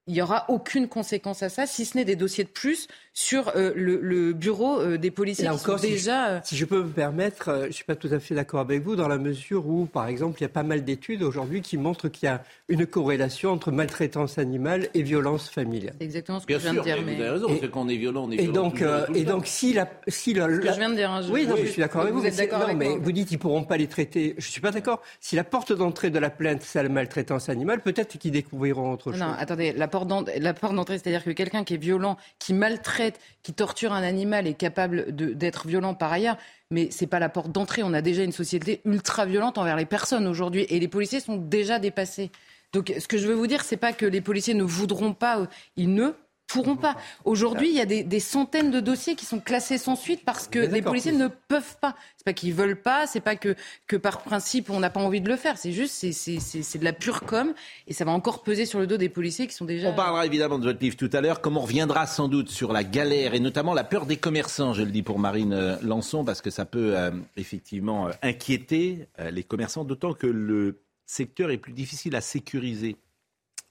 il 0.07 0.15
n'y 0.15 0.23
aura 0.23 0.45
aucune 0.49 0.89
conséquence 0.89 1.43
à 1.43 1.49
ça, 1.49 1.67
si 1.67 1.87
ce 1.87 1.97
n'est 1.97 2.05
des 2.05 2.17
dossiers 2.17 2.45
de 2.45 2.51
plus 2.51 2.89
sur 3.15 3.53
euh, 3.57 3.73
le, 3.75 4.33
bureau 4.33 4.81
euh, 4.81 4.99
des 4.99 5.11
policiers 5.11 5.49
qui 5.49 5.59
sont 5.59 5.77
déjà... 5.77 6.29
Euh, 6.29 6.41
si, 6.43 6.57
je 6.57 6.65
peux 6.65 6.83
me 6.83 6.91
permettre, 6.91 7.61
je 7.63 7.67
ne 7.69 7.73
suis 7.73 7.85
pas 7.85 7.95
tout 7.95 8.09
à 8.11 8.19
fait 8.19 8.35
d'accord 8.35 8.61
avec 8.61 8.83
vous, 8.83 8.97
dans 8.97 9.09
la 9.09 9.19
mesure 9.19 9.67
où, 9.67 9.87
par 9.87 10.09
exemple, 10.09 10.41
il 10.41 10.43
y 10.43 10.47
a 10.47 10.51
pas 10.51 10.63
mal 10.63 10.85
d'études 10.85 11.23
aujourd'hui 11.23 11.63
qui 11.63 11.79
montrent 11.79 12.09
qu'il 12.09 12.27
y 12.27 12.31
a 12.31 12.43
une 12.69 12.87
corrélation 12.87 13.53
entre 13.53 13.71
maltraitance 13.71 14.37
animale 14.37 14.89
et 14.95 15.03
violence 15.03 15.49
familiale. 15.49 15.95
C'est 15.99 16.05
exactement 16.05 16.41
ce 16.41 16.47
que 16.47 16.55
je 16.55 16.59
viens 16.59 16.75
de 16.75 16.81
dire. 16.81 16.99
Mais... 17.05 17.15
Vous 17.15 17.23
avez 17.23 17.31
raison, 17.31 17.49
c'est 17.61 17.71
qu'on 17.71 17.89
est 17.89 17.97
violent, 17.97 18.25
on 18.27 18.33
est 18.33 18.43
et 18.43 18.49
Donc, 18.49 18.85
et 19.15 19.25
donc, 19.25 19.47
si 19.47 19.73
la... 19.73 19.89
Si 20.09 20.35
la, 20.35 20.51
ce 20.51 20.61
que 20.61 20.73
je 20.73 20.79
viens 20.79 20.91
de 20.91 20.97
dire. 20.97 21.11
Hein, 21.11 21.23
oui, 21.31 21.47
non, 21.47 21.57
je 21.57 21.67
suis 21.67 21.81
d'accord 21.81 22.03
avec 22.03 22.13
vous. 22.13 22.21
Vous 22.21 22.27
êtes 22.27 22.37
d'accord 22.37 22.63
avec 22.63 22.77
mais 22.77 22.99
vous 22.99 23.13
dites 23.13 23.29
qu'ils 23.29 23.39
ne 23.39 23.43
pourront 23.43 23.65
pas 23.65 23.77
les 23.77 23.87
traiter. 23.87 24.35
Je 24.39 24.47
ne 24.47 24.51
suis 24.51 24.61
pas 24.61 24.73
d'accord. 24.73 25.01
Si 25.21 25.37
la 25.37 25.45
porte 25.45 25.73
d'entrée 25.73 26.11
de 26.11 26.19
la 26.19 26.31
plainte, 26.31 26.63
c'est 26.63 26.83
la 26.83 26.89
maltraitance 26.89 27.49
animale, 27.49 27.81
peut-être 27.81 28.19
qu'ils 28.19 28.33
découvriront 28.33 28.93
autre 28.93 29.13
chose. 29.13 29.21
Non, 29.21 29.35
attendez, 29.39 29.73
la 29.73 29.87
la 29.94 29.94
porte 29.95 30.09
d'entrée, 30.09 30.99
c'est-à-dire 30.99 31.25
que 31.25 31.31
quelqu'un 31.31 31.65
qui 31.65 31.75
est 31.75 31.79
violent, 31.79 32.17
qui 32.39 32.55
maltraite, 32.55 33.21
qui 33.43 33.53
torture 33.53 33.93
un 33.93 34.03
animal 34.03 34.47
est 34.47 34.55
capable 34.55 35.15
d'être 35.15 35.67
violent 35.67 35.95
par 35.95 36.13
ailleurs, 36.13 36.37
mais 36.71 36.89
c'est 36.91 37.07
pas 37.07 37.19
la 37.19 37.29
porte 37.29 37.53
d'entrée. 37.53 37.83
On 37.83 37.95
a 37.95 38.03
déjà 38.03 38.25
une 38.25 38.33
société 38.33 38.81
ultra 38.85 39.27
violente 39.27 39.59
envers 39.59 39.77
les 39.77 39.87
personnes 39.87 40.27
aujourd'hui, 40.27 40.67
et 40.69 40.81
les 40.81 40.89
policiers 40.89 41.21
sont 41.21 41.37
déjà 41.37 41.79
dépassés. 41.79 42.31
Donc, 42.73 42.93
ce 42.99 43.07
que 43.07 43.19
je 43.19 43.29
veux 43.29 43.35
vous 43.35 43.47
dire, 43.47 43.63
c'est 43.63 43.77
pas 43.77 43.93
que 43.93 44.05
les 44.05 44.21
policiers 44.21 44.55
ne 44.55 44.65
voudront 44.65 45.15
pas, 45.15 45.39
euh, 45.39 45.47
ils 45.77 45.95
ne 45.95 46.11
pourront 46.55 46.77
pas. 46.77 46.97
Aujourd'hui, 47.25 47.69
il 47.69 47.75
y 47.75 47.81
a 47.81 47.87
des, 47.87 48.21
centaines 48.21 48.71
de 48.71 48.81
dossiers 48.81 49.17
qui 49.17 49.27
sont 49.27 49.41
classés 49.41 49.79
sans 49.79 49.97
suite 49.97 50.25
parce 50.25 50.47
que 50.47 50.59
les 50.59 50.83
policiers 50.83 51.13
ne 51.13 51.29
peuvent 51.29 51.77
pas. 51.81 51.95
C'est 52.17 52.25
pas 52.25 52.33
qu'ils 52.33 52.55
veulent 52.55 52.81
pas, 52.81 53.07
c'est 53.07 53.21
pas 53.21 53.37
que, 53.37 53.55
que 53.87 53.97
par 53.97 54.23
principe 54.23 54.71
on 54.71 54.81
n'a 54.81 54.91
pas 54.91 55.01
envie 55.01 55.21
de 55.21 55.29
le 55.29 55.37
faire. 55.37 55.59
C'est 55.59 55.73
juste, 55.73 55.95
c'est 55.95 56.79
de 56.79 56.85
la 56.85 56.93
pure 56.93 57.23
com 57.23 57.53
et 57.87 57.93
ça 57.93 58.05
va 58.05 58.13
encore 58.13 58.43
peser 58.43 58.67
sur 58.67 58.79
le 58.79 58.87
dos 58.87 58.97
des 58.97 59.09
policiers 59.09 59.47
qui 59.47 59.55
sont 59.55 59.65
déjà. 59.65 59.89
On 59.89 59.95
parlera 59.95 60.25
évidemment 60.27 60.59
de 60.59 60.65
votre 60.65 60.81
livre 60.81 60.97
tout 60.97 61.11
à 61.13 61.21
l'heure. 61.21 61.41
Comme 61.41 61.57
on 61.57 61.63
reviendra 61.63 62.07
sans 62.07 62.29
doute 62.29 62.49
sur 62.49 62.73
la 62.73 62.85
galère 62.85 63.35
et 63.35 63.41
notamment 63.41 63.75
la 63.75 63.85
peur 63.85 64.07
des 64.07 64.17
commerçants, 64.17 64.73
je 64.73 64.83
le 64.83 64.91
dis 64.91 65.03
pour 65.03 65.19
Marine 65.19 65.53
euh, 65.53 65.77
Lançon, 65.83 66.25
parce 66.25 66.41
que 66.41 66.51
ça 66.51 66.65
peut 66.65 66.97
euh, 66.97 67.11
effectivement 67.37 68.09
euh, 68.09 68.13
inquiéter 68.23 69.09
les 69.31 69.43
commerçants, 69.43 69.85
d'autant 69.85 70.15
que 70.15 70.27
le 70.27 70.81
secteur 71.07 71.51
est 71.51 71.59
plus 71.59 71.73
difficile 71.73 72.17
à 72.17 72.21
sécuriser 72.21 72.97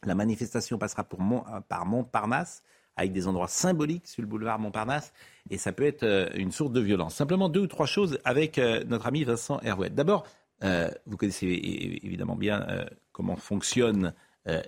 la 0.06 0.16
manifestation 0.16 0.78
passera 0.78 1.04
pour 1.04 1.20
par 1.70 1.86
Montparnasse, 1.86 2.64
avec 2.96 3.12
des 3.12 3.28
endroits 3.28 3.48
symboliques 3.48 4.08
sur 4.08 4.22
le 4.22 4.28
boulevard 4.28 4.60
Montparnasse, 4.60 5.14
et 5.50 5.58
ça 5.58 5.72
peut 5.72 5.86
être 5.86 6.04
euh, 6.04 6.30
une 6.36 6.52
source 6.52 6.72
de 6.72 6.80
violence. 6.80 7.16
Simplement 7.16 7.50
deux 7.50 7.62
ou 7.62 7.68
trois 7.68 7.86
choses 7.86 8.20
avec 8.24 8.58
euh, 8.58 8.84
notre 8.86 9.08
ami 9.08 9.24
Vincent 9.24 9.60
Hervouet. 9.62 9.90
D'abord, 9.90 10.26
euh, 10.64 10.90
vous 11.06 11.18
connaissez 11.18 11.48
évidemment 12.04 12.36
bien 12.36 12.66
comment 13.12 13.36
fonctionnent 13.36 14.14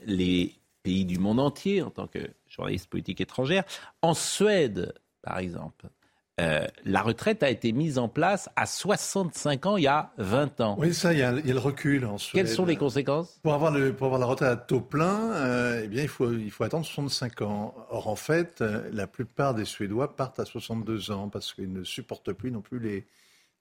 les 0.05 0.53
pays 0.83 1.05
du 1.05 1.19
monde 1.19 1.39
entier 1.39 1.81
en 1.81 1.89
tant 1.89 2.07
que 2.07 2.19
journaliste 2.47 2.89
politique 2.89 3.21
étrangère. 3.21 3.63
En 4.01 4.13
Suède, 4.13 4.93
par 5.21 5.37
exemple, 5.37 5.87
euh, 6.41 6.67
la 6.83 7.01
retraite 7.01 7.43
a 7.43 7.49
été 7.49 7.71
mise 7.71 7.97
en 7.97 8.09
place 8.09 8.49
à 8.57 8.65
65 8.65 9.65
ans 9.67 9.77
il 9.77 9.83
y 9.83 9.87
a 9.87 10.11
20 10.17 10.59
ans. 10.59 10.75
Oui, 10.77 10.93
ça, 10.93 11.13
il 11.13 11.19
y 11.19 11.23
a, 11.23 11.31
le 11.31 11.57
recul 11.57 12.05
en 12.05 12.17
Quelles 12.17 12.49
sont 12.49 12.65
les 12.65 12.75
conséquences? 12.75 13.39
Pour 13.41 13.53
avoir, 13.53 13.71
pour 13.95 14.07
avoir 14.07 14.19
la 14.19 14.25
retraite 14.25 14.49
à 14.49 14.57
taux 14.57 14.81
plein, 14.81 15.31
euh, 15.31 15.81
eh 15.85 15.87
bien, 15.87 16.03
il 16.03 16.09
faut, 16.09 16.33
il 16.33 16.51
faut 16.51 16.65
attendre 16.65 16.85
65 16.85 17.41
ans. 17.41 17.73
Or, 17.89 18.09
en 18.09 18.17
fait, 18.17 18.59
euh, 18.59 18.89
la 18.91 19.07
plupart 19.07 19.53
des 19.53 19.63
Suédois 19.63 20.17
partent 20.17 20.41
à 20.41 20.45
62 20.45 21.11
ans 21.11 21.29
parce 21.29 21.53
qu'ils 21.53 21.71
ne 21.71 21.85
supportent 21.85 22.33
plus 22.33 22.51
non 22.51 22.59
plus 22.59 22.79
les, 22.79 23.05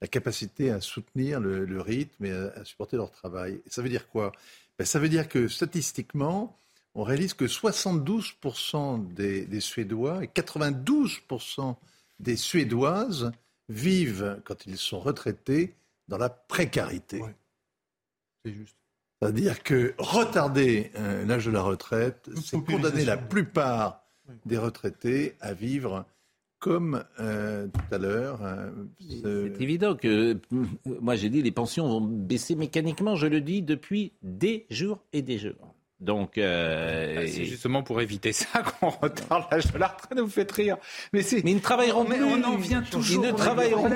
la 0.01 0.09
capacité 0.09 0.73
à 0.73 0.81
soutenir 0.81 1.39
le, 1.39 1.81
rythme 1.81 2.25
et 2.25 2.33
à, 2.33 2.65
supporter 2.65 2.97
leur 2.97 3.13
travail. 3.13 3.61
ça 3.69 3.83
veut 3.83 3.89
dire 3.89 4.09
quoi? 4.09 4.33
Ben, 4.81 4.85
Ça 4.85 4.99
veut 4.99 5.09
dire 5.09 5.29
que 5.29 5.47
statistiquement, 5.47 6.59
on 6.97 7.05
réalise 7.05 7.35
que 7.35 7.45
72% 7.45 9.15
des, 9.15 9.47
des 9.47 9.61
Suédois 9.61 10.25
et 10.25 10.27
92% 10.27 11.77
des 12.25 12.37
Suédoises 12.37 13.31
vivent, 13.69 14.41
quand 14.45 14.67
ils 14.67 14.79
sont 14.79 14.99
retraités, 14.99 15.75
dans 16.09 16.19
la 16.19 16.31
précarité. 16.31 17.23
C'est 18.45 18.53
juste. 18.53 18.77
C'est-à-dire 19.21 19.63
que 19.63 19.95
retarder 19.99 20.91
euh, 20.97 21.25
l'âge 21.25 21.47
de 21.47 21.51
la 21.51 21.63
retraite, 21.63 22.29
c'est 22.43 22.63
condamner 22.63 23.05
la 23.05 23.17
plupart 23.17 24.03
des 24.45 24.59
retraités 24.59 25.37
à 25.41 25.55
vivre 25.55 26.05
comme 26.59 27.05
euh, 27.21 27.69
tout 27.69 27.95
à 27.95 27.99
l'heure. 27.99 28.41
Euh, 28.43 28.71
c'est 29.01 29.63
évident 29.63 29.97
que, 29.97 30.39
moi 31.01 31.17
j'ai 31.17 31.31
dit, 31.31 31.43
les 31.43 31.53
pensions 31.53 31.89
vont 31.89 32.01
baisser 32.01 32.55
mécaniquement, 32.55 33.17
je 33.17 33.27
le 33.27 33.41
dis 33.41 33.63
depuis 33.63 34.13
des 34.23 34.67
jours 34.69 35.03
et 35.13 35.23
des 35.23 35.39
jours. 35.39 35.74
Donc, 36.05 36.37
euh, 36.37 37.15
bah, 37.15 37.23
c'est 37.27 37.47
justement 37.47 37.83
pour 37.83 38.01
éviter 38.03 38.33
ça 38.33 38.63
qu'on 38.81 38.91
retarde 38.91 39.45
l'âge 39.51 39.73
de 39.73 39.79
la 39.79 39.87
retraite. 39.89 40.19
Vous 40.21 40.29
faites 40.29 40.53
rire, 40.53 40.77
mais, 41.13 41.23
mais 41.43 41.51
ils 41.51 41.57
ne 41.57 41.61
travailleront 41.61 42.05
mais 42.07 42.21
On 42.21 42.45
en 42.45 42.57
vient 42.57 42.83
toujours. 42.83 43.25
Ils 43.25 43.31
ne 43.31 43.35
travailleront 43.35 43.91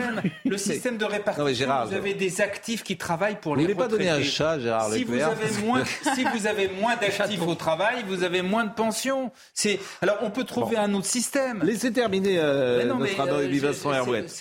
Le 0.45 0.57
système 0.57 0.97
de 0.97 1.05
répartition. 1.05 1.69
vous 1.87 1.95
avez 1.95 2.15
des 2.15 2.41
actifs 2.41 2.83
qui 2.83 2.97
travaillent 2.97 3.39
pour 3.39 3.57
les 3.57 3.65
retraités. 3.65 3.83
Vous 3.83 3.89
voulez 3.89 3.99
pas 3.99 4.05
donner 4.05 4.11
un 4.11 4.23
chat, 4.23 4.59
Gérard 4.59 4.91
si 4.91 5.05
vous 5.05 5.21
avez 5.21 5.51
moins, 5.65 5.85
Si 6.15 6.25
vous 6.25 6.47
avez 6.47 6.69
moins 6.69 6.97
d'actifs 7.01 7.43
au 7.43 7.55
travail, 7.55 8.05
vous 8.09 8.25
avez 8.25 8.43
moins 8.43 8.65
de 8.65 8.73
pensions. 8.73 9.31
C'est 9.53 9.79
alors 10.01 10.19
on 10.23 10.31
peut 10.31 10.45
trouver 10.45 10.77
un 10.77 10.95
autre 10.95 11.07
système. 11.07 11.63
Laissez 11.63 11.93
terminer 11.93 12.39
euh, 12.39 12.85
notre 12.85 13.01
mais, 13.01 13.21
euh, 13.21 13.61
Vincent. 13.61 13.91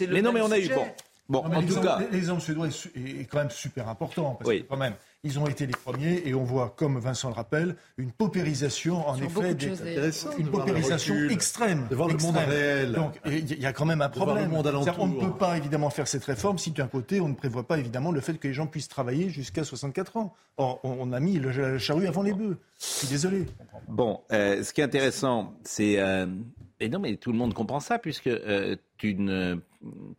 Mais 0.09 0.21
non, 0.21 0.31
mais 0.31 0.41
on 0.41 0.51
a 0.51 0.59
eu 0.59 0.69
bon. 0.69 0.85
Bon, 1.29 1.39
en 1.39 1.61
tout 1.61 1.81
cas, 1.81 1.99
l'exemple 2.11 2.41
suédois 2.41 2.67
est, 2.67 3.25
quand 3.29 3.39
même 3.39 3.49
super 3.49 3.89
important 3.89 4.37
parce 4.39 4.49
que 4.49 4.61
quand 4.61 4.77
même, 4.77 4.93
ils 5.23 5.39
ont 5.39 5.47
été 5.47 5.65
les 5.65 5.73
premiers 5.73 6.21
et 6.25 6.33
on 6.33 6.43
voit, 6.43 6.73
comme 6.75 6.99
Vincent 6.99 7.29
le 7.29 7.33
rappelle, 7.33 7.75
une 7.97 8.11
paupérisation, 8.11 9.07
en 9.07 9.17
effet, 9.17 9.55
des, 9.55 9.73
une 10.37 10.49
paupérisation 10.49 11.15
extrême. 11.29 11.87
De 11.89 11.95
voir 11.95 12.07
le 12.07 12.17
monde 12.17 12.37
réel. 12.37 12.93
Donc, 12.93 13.19
il 13.25 13.59
y 13.59 13.65
a 13.65 13.73
quand 13.73 13.85
même 13.85 14.01
un 14.01 14.09
problème. 14.09 14.53
on 14.53 15.07
ne 15.07 15.19
peut 15.19 15.37
pas 15.37 15.57
évidemment 15.57 15.89
faire 15.89 16.07
cette 16.07 16.23
réforme 16.23 16.57
si 16.57 16.71
d'un 16.71 16.87
côté 16.87 17.19
on 17.19 17.29
ne 17.29 17.33
prévoit 17.33 17.67
pas 17.67 17.77
évidemment 17.77 18.11
le 18.11 18.21
fait 18.21 18.37
que 18.37 18.47
les 18.47 18.53
gens 18.53 18.67
puissent 18.67 18.87
travailler 18.87 19.29
jusqu'à 19.29 19.63
64 19.63 20.17
ans. 20.17 20.33
Or, 20.57 20.79
on 20.83 21.11
a 21.11 21.19
mis 21.19 21.39
le 21.39 21.77
charrue 21.77 22.07
avant 22.07 22.23
les 22.23 22.33
bœufs. 22.33 22.57
Je 22.79 22.85
suis 22.85 23.07
désolé. 23.07 23.45
Bon, 23.87 24.21
euh, 24.31 24.63
ce 24.63 24.73
qui 24.73 24.81
est 24.81 24.83
intéressant, 24.83 25.53
c'est 25.63 25.99
euh, 25.99 26.27
Et 26.79 26.89
non, 26.89 26.99
mais 26.99 27.15
tout 27.15 27.31
le 27.31 27.37
monde 27.37 27.53
comprend 27.55 27.79
ça, 27.79 27.97
puisque 27.97 28.27
euh, 28.27 28.75
tu, 28.97 29.15
ne, 29.15 29.57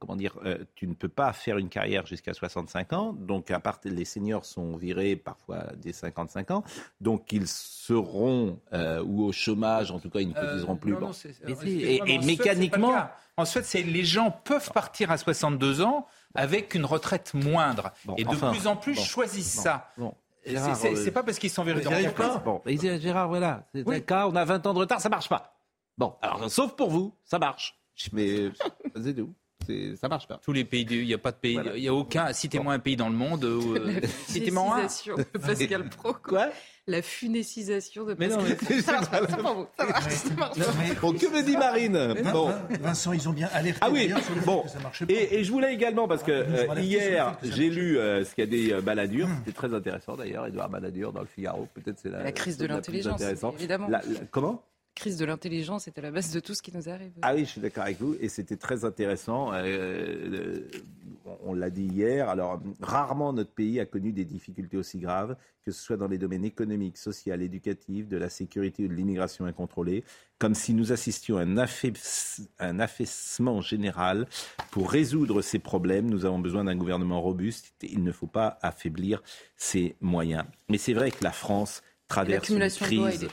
comment 0.01 0.17
dire, 0.17 0.37
euh, 0.45 0.59
tu 0.75 0.89
ne 0.89 0.95
peux 0.95 1.09
pas 1.09 1.33
faire 1.33 1.57
une 1.57 1.69
carrière 1.69 2.05
jusqu'à 2.05 2.35
65 2.35 2.93
ans. 2.95 3.13
Donc, 3.13 3.53
à 3.53 3.61
part 3.61 3.79
les 3.85 4.05
seniors 4.05 4.45
sont 4.45 4.77
virés 4.77 5.15
parfois 5.15 5.67
dès 5.77 5.93
55 5.93 6.51
ans. 6.51 6.65
Donc, 7.01 7.33
ils 7.33 7.47
seront 7.47 8.59
euh, 8.73 9.03
ou 9.05 9.23
au 9.25 9.31
chômage, 9.31 9.93
en 9.93 10.01
tout 10.01 10.11
cas, 10.11 10.19
ils 10.19 10.29
ne 10.29 10.35
cotiseront 10.35 10.77
plus. 10.77 10.95
bon. 10.95 11.13
et, 11.47 12.19
mécaniquement. 12.19 12.95
En 13.37 13.45
Suède, 13.45 13.87
les 13.87 14.05
gens 14.05 14.33
peuvent 14.33 14.73
partir 14.73 15.13
à 15.13 15.17
62 15.17 15.83
ans 15.83 16.07
avec 16.35 16.75
une 16.75 16.85
retraite 16.85 17.35
moindre. 17.35 17.93
et 18.17 18.25
de 18.25 18.51
plus 18.51 18.67
en 18.67 18.75
plus 18.75 18.97
choisissent 18.97 19.61
ça. 19.63 19.93
C'est 20.45 21.13
pas 21.13 21.23
parce 21.23 21.39
qu'ils 21.39 21.51
sont 21.51 21.63
virés 21.63 21.83
dans 21.83 21.91
Gérard, 22.99 23.29
voilà. 23.29 23.65
C'est 23.73 24.07
cas, 24.07 24.27
on 24.27 24.35
a 24.35 24.45
20 24.45 24.67
ans 24.67 24.75
de 24.75 24.81
retard, 24.81 25.01
ça 25.01 25.09
marche 25.09 25.29
pas. 25.29 25.58
Bon, 25.99 26.15
alors 26.23 26.49
sauf 26.49 26.77
pour 26.77 26.91
vous, 26.91 27.13
ça 27.25 27.41
marche. 27.41 27.77
Mais 28.13 28.51
c'est 29.03 29.15
tout. 29.15 29.35
Ça 30.01 30.09
marche 30.09 30.27
pas. 30.27 30.41
Tous 30.43 30.53
les 30.53 30.65
pays, 30.65 30.87
il 30.89 31.05
n'y 31.05 31.13
a 31.13 31.19
pas 31.19 31.33
de 31.33 31.37
pays, 31.37 31.59
il 31.75 31.83
y 31.83 31.89
a 31.89 31.93
aucun. 31.93 32.33
Citez-moi 32.33 32.73
un 32.73 32.79
pays 32.79 32.97
dans 32.97 33.09
le 33.09 33.17
monde 33.17 33.45
où. 33.45 33.77
Euh, 33.77 34.01
citez-moi 34.27 34.77
un. 34.77 35.17
de 35.17 35.39
Pascal 35.39 35.91
Pro. 35.91 36.15
Quoi 36.15 36.49
La 36.87 37.03
funécisation 37.03 38.05
de 38.05 38.15
Pascal 38.15 38.39
Mais 38.39 38.55
non, 38.55 38.57
mais 38.71 38.81
ça 38.81 38.93
marche 38.93 39.11
pas. 39.11 39.27
Ça 39.27 39.43
marche 39.85 40.37
pas. 40.37 40.53
Bon, 41.03 41.13
que 41.13 41.27
me 41.27 41.43
dit 41.43 41.57
Marine 41.57 42.15
Bon, 42.33 42.55
Vincent, 42.81 43.13
ils 43.13 43.29
ont 43.29 43.33
bien 43.33 43.51
alerté. 43.53 43.81
Ah 43.83 43.91
oui. 43.91 44.11
Bon. 44.47 44.63
Que 44.63 44.71
ça 44.71 44.79
marchait 44.79 45.05
pas. 45.05 45.13
Et, 45.13 45.41
et, 45.41 45.45
je 45.45 45.53
voulais 45.53 45.75
également 45.75 46.09
parce 46.09 46.23
que 46.23 46.33
euh, 46.33 46.81
hier 46.81 47.37
j'ai 47.43 47.69
lu 47.69 47.99
euh, 47.99 48.25
ce 48.25 48.35
qu'il 48.35 48.45
y 48.45 48.47
a 48.47 48.51
des 48.51 48.73
euh, 48.73 48.81
baladures. 48.81 49.29
C'était 49.41 49.53
très 49.53 49.75
intéressant 49.75 50.17
d'ailleurs. 50.17 50.47
Edouard 50.47 50.71
Balladur 50.71 51.13
dans 51.13 51.21
le 51.21 51.27
Figaro. 51.27 51.69
Peut-être 51.75 51.99
c'est 51.99 52.11
la, 52.11 52.23
la 52.23 52.33
crise 52.33 52.57
de 52.57 52.67
l'intelligence. 52.67 53.21
Évidemment. 53.59 53.89
La, 53.89 53.99
la, 53.99 54.21
comment? 54.31 54.63
Crise 54.99 55.17
de 55.17 55.25
l'intelligence 55.25 55.87
est 55.87 55.97
à 55.97 56.03
la 56.03 56.11
base 56.11 56.33
de 56.33 56.41
tout 56.41 56.55
ce 56.55 56.61
qui 56.63 56.77
nous 56.77 56.89
arrive. 56.89 57.13
Ah 57.23 57.35
oui, 57.35 57.45
je 57.45 57.51
suis 57.51 57.61
d'accord 57.61 57.85
avec 57.85 58.01
vous, 58.01 58.17
et 58.21 58.29
c'était 58.29 58.57
très 58.57 58.85
intéressant. 58.85 59.53
Euh, 59.53 59.63
euh, 59.65 60.69
on 61.45 61.55
l'a 61.55 61.71
dit 61.71 61.85
hier. 61.85 62.29
Alors, 62.29 62.61
rarement 62.81 63.33
notre 63.33 63.53
pays 63.53 63.79
a 63.79 63.87
connu 63.87 64.13
des 64.13 64.25
difficultés 64.25 64.77
aussi 64.77 64.99
graves, 64.99 65.37
que 65.65 65.71
ce 65.71 65.81
soit 65.81 65.97
dans 65.97 66.09
les 66.09 66.19
domaines 66.19 66.45
économiques, 66.45 66.97
social, 66.97 67.43
éducatifs, 67.43 68.09
de 68.09 68.17
la 68.17 68.29
sécurité 68.29 68.85
ou 68.85 68.89
de 68.89 68.95
l'immigration 68.95 69.45
incontrôlée, 69.45 70.03
comme 70.39 70.55
si 70.55 70.75
nous 70.75 70.93
assistions 70.93 71.39
à 71.39 71.43
un, 71.43 71.57
un 72.59 72.81
affaissement 72.81 73.61
général. 73.61 74.27
Pour 74.73 74.91
résoudre 74.91 75.43
ces 75.43 75.61
problèmes, 75.61 76.11
nous 76.11 76.25
avons 76.25 76.41
besoin 76.41 76.65
d'un 76.65 76.77
gouvernement 76.77 77.21
robuste. 77.21 77.73
Il 77.83 78.03
ne 78.03 78.13
faut 78.13 78.27
pas 78.27 78.59
affaiblir 78.63 79.23
ses 79.57 79.95
moyens. 80.01 80.45
Mais 80.69 80.79
c'est 80.79 80.95
vrai 80.95 81.11
que 81.13 81.23
la 81.23 81.33
France 81.33 81.83
traverse 82.09 82.49
une 82.49 82.69
crise, 82.69 83.29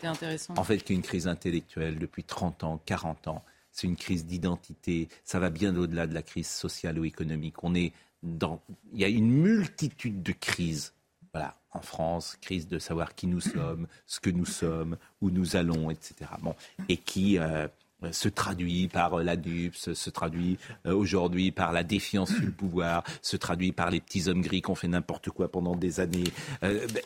en 0.56 0.64
fait, 0.64 0.80
qui 0.80 0.94
est 0.94 0.96
une 0.96 1.02
crise 1.02 1.28
intellectuelle 1.28 1.98
depuis 1.98 2.24
30 2.24 2.64
ans, 2.64 2.82
40 2.86 3.28
ans. 3.30 3.44
C'est 3.72 3.88
une 3.88 3.96
crise 3.96 4.26
d'identité. 4.26 5.10
Ça 5.24 5.40
va 5.40 5.50
bien 5.50 5.76
au-delà 5.76 6.08
de 6.08 6.14
la 6.14 6.22
crise 6.22 6.48
sociale 6.48 7.00
ou 7.00 7.06
économique. 7.06 7.64
On 7.64 7.76
est 7.76 7.94
dans, 8.24 8.62
il 8.94 9.00
y 9.00 9.06
a 9.06 9.10
une 9.10 9.30
multitude 9.30 10.24
de 10.24 10.32
crises. 10.32 10.94
Voilà, 11.34 11.58
en 11.72 11.82
France, 11.82 12.38
crise 12.40 12.68
de 12.68 12.80
savoir 12.80 13.16
qui 13.16 13.28
nous 13.28 13.42
sommes, 13.42 13.88
ce 14.06 14.22
que 14.22 14.30
nous 14.30 14.46
sommes, 14.46 14.98
où 15.22 15.30
nous 15.30 15.58
allons, 15.58 15.90
etc. 15.92 16.32
Bon, 16.42 16.56
et 16.88 16.96
qui 16.96 17.38
euh, 17.38 17.68
se 18.12 18.30
traduit 18.30 18.88
par 18.88 19.16
euh, 19.16 19.24
la 19.24 19.36
DUPS, 19.36 19.94
se 19.94 20.10
traduit 20.10 20.58
euh, 20.86 20.94
aujourd'hui 20.94 21.52
par 21.52 21.72
la 21.72 21.84
défiance 21.84 22.32
du 22.34 22.52
pouvoir, 22.52 23.04
se 23.22 23.38
traduit 23.38 23.72
par 23.72 23.90
les 23.90 24.00
petits 24.00 24.28
hommes 24.28 24.42
gris 24.42 24.62
qui 24.62 24.70
ont 24.70 24.76
fait 24.76 24.88
n'importe 24.88 25.30
quoi 25.30 25.52
pendant 25.52 25.76
des 25.76 26.00
années. 26.00 26.24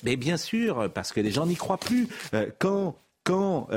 Mais 0.04 0.16
bien 0.16 0.38
sûr, 0.38 0.92
parce 0.94 1.12
que 1.12 1.20
les 1.20 1.32
gens 1.32 1.46
n'y 1.46 1.56
croient 1.56 1.78
plus. 1.78 2.08
Quand 2.60 2.96
quand 3.26 3.68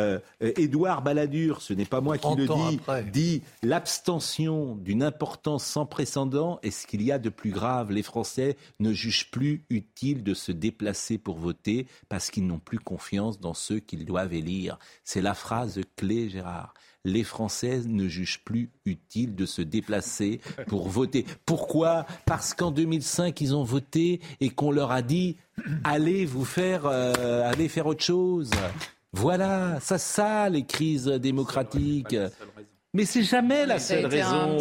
Édouard 0.41 1.03
Balladur, 1.03 1.61
ce 1.61 1.75
n'est 1.75 1.85
pas 1.85 2.01
moi 2.01 2.17
qui 2.17 2.35
le 2.37 2.47
dis, 2.47 2.81
dit 3.11 3.43
l'abstention 3.63 4.77
d'une 4.77 5.03
importance 5.03 5.65
sans 5.65 5.85
précédent, 5.85 6.59
est-ce 6.63 6.87
qu'il 6.87 7.03
y 7.03 7.13
a 7.13 7.19
de 7.19 7.29
plus 7.29 7.51
grave 7.51 7.91
Les 7.91 8.03
Français 8.03 8.57
ne 8.81 8.93
jugent 8.93 9.31
plus 9.31 9.65
utile 9.69 10.23
de 10.23 10.33
se 10.33 10.53
déplacer 10.53 11.19
pour 11.19 11.39
voter 11.39 11.87
parce 12.09 12.31
qu'ils 12.31 12.47
n'ont 12.47 12.61
plus 12.61 12.79
confiance 12.79 13.41
dans 13.41 13.55
ceux 13.55 13.81
qu'ils 13.81 14.07
doivent 14.07 14.33
élire. 14.33 14.79
C'est 15.05 15.23
la 15.23 15.35
phrase 15.35 15.81
clé, 15.97 16.31
Gérard 16.31 16.73
les 17.05 17.25
Français 17.25 17.81
ne 17.87 18.07
jugent 18.09 18.43
plus 18.45 18.71
utile 18.85 19.35
de 19.35 19.47
se 19.47 19.63
déplacer 19.63 20.41
pour 20.69 20.89
voter. 20.89 21.27
Pourquoi? 21.47 22.07
Parce 22.27 22.55
qu'en 22.55 22.71
2005, 22.71 23.41
ils 23.41 23.55
ont 23.55 23.65
voté 23.65 24.21
et 24.41 24.51
qu'on 24.51 24.71
leur 24.71 24.91
a 24.93 25.03
dit 25.03 25.37
allez 25.85 26.25
vous 26.25 26.45
faire, 26.45 26.87
euh, 26.87 27.51
allez 27.51 27.69
faire 27.69 27.87
autre 27.87 28.05
chose. 28.05 28.51
Voilà, 29.13 29.79
ça, 29.81 29.99
ça, 29.99 30.49
les 30.49 30.65
crises 30.65 31.07
démocratiques. 31.07 32.17
Mais 32.95 33.07
c'est 33.07 33.23
jamais 33.23 33.65
la 33.65 33.79
seule 33.79 34.05
raison. 34.05 34.59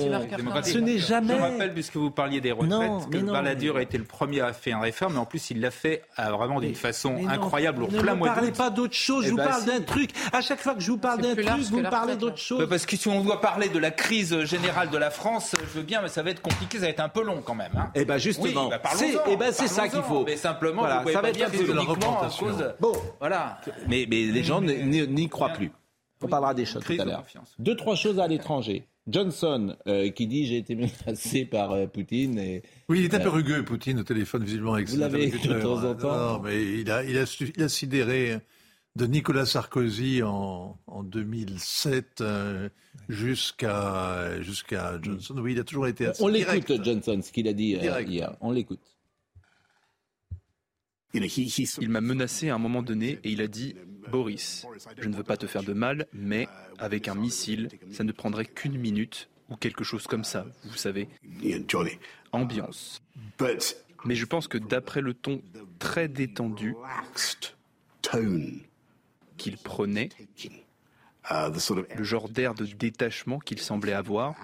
Ce 0.64 0.78
n'est 0.78 1.00
jamais. 1.00 1.36
Je 1.36 1.42
rappelle, 1.42 1.74
puisque 1.74 1.98
vous 1.98 2.12
parliez 2.12 2.40
des 2.40 2.54
retraites, 2.54 3.10
que 3.12 3.18
Balladur 3.18 3.76
a 3.76 3.82
été 3.82 3.98
le 3.98 4.06
premier 4.06 4.40
à 4.40 4.54
faire 4.54 4.78
une 4.78 4.84
réforme, 4.84 5.14
mais 5.14 5.20
en 5.20 5.26
plus, 5.26 5.50
il 5.50 5.60
l'a 5.60 5.70
fait 5.70 6.04
vraiment 6.18 6.62
d'une 6.62 6.76
façon 6.76 7.28
incroyable, 7.28 7.84
au 7.84 7.88
plein 7.88 8.16
mois 8.16 8.30
Ne 8.30 8.34
parlez 8.34 8.52
pas 8.54 8.70
d'autre 8.70 8.94
chose, 8.94 9.26
je 9.26 9.28
eh 9.28 9.32
vous 9.32 9.38
ben, 9.38 9.48
parle 9.48 9.66
d'un 9.66 9.82
truc. 9.82 10.12
À 10.32 10.40
chaque 10.40 10.62
fois 10.62 10.76
que 10.76 10.80
je 10.80 10.92
vous 10.92 10.98
parle 10.98 11.22
d'un 11.22 11.36
truc, 11.36 11.46
vous 11.70 11.80
me 11.80 11.90
parlez 11.90 12.16
d'autre 12.16 12.38
chose. 12.38 12.66
Parce 12.70 12.86
que 12.86 12.96
si 12.96 13.10
on 13.10 13.22
doit 13.22 13.42
parler 13.42 13.68
de 13.68 13.80
la 13.80 13.92
crise 13.92 14.46
générale 14.46 14.90
de 14.90 14.98
la 14.98 15.12
France, 15.12 15.58
je 15.60 15.80
veux 15.80 15.84
bien, 15.84 16.02
mais 16.02 16.08
ça 16.08 16.24
va 16.24 16.30
être 16.30 16.42
compliqué, 16.42 16.78
ça 16.78 16.86
va 16.86 16.90
être 16.90 17.02
un 17.02 17.10
peu 17.10 17.24
long 17.24 17.42
quand 17.44 17.56
même. 17.56 17.72
Hein. 17.76 17.92
Eh 17.96 18.06
bien, 18.06 18.18
justement, 18.18 18.70
bah, 18.70 18.80
c'est 18.96 19.18
eh 19.28 19.36
ben, 19.36 19.52
ça 19.52 19.90
qu'il 19.90 20.04
faut. 20.04 20.24
Mais 20.24 20.38
simplement, 20.38 20.84
vous 20.84 21.02
pouvez 21.02 21.14
ça 21.14 21.22
va 21.22 21.30
être 21.32 21.68
de 21.68 21.74
la 21.74 21.82
représentation. 21.82 22.48
Bon, 22.80 22.94
voilà. 23.20 23.60
Mais 23.90 24.06
les 24.06 24.44
gens 24.44 24.62
n'y 24.62 25.28
croient 25.28 25.50
plus. 25.50 25.72
On 26.22 26.28
parlera 26.28 26.54
des 26.54 26.66
choses 26.66 26.84
tout 26.84 26.94
à 27.00 27.06
l'heure. 27.06 27.26
Deux, 27.60 27.76
trois 27.76 27.96
choses 27.96 28.20
à 28.20 28.28
l'étranger. 28.28 28.88
Johnson 29.08 29.76
euh, 29.88 30.10
qui 30.12 30.28
dit 30.28 30.46
j'ai 30.46 30.58
été 30.58 30.76
menacé 30.76 31.46
par 31.46 31.72
euh, 31.72 31.88
Poutine. 31.88 32.38
Et, 32.38 32.64
oui, 32.88 33.00
il 33.00 33.06
est 33.06 33.14
un 33.16 33.20
peu 33.20 33.28
euh, 33.28 33.32
rugueux, 33.32 33.66
Poutine, 33.66 34.00
au 34.00 34.04
téléphone, 34.04 34.44
visiblement. 34.44 34.74
Avec 34.74 34.90
vous 34.90 34.98
l'avez 34.98 35.32
de 35.32 35.62
temps 35.62 35.84
en 35.84 35.96
temps. 35.96 36.34
Non, 36.34 36.40
mais 36.40 36.62
il 36.64 36.92
a, 36.92 37.04
il 37.04 37.18
a, 37.18 37.26
il 37.56 37.64
a 37.64 37.70
sidéré 37.70 38.38
de 38.96 39.06
Nicolas 39.06 39.46
Sarkozy 39.46 40.22
en, 40.22 40.78
en 40.86 41.04
2007 41.04 42.24
jusqu'à 43.10 44.42
jusqu'à 44.42 45.00
Johnson. 45.02 45.36
Oui, 45.40 45.54
il 45.54 45.60
a 45.60 45.64
toujours 45.64 45.88
été 45.88 46.08
assez 46.08 46.24
On 46.24 46.28
l'écoute, 46.28 46.84
Johnson, 46.84 47.20
ce 47.24 47.32
qu'il 47.32 47.48
a 47.48 47.54
dit 47.54 47.72
hier. 47.72 48.36
On 48.42 48.52
l'écoute. 48.52 48.80
Il 51.14 51.90
m'a 51.90 52.02
menacé 52.02 52.50
à 52.50 52.56
un 52.56 52.58
moment 52.58 52.82
donné 52.82 53.20
et 53.24 53.32
il 53.32 53.42
a 53.42 53.48
dit 53.48 53.76
Boris, 54.10 54.66
je 54.98 55.08
ne 55.08 55.16
veux 55.16 55.24
pas 55.24 55.38
te 55.38 55.48
faire 55.48 55.64
de 55.64 55.74
mal, 55.74 56.08
mais 56.14 56.48
avec 56.78 57.08
un 57.08 57.16
missile, 57.16 57.70
ça 57.92 58.04
ne 58.04 58.12
prendrait 58.12 58.46
qu'une 58.46 58.78
minute 58.78 59.30
ou 59.50 59.56
quelque 59.56 59.84
chose 59.84 60.08
comme 60.08 60.24
ça, 60.24 60.46
vous 60.64 60.78
savez. 60.78 61.10
Ambiance. 62.32 63.02
Mais 64.06 64.16
je 64.16 64.26
pense 64.26 64.48
que 64.48 64.58
d'après 64.58 65.02
le 65.02 65.14
ton 65.14 65.42
très 65.80 66.08
détendu 66.08 66.76
qu'il 69.38 69.58
prenait, 69.58 70.10
le 71.30 72.04
genre 72.04 72.30
d'air 72.30 72.54
de 72.54 72.66
détachement 72.66 73.40
qu'il 73.40 73.60
semblait 73.60 73.94
avoir, 73.94 74.36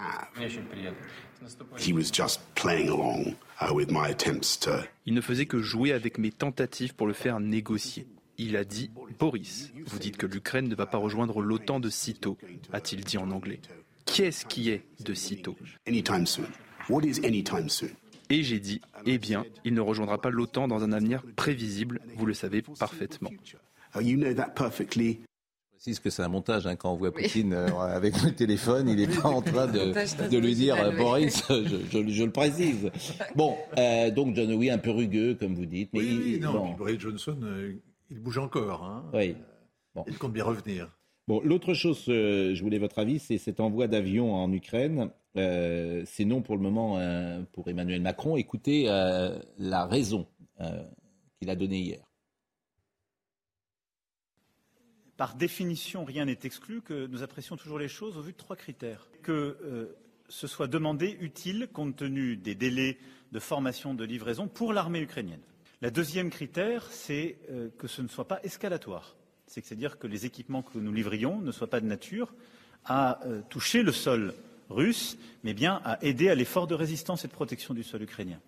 il 5.05 5.13
ne 5.13 5.21
faisait 5.21 5.45
que 5.45 5.61
jouer 5.61 5.91
avec 5.93 6.17
mes 6.17 6.31
tentatives 6.31 6.95
pour 6.95 7.07
le 7.07 7.13
faire 7.13 7.39
négocier. 7.39 8.07
Il 8.37 8.55
a 8.55 8.63
dit 8.63 8.91
Boris, 9.19 9.71
vous 9.85 9.99
dites 9.99 10.17
que 10.17 10.25
l'Ukraine 10.25 10.67
ne 10.67 10.75
va 10.75 10.85
pas 10.85 10.97
rejoindre 10.97 11.41
l'OTAN 11.41 11.79
de 11.79 11.89
sitôt, 11.89 12.37
a-t-il 12.71 13.03
dit 13.03 13.17
en 13.17 13.31
anglais. 13.31 13.59
Qu'est-ce 14.05 14.45
qui 14.45 14.69
est 14.69 14.85
de 15.03 15.13
sitôt? 15.13 15.55
Et 18.29 18.43
j'ai 18.43 18.59
dit 18.59 18.81
Eh 19.05 19.17
bien, 19.17 19.45
il 19.65 19.73
ne 19.73 19.81
rejoindra 19.81 20.21
pas 20.21 20.29
l'OTAN 20.29 20.67
dans 20.67 20.83
un 20.83 20.91
avenir 20.91 21.23
prévisible, 21.35 21.99
vous 22.15 22.25
le 22.25 22.33
savez 22.33 22.61
parfaitement 22.61 23.31
précise 25.77 25.99
que 25.99 26.09
c'est 26.09 26.23
un 26.23 26.27
montage. 26.27 26.65
Hein, 26.65 26.75
quand 26.75 26.91
on 26.91 26.95
voit 26.95 27.11
Poutine 27.13 27.53
euh, 27.53 27.67
avec 27.79 28.21
le 28.23 28.31
téléphone, 28.31 28.89
il 28.89 28.95
n'est 28.95 29.15
pas 29.15 29.29
en 29.29 29.41
train 29.41 29.67
de, 29.67 29.93
de 30.27 30.37
lui 30.37 30.55
dire 30.55 30.75
Boris, 30.97 31.43
je, 31.49 32.01
je, 32.09 32.23
le 32.23 32.31
précise. 32.31 32.89
Bon, 33.35 33.55
euh, 33.77 34.09
donc 34.09 34.35
John 34.35 34.51
oui, 34.53 34.71
un 34.71 34.79
peu 34.79 34.89
rugueux, 34.89 35.35
comme 35.35 35.53
vous 35.53 35.67
dites. 35.67 35.89
Mais 35.93 35.99
oui, 35.99 36.39
non, 36.41 36.73
Boris 36.73 36.99
Johnson, 36.99 37.37
euh, 37.43 37.73
il 38.09 38.19
bouge 38.19 38.37
encore. 38.37 38.83
Hein. 38.83 39.09
Oui. 39.13 39.35
Bon. 39.95 40.03
Il 40.07 40.17
compte 40.17 40.33
bien 40.33 40.43
revenir. 40.43 40.89
Bon, 41.27 41.41
l'autre 41.43 41.73
chose, 41.73 42.03
je 42.05 42.61
voulais 42.61 42.79
votre 42.79 42.99
avis, 42.99 43.19
c'est 43.19 43.37
cet 43.37 43.59
envoi 43.59 43.87
d'avions 43.87 44.33
en 44.33 44.51
Ukraine. 44.53 45.11
c'est 45.35 46.25
non 46.25 46.41
pour 46.41 46.55
le 46.55 46.61
moment 46.61 46.99
pour 47.51 47.67
Emmanuel 47.67 48.01
Macron. 48.01 48.37
Écoutez 48.37 48.85
la 48.85 49.85
raison 49.85 50.25
qu'il 51.39 51.49
a 51.49 51.55
donnée 51.55 51.79
hier. 51.79 52.07
Par 55.17 55.33
définition, 55.33 56.05
rien 56.05 56.25
n'est 56.25 56.39
exclu 56.43 56.81
que 56.81 57.07
nous 57.07 57.23
apprécions 57.23 57.57
toujours 57.57 57.79
les 57.79 57.87
choses 57.87 58.17
au 58.17 58.21
vu 58.21 58.33
de 58.33 58.37
trois 58.37 58.55
critères. 58.55 59.09
Que 59.23 59.57
euh, 59.63 59.97
ce 60.29 60.45
soit 60.45 60.67
demandé, 60.67 61.17
utile, 61.19 61.69
compte 61.73 61.95
tenu 61.95 62.37
des 62.37 62.53
délais 62.53 62.99
de 63.31 63.39
formation, 63.39 63.95
de 63.95 64.05
livraison 64.05 64.47
pour 64.47 64.73
l'armée 64.73 65.01
ukrainienne. 65.01 65.41
La 65.81 65.91
deuxième 65.91 66.31
critère, 66.31 66.87
c'est 66.89 67.37
euh, 67.51 67.69
que 67.77 67.87
ce 67.87 68.01
ne 68.01 68.07
soit 68.07 68.27
pas 68.27 68.39
escalatoire. 68.43 69.15
C'est-à-dire 69.45 69.99
que 69.99 70.07
les 70.07 70.25
équipements 70.25 70.63
que 70.63 70.79
nous 70.79 70.91
livrions 70.91 71.39
ne 71.39 71.51
soient 71.51 71.69
pas 71.69 71.79
de 71.79 71.85
nature 71.85 72.33
à 72.83 73.23
euh, 73.25 73.41
toucher 73.49 73.83
le 73.83 73.91
sol 73.91 74.33
russe, 74.71 75.17
mais 75.43 75.53
bien 75.53 75.79
à 75.85 76.03
aider 76.03 76.29
à 76.29 76.35
l'effort 76.35 76.65
de 76.65 76.73
résistance 76.73 77.25
et 77.25 77.27
de 77.27 77.33
protection 77.33 77.75
du 77.75 77.83
sol 77.83 78.01
ukrainien. 78.01 78.39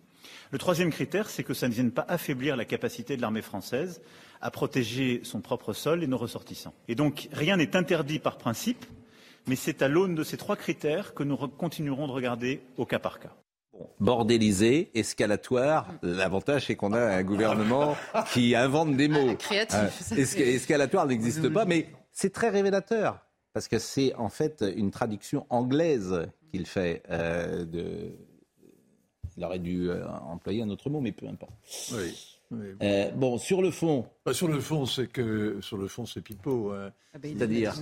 Le 0.50 0.58
troisième 0.58 0.90
critère, 0.90 1.30
c'est 1.30 1.44
que 1.44 1.54
ça 1.54 1.68
ne 1.68 1.74
vienne 1.74 1.92
pas 1.92 2.06
affaiblir 2.08 2.56
la 2.56 2.66
capacité 2.66 3.16
de 3.16 3.22
l'armée 3.22 3.44
française 3.44 4.02
à 4.42 4.50
protéger 4.50 5.22
son 5.24 5.42
propre 5.42 5.74
sol 5.74 6.04
et 6.04 6.08
nos 6.08 6.18
ressortissants. 6.18 6.74
Et 6.88 6.96
donc, 6.96 7.30
rien 7.32 7.58
n'est 7.58 7.76
interdit 7.76 8.20
par 8.20 8.38
principe, 8.38 8.86
mais 9.46 9.56
c'est 9.56 9.84
à 9.84 9.88
l'aune 9.88 10.16
de 10.16 10.24
ces 10.24 10.38
trois 10.38 10.56
critères 10.56 11.14
que 11.14 11.24
nous 11.24 11.38
continuerons 11.38 12.08
de 12.08 12.12
regarder 12.12 12.62
au 12.78 12.86
cas 12.86 13.00
par 13.00 13.20
cas. 13.20 13.36
Bordélisé, 14.00 14.92
escalatoire. 14.94 15.94
L'avantage, 16.02 16.66
c'est 16.68 16.76
qu'on 16.76 16.94
a 16.94 17.00
un 17.00 17.24
gouvernement 17.24 17.96
qui 18.34 18.56
invente 18.56 18.96
des 18.96 19.08
mots. 19.08 19.36
Créatif. 19.36 20.12
Euh, 20.12 20.16
escalatoire 20.18 21.06
n'existe 21.06 21.50
pas, 21.50 21.66
mais 21.66 21.88
c'est 22.12 22.32
très 22.32 22.50
révélateur 22.50 23.20
parce 23.54 23.68
que 23.68 23.80
c'est 23.80 24.14
en 24.16 24.30
fait 24.30 24.64
une 24.76 24.92
traduction 24.92 25.46
anglaise 25.50 26.28
qu'il 26.52 26.66
fait. 26.66 27.04
Euh, 27.10 27.66
de... 27.66 28.12
Il 29.38 29.44
aurait 29.46 29.60
dû 29.60 29.90
euh, 29.90 30.06
employer 30.08 30.62
un 30.64 30.70
autre 30.70 30.90
mot, 30.90 31.00
mais 31.00 31.12
peu 31.12 31.28
importe. 31.28 31.54
Oui. 31.94 33.12
bon, 33.16 33.38
sur 33.38 33.62
le 33.62 33.72
fond. 33.72 34.06
Bah, 34.26 34.34
sur 34.34 34.48
le 34.48 34.60
fond, 34.60 34.86
c'est 34.86 35.08
que 35.08 35.60
sur 35.62 35.78
le 35.78 35.88
fond, 35.88 36.06
c'est 36.06 36.22
pipeau. 36.22 36.72
Hein. 36.72 36.92
Ah 37.14 37.20
ben, 37.20 37.38
C'est-à-dire, 37.38 37.74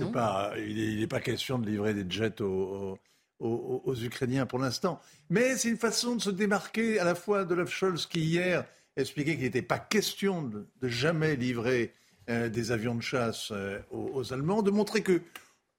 il 0.58 1.00
n'est 1.00 1.06
pas 1.06 1.20
question 1.20 1.58
de 1.58 1.66
livrer 1.66 1.94
des 1.94 2.08
jets 2.08 2.40
aux, 2.40 2.46
aux, 2.46 2.98
Ukrainiens 3.40 4.46
pour 4.46 4.58
l'instant. 4.58 5.00
Mais 5.30 5.56
c'est 5.56 5.68
une 5.68 5.76
façon 5.76 6.16
de 6.16 6.20
se 6.20 6.30
démarquer 6.30 6.98
à 6.98 7.04
la 7.04 7.14
fois 7.14 7.44
de 7.44 7.54
Olaf 7.54 7.70
Scholz 7.70 8.06
qui 8.06 8.20
hier 8.20 8.64
expliquait 8.96 9.34
qu'il 9.34 9.44
n'était 9.44 9.62
pas 9.62 9.78
question 9.78 10.42
de, 10.42 10.66
jamais 10.82 11.36
livrer 11.36 11.92
euh, 12.28 12.48
des 12.48 12.72
avions 12.72 12.94
de 12.94 13.02
chasse 13.02 13.50
euh, 13.52 13.78
aux, 13.90 14.32
Allemands, 14.32 14.62
de 14.62 14.70
montrer 14.70 15.02
que 15.02 15.22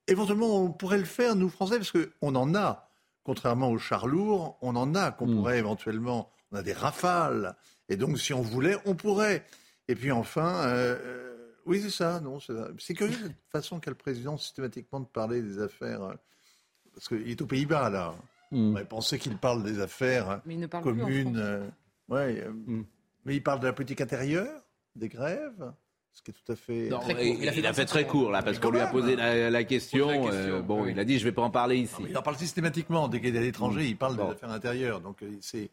éventuellement 0.07 0.63
on 0.63 0.71
pourrait 0.71 0.97
le 0.97 1.05
faire 1.05 1.35
nous 1.35 1.49
Français 1.49 1.77
parce 1.77 1.91
qu'on 1.91 2.35
en 2.35 2.55
a, 2.55 2.89
contrairement 3.23 3.69
aux 3.69 3.77
chars 3.77 4.07
lourds, 4.07 4.57
on 4.61 4.75
en 4.75 4.95
a 4.95 5.11
qu'on 5.11 5.27
hmm. 5.27 5.35
pourrait 5.35 5.59
éventuellement, 5.59 6.31
on 6.51 6.57
a 6.57 6.63
des 6.63 6.73
rafales 6.73 7.55
et 7.89 7.97
donc 7.97 8.19
si 8.19 8.33
on 8.33 8.41
voulait, 8.41 8.77
on 8.85 8.95
pourrait. 8.95 9.45
Et 9.87 9.95
puis 9.95 10.11
enfin. 10.11 10.63
Euh, 10.65 11.25
oui, 11.65 11.81
c'est 11.83 11.91
ça, 11.91 12.19
non, 12.19 12.39
c'est 12.79 12.95
curieux 12.95 13.15
cette 13.21 13.35
façon 13.51 13.79
qu'a 13.79 13.91
le 13.91 13.97
président 13.97 14.37
systématiquement 14.37 15.01
de 15.01 15.05
parler 15.05 15.43
des 15.43 15.59
affaires 15.59 16.15
parce 16.99 17.07
qu'il 17.07 17.31
est 17.31 17.41
aux 17.41 17.45
Pays-Bas, 17.45 17.89
là. 17.89 18.13
Mm. 18.51 18.71
On 18.71 18.73
va 18.73 18.83
penser 18.83 19.17
qu'il 19.19 19.37
parle 19.37 19.63
des 19.63 19.79
affaires 19.79 20.41
communes. 20.83 21.37
Euh, 21.37 21.65
ouais, 22.09 22.43
euh, 22.45 22.51
mm. 22.51 22.85
Mais 23.23 23.35
il 23.35 23.43
parle 23.43 23.61
de 23.61 23.67
la 23.67 23.73
politique 23.73 24.01
intérieure, 24.01 24.61
des 24.95 25.07
grèves 25.07 25.71
ce 26.11 26.23
qui 26.23 26.31
est 26.31 26.33
tout 26.33 26.51
à 26.51 26.55
fait. 26.55 26.87
il, 26.87 27.65
a 27.65 27.71
fait, 27.71 27.85
très 27.85 28.05
court 28.05 28.31
là, 28.31 28.41
parce 28.41 28.59
qu'on 28.59 28.71
lui 28.71 28.79
a 28.79 28.87
posé 28.87 29.15
la, 29.15 29.63
question. 29.63 30.27
Euh, 30.29 30.61
bon, 30.61 30.85
il 30.87 30.99
a 30.99 31.05
dit 31.05 31.17
je 31.17 31.23
ne 31.23 31.29
vais 31.29 31.35
pas 31.35 31.43
en 31.43 31.51
parler 31.51 31.77
ici. 31.77 31.95
il 32.09 32.17
en 32.17 32.21
parle 32.21 32.35
systématiquement. 32.35 33.07
Dès 33.07 33.21
qu'il 33.21 33.33
est 33.33 33.39
à 33.39 33.41
l'étranger, 33.41 33.85
il 33.85 33.95
parle 33.95 34.17
des 34.17 34.23
affaires 34.23 34.49
intérieures. 34.49 34.99
Donc 34.99 35.23
c'est, 35.39 35.69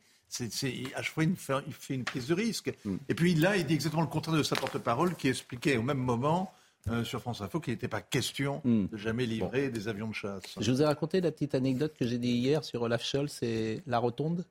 à 0.94 1.02
chaque 1.02 1.14
fois 1.14 1.24
il 1.24 1.34
fait, 1.34 1.54
il 1.66 1.72
fait, 1.72 1.94
une 1.94 2.04
prise 2.04 2.28
de 2.28 2.34
risque. 2.34 2.72
Mm. 2.84 2.96
Et 3.08 3.14
puis 3.14 3.34
là, 3.34 3.56
il 3.56 3.66
dit 3.66 3.74
exactement 3.74 4.02
le 4.02 4.08
contraire 4.08 4.36
de 4.36 4.44
sa 4.44 4.54
porte-parole, 4.54 5.16
qui 5.16 5.28
expliquait 5.28 5.78
au 5.78 5.82
même 5.82 5.98
moment 5.98 6.52
euh, 6.88 7.04
sur 7.04 7.20
France 7.20 7.40
Info 7.40 7.60
qu'il 7.60 7.72
n'était 7.72 7.88
pas 7.88 8.00
question 8.00 8.60
hmm. 8.64 8.86
de 8.86 8.96
jamais 8.96 9.26
livrer 9.26 9.70
des 9.70 9.88
avions 9.88 10.08
de 10.08 10.14
chasse. 10.14 10.42
Je 10.58 10.70
vous 10.70 10.82
ai 10.82 10.84
raconté 10.84 11.20
la 11.20 11.32
petite 11.32 11.54
anecdote 11.54 11.94
que 11.98 12.06
j'ai 12.06 12.18
dit 12.18 12.32
hier 12.32 12.64
sur 12.64 12.82
Olaf 12.82 13.04
Scholz 13.04 13.42
et 13.42 13.82
la 13.86 13.98
rotonde. 13.98 14.44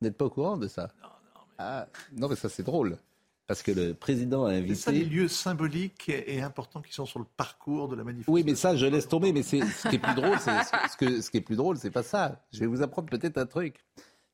Vous 0.00 0.06
n'êtes 0.06 0.16
pas 0.16 0.26
au 0.26 0.30
courant 0.30 0.56
de 0.56 0.68
ça? 0.68 0.88
Non, 1.02 1.08
non. 1.08 1.40
Mais, 1.48 1.54
ah, 1.58 1.88
non, 2.16 2.28
mais 2.28 2.36
ça 2.36 2.48
c'est 2.48 2.62
drôle. 2.62 2.98
Parce 3.46 3.62
que 3.62 3.72
le 3.72 3.94
président 3.94 4.46
a 4.46 4.52
invité. 4.52 4.74
C'est 4.74 4.80
ça 4.82 4.92
les 4.92 5.04
lieux 5.04 5.28
symboliques 5.28 6.08
et 6.08 6.40
importants 6.40 6.80
qui 6.80 6.94
sont 6.94 7.06
sur 7.06 7.18
le 7.18 7.26
parcours 7.36 7.88
de 7.88 7.96
la 7.96 8.04
manifestation. 8.04 8.32
Oui, 8.32 8.44
mais 8.46 8.54
ça, 8.54 8.76
je 8.76 8.86
laisse 8.86 9.08
tomber. 9.08 9.32
Mais 9.32 9.42
ce 9.42 9.88
qui 9.88 9.96
est 9.96 9.98
plus 9.98 10.14
drôle, 10.14 10.38
c'est 10.38 10.58
ce, 10.90 10.96
que, 10.96 11.20
ce 11.20 11.30
qui 11.30 11.38
est 11.38 11.42
plus 11.42 11.56
drôle, 11.56 11.76
c'est 11.76 11.90
pas 11.90 12.02
ça. 12.02 12.40
Je 12.52 12.60
vais 12.60 12.66
vous 12.66 12.82
apprendre 12.82 13.10
peut-être 13.10 13.38
un 13.38 13.46
truc. 13.46 13.84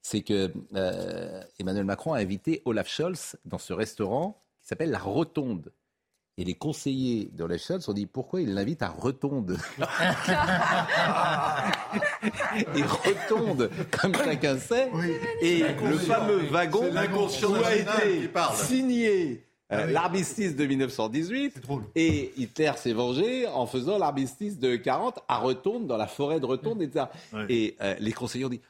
C'est 0.03 0.23
que 0.23 0.53
euh, 0.75 1.43
Emmanuel 1.59 1.85
Macron 1.85 2.13
a 2.13 2.19
invité 2.19 2.63
Olaf 2.65 2.89
Scholz 2.89 3.37
dans 3.45 3.59
ce 3.59 3.73
restaurant 3.73 4.41
qui 4.61 4.69
s'appelle 4.69 4.91
la 4.91 4.99
Rotonde. 4.99 5.73
Et 6.39 6.45
les 6.45 6.55
conseillers 6.55 7.31
de 7.33 7.45
la 7.45 7.59
Scholz 7.59 7.89
ont 7.89 7.93
dit 7.93 8.07
pourquoi 8.07 8.41
il 8.41 8.55
l'invite 8.55 8.83
à 8.83 8.91
Retonde? 8.91 9.59
Et 12.77 12.83
Retonde, 12.83 13.69
comme 13.91 14.15
chacun 14.15 14.57
sait, 14.57 14.89
et 15.43 15.65
le 15.83 15.99
fameux 15.99 16.45
wagon 16.51 16.85
où 16.85 17.55
a 17.65 17.75
été 17.75 18.31
signé 18.55 19.45
euh, 19.71 19.85
ah 19.85 19.87
l'armistice 19.87 20.57
de 20.57 20.65
1918 20.65 21.61
et 21.95 22.33
Hitler 22.39 22.73
s'est 22.77 22.95
vengé 22.95 23.47
en 23.47 23.67
faisant 23.67 23.99
l'armistice 23.99 24.59
de 24.59 24.77
40 24.77 25.19
à 25.29 25.39
Retonde, 25.39 25.87
dans 25.87 25.99
la 25.99 26.07
forêt 26.07 26.41
de 26.41 26.47
Retonde, 26.47 26.81
etc. 26.81 27.07
Et 27.51 27.77
euh, 27.83 27.95
les 27.99 28.13
conseillers 28.13 28.47
ont 28.47 28.51
dit 28.51 28.63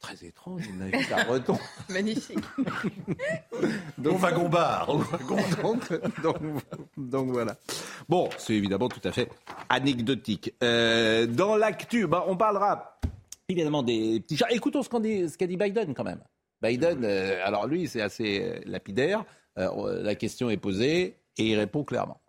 très 0.00 0.26
étrange, 0.26 0.66
une 0.66 0.82
invite 0.82 1.10
à 1.12 1.24
Breton. 1.24 1.58
Magnifique. 1.88 2.38
donc, 3.98 4.14
Au 4.14 4.16
wagon 4.16 4.48
bar. 4.48 4.88
donc, 6.96 7.28
voilà. 7.30 7.56
Bon, 8.08 8.28
c'est 8.38 8.54
évidemment 8.54 8.88
tout 8.88 9.00
à 9.04 9.12
fait 9.12 9.28
anecdotique. 9.68 10.54
Euh, 10.62 11.26
dans 11.26 11.56
l'actu, 11.56 12.06
bah, 12.06 12.24
on 12.28 12.36
parlera 12.36 12.98
évidemment 13.48 13.82
des 13.82 14.20
petits 14.20 14.36
chats. 14.36 14.50
Écoutons 14.50 14.82
ce 14.82 14.88
qu'a 14.88 15.00
dit, 15.00 15.26
dit, 15.26 15.56
Biden 15.56 15.94
quand 15.94 16.04
même. 16.04 16.22
Biden, 16.62 17.04
euh, 17.04 17.40
alors 17.44 17.66
lui, 17.66 17.86
c'est 17.86 18.00
assez 18.00 18.42
euh, 18.42 18.60
lapidaire. 18.64 19.24
la 19.56 20.14
question 20.14 20.50
est 20.50 20.56
posée 20.56 21.16
et 21.38 21.50
il 21.50 21.58
répond 21.58 21.84
clairement. 21.84 22.20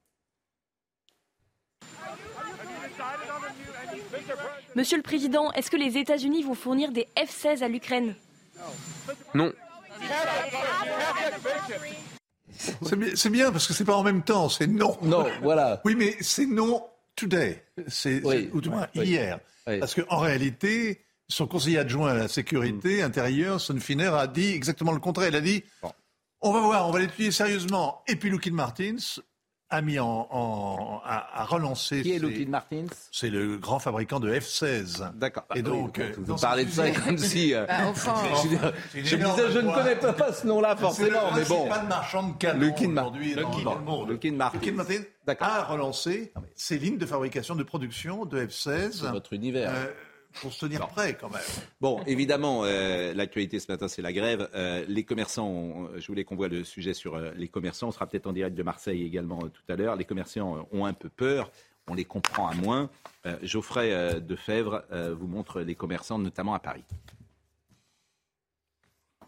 Monsieur 4.75 4.97
le 4.97 5.03
Président, 5.03 5.51
est-ce 5.53 5.71
que 5.71 5.77
les 5.77 5.97
États-Unis 5.97 6.43
vont 6.43 6.53
fournir 6.53 6.91
des 6.91 7.07
F-16 7.17 7.63
à 7.63 7.67
l'Ukraine? 7.67 8.15
Non. 9.33 9.51
C'est 13.13 13.29
bien, 13.29 13.51
parce 13.51 13.67
que 13.67 13.73
c'est 13.73 13.85
pas 13.85 13.95
en 13.95 14.03
même 14.03 14.23
temps, 14.23 14.49
c'est 14.49 14.67
non. 14.67 14.97
Non, 15.01 15.25
voilà. 15.41 15.81
Oui, 15.85 15.95
mais 15.95 16.15
c'est 16.21 16.45
non 16.45 16.83
today, 17.15 17.63
c'est 17.88 18.21
ou 18.53 18.61
du 18.61 18.69
moins 18.69 18.88
hier, 18.93 19.39
parce 19.65 19.95
qu'en 19.95 20.19
réalité, 20.19 21.03
son 21.27 21.47
conseiller 21.47 21.79
adjoint 21.79 22.11
à 22.11 22.13
la 22.13 22.27
sécurité 22.27 23.01
mm. 23.01 23.05
intérieure, 23.05 23.59
Son 23.59 23.79
Finner, 23.79 24.11
a 24.13 24.27
dit 24.27 24.53
exactement 24.53 24.91
le 24.91 24.99
contraire. 24.99 25.29
Il 25.29 25.35
a 25.35 25.41
dit 25.41 25.63
on 26.41 26.53
va 26.53 26.59
voir, 26.61 26.88
on 26.88 26.91
va 26.91 26.99
l'étudier 26.99 27.31
sérieusement. 27.31 28.03
Et 28.07 28.15
puis 28.15 28.29
Lockheed 28.29 28.53
Martins 28.53 29.19
a 29.70 29.82
mis 29.82 29.99
en, 29.99 31.01
a, 31.05 31.43
relancé. 31.45 32.01
Qui 32.01 32.13
est 32.13 32.20
Lockheed 32.20 32.49
Martins 32.49 32.86
C'est 33.11 33.30
le 33.30 33.57
grand 33.57 33.80
fabricant 33.80 34.20
de 34.20 34.32
F-16. 34.32 35.13
D'accord. 35.15 35.45
Et 35.55 35.61
donc, 35.61 35.99
vous 36.18 36.36
parlez 36.36 36.65
de 36.65 36.72
ça 36.72 36.89
comme 36.91 37.18
si. 37.18 37.53
Euh, 37.53 37.65
bah, 37.65 37.76
enfin, 37.88 38.15
je, 38.93 39.01
je, 39.01 39.18
je 39.18 39.59
ne 39.59 39.74
connais 39.74 39.95
pas 39.95 40.32
ce 40.32 40.47
nom-là 40.47 40.76
forcément, 40.76 41.32
mais 41.36 41.43
bon. 41.45 41.68
pas 41.68 41.80
de 41.80 41.88
marchand 41.88 42.30
de 42.30 42.38
canons 42.38 42.74
aujourd'hui 42.74 43.36
dans, 43.36 43.59
dans, 43.59 43.76
le 43.76 43.82
monde. 43.82 44.09
Lockheed 44.09 44.36
Martin. 44.36 44.57
Lockheed 44.57 44.76
Martin 44.76 45.03
a 45.39 45.63
relancé 45.63 46.32
ses 46.55 46.78
lignes 46.78 46.97
de 46.97 47.05
fabrication 47.05 47.55
de 47.55 47.63
production 47.63 48.26
de 48.26 48.45
F-16. 48.45 49.11
Votre 49.11 49.34
univers. 49.34 49.72
Euh, 49.74 49.88
pour 50.41 50.53
se 50.53 50.65
tenir 50.65 50.88
prêt 50.88 51.17
quand 51.19 51.30
même. 51.30 51.41
Bon, 51.82 52.01
évidemment, 52.05 52.63
euh, 52.63 53.13
l'actualité 53.13 53.59
ce 53.59 53.71
matin, 53.71 53.88
c'est 53.88 54.01
la 54.01 54.13
grève. 54.13 54.49
Euh, 54.53 54.86
les 54.88 55.03
commerçants, 55.03 55.88
je 55.97 56.07
voulais 56.07 56.23
qu'on 56.23 56.36
voit 56.36 56.47
le 56.47 56.63
sujet 56.63 56.93
sur 56.93 57.15
euh, 57.15 57.32
les 57.36 57.47
commerçants. 57.47 57.88
On 57.88 57.91
sera 57.91 58.07
peut-être 58.07 58.28
en 58.28 58.34
direct 58.34 58.55
de 58.55 58.63
Marseille 58.63 59.03
également 59.03 59.39
tout 59.39 59.63
à 59.69 59.75
l'heure. 59.75 59.95
Les 59.95 60.05
commerçants 60.05 60.67
ont 60.71 60.86
un 60.86 60.93
peu 60.93 61.09
peur. 61.09 61.51
On 61.89 61.93
les 61.93 62.05
comprend 62.05 62.49
à 62.49 62.53
moins. 62.53 62.89
Geoffrey 63.43 64.19
Defebvre 64.19 64.84
vous 65.17 65.28
montre 65.28 65.61
les 65.61 65.75
commerçants, 65.75 66.19
notamment 66.19 66.53
à 66.53 66.59
Paris. 66.59 66.84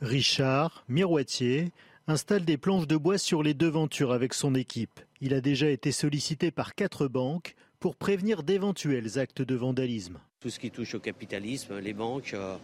Richard, 0.01 0.83
miroitier, 0.89 1.71
installe 2.07 2.43
des 2.43 2.57
planches 2.57 2.87
de 2.87 2.97
bois 2.97 3.17
sur 3.17 3.43
les 3.43 3.53
devantures 3.53 4.11
avec 4.11 4.33
son 4.33 4.55
équipe. 4.55 4.99
Il 5.21 5.33
a 5.33 5.39
déjà 5.39 5.69
été 5.69 5.93
sollicité 5.93 6.51
par 6.51 6.75
quatre 6.75 7.07
banques 7.07 7.55
pour 7.79 7.95
prévenir 7.95 8.43
d'éventuels 8.43 9.19
actes 9.19 9.41
de 9.41 9.55
vandalisme. 9.55 10.19
Tout 10.41 10.49
ce 10.49 10.57
qui 10.57 10.71
touche 10.71 10.95
au 10.95 10.99
capitalisme, 10.99 11.79
les 11.79 11.91
banques, 11.91 12.31
euh, 12.33 12.55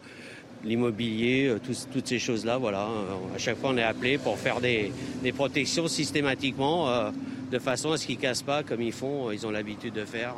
l'immobilier, 0.64 1.48
euh, 1.50 1.60
toutes 1.92 2.08
ces 2.08 2.20
choses-là, 2.20 2.58
voilà. 2.58 2.88
Euh, 2.88 3.36
à 3.36 3.38
chaque 3.38 3.58
fois, 3.58 3.72
on 3.72 3.78
est 3.78 3.84
appelé 3.84 4.18
pour 4.18 4.40
faire 4.40 4.62
des, 4.62 4.94
protections 5.34 5.90
systématiquement, 5.90 7.12
de 7.52 7.60
façon 7.60 7.92
à 7.92 7.98
ce 7.98 8.06
qu'ils 8.06 8.16
ne 8.16 8.22
cassent 8.22 8.44
pas 8.44 8.64
comme 8.64 8.82
ils 8.82 8.94
font, 8.94 9.30
ils 9.30 9.46
ont 9.46 9.52
l'habitude 9.52 9.94
de 9.94 10.06
faire. 10.06 10.36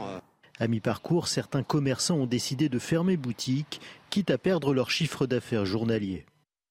À 0.58 0.68
mi-parcours, 0.68 1.28
certains 1.28 1.62
commerçants 1.62 2.16
ont 2.16 2.26
décidé 2.26 2.70
de 2.70 2.80
fermer 2.80 3.18
boutique, 3.18 3.82
quitte 4.10 4.32
à 4.32 4.40
perdre 4.40 4.74
leur 4.74 4.90
chiffre 4.90 5.28
d'affaires 5.28 5.68
journalier. 5.68 6.26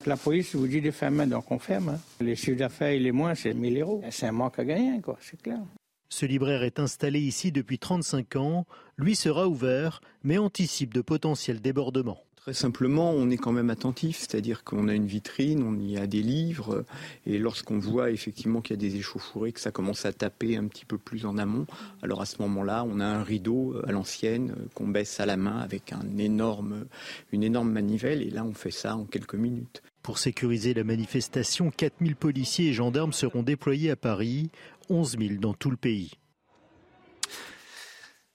La 0.04 0.16
police 0.16 0.56
vous 0.56 0.66
dit 0.66 0.80
de 0.80 0.90
fermer, 0.90 1.26
donc 1.26 1.48
on 1.52 1.60
ferme. 1.60 1.90
Hein. 1.90 2.00
Les 2.20 2.34
chiffres 2.34 2.58
d'affaires, 2.58 2.92
il 2.92 3.06
est 3.06 3.12
moins, 3.12 3.36
c'est 3.36 3.54
1000 3.54 3.80
euros. 3.80 4.02
C'est 4.10 4.26
un 4.26 4.32
manque 4.32 4.58
à 4.58 4.64
gagner, 4.64 5.00
quoi, 5.00 5.16
c'est 5.20 5.40
clair. 5.40 5.60
Ce 6.08 6.24
libraire 6.24 6.62
est 6.62 6.78
installé 6.78 7.20
ici 7.20 7.52
depuis 7.52 7.78
35 7.78 8.36
ans. 8.36 8.66
Lui 8.98 9.14
sera 9.14 9.46
ouvert, 9.46 10.00
mais 10.24 10.38
anticipe 10.38 10.94
de 10.94 11.02
potentiels 11.02 11.60
débordements. 11.60 12.22
Très 12.36 12.54
simplement, 12.54 13.10
on 13.10 13.28
est 13.28 13.36
quand 13.36 13.52
même 13.52 13.68
attentif, 13.68 14.20
c'est-à-dire 14.20 14.64
qu'on 14.64 14.88
a 14.88 14.94
une 14.94 15.06
vitrine, 15.06 15.62
on 15.62 15.78
y 15.78 15.98
a 15.98 16.06
des 16.06 16.22
livres, 16.22 16.86
et 17.26 17.36
lorsqu'on 17.36 17.78
voit 17.78 18.10
effectivement 18.10 18.62
qu'il 18.62 18.74
y 18.74 18.78
a 18.78 18.88
des 18.88 18.96
échauffourées, 18.96 19.52
que 19.52 19.60
ça 19.60 19.70
commence 19.70 20.06
à 20.06 20.14
taper 20.14 20.56
un 20.56 20.66
petit 20.66 20.86
peu 20.86 20.96
plus 20.96 21.26
en 21.26 21.36
amont, 21.36 21.66
alors 22.02 22.22
à 22.22 22.24
ce 22.24 22.40
moment-là, 22.40 22.86
on 22.88 23.00
a 23.00 23.04
un 23.04 23.22
rideau 23.22 23.74
à 23.86 23.92
l'ancienne 23.92 24.54
qu'on 24.72 24.88
baisse 24.88 25.20
à 25.20 25.26
la 25.26 25.36
main 25.36 25.58
avec 25.58 25.92
un 25.92 26.16
énorme, 26.16 26.86
une 27.32 27.42
énorme 27.42 27.72
manivelle, 27.72 28.22
et 28.22 28.30
là 28.30 28.44
on 28.46 28.54
fait 28.54 28.70
ça 28.70 28.96
en 28.96 29.04
quelques 29.04 29.34
minutes. 29.34 29.82
Pour 30.02 30.18
sécuriser 30.18 30.72
la 30.72 30.84
manifestation, 30.84 31.70
4000 31.70 32.16
policiers 32.16 32.68
et 32.68 32.72
gendarmes 32.72 33.12
seront 33.12 33.42
déployés 33.42 33.90
à 33.90 33.96
Paris, 33.96 34.50
11 34.88 35.18
000 35.18 35.34
dans 35.40 35.52
tout 35.52 35.70
le 35.70 35.76
pays. 35.76 36.12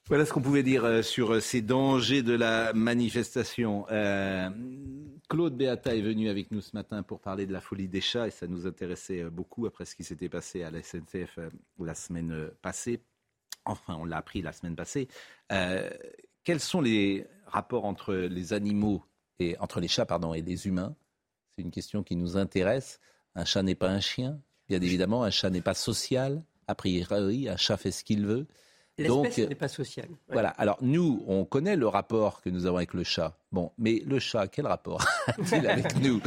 Voilà 0.07 0.25
ce 0.25 0.33
qu'on 0.33 0.41
pouvait 0.41 0.63
dire 0.63 0.83
euh, 0.83 1.01
sur 1.03 1.31
euh, 1.31 1.39
ces 1.39 1.61
dangers 1.61 2.23
de 2.23 2.33
la 2.33 2.73
manifestation. 2.73 3.85
Euh, 3.91 4.49
Claude 5.29 5.55
Beata 5.55 5.95
est 5.95 6.01
venu 6.01 6.27
avec 6.29 6.51
nous 6.51 6.59
ce 6.59 6.75
matin 6.75 7.03
pour 7.03 7.19
parler 7.21 7.45
de 7.45 7.53
la 7.53 7.61
folie 7.61 7.87
des 7.87 8.01
chats 8.01 8.27
et 8.27 8.31
ça 8.31 8.47
nous 8.47 8.67
intéressait 8.67 9.23
beaucoup 9.29 9.65
après 9.67 9.85
ce 9.85 9.95
qui 9.95 10.03
s'était 10.03 10.27
passé 10.27 10.63
à 10.63 10.71
la 10.71 10.81
SNCF 10.81 11.39
la 11.79 11.95
semaine 11.95 12.49
passée. 12.61 12.99
Enfin, 13.63 13.95
on 13.95 14.05
l'a 14.05 14.17
appris 14.17 14.41
la 14.41 14.51
semaine 14.51 14.75
passée. 14.75 15.07
quels 16.43 16.59
sont 16.59 16.81
les 16.81 17.27
rapports 17.45 17.85
entre 17.85 18.13
les 18.13 18.51
animaux 18.51 19.05
et 19.39 19.57
entre 19.59 19.79
les 19.79 19.87
chats 19.87 20.05
pardon 20.05 20.33
et 20.33 20.41
les 20.41 20.67
humains? 20.67 20.95
C'est 21.55 21.61
une 21.61 21.71
question 21.71 22.03
qui 22.03 22.17
nous 22.17 22.35
intéresse. 22.35 22.99
Un 23.35 23.45
chat 23.45 23.63
n'est 23.63 23.75
pas 23.75 23.89
un 23.89 24.01
chien. 24.01 24.41
Bien 24.67 24.81
évidemment, 24.81 25.23
un 25.23 25.29
chat 25.29 25.49
n'est 25.49 25.61
pas 25.61 25.75
social. 25.75 26.43
A 26.67 26.75
priori, 26.75 27.47
un 27.47 27.57
chat 27.57 27.77
fait 27.77 27.91
ce 27.91 28.03
qu'il 28.03 28.25
veut. 28.25 28.47
L'espèce 28.97 29.37
n'est 29.49 29.55
pas 29.55 29.67
sociale. 29.67 30.09
Voilà. 30.31 30.49
Alors 30.49 30.77
nous, 30.81 31.23
on 31.27 31.45
connaît 31.45 31.75
le 31.75 31.87
rapport 31.87 32.41
que 32.41 32.49
nous 32.49 32.65
avons 32.65 32.77
avec 32.77 32.93
le 32.93 33.03
chat. 33.03 33.37
Bon, 33.51 33.71
mais 33.77 34.01
le 34.05 34.19
chat, 34.19 34.47
quel 34.47 34.67
rapport 34.67 35.05
a-t-il 35.27 35.67
avec 35.67 35.95
nous? 36.01 36.21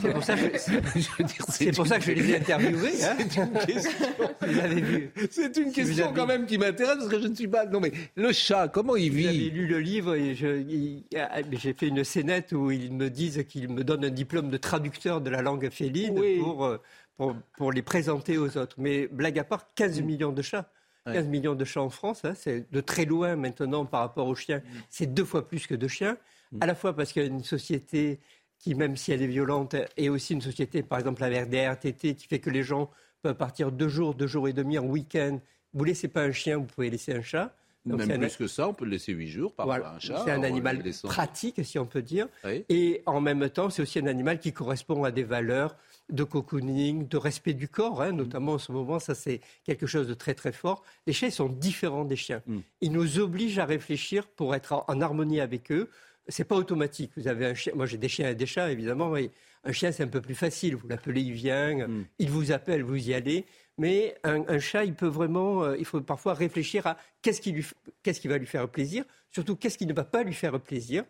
C'est 0.00 0.12
pour 0.12 0.22
ça 0.22 0.36
que 0.36 0.42
je, 0.42 1.70
pour 1.76 1.86
ça 1.86 1.98
que 1.98 2.04
je 2.04 2.12
les 2.12 2.30
ai 2.30 2.36
interviewés. 2.36 3.04
Hein. 3.04 3.16
c'est 3.18 3.36
une 3.36 3.52
question. 3.52 4.08
Vous 4.40 4.58
avez 4.58 4.80
vu. 4.80 5.12
C'est 5.30 5.56
une 5.56 5.72
question 5.72 6.12
quand 6.14 6.26
même 6.26 6.46
qui 6.46 6.58
m'intéresse 6.58 6.96
parce 6.98 7.08
que 7.08 7.20
je 7.20 7.28
ne 7.28 7.34
suis 7.34 7.48
pas. 7.48 7.66
Non, 7.66 7.80
mais 7.80 7.92
le 8.14 8.32
chat, 8.32 8.68
comment 8.68 8.96
il 8.96 9.12
vit? 9.12 9.24
J'ai 9.24 9.50
lu 9.50 9.66
le 9.66 9.80
livre 9.80 10.14
et 10.14 10.34
j'ai 10.34 11.72
fait 11.74 11.88
une 11.88 12.04
scénette 12.04 12.52
où 12.52 12.70
ils 12.70 12.92
me 12.92 13.10
disent 13.10 13.44
qu'ils 13.48 13.68
me 13.68 13.84
donnent 13.84 14.04
un 14.04 14.10
diplôme 14.10 14.50
de 14.50 14.56
traducteur 14.56 15.20
de 15.20 15.30
la 15.30 15.42
langue 15.42 15.68
féline 15.70 16.20
pour, 16.40 16.64
euh, 16.64 16.78
pour, 17.16 17.34
pour 17.56 17.72
les 17.72 17.82
présenter 17.82 18.38
aux 18.38 18.56
autres. 18.56 18.76
Mais 18.78 19.08
blague 19.08 19.38
à 19.38 19.44
part, 19.44 19.66
15 19.74 20.00
millions 20.02 20.32
de 20.32 20.42
chats. 20.42 20.70
15 21.06 21.26
millions 21.28 21.54
de 21.54 21.64
chats 21.64 21.82
en 21.82 21.90
France, 21.90 22.24
hein, 22.24 22.34
c'est 22.34 22.70
de 22.70 22.80
très 22.80 23.04
loin 23.04 23.36
maintenant 23.36 23.84
par 23.84 24.00
rapport 24.00 24.26
aux 24.26 24.34
chiens. 24.34 24.58
Mm. 24.58 24.78
C'est 24.88 25.06
deux 25.06 25.24
fois 25.24 25.46
plus 25.46 25.66
que 25.66 25.74
de 25.74 25.88
chiens, 25.88 26.16
mm. 26.52 26.58
à 26.60 26.66
la 26.66 26.74
fois 26.74 26.94
parce 26.94 27.12
qu'il 27.12 27.22
y 27.22 27.24
a 27.24 27.28
une 27.28 27.44
société 27.44 28.20
qui, 28.58 28.74
même 28.74 28.96
si 28.96 29.10
elle 29.12 29.22
est 29.22 29.26
violente, 29.26 29.74
est 29.96 30.08
aussi 30.08 30.34
une 30.34 30.42
société, 30.42 30.82
par 30.82 30.98
exemple 30.98 31.24
avec 31.24 31.48
des 31.48 31.66
RTT, 31.66 32.14
qui 32.14 32.26
fait 32.26 32.40
que 32.40 32.50
les 32.50 32.62
gens 32.62 32.90
peuvent 33.22 33.36
partir 33.36 33.72
deux 33.72 33.88
jours, 33.88 34.14
deux 34.14 34.26
jours 34.26 34.48
et 34.48 34.52
demi 34.52 34.78
en 34.78 34.84
week-end. 34.84 35.40
Vous 35.72 35.84
laissez 35.84 36.08
pas 36.08 36.22
un 36.22 36.32
chien, 36.32 36.58
vous 36.58 36.66
pouvez 36.66 36.90
laisser 36.90 37.14
un 37.14 37.22
chat. 37.22 37.54
Même 37.86 38.18
plus 38.18 38.36
que 38.36 38.46
ça, 38.46 38.68
on 38.68 38.74
peut 38.74 38.84
le 38.84 38.90
laisser 38.90 39.12
huit 39.12 39.28
jours 39.28 39.54
par 39.54 39.70
un 39.70 39.98
chat. 39.98 40.22
C'est 40.24 40.30
un 40.30 40.42
animal 40.42 40.82
pratique, 41.04 41.64
si 41.64 41.78
on 41.78 41.86
peut 41.86 42.02
dire. 42.02 42.28
Et 42.68 43.02
en 43.06 43.20
même 43.20 43.48
temps, 43.48 43.70
c'est 43.70 43.82
aussi 43.82 43.98
un 43.98 44.06
animal 44.06 44.38
qui 44.38 44.52
correspond 44.52 45.04
à 45.04 45.10
des 45.10 45.24
valeurs 45.24 45.76
de 46.10 46.24
cocooning, 46.24 47.08
de 47.08 47.16
respect 47.16 47.54
du 47.54 47.68
corps, 47.68 48.02
hein, 48.02 48.12
notamment 48.12 48.52
en 48.52 48.58
ce 48.58 48.72
moment, 48.72 48.98
ça 48.98 49.14
c'est 49.14 49.40
quelque 49.64 49.86
chose 49.86 50.06
de 50.06 50.14
très 50.14 50.34
très 50.34 50.52
fort. 50.52 50.82
Les 51.06 51.12
chiens 51.12 51.30
sont 51.30 51.48
différents 51.48 52.04
des 52.04 52.16
chiens. 52.16 52.42
Mm. 52.46 52.58
Ils 52.80 52.92
nous 52.92 53.18
obligent 53.18 53.58
à 53.58 53.64
réfléchir 53.64 54.26
pour 54.26 54.54
être 54.54 54.84
en, 54.88 55.00
harmonie 55.00 55.40
avec 55.40 55.70
eux. 55.72 55.88
C'est 56.28 56.44
pas 56.44 56.56
automatique. 56.56 57.12
Vous 57.16 57.28
avez 57.28 57.46
un 57.46 57.54
chien, 57.54 57.72
moi 57.74 57.86
j'ai 57.86 57.98
des 57.98 58.08
chiens 58.08 58.30
et 58.30 58.34
des 58.34 58.46
chats 58.46 58.70
évidemment. 58.70 59.10
Mais 59.10 59.30
un 59.64 59.72
chien 59.72 59.92
c'est 59.92 60.02
un 60.02 60.08
peu 60.08 60.20
plus 60.20 60.34
facile. 60.34 60.76
Vous 60.76 60.88
l'appelez, 60.88 61.22
il 61.22 61.32
vient, 61.32 61.86
mm. 61.86 62.04
il 62.18 62.30
vous 62.30 62.52
appelle, 62.52 62.82
vous 62.82 63.08
y 63.08 63.14
allez. 63.14 63.46
Mais 63.80 64.14
un, 64.24 64.58
chat, 64.58 64.84
il 64.84 64.94
peut 64.94 65.06
vraiment, 65.06 65.64
euh, 65.64 65.76
il 65.78 65.86
faut 65.86 66.02
parfois 66.02 66.34
réfléchir 66.34 66.86
à 66.86 66.98
qu'est-ce 67.22 67.40
qui, 67.40 67.64
qu'est-ce 68.02 68.20
qui 68.20 68.28
va 68.28 68.36
lui 68.36 68.44
faire 68.44 68.68
plaisir, 68.68 69.04
surtout 69.30 69.56
qu'est-ce 69.56 69.78
qui 69.78 69.86
ne 69.86 69.94
va 69.94 70.04
pas 70.04 70.22
lui 70.22 70.34
faire 70.34 70.60
plaisir. 70.60 71.04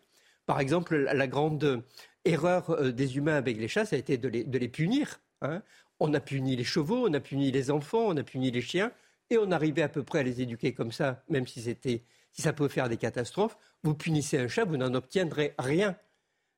Par 0.47 0.61
exemple, 0.61 0.97
la 0.97 1.27
grande 1.27 1.83
erreur 2.25 2.71
euh, 2.71 2.93
des 2.93 3.17
humains 3.17 3.37
avec 3.37 3.57
les 3.57 3.69
chats, 3.69 3.85
ça 3.85 3.97
a 3.97 3.99
été 3.99 4.19
de 4.19 4.29
les, 4.29 4.69
punir. 4.69 5.21
Hein. 5.43 5.63
On 5.99 6.13
a 6.15 6.21
puni 6.21 6.57
les 6.57 6.65
chevaux, 6.65 7.09
on 7.09 7.15
a 7.15 7.21
puni 7.21 7.51
les 7.51 7.71
enfants, 7.71 8.07
on 8.07 8.17
a 8.17 8.23
puni 8.23 8.51
les 8.51 8.61
chiens, 8.61 8.93
et 9.31 9.39
on 9.39 9.51
arrivait 9.51 9.83
à 9.83 9.89
peu 9.89 10.03
près 10.03 10.21
à 10.21 10.23
les 10.23 10.41
éduquer 10.41 10.73
comme 10.73 10.93
ça, 10.93 11.23
même 11.29 11.47
si, 11.47 11.61
si 11.61 12.43
ça 12.43 12.53
peut 12.53 12.69
faire 12.69 12.89
des 12.89 12.97
catastrophes. 12.97 13.57
Vous 13.83 13.95
punissez 13.95 14.39
un 14.39 14.49
chat, 14.49 14.65
vous 14.65 14.77
n'en 14.77 14.95
obtiendrez 14.95 15.55
rien. 15.59 15.97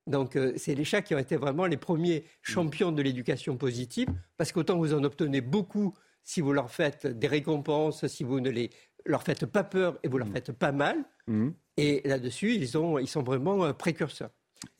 Donc 0.06 0.36
euh, 0.36 0.52
c'est 0.56 0.74
les 0.74 0.84
chats 0.84 1.02
qui 1.02 1.14
ont 1.14 1.18
été 1.18 1.36
vraiment 1.36 1.66
les 1.66 1.76
premiers 1.76 2.24
champions 2.42 2.92
de 2.92 3.02
l'éducation 3.02 3.56
positive, 3.56 4.08
parce 4.36 4.52
qu'autant 4.52 4.78
vous 4.78 4.94
en 4.94 5.04
obtenez 5.04 5.40
beaucoup 5.40 5.94
si 6.24 6.40
vous 6.40 6.52
leur 6.52 6.70
faites 6.70 7.06
des 7.06 7.26
récompenses, 7.26 8.06
si 8.06 8.24
vous 8.24 8.40
ne 8.40 8.50
les, 8.50 8.70
leur 9.06 9.22
faites 9.22 9.46
pas 9.46 9.64
peur 9.64 9.98
et 10.02 10.08
vous 10.08 10.18
leur 10.18 10.28
mmh. 10.28 10.32
faites 10.32 10.52
pas 10.52 10.72
mal. 10.72 11.04
Mmh. 11.26 11.50
Et 11.76 12.02
là-dessus, 12.04 12.54
ils, 12.54 12.62
ils 12.62 13.08
sont 13.08 13.22
vraiment 13.22 13.64
euh, 13.64 13.72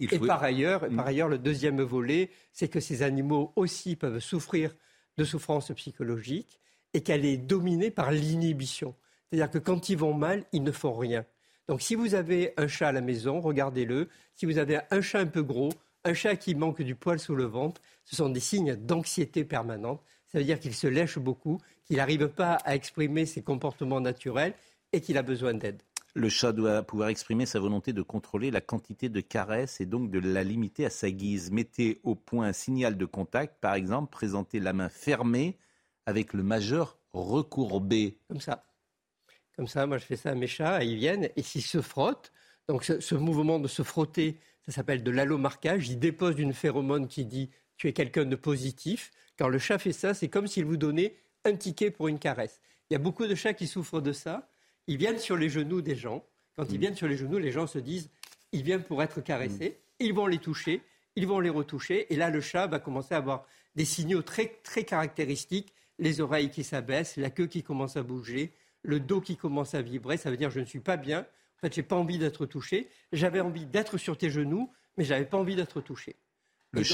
et 0.01 0.19
par 0.19 0.43
ailleurs, 0.43 0.89
par 0.95 1.07
ailleurs, 1.07 1.29
le 1.29 1.39
deuxième 1.39 1.81
volet, 1.83 2.31
c'est 2.53 2.69
que 2.69 2.81
ces 2.81 3.03
animaux 3.03 3.53
aussi 3.57 3.97
peuvent 3.97 4.21
souffrir 4.21 4.75
de 5.19 5.25
souffrances 5.25 5.73
psychologiques 5.73 6.61
et 6.95 7.03
qu'elle 7.03 7.25
est 7.25 7.37
dominée 7.37 7.91
par 7.91 8.11
l'inhibition. 8.11 8.95
C'est-à-dire 9.29 9.51
que 9.51 9.59
quand 9.59 9.89
ils 9.89 9.97
vont 9.97 10.15
mal, 10.15 10.45
ils 10.53 10.63
ne 10.63 10.73
font 10.73 10.93
rien. 10.93 11.25
Donc 11.69 11.81
si 11.81 11.95
vous 11.95 12.15
avez 12.15 12.53
un 12.57 12.69
chat 12.69 12.89
à 12.89 12.93
la 12.93 13.01
maison, 13.01 13.41
regardez-le. 13.41 14.09
Si 14.35 14.47
vous 14.47 14.59
avez 14.59 14.81
un 14.91 15.01
chat 15.01 15.21
un 15.21 15.27
peu 15.27 15.43
gros, 15.43 15.71
un 16.05 16.15
chat 16.15 16.37
qui 16.37 16.55
manque 16.55 16.83
du 16.83 16.95
poil 16.95 17.19
sous 17.19 17.35
le 17.35 17.45
ventre, 17.45 17.81
ce 18.05 18.17
sont 18.17 18.29
des 18.29 18.41
signes 18.41 18.77
d'anxiété 18.77 19.45
permanente. 19.45 20.03
Ça 20.27 20.39
veut 20.39 20.45
dire 20.45 20.59
qu'il 20.59 20.75
se 20.75 20.87
lèche 20.87 21.19
beaucoup, 21.19 21.59
qu'il 21.85 21.97
n'arrive 21.97 22.29
pas 22.29 22.55
à 22.65 22.75
exprimer 22.75 23.27
ses 23.27 23.43
comportements 23.43 24.01
naturels 24.01 24.55
et 24.93 25.01
qu'il 25.01 25.17
a 25.17 25.23
besoin 25.23 25.55
d'aide. 25.55 25.83
Le 26.15 26.29
chat 26.29 26.53
doit 26.53 26.83
pouvoir 26.83 27.09
exprimer 27.09 27.47
sa 27.47 27.59
volonté 27.59 27.95
de 27.95 28.03
contrôler 28.03 28.51
la 28.51 28.61
quantité 28.61 29.09
de 29.09 29.21
caresses 29.21 29.81
et 29.81 29.87
donc 29.87 30.11
de 30.11 30.19
la 30.19 30.45
limiter 30.45 30.85
à 30.85 30.91
sa 30.91 31.11
guise. 31.11 31.51
Mettez 31.51 32.01
au 32.03 32.15
point 32.15 32.49
un 32.49 32.53
signal 32.53 32.99
de 32.99 33.07
contact, 33.07 33.61
par 33.61 33.75
exemple, 33.75 34.11
présentez 34.11 34.61
la 34.61 34.75
main 34.75 34.91
fermée 34.91 35.57
avec 36.05 36.35
le 36.35 36.43
majeur 36.43 36.99
recourbé. 37.15 38.19
Comme 38.29 38.41
ça. 38.41 38.65
Comme 39.57 39.67
ça, 39.67 39.87
moi 39.87 39.97
je 39.97 40.05
fais 40.05 40.17
ça 40.17 40.31
à 40.31 40.35
mes 40.35 40.47
chats, 40.47 40.85
ils 40.85 40.97
viennent 40.97 41.31
et 41.35 41.43
s'ils 41.43 41.63
se 41.63 41.81
frottent, 41.81 42.33
donc 42.69 42.85
ce, 42.85 43.15
mouvement 43.15 43.59
de 43.59 43.69
se 43.69 43.83
frotter, 43.83 44.39
ça 44.67 44.73
s'appelle 44.73 45.03
de 45.03 45.11
l'allomarquage, 45.11 45.89
ils 45.89 45.99
déposent 45.99 46.39
une 46.39 46.55
phéromone 46.55 47.09
qui 47.09 47.25
dit 47.25 47.51
tu 47.77 47.89
es 47.89 47.93
quelqu'un 47.93 48.25
de 48.25 48.37
positif. 48.37 49.11
Quand 49.39 49.49
le 49.49 49.59
chat 49.59 49.79
fait 49.79 49.93
ça, 49.93 50.15
c'est 50.15 50.29
comme 50.29 50.47
s'il 50.47 50.67
vous 50.67 50.77
donnait 50.77 51.17
un 51.45 51.57
ticket 51.57 51.91
pour 51.91 52.09
une 52.09 52.19
caresse. 52.19 52.61
Il 52.89 52.95
y 52.95 52.97
a 52.97 52.99
beaucoup 52.99 53.27
de 53.27 53.35
chats 53.35 53.55
qui 53.55 53.67
souffrent 53.67 54.01
de 54.01 54.13
ça 54.13 54.52
ils 54.93 54.99
viennent 54.99 55.19
sur 55.19 55.37
les 55.37 55.49
genoux 55.49 55.81
des 55.81 55.97
gens. 55.97 56.23
Quand 56.55 56.71
ils 56.71 56.77
mm. 56.77 56.81
viennent 56.81 56.97
sur 56.97 57.09
les 57.09 57.17
genoux, 57.17 57.39
les 57.39 57.51
gens 57.51 57.67
se 57.67 57.79
disent, 57.79 58.11
ils 58.53 58.63
viennent 58.63 58.85
pour 58.85 59.03
être 59.03 59.23
caressés. 59.23 59.71
Mm. 60.01 60.05
Ils 60.05 60.13
vont 60.13 60.27
les 60.27 60.39
toucher, 60.39 60.83
ils 61.17 61.27
vont 61.27 61.41
les 61.41 61.49
retoucher. 61.49 62.13
Et 62.13 62.17
là, 62.17 62.29
le 62.29 62.43
chat 62.43 62.67
va 62.67 62.79
commencer 62.79 63.15
à 63.15 63.19
avoir 63.19 63.47
des 63.75 63.87
signaux 63.87 64.21
très, 64.21 64.61
très 64.63 64.85
caractéristiques. 64.85 65.73
Les 65.99 66.21
oreilles 66.21 66.51
qui 66.51 66.63
s'abaissent, 66.63 67.17
la 67.17 67.31
queue 67.31 67.47
qui 67.47 67.63
commence 67.63 67.97
à 67.97 68.03
bouger, 68.03 68.53
le 68.83 69.01
dos 69.01 69.23
qui 69.23 69.37
commence 69.37 69.75
à 69.75 69.81
vibrer. 69.81 70.19
Ça 70.19 70.31
veut 70.31 70.37
dire, 70.37 70.51
je 70.51 70.61
ne 70.61 70.67
suis 70.67 70.81
pas 70.81 70.99
bien. 70.99 71.21
En 71.21 71.61
fait, 71.61 71.73
j'ai 71.73 71.83
pas 71.83 71.97
envie 71.97 72.19
d'être 72.19 72.45
touché. 72.45 72.89
J'avais 73.13 73.41
envie 73.41 73.65
d'être 73.65 73.97
sur 73.97 74.19
tes 74.19 74.29
genoux, 74.29 74.71
mais 74.99 75.05
j'avais 75.05 75.25
pas 75.25 75.39
envie 75.39 75.57
d'être 75.57 75.81
touché. 75.81 76.17
donc, 76.75 76.85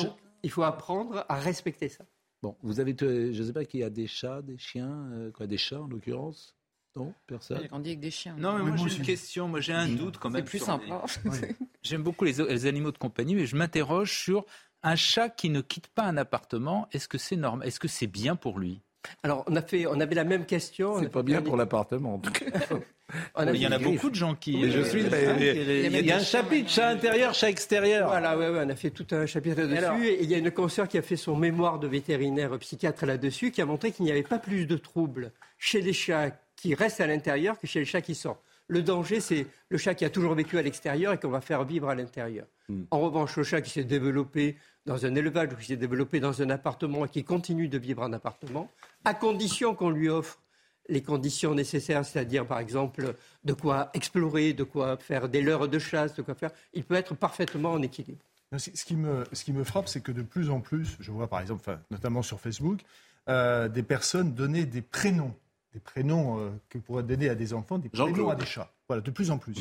il 0.45 0.51
faut 0.51 0.63
apprendre 0.63 1.25
à 1.29 1.41
respecter 1.41 1.89
ça. 1.89 2.05
Bon, 2.43 2.57
vous 2.63 2.79
avez, 2.79 2.95
je 2.97 3.41
ne 3.41 3.47
sais 3.47 3.53
pas 3.53 3.65
qu'il 3.65 3.81
y 3.81 3.83
a 3.83 3.91
des 3.91 4.07
chats, 4.07 4.41
des 4.43 4.57
chiens, 4.57 5.11
euh, 5.13 5.33
quoi, 5.33 5.49
des 5.49 5.59
chats 5.59 5.81
en 5.81 5.89
l'occurrence? 5.89 6.55
Non, 6.97 7.15
personne. 7.27 7.59
J'ai 7.63 7.69
grandi 7.69 7.91
avec 7.91 8.01
des 8.01 8.11
chiens. 8.11 8.35
Non, 8.39 8.59
mais 8.59 8.65
moi 8.65 8.77
j'ai 8.77 8.97
une 8.97 9.05
question, 9.05 9.49
moi 9.49 9.61
j'ai 9.61 9.73
un 9.73 9.89
doute 9.89 10.19
quand 10.19 10.31
même. 10.31 10.45
C'est 10.45 10.51
plus 10.51 10.59
simple. 10.59 10.87
Hein. 10.91 11.03
J'aime 11.83 12.03
beaucoup 12.03 12.25
les, 12.25 12.67
animaux 12.67 12.93
de 12.93 12.99
compagnie, 12.99 13.35
mais 13.35 13.47
je 13.47 13.57
m'interroge 13.57 14.13
sur 14.13 14.45
un 14.83 14.97
chat 14.97 15.29
qui 15.29 15.51
ne 15.51 15.61
quitte 15.61 15.89
pas 15.89 16.05
un 16.05 16.17
appartement. 16.17 16.89
Est-ce 16.93 17.09
que 17.09 17.19
c'est 17.19 17.37
normal 17.37 17.67
Est-ce 17.67 17.81
que 17.81 17.89
c'est 17.89 18.07
bien 18.07 18.37
pour 18.37 18.59
lui? 18.59 18.81
Alors, 19.23 19.45
on, 19.47 19.57
a 19.57 19.63
fait, 19.63 19.87
on 19.87 20.01
avait 20.01 20.15
la 20.15 20.25
même 20.25 20.45
question. 20.45 20.99
C'est 21.01 21.09
pas 21.09 21.23
bien 21.23 21.41
pour 21.41 21.57
l'appartement, 21.57 22.15
en 22.15 22.19
tout 22.19 22.33
cas. 22.33 22.47
il 23.53 23.57
y 23.57 23.67
en 23.67 23.73
a 23.73 23.79
beaucoup 23.79 24.11
de 24.11 24.15
gens 24.15 24.35
qui. 24.35 24.71
je 24.71 24.83
suis. 24.83 25.03
il 25.03 26.07
y 26.07 26.13
a 26.13 26.17
un 26.17 26.21
chapitre 26.21 26.69
chat 26.69 26.89
intérieur, 26.89 27.33
chat 27.33 27.49
extérieur. 27.49 28.09
Voilà, 28.09 28.37
ouais, 28.37 28.51
ouais, 28.51 28.63
on 28.67 28.69
a 28.69 28.75
fait 28.75 28.91
tout 28.91 29.07
un 29.13 29.25
chapitre 29.27 29.63
là-dessus. 29.63 30.09
Et 30.09 30.25
il 30.25 30.31
y 30.31 30.35
a 30.35 30.39
une 30.39 30.51
consoeur 30.51 30.89
qui 30.89 30.99
a 30.99 31.03
fait 31.03 31.17
son 31.17 31.37
mémoire 31.37 31.79
de 31.79 31.87
vétérinaire 31.87 32.59
psychiatre 32.59 33.07
là-dessus, 33.07 33.51
qui 33.51 33.63
a 33.63 33.67
montré 33.67 33.93
qu'il 33.93 34.05
n'y 34.05 34.11
avait 34.11 34.23
pas 34.23 34.39
plus 34.39 34.67
de 34.67 34.77
troubles 34.77 35.33
chez 35.59 35.81
les 35.81 35.93
chats 35.93 36.33
qui 36.59 36.75
reste 36.75 37.01
à 37.01 37.07
l'intérieur 37.07 37.59
que 37.59 37.67
chez 37.67 37.79
le 37.79 37.85
chat 37.85 38.01
qui 38.01 38.15
sort. 38.15 38.43
Le 38.67 38.83
danger, 38.83 39.21
c'est 39.21 39.47
le 39.71 39.79
chat 39.79 39.95
qui 39.95 40.05
a 40.05 40.11
toujours 40.11 40.35
vécu 40.35 40.59
à 40.59 40.63
l'extérieur 40.63 41.13
et 41.15 41.19
qu'on 41.19 41.31
va 41.31 41.41
faire 41.41 41.65
vivre 41.65 41.89
à 41.89 41.95
l'intérieur. 41.95 42.47
Hmm. 42.69 42.83
En 42.91 43.01
revanche, 43.01 43.37
le 43.37 43.45
chat 43.45 43.63
qui 43.63 43.71
s'est 43.71 43.85
développé 43.85 44.57
dans 44.85 45.07
un 45.07 45.15
élevage 45.15 45.53
ou 45.53 45.57
qui 45.57 45.67
s'est 45.67 45.77
développé 45.77 46.21
dans 46.21 46.43
un 46.43 46.51
appartement 46.51 47.07
et 47.07 47.09
qui 47.09 47.25
continue 47.25 47.69
de 47.69 47.79
vivre 47.79 48.03
en 48.03 48.13
appartement, 48.13 48.71
à 49.05 49.15
condition 49.15 49.75
qu'on 49.75 49.91
lui 49.91 50.09
offre 50.09 50.41
les 50.89 51.03
conditions 51.03 51.55
nécessaires, 51.55 52.05
c'est-à-dire 52.05 52.47
par 52.47 52.59
exemple 52.59 53.15
de 53.45 53.53
quoi 53.53 53.91
explorer, 53.95 54.53
de 54.53 54.65
quoi 54.65 54.97
faire 54.97 55.29
des 55.29 55.43
leurres 55.43 55.69
de 55.69 55.79
chasse, 55.79 56.15
de 56.15 56.23
quoi 56.23 56.35
faire, 56.35 56.51
il 56.73 56.83
peut 56.83 56.95
être 56.95 57.15
parfaitement 57.15 57.73
en 57.73 57.83
équilibre. 57.83 58.25
Ce 58.57 58.85
qui 58.85 58.97
me, 58.97 59.25
ce 59.33 59.45
qui 59.45 59.53
me 59.53 59.63
frappe, 59.63 59.89
c'est 59.89 60.01
que 60.01 60.13
de 60.13 60.23
plus 60.23 60.49
en 60.49 60.61
plus, 60.61 60.97
je 61.01 61.13
vois 61.13 61.29
par 61.29 61.41
exemple, 61.41 61.79
notamment 61.91 62.23
sur 62.23 62.41
Facebook, 62.41 62.81
euh, 63.29 63.69
des 63.69 63.83
personnes 63.83 64.33
donner 64.33 64.65
des 64.65 64.81
prénoms, 64.81 65.35
des 65.79 65.83
prénoms 65.83 66.41
euh, 66.41 66.51
que 66.69 66.79
pourraient 66.79 67.05
donner 67.05 67.29
à 67.29 67.37
des 67.37 67.55
enfants, 67.55 67.79
des 67.79 67.89
prénoms 67.89 68.31
à 68.31 68.35
des 68.35 68.45
chats. 68.45 68.73
Voilà, 68.89 69.01
de 69.01 69.11
plus 69.11 69.31
en 69.31 69.39
plus. 69.39 69.59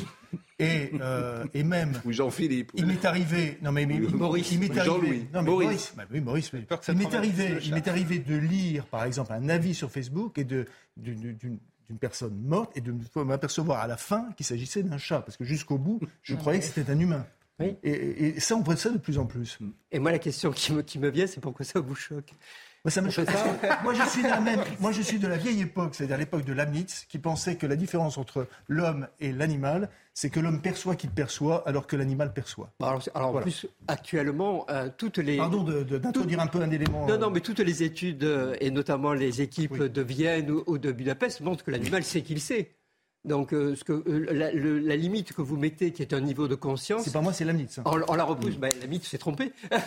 Et, 0.58 0.90
euh, 1.00 1.44
et 1.54 1.62
même. 1.62 1.92
Ou 2.04 2.12
Jean-Philippe. 2.12 2.72
Il 2.74 2.86
m'est 2.86 3.04
arrivé. 3.04 3.58
Non, 3.62 3.70
mais, 3.70 3.86
Maurice. 3.86 4.50
Il 4.50 4.58
m'est 4.58 4.76
arrivé. 4.76 5.28
Non, 5.32 5.42
mais 5.42 5.50
Maurice. 5.50 5.94
Bah 5.96 6.04
oui, 6.10 6.20
Maurice. 6.20 6.50
Il 6.88 6.96
m'est 6.96 7.14
arrivé, 7.14 7.58
il 7.62 7.74
m'est 7.74 7.86
arrivé 7.86 8.18
de 8.18 8.36
lire, 8.36 8.86
par 8.86 9.04
exemple, 9.04 9.32
un 9.32 9.48
avis 9.48 9.74
sur 9.74 9.90
Facebook 9.90 10.38
et 10.38 10.44
de, 10.44 10.66
d'une 10.96 11.60
personne 12.00 12.36
morte 12.40 12.76
et 12.76 12.80
de 12.80 12.92
m'apercevoir 13.22 13.80
à 13.80 13.86
la 13.86 13.96
fin 13.96 14.32
qu'il 14.36 14.46
s'agissait 14.46 14.82
d'un 14.82 14.98
chat. 14.98 15.20
Parce 15.20 15.36
que 15.36 15.44
jusqu'au 15.44 15.78
bout, 15.78 16.00
je 16.22 16.34
croyais 16.34 16.58
que 16.58 16.64
c'était 16.64 16.90
un 16.90 16.98
humain. 16.98 17.26
Oui. 17.60 17.76
Et, 17.82 18.38
ça, 18.40 18.56
on 18.56 18.62
voit 18.62 18.76
ça 18.76 18.90
de 18.90 18.98
plus 18.98 19.18
en 19.18 19.26
plus. 19.26 19.58
Et 19.92 19.98
moi, 19.98 20.10
la 20.10 20.18
question 20.18 20.50
qui 20.50 20.72
me, 20.72 20.82
qui 20.82 20.98
me 20.98 21.10
vient, 21.10 21.26
c'est 21.26 21.40
pourquoi 21.40 21.64
ça 21.64 21.80
vous 21.80 21.94
choque? 21.94 22.32
Moi, 22.84 22.90
ça 22.90 23.00
me 23.02 23.10
choque 23.10 23.28
moi, 23.82 23.94
je 23.94 24.08
suis 24.08 24.22
de 24.22 24.28
la 24.28 24.40
même, 24.40 24.60
moi, 24.80 24.92
je 24.92 25.02
suis 25.02 25.18
de 25.18 25.26
la 25.26 25.36
vieille 25.36 25.62
époque, 25.62 25.94
c'est-à-dire 25.94 26.16
l'époque 26.16 26.44
de 26.44 26.52
Leibniz, 26.52 27.06
qui 27.08 27.18
pensait 27.18 27.56
que 27.56 27.66
la 27.66 27.76
différence 27.76 28.18
entre 28.18 28.46
l'homme 28.68 29.08
et 29.20 29.32
l'animal, 29.32 29.88
c'est 30.14 30.30
que 30.30 30.40
l'homme 30.40 30.60
perçoit 30.60 30.96
qu'il 30.96 31.10
perçoit, 31.10 31.66
alors 31.68 31.86
que 31.86 31.96
l'animal 31.96 32.32
perçoit. 32.32 32.70
Bah, 32.80 32.98
alors, 33.14 33.36
en 33.36 33.40
plus, 33.40 33.66
actuellement, 33.86 34.66
euh, 34.70 34.88
toutes 34.96 35.18
les... 35.18 35.36
Pardon 35.36 35.62
d'introduire 35.62 36.40
un 36.40 36.46
peu 36.46 36.60
un 36.60 36.70
élément... 36.70 37.06
Non, 37.06 37.18
non, 37.18 37.30
mais 37.30 37.40
toutes 37.40 37.60
les 37.60 37.82
études, 37.82 38.24
euh, 38.24 38.56
et 38.60 38.70
notamment 38.70 39.12
les 39.12 39.42
équipes 39.42 39.82
de 39.82 40.02
Vienne 40.02 40.50
ou 40.66 40.78
de 40.78 40.92
Budapest, 40.92 41.40
montrent 41.40 41.64
que 41.64 41.70
l'animal 41.70 42.02
sait 42.02 42.22
qu'il 42.22 42.40
sait. 42.40 42.72
Donc, 43.24 43.52
euh, 43.52 43.74
ce 43.74 43.82
que, 43.82 43.92
euh, 43.92 44.26
la, 44.32 44.96
limite 44.96 45.32
que 45.32 45.42
vous 45.42 45.56
mettez, 45.56 45.92
qui 45.92 46.02
est 46.02 46.14
un 46.14 46.20
niveau 46.20 46.46
de 46.46 46.54
conscience. 46.54 47.02
C'est 47.02 47.12
pas 47.12 47.20
moi, 47.20 47.32
c'est 47.32 47.44
la 47.44 47.52
mythe. 47.52 47.80
On, 47.84 48.14
la 48.14 48.24
repousse. 48.24 48.56
Mm. 48.56 48.60
Ben, 48.60 48.70
la 48.80 48.86
mythe 48.86 49.04
s'est 49.04 49.18
trompée. 49.18 49.52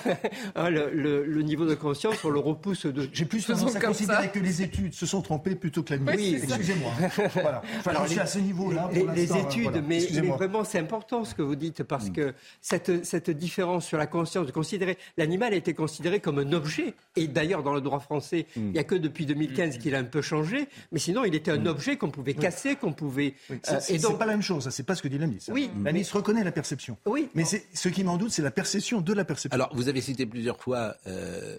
Hein, 0.56 0.70
le, 0.70 1.42
niveau 1.42 1.66
de 1.66 1.76
conscience, 1.76 2.24
on 2.26 2.30
le 2.30 2.40
repousse 2.40 2.86
de. 2.86 3.08
J'ai 3.14 3.26
plus 3.26 3.46
tendance 3.46 3.76
à 3.76 3.80
considérer 3.80 4.30
que 4.30 4.40
les 4.40 4.62
études 4.62 4.94
se 4.94 5.06
sont 5.06 5.22
trompées 5.22 5.56
plutôt 5.56 5.82
que 5.82 5.94
la 5.94 6.00
mythe. 6.00 6.16
Oui, 6.16 6.40
excusez-moi. 6.44 6.92
voilà. 7.34 7.62
Alors, 7.86 8.06
je 8.06 8.12
suis 8.12 8.20
à 8.20 8.26
ce 8.26 8.40
niveau-là. 8.40 8.90
Les, 8.94 9.06
les, 9.16 9.38
études, 9.38 9.84
mais, 9.88 10.00
vraiment, 10.00 10.64
c'est 10.64 10.80
important 10.80 11.24
ce 11.24 11.34
que 11.34 11.42
vous 11.42 11.56
dites 11.56 11.84
parce 11.84 12.10
mm. 12.10 12.14
que 12.14 12.34
cette, 12.60 13.06
cette 13.06 13.30
différence 13.30 13.86
sur 13.86 13.98
la 13.98 14.08
conscience, 14.08 14.46
de 14.46 14.52
considérer 14.52 14.98
l'animal 15.18 15.54
a 15.54 15.56
été 15.56 15.74
considéré 15.74 16.20
comme 16.20 16.40
un 16.40 16.52
objet. 16.52 16.94
Et 17.16 17.28
d'ailleurs, 17.28 17.64
dans 17.64 17.74
le 17.74 17.82
droit 17.82 18.00
français, 18.00 18.46
mm. 18.56 18.60
il 18.60 18.72
n'y 18.72 18.80
a 18.80 18.84
que 18.84 18.96
depuis 18.96 19.26
2015 19.26 19.78
qu'il 19.78 19.96
a 19.96 20.00
un 20.00 20.04
peu 20.04 20.22
changé. 20.22 20.68
Mais 20.92 21.00
sinon, 21.00 21.24
il 21.24 21.34
était 21.34 21.52
un 21.52 21.66
objet 21.66 21.98
qu'on 21.98 22.12
pouvait 22.12 22.34
casser, 22.34 22.76
qu'on 22.76 22.94
pouvait 22.94 23.21
oui, 23.22 23.36
euh, 23.70 23.78
c'est 23.80 24.18
pas 24.18 24.26
la 24.26 24.34
même 24.34 24.42
chose, 24.42 24.70
c'est 24.70 24.84
pas 24.84 24.96
ce 24.96 25.02
que 25.02 25.08
dit 25.08 25.18
la 25.18 25.28
ministre. 25.28 25.52
Oui. 25.54 25.70
La 25.84 25.92
ministre 25.92 26.16
reconnaît 26.18 26.44
la 26.44 26.52
perception. 26.52 26.98
Oui. 27.06 27.30
Mais 27.36 27.44
ce 27.46 27.90
qui 27.90 28.04
m'en 28.04 28.18
doute, 28.18 28.32
c'est 28.32 28.42
la 28.42 28.52
perception 28.52 29.02
de 29.02 29.14
la 29.14 29.26
perception. 29.26 29.56
Alors, 29.56 29.70
vous 29.76 29.88
avez 29.88 30.02
cité 30.02 30.26
plusieurs 30.26 30.60
fois 30.60 30.96
euh, 31.08 31.58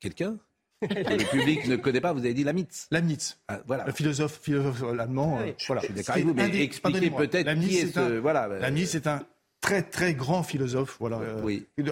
quelqu'un 0.00 0.38
le 0.82 1.30
public 1.30 1.66
ne 1.68 1.76
connaît 1.76 2.02
pas, 2.02 2.12
vous 2.12 2.20
avez 2.20 2.34
dit 2.34 2.44
Leibniz. 2.44 2.86
Leibniz. 2.90 3.38
Ah, 3.48 3.60
voilà. 3.66 3.86
Le 3.86 3.92
philosophe, 3.92 4.40
philosophe 4.42 4.82
allemand. 4.82 5.38
Euh, 5.40 5.52
voilà. 5.66 5.80
Je 5.80 5.86
suis 5.86 5.94
d'accord 5.94 6.14
avec 6.16 6.26
vous, 6.26 6.34
mais 6.34 6.62
expliquez 6.62 7.10
peut-être 7.10 7.60
qui 7.60 7.78
est, 7.78 7.94
ce... 7.94 8.18
voilà. 8.18 8.46
Leibniz 8.60 8.94
est 8.94 9.06
un 9.06 9.22
très 9.62 9.82
très 9.82 10.12
grand 10.12 10.42
philosophe, 10.42 10.98
voilà, 11.00 11.18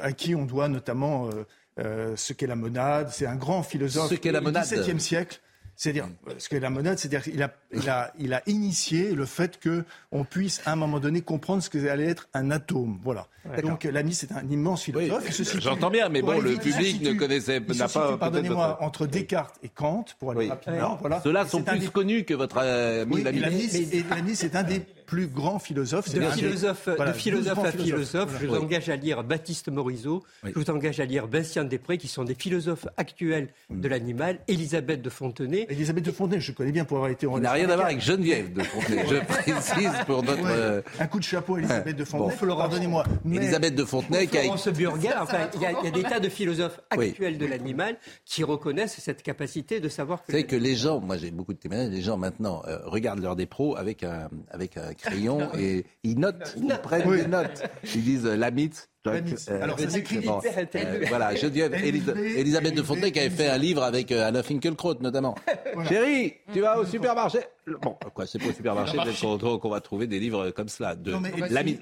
à 0.03 0.13
qui 0.13 0.35
on 0.35 0.45
doit 0.45 0.69
notamment 0.69 1.31
ce 1.79 2.33
qu'est 2.35 2.47
la 2.47 2.57
monade. 2.57 3.09
C'est 3.11 3.27
un 3.27 3.37
grand 3.37 3.63
philosophe 3.63 4.11
ce 4.11 4.17
qu'est 4.17 4.33
la 4.33 4.43
monade. 4.43 4.69
du 4.69 4.75
XVIIe 4.75 5.01
siècle. 5.01 5.41
C'est-à-dire, 5.77 6.09
ce 6.39 6.49
qu'est 6.49 6.61
la 6.61 6.71
monade, 6.71 6.99
c'est-à-dire 6.99 7.23
qu'il 7.23 7.43
a, 7.43 7.53
il 7.73 7.89
a, 7.91 8.13
il 8.19 8.33
a 8.33 8.43
initié 8.47 9.13
le 9.15 9.27
fait 9.27 9.61
qu'on 9.61 10.25
puisse, 10.25 10.63
à 10.67 10.73
un 10.73 10.77
moment 10.77 11.01
donné, 11.01 11.21
comprendre 11.21 11.63
ce 11.63 11.71
que 11.71 11.89
allait 11.89 12.07
être 12.07 12.29
un 12.33 12.51
atome. 12.51 12.99
Voilà. 13.03 13.27
Donc, 13.63 13.85
l'ami, 13.85 14.15
c'est 14.15 14.33
un 14.33 14.49
immense 14.49 14.85
philosophe. 14.85 15.29
J'entends 15.61 15.91
bien, 15.91 16.09
mais 16.09 16.23
bon, 16.23 16.41
le 16.41 16.57
public 16.57 17.03
ne 17.03 17.13
connaissait 17.15 17.61
n'a 17.61 17.89
pas. 17.89 18.17
Pardonnez-moi, 18.17 18.79
entre 18.81 19.07
Descartes 19.07 19.57
et 19.63 19.69
Kant, 19.69 20.05
pour 20.19 20.31
aller 20.31 20.49
rapidement. 20.49 20.97
Voilà. 21.01 21.21
Ceux-là 21.23 21.47
sont 21.47 21.63
plus 21.63 21.91
connus 21.91 22.25
que 22.25 22.35
votre 22.35 22.59
ami 22.59 23.15
oui, 23.15 23.23
L'ami, 23.23 24.35
c'est 24.35 24.57
un 24.57 24.63
des 24.63 24.81
plus 25.07 25.27
grands 25.27 25.59
philosophes. 25.59 26.13
De 26.13 26.21
philosophe, 26.21 26.89
de 26.89 27.13
philosophe 27.13 27.65
à 27.65 27.73
philosophe, 27.73 28.31
je 28.41 28.47
vous 28.47 28.57
engage 28.57 28.89
à 28.89 28.97
lire 28.97 29.25
Baptiste 29.25 29.69
Morisot, 29.69 30.23
je 30.45 30.53
vous 30.53 30.71
engage 30.71 31.01
à 31.01 31.05
lire 31.05 31.27
Vincent 31.27 31.65
Després, 31.65 31.99
qui 31.99 32.09
sont 32.09 32.25
des 32.25 32.35
philosophes 32.35 32.87
actuels 32.97 33.49
de 33.71 33.89
l'animal, 33.89 34.39
Elisabeth 34.49 35.03
de 35.03 35.11
Fontenay. 35.11 35.67
Elisabeth 35.69 36.05
de 36.05 36.13
Fontenay, 36.13 36.41
je 36.41 36.53
connais 36.53 36.73
bien 36.73 36.85
pour 36.85 36.99
avoir 36.99 37.11
été 37.11 37.27
en 37.27 37.37
Il 37.37 37.43
n'a 37.43 37.53
rien 37.53 37.69
à 37.69 37.75
voir 37.75 37.87
avec 37.87 38.01
Geneviève 38.01 38.53
de 38.53 38.63
Fontenay, 38.63 39.05
je 39.09 39.17
précise 39.25 39.93
pour 40.07 40.23
notre... 40.23 40.47
Euh, 40.47 40.83
un 40.99 41.07
coup 41.07 41.19
de 41.19 41.25
chapeau, 41.25 41.59
Elisabeth 41.59 41.97
de 41.97 42.05
Fontenay, 42.05 42.37
pardonnez-moi. 42.37 43.05
Elisabeth 43.31 43.75
de 43.75 43.85
Fontenay 43.85 44.27
qui 44.27 44.39
a... 44.39 44.43
Burger, 44.75 45.11
enfin, 45.21 45.49
il 45.55 45.61
y, 45.61 45.67
a, 45.67 45.91
des 45.91 46.03
tas 46.03 46.21
de 46.21 46.29
philosophes 46.29 46.81
actuels 46.91 47.39
de 47.39 47.47
l'animal 47.47 47.97
qui 48.25 48.45
reconnaissent 48.45 48.99
cette 48.99 49.23
capacité 49.23 49.81
de 49.81 49.89
savoir 49.89 50.21
que... 50.21 50.27
Vous 50.27 50.33
savez 50.33 50.47
que 50.47 50.57
les 50.57 50.75
gens, 50.75 51.01
moi 51.01 51.17
j'ai 51.17 51.31
beaucoup 51.31 51.53
de 51.53 51.59
témoignages, 51.59 51.91
les 51.91 52.03
gens 52.03 52.17
maintenant 52.17 52.63
euh, 52.67 52.79
regardent 52.85 53.21
l'heure 53.21 53.37
des 53.37 53.47
pros 53.47 53.77
avec 53.77 54.03
un, 54.03 54.29
avec 54.51 54.77
un 54.77 54.94
crayon 54.95 55.51
et 55.59 55.85
ils 56.03 56.19
notent, 56.19 56.55
ils 56.57 56.69
prennent 56.83 57.11
des 57.11 57.27
notes. 57.27 57.63
Ils 57.95 58.03
disent 58.03 58.27
euh, 58.27 58.37
la 58.37 58.51
mythe, 58.51 58.89
euh, 59.07 59.63
Alors, 59.63 59.77
euh, 59.79 61.05
Voilà, 61.09 61.35
dis 61.35 61.61
Elisabeth 61.61 62.75
de 62.75 62.83
Fontenay 62.83 63.13
qui 63.13 63.21
avait 63.21 63.31
fait 63.31 63.49
un 63.49 63.59
livre 63.59 63.83
avec 63.83 64.11
euh, 64.11 64.27
Alain 64.27 64.43
Finkielkraut, 64.43 64.95
notamment. 65.01 65.35
Chérie, 65.89 66.35
tu 66.53 66.61
vas 66.61 66.79
au 66.79 66.87
supermarché? 66.87 67.41
Bon, 67.83 67.97
quoi, 68.15 68.27
c'est 68.27 68.39
pas 68.39 68.49
au 68.49 68.53
supermarché, 68.53 68.97
peut-être 68.97 69.59
qu'on 69.59 69.69
va 69.69 69.81
trouver 69.81 70.07
des 70.07 70.19
livres 70.19 70.51
comme 70.51 70.69
cela. 70.69 70.95
De, 70.97 71.15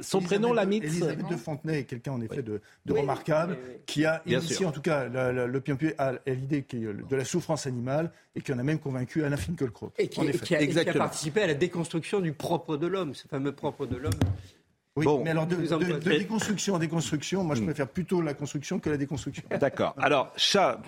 son 0.00 0.20
prénom, 0.20 0.52
Lamite 0.52 0.84
Elisabeth 0.84 1.28
de 1.28 1.36
Fontenay 1.36 1.80
est 1.80 1.84
quelqu'un, 1.84 2.12
en 2.12 2.20
effet, 2.20 2.42
de, 2.42 2.60
remarquable, 2.88 3.56
qui 3.86 4.04
a 4.04 4.22
initié, 4.26 4.66
en 4.66 4.72
tout 4.72 4.82
cas, 4.82 5.06
l'opium 5.06 5.78
à 5.98 6.14
l'idée 6.26 6.64
de 6.72 7.16
la 7.16 7.24
souffrance 7.24 7.66
animale 7.66 8.10
et 8.34 8.40
qui 8.40 8.52
en 8.52 8.58
a 8.58 8.62
même 8.62 8.78
convaincu 8.78 9.24
Alain 9.24 9.36
Finkielkraut. 9.36 9.92
Et 9.98 10.08
qui 10.08 10.20
a 10.54 10.92
participé 10.92 11.42
à 11.42 11.46
la 11.46 11.54
déconstruction 11.54 12.20
du 12.20 12.32
propre 12.32 12.76
de 12.76 12.86
l'homme, 12.86 13.14
ce 13.14 13.28
fameux 13.28 13.52
propre 13.52 13.86
de 13.86 13.96
l'homme. 13.96 14.12
Oui, 14.96 15.06
mais 15.24 15.30
alors 15.30 15.46
de, 15.46 15.56
déconstruction 15.98 16.76
à 16.76 16.78
déconstruction, 16.78 17.44
moi 17.44 17.56
je 17.56 17.62
hmm. 17.62 17.66
préfère 17.66 17.88
plutôt 17.88 18.20
la 18.20 18.34
construction 18.34 18.78
que 18.78 18.90
la 18.90 18.98
déconstruction. 18.98 19.42
D'accord. 19.58 19.94
Alors, 19.98 20.32
chat, 20.36 20.80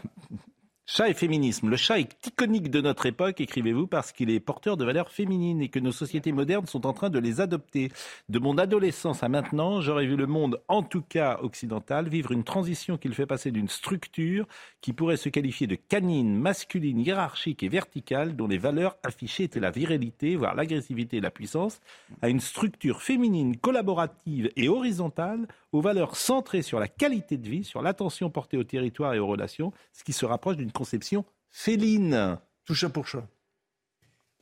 Chat 0.86 1.09
et 1.09 1.15
féminisme. 1.15 1.70
Le 1.70 1.78
chat 1.78 1.98
est 1.98 2.27
iconique 2.27 2.70
de 2.70 2.82
notre 2.82 3.06
époque, 3.06 3.40
écrivez-vous, 3.40 3.86
parce 3.86 4.12
qu'il 4.12 4.28
est 4.28 4.39
porteur 4.39 4.77
de 4.77 4.85
valeurs 4.85 5.11
féminines 5.11 5.62
et 5.62 5.70
que 5.70 5.78
nos 5.78 5.93
sociétés 5.93 6.31
modernes 6.31 6.66
sont 6.66 6.85
en 6.85 6.93
train 6.93 7.09
de 7.09 7.19
les 7.19 7.40
adopter. 7.40 7.90
De 8.28 8.39
mon 8.39 8.59
adolescence 8.59 9.23
à 9.23 9.31
maintenant, 9.31 9.81
j'aurais 9.81 10.05
vu 10.05 10.15
le 10.15 10.27
monde, 10.27 10.61
en 10.69 10.82
tout 10.82 11.01
cas 11.01 11.39
occidental, 11.40 12.11
vivre 12.11 12.32
une 12.32 12.44
transition 12.44 12.98
qu'il 12.98 13.15
fait 13.15 13.24
passer 13.24 13.51
d'une 13.51 13.70
structure 13.70 14.47
qui 14.82 14.93
pourrait 14.93 15.16
se 15.16 15.31
qualifier 15.31 15.66
de 15.66 15.74
canine, 15.74 16.36
masculine, 16.36 17.01
hiérarchique 17.01 17.62
et 17.62 17.70
verticale, 17.70 18.36
dont 18.36 18.47
les 18.47 18.59
valeurs 18.59 18.98
affichées 19.05 19.44
étaient 19.44 19.61
la 19.61 19.70
virilité, 19.70 20.36
voire 20.36 20.55
l'agressivité 20.55 21.16
et 21.16 21.23
la 21.23 21.31
puissance, 21.31 21.81
à 22.20 22.28
une 22.28 22.40
structure 22.40 23.01
féminine, 23.01 23.56
collaborative 23.56 24.51
et 24.55 24.69
horizontale, 24.69 25.48
aux 25.73 25.81
valeurs 25.81 26.15
centrées 26.15 26.62
sur 26.62 26.78
la 26.78 26.89
qualité 26.89 27.39
de 27.39 27.48
vie, 27.48 27.65
sur 27.65 27.82
l'attention 27.82 28.28
portée 28.28 28.59
au 28.59 28.65
territoire 28.65 29.15
et 29.15 29.19
aux 29.19 29.27
relations, 29.27 29.73
ce 29.93 30.05
qui 30.05 30.12
se 30.12 30.24
rapproche 30.27 30.56
d'une 30.56 30.70
conception 30.75 31.25
féline. 31.51 32.39
Tout 32.67 32.75
chat 32.75 32.89
pour 32.89 33.07
chat. 33.07 33.27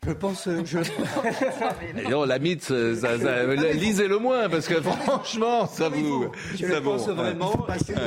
Je 0.04 0.10
pense. 0.10 0.48
Euh, 0.48 0.64
je... 0.64 0.78
non, 2.10 2.24
la 2.24 2.40
mythe, 2.40 2.70
lisez 2.70 4.08
le 4.08 4.18
moins 4.18 4.48
parce 4.48 4.66
que 4.66 4.80
franchement, 4.82 5.66
ça 5.66 5.88
vous. 5.90 6.28
Je 6.56 6.76
pense 6.80 7.08
vraiment. 7.08 7.52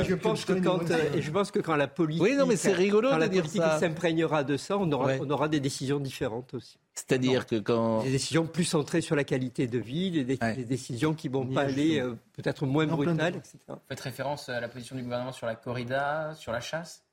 je 0.06 0.14
pense 0.14 0.44
que 0.44 0.52
quand 0.52 0.90
et 1.14 1.22
je 1.22 1.30
pense 1.30 1.50
que 1.50 1.58
quand 1.58 1.74
la 1.76 1.88
politique. 1.88 2.22
Oui, 2.22 2.34
non, 2.36 2.44
mais 2.44 2.56
c'est 2.56 2.74
rigolo 2.74 3.08
quand 3.08 3.16
de 3.16 3.20
la 3.20 3.28
dire 3.28 3.42
politique 3.42 3.62
s'imprégnera 3.80 4.44
de 4.44 4.58
ça, 4.58 4.76
on 4.76 4.92
aura, 4.92 5.12
on 5.20 5.30
aura 5.30 5.48
des 5.48 5.60
décisions 5.60 5.98
différentes 5.98 6.52
aussi. 6.52 6.76
C'est-à-dire 6.92 7.46
que 7.46 7.56
quand 7.56 8.02
des 8.02 8.10
décisions 8.10 8.46
plus 8.46 8.64
centrées 8.64 9.00
sur 9.00 9.16
la 9.16 9.24
qualité 9.24 9.66
de 9.66 9.78
vie, 9.78 10.22
des, 10.24 10.36
décisions 10.64 11.14
qui 11.14 11.28
vont 11.28 11.46
pas 11.46 11.62
aller 11.62 11.98
euh, 11.98 12.14
peut-être 12.34 12.66
moins 12.66 12.86
brutales, 12.86 13.36
etc. 13.36 13.56
Vous 13.68 13.76
faites 13.88 14.00
référence 14.00 14.50
à 14.50 14.60
la 14.60 14.68
position 14.68 14.96
du 14.96 15.02
gouvernement 15.02 15.32
sur 15.32 15.46
la 15.46 15.54
corrida, 15.54 16.34
sur 16.34 16.52
la 16.52 16.60
chasse? 16.60 17.04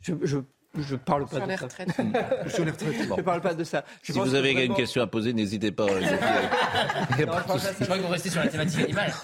je, 0.00 0.12
je 0.22 0.38
je 0.76 0.96
parle 0.96 1.26
pas 1.26 1.40
de 1.40 1.56
ça. 1.56 1.68
Sur 2.48 2.64
les 2.64 2.70
retraites. 2.70 3.08
Je 3.16 3.22
parle 3.22 3.40
pas 3.40 3.54
de 3.54 3.64
ça. 3.64 3.84
si 4.02 4.12
vous 4.12 4.34
avez 4.34 4.64
une 4.64 4.74
question 4.74 5.02
à 5.02 5.06
poser, 5.06 5.32
n'hésitez 5.32 5.72
pas. 5.72 5.86
je 5.88 7.24
crois 7.24 7.96
que 7.96 8.02
vous 8.02 8.08
restez 8.08 8.30
sur 8.30 8.40
la 8.40 8.48
thématique 8.48 8.84
animale. 8.84 9.12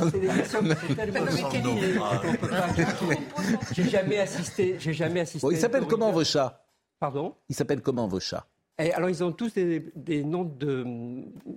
J'ai 3.72 3.88
jamais 3.88 4.18
assisté. 4.18 4.76
J'ai 4.78 4.92
jamais 4.92 5.20
assisté. 5.20 5.46
ils 5.50 5.58
s'appellent 5.58 5.86
comment 5.86 6.12
vos 6.12 6.24
chats? 6.24 6.60
Pardon? 6.98 7.34
Ils 7.48 7.54
s'appellent 7.54 7.82
comment 7.82 8.08
vos 8.08 8.20
chats? 8.20 8.46
Et 8.78 8.92
alors, 8.92 9.08
ils 9.08 9.22
ont 9.22 9.30
tous 9.30 9.54
des, 9.54 10.24
noms 10.24 10.44
de, 10.44 10.84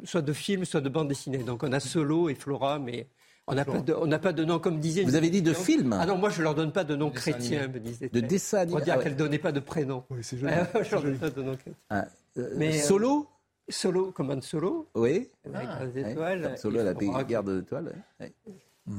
soit 0.03 0.21
de 0.21 0.33
films, 0.33 0.65
soit 0.65 0.81
de 0.81 0.89
bandes 0.89 1.07
dessinées. 1.07 1.39
Donc, 1.39 1.63
on 1.63 1.71
a 1.71 1.79
Solo 1.79 2.29
et 2.29 2.35
Flora, 2.35 2.77
mais 2.77 3.09
On 3.49 3.55
n'a 3.55 3.63
pas, 3.63 3.79
de, 3.79 4.17
pas 4.17 4.33
de 4.33 4.43
nom, 4.43 4.59
comme 4.59 4.79
disait. 4.79 5.03
Vous 5.03 5.15
avez 5.15 5.29
dit 5.29 5.41
de 5.41 5.53
film 5.53 5.95
Ah 5.97 6.05
non, 6.05 6.17
moi 6.17 6.29
je 6.29 6.41
leur 6.41 6.53
donne 6.53 6.73
pas 6.73 6.83
de 6.83 6.95
nom 6.95 7.09
chrétien, 7.09 7.69
me 7.69 7.79
disait. 7.79 8.09
De 8.09 8.19
dessin 8.19 8.59
animé. 8.59 8.77
Pour 8.77 8.81
dire 8.83 8.95
ah 8.99 9.03
qu'elle 9.03 9.15
donnait 9.15 9.39
pas 9.39 9.53
de 9.53 9.61
prénom. 9.61 10.03
Oui, 10.09 10.19
c'est 10.21 10.37
joli. 10.39 10.53
je 10.83 10.91
leur 10.91 11.01
donne 11.01 11.17
pas 11.17 11.29
de 11.29 11.41
nom 11.41 11.55
chrétien. 11.55 11.73
Ah, 11.89 12.05
euh, 12.37 12.53
Mais, 12.57 12.73
solo 12.73 13.27
Solo, 13.69 14.11
commande 14.11 14.43
solo. 14.43 14.87
Oui. 14.95 15.29
Avec 15.53 15.67
ah, 15.69 15.85
des 15.85 16.11
étoiles. 16.11 16.57
solo, 16.57 16.83
la 16.83 16.93
garde 17.23 17.59
d'étoiles. 17.59 17.93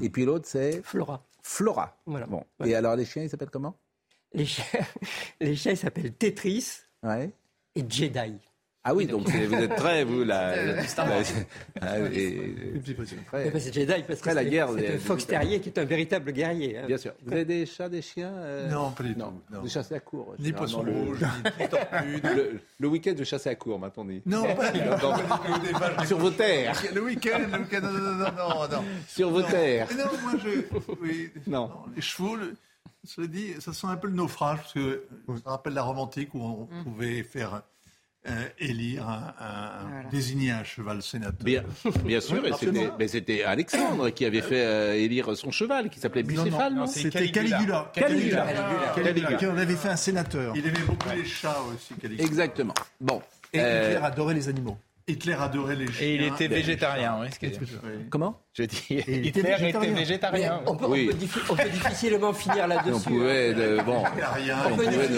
Et 0.02 0.10
puis 0.10 0.24
l'autre, 0.24 0.46
c'est 0.46 0.82
Flora. 0.82 1.24
Flora. 1.42 1.96
Voilà. 2.04 2.26
Bon. 2.26 2.44
Et 2.64 2.74
alors 2.74 2.94
les 2.94 3.06
chiens, 3.06 3.22
ils 3.22 3.30
s'appellent 3.30 3.50
comment? 3.50 3.74
Les 4.34 4.44
chiens, 4.44 4.64
les 5.40 5.56
chiens, 5.56 5.72
ils 5.72 5.78
s'appellent 5.78 6.12
Tetris 6.12 6.80
ouais. 7.02 7.32
et 7.74 7.84
Jedi. 7.88 8.38
Ah 8.88 8.94
oui, 8.94 9.04
donc 9.04 9.28
vous 9.28 9.54
êtes 9.54 9.76
très, 9.76 10.02
vous, 10.02 10.24
la. 10.24 10.54
Ah, 11.80 11.98
c'est 12.10 13.74
Jedi, 13.74 14.02
parce 14.06 14.20
que 14.20 14.30
la 14.30 14.44
guerre, 14.44 14.70
c'est 14.76 14.94
un 14.94 14.98
fox 14.98 15.26
terrier 15.26 15.60
qui 15.60 15.68
est 15.68 15.78
un 15.78 15.84
véritable 15.84 16.32
guerrier. 16.32 16.78
Hein. 16.78 16.86
Bien 16.86 16.96
sûr. 16.96 17.12
Vous 17.24 17.32
avez 17.32 17.44
des 17.44 17.66
chats, 17.66 17.90
des 17.90 18.00
chiens 18.00 18.32
euh, 18.32 18.70
Non, 18.70 18.90
pas 18.92 19.02
du 19.02 19.14
tout. 19.14 19.24
Vous 19.50 19.68
chassez 19.68 19.94
à 19.94 20.00
court 20.00 20.34
Ni 20.38 20.52
poisson 20.52 20.80
rouge, 20.80 21.18
ni 21.60 21.68
tortue. 21.68 22.60
Le, 22.78 22.88
week-end, 22.88 23.12
vous 23.16 23.24
chassez 23.24 23.50
à 23.50 23.54
court, 23.56 23.78
maintenant 23.78 24.06
dit. 24.06 24.22
Non, 24.24 24.42
pas 24.54 24.70
du 24.70 24.80
tout. 24.80 26.06
Sur 26.06 26.18
vos 26.18 26.30
terres. 26.30 26.80
Le 26.94 27.02
week-end, 27.02 27.40
le 27.52 27.58
week-end, 27.58 27.80
non, 27.82 27.92
non, 27.92 28.14
non, 28.16 28.68
non. 28.70 28.84
Sur 29.06 29.30
vos 29.30 29.42
terres. 29.42 29.88
Non, 29.98 30.04
moi, 30.22 30.32
je. 30.42 30.78
Oui. 31.02 31.30
Non. 31.46 31.70
Les 31.94 32.02
chevaux, 32.02 32.36
je 33.04 33.22
dit, 33.22 33.52
ça 33.60 33.74
sent 33.74 33.86
un 33.86 33.96
peu 33.96 34.08
le 34.08 34.14
naufrage, 34.14 34.58
parce 34.58 34.72
que 34.72 35.04
ça 35.44 35.50
rappelle 35.50 35.74
la 35.74 35.82
romantique 35.82 36.34
où 36.34 36.40
on 36.40 36.68
mm. 36.70 36.84
pouvait 36.84 37.22
faire 37.22 37.62
euh, 38.28 38.48
élire, 38.58 39.08
un, 39.08 40.08
désigner 40.10 40.50
un 40.50 40.64
cheval 40.64 41.02
sénateur. 41.02 41.44
Bien, 41.44 41.62
bien 42.04 42.20
sûr, 42.20 42.42
mais 42.98 43.08
c'était 43.08 43.44
Alexandre 43.44 44.10
qui 44.10 44.24
avait 44.24 44.42
fait 44.42 44.64
euh, 44.64 44.94
élire 44.94 45.36
son 45.36 45.50
cheval, 45.50 45.90
qui 45.90 46.00
s'appelait 46.00 46.22
Bucéphale, 46.22 46.74
non, 46.74 46.86
C'était 46.86 47.30
Caligula. 47.30 47.90
Caligula. 47.94 48.46
Caligula. 48.94 49.32
Qui 49.34 49.46
en 49.46 49.56
avait 49.56 49.76
fait 49.76 49.88
un 49.88 49.96
sénateur. 49.96 50.54
Il 50.56 50.66
aimait 50.66 50.78
beaucoup 50.86 51.08
les 51.14 51.24
chats 51.24 51.58
aussi, 51.74 51.94
Caligula. 51.94 52.24
Exactement. 52.24 52.74
Bon. 53.00 53.22
Et 53.52 53.60
euh... 53.60 53.92
Hitler 53.92 54.04
adorait 54.04 54.34
les 54.34 54.48
animaux. 54.48 54.78
Hitler 55.08 55.36
adorait 55.38 55.76
les 55.76 55.90
chiens. 55.90 56.06
Et 56.06 56.14
il 56.14 56.22
était 56.22 56.48
végétarien, 56.48 57.18
oui. 57.20 57.50
Comment? 58.10 58.40
Je 58.52 58.64
dis, 58.64 58.86
Hitler 58.90 59.68
était 59.68 59.90
végétarien. 59.92 60.60
On, 60.66 60.76
peut, 60.76 60.88
difficilement 61.70 62.32
finir 62.32 62.66
là-dessus. 62.66 62.92
On 62.94 63.00
pouvait, 63.00 63.54
bon, 63.84 64.02
on 64.66 64.76
pouvait 64.76 65.08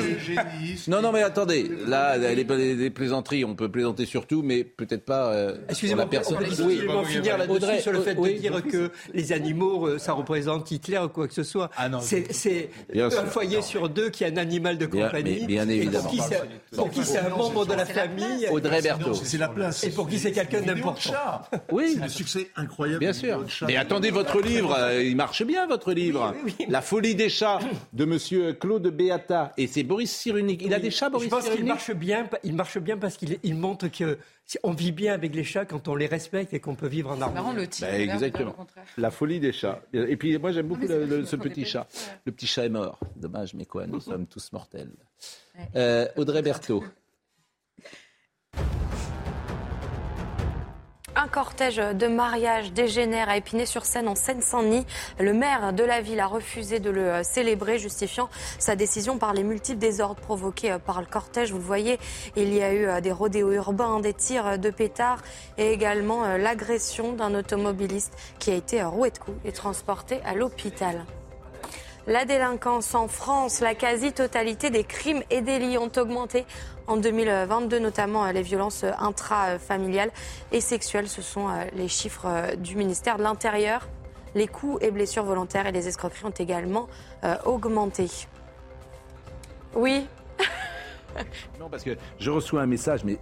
Non, 0.88 1.00
non, 1.02 1.10
mais 1.10 1.22
attendez, 1.22 1.70
là, 1.86 2.16
les, 2.16 2.90
plaisanteries, 2.90 3.44
on 3.44 3.54
peut 3.54 3.70
plaisanter 3.70 4.06
surtout, 4.06 4.42
mais 4.42 4.64
peut-être 4.64 5.04
pas 5.04 5.32
euh, 5.32 5.56
Excusez-moi, 5.68 6.06
personne. 6.06 6.36
On 6.36 6.38
peut 6.38 6.44
difficilement 6.44 7.04
finir 7.04 7.38
là-dessus 7.38 7.80
sur 7.80 7.92
le 7.92 8.00
fait 8.02 8.14
de 8.14 8.38
dire 8.38 8.62
que 8.62 8.90
les 9.14 9.32
animaux, 9.32 9.86
euh, 9.86 9.98
ça 9.98 10.12
représente 10.12 10.70
Hitler 10.70 10.98
ou 10.98 11.08
quoi 11.08 11.26
que 11.26 11.34
ce 11.34 11.42
soit. 11.42 11.70
Ah 11.76 11.88
c'est 12.00 12.70
un 12.94 13.26
foyer 13.26 13.62
sur 13.62 13.88
deux 13.88 14.10
qui 14.10 14.24
a 14.24 14.28
un 14.28 14.36
animal 14.36 14.78
de 14.78 14.86
compagnie. 14.86 15.46
Bien, 15.46 15.68
évidemment. 15.68 16.10
Pour 16.76 16.90
qui 16.90 17.04
c'est 17.04 17.18
un 17.18 17.30
membre 17.30 17.66
de 17.66 17.74
la 17.74 17.86
famille. 17.86 18.48
Audrey 18.50 18.82
Berthaud. 18.82 19.14
C'est 19.14 19.38
la 19.38 19.48
place. 19.48 19.79
Et 19.84 19.90
pour 19.90 20.08
qui 20.08 20.18
c'est 20.18 20.32
quelqu'un 20.32 20.60
d'important. 20.62 21.42
Oui. 21.70 21.94
C'est 21.94 22.02
le 22.02 22.08
succès 22.08 22.50
incroyable. 22.56 23.00
Bien 23.00 23.12
sûr. 23.12 23.44
Mais 23.66 23.76
attendez, 23.76 24.10
votre 24.10 24.40
livre, 24.40 24.74
euh, 24.74 25.02
il 25.02 25.16
marche 25.16 25.42
bien, 25.44 25.66
votre 25.66 25.92
livre. 25.92 26.34
La 26.68 26.82
folie 26.82 27.14
des 27.14 27.28
chats 27.28 27.60
de 27.92 28.04
Monsieur 28.04 28.52
Claude 28.52 28.86
Beata. 28.88 29.52
Et 29.56 29.66
c'est 29.66 29.82
Boris 29.82 30.10
Cyrulnik. 30.10 30.62
Il 30.62 30.74
a 30.74 30.78
des 30.78 30.90
chats, 30.90 31.10
Boris 31.10 31.26
Je 31.26 31.30
pense 31.30 31.48
qu'il 31.48 31.64
marche 31.64 31.92
bien. 31.92 32.28
Il 32.44 32.54
marche 32.54 32.78
bien 32.78 32.96
parce 32.96 33.16
qu'il 33.16 33.54
montre 33.54 33.88
que 33.88 34.18
on 34.62 34.72
vit 34.72 34.92
bien 34.92 35.14
avec 35.14 35.34
les 35.34 35.44
chats 35.44 35.64
quand 35.64 35.88
on 35.88 35.94
les 35.94 36.06
respecte 36.06 36.52
et 36.54 36.60
qu'on 36.60 36.74
peut 36.74 36.88
vivre 36.88 37.10
en 37.10 37.20
harmonie. 37.20 37.54
le 37.56 37.68
titre. 37.68 37.88
Bah, 37.88 37.98
exactement. 37.98 38.56
La 38.98 39.10
folie 39.10 39.40
des 39.40 39.52
chats. 39.52 39.80
Et 39.92 40.16
puis 40.16 40.36
moi 40.38 40.52
j'aime 40.52 40.66
beaucoup 40.66 40.86
ce 40.86 41.36
petit 41.36 41.64
chat. 41.64 41.86
Le 42.24 42.32
petit 42.32 42.46
chat 42.46 42.64
est 42.64 42.70
mort. 42.70 42.98
Dommage, 43.16 43.54
mais 43.54 43.64
quoi, 43.64 43.86
nous 43.86 44.00
sommes 44.00 44.26
tous 44.26 44.52
mortels. 44.52 44.90
Euh, 45.76 46.06
Audrey 46.16 46.42
Berthaud. 46.42 46.84
Un 51.22 51.28
cortège 51.28 51.76
de 51.76 52.06
mariage 52.06 52.72
dégénère 52.72 53.28
à 53.28 53.36
Épinay-sur-Seine 53.36 54.08
en 54.08 54.14
Seine-Saint-Denis. 54.14 54.86
Le 55.18 55.34
maire 55.34 55.74
de 55.74 55.84
la 55.84 56.00
ville 56.00 56.18
a 56.18 56.26
refusé 56.26 56.80
de 56.80 56.88
le 56.88 57.22
célébrer, 57.22 57.78
justifiant 57.78 58.30
sa 58.58 58.74
décision 58.74 59.18
par 59.18 59.34
les 59.34 59.42
multiples 59.42 59.78
désordres 59.78 60.22
provoqués 60.22 60.78
par 60.86 60.98
le 60.98 61.06
cortège. 61.06 61.52
Vous 61.52 61.60
voyez, 61.60 61.98
il 62.36 62.54
y 62.54 62.62
a 62.62 62.72
eu 62.72 62.86
euh, 62.86 63.00
des 63.02 63.12
rodéos 63.12 63.52
urbains, 63.52 64.00
des 64.00 64.14
tirs 64.14 64.58
de 64.58 64.70
pétards 64.70 65.20
et 65.58 65.70
également 65.72 66.24
euh, 66.24 66.38
l'agression 66.38 67.12
d'un 67.12 67.34
automobiliste 67.34 68.16
qui 68.38 68.50
a 68.50 68.54
été 68.54 68.82
roué 68.82 69.10
de 69.10 69.18
coups 69.18 69.36
et 69.44 69.52
transporté 69.52 70.20
à 70.24 70.34
l'hôpital. 70.34 71.04
La 72.06 72.24
délinquance 72.24 72.94
en 72.94 73.08
France, 73.08 73.60
la 73.60 73.74
quasi-totalité 73.74 74.70
des 74.70 74.84
crimes 74.84 75.22
et 75.28 75.42
délits 75.42 75.76
ont 75.76 75.92
augmenté 75.98 76.46
en 76.90 76.96
2022, 76.96 77.78
notamment 77.78 78.24
euh, 78.24 78.32
les 78.32 78.42
violences 78.42 78.84
intrafamiliales 78.98 80.10
et 80.50 80.60
sexuelles. 80.60 81.08
Ce 81.08 81.22
sont 81.22 81.48
euh, 81.48 81.64
les 81.74 81.88
chiffres 81.88 82.26
euh, 82.26 82.56
du 82.56 82.76
ministère 82.76 83.16
de 83.16 83.22
l'Intérieur. 83.22 83.88
Les 84.34 84.48
coups 84.48 84.82
et 84.84 84.90
blessures 84.90 85.24
volontaires 85.24 85.66
et 85.66 85.72
les 85.72 85.88
escroqueries 85.88 86.24
ont 86.24 86.30
également 86.30 86.88
augmenté. 87.44 88.06
Oui, 89.74 90.06
non, 91.60 91.68
parce 91.68 91.82
que 91.82 91.96
je 92.18 92.30
reçois 92.30 92.62
un 92.62 92.66
message, 92.66 93.04
mais 93.04 93.18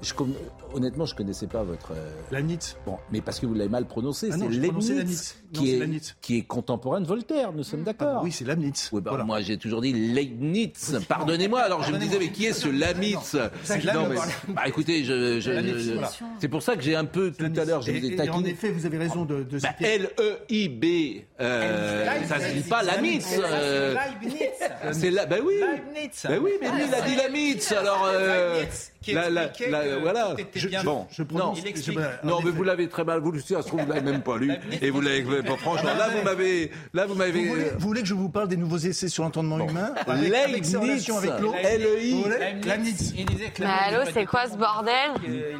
honnêtement, 0.74 1.06
je 1.06 1.14
ne 1.14 1.18
connaissais 1.18 1.46
pas 1.46 1.62
votre. 1.62 1.92
Euh... 1.92 2.42
Bon, 2.86 2.98
mais 3.12 3.20
parce 3.20 3.40
que 3.40 3.46
vous 3.46 3.54
l'avez 3.54 3.70
mal 3.70 3.86
prononcé. 3.86 4.28
Ah 4.32 4.36
c'est 4.38 4.48
Leibniz, 4.48 5.36
qui, 5.52 5.74
est, 5.74 6.16
qui 6.20 6.38
est 6.38 6.42
contemporain 6.42 7.00
de 7.00 7.06
Voltaire, 7.06 7.52
nous 7.52 7.62
sommes 7.62 7.82
d'accord. 7.82 8.18
Ah 8.18 8.20
oui, 8.22 8.32
c'est 8.32 8.44
Leibniz. 8.44 8.90
Bah, 8.92 9.22
moi, 9.24 9.40
j'ai 9.40 9.56
toujours 9.56 9.80
dit 9.80 9.92
Leibniz. 9.92 10.98
Pardonnez-moi, 11.08 11.60
alors 11.60 11.82
je 11.82 11.92
me 11.92 11.98
disais, 11.98 12.18
mais 12.18 12.30
qui 12.30 12.46
est 12.46 12.52
ce 12.52 12.68
Leibniz 12.68 13.34
Non, 13.94 14.08
mais, 14.08 14.16
bah, 14.48 14.62
écoutez, 14.66 15.04
je, 15.04 15.40
c'est 16.38 16.48
pour 16.48 16.62
ça 16.62 16.76
que 16.76 16.82
j'ai 16.82 16.96
un 16.96 17.04
peu 17.04 17.32
tout 17.32 17.44
à 17.56 17.64
l'heure, 17.64 17.82
je 17.82 17.92
vous 17.92 18.04
ai 18.04 18.16
taquiné. 18.16 18.36
En 18.36 18.44
effet, 18.44 18.70
vous 18.70 18.86
avez 18.86 18.98
raison 18.98 19.24
de, 19.24 19.42
de 19.42 19.58
bah, 19.58 19.70
L-E-I-B. 19.80 21.24
Euh, 21.40 22.24
ça 22.26 22.38
ne 22.38 22.54
dit 22.54 22.68
pas 22.68 22.82
Leibniz. 22.82 23.26
C'est 24.92 25.10
là, 25.10 25.26
ben 25.26 25.40
oui. 25.44 25.54
Ben 26.24 26.40
oui, 26.42 26.52
mais 26.60 26.70
lui, 26.70 26.82
il 26.88 26.94
a 26.94 27.00
dit 27.02 27.16
Leibniz 27.16 27.74
alors, 27.78 28.08
euh, 28.12 28.64
qui 29.00 29.12
la, 29.12 29.30
la, 29.30 29.50
la, 29.68 29.98
voilà. 29.98 30.36
Je, 30.54 30.68
bon, 30.84 31.06
je 31.10 31.22
non, 31.32 31.54
non, 32.24 32.40
mais 32.44 32.50
vous 32.50 32.62
l'avez 32.62 32.88
très 32.88 33.04
mal 33.04 33.20
voulu. 33.20 33.40
Ça 33.40 33.62
se 33.62 33.68
trouve, 33.68 33.82
vous 33.82 33.88
l'avez 33.88 34.00
même 34.10 34.22
pas 34.22 34.36
lu. 34.36 34.52
et 34.82 34.90
vous 34.90 35.00
l'avez 35.00 35.42
pas. 35.42 35.56
Franchement, 35.56 35.94
là, 35.94 36.08
vous 36.08 36.22
m'avez, 36.22 36.70
là, 36.94 37.06
vous 37.06 37.14
m'avez. 37.14 37.46
Vous, 37.48 37.54
vous 37.78 37.88
voulez, 37.88 38.02
que 38.02 38.08
je 38.08 38.14
vous 38.14 38.28
parle 38.28 38.48
des 38.48 38.56
nouveaux 38.56 38.78
essais 38.78 39.08
sur 39.08 39.22
l'entendement 39.24 39.58
humain 39.58 39.94
avec, 40.06 40.32
avec 40.34 40.64
ses 40.64 40.76
relations 40.76 41.18
avec 41.18 41.38
l'eau 41.40 41.54
L-E-I. 41.54 42.24
Mais 43.60 43.66
allô, 43.66 44.08
c'est 44.12 44.26
quoi 44.26 44.46
ce 44.48 44.56
bordel 44.56 45.10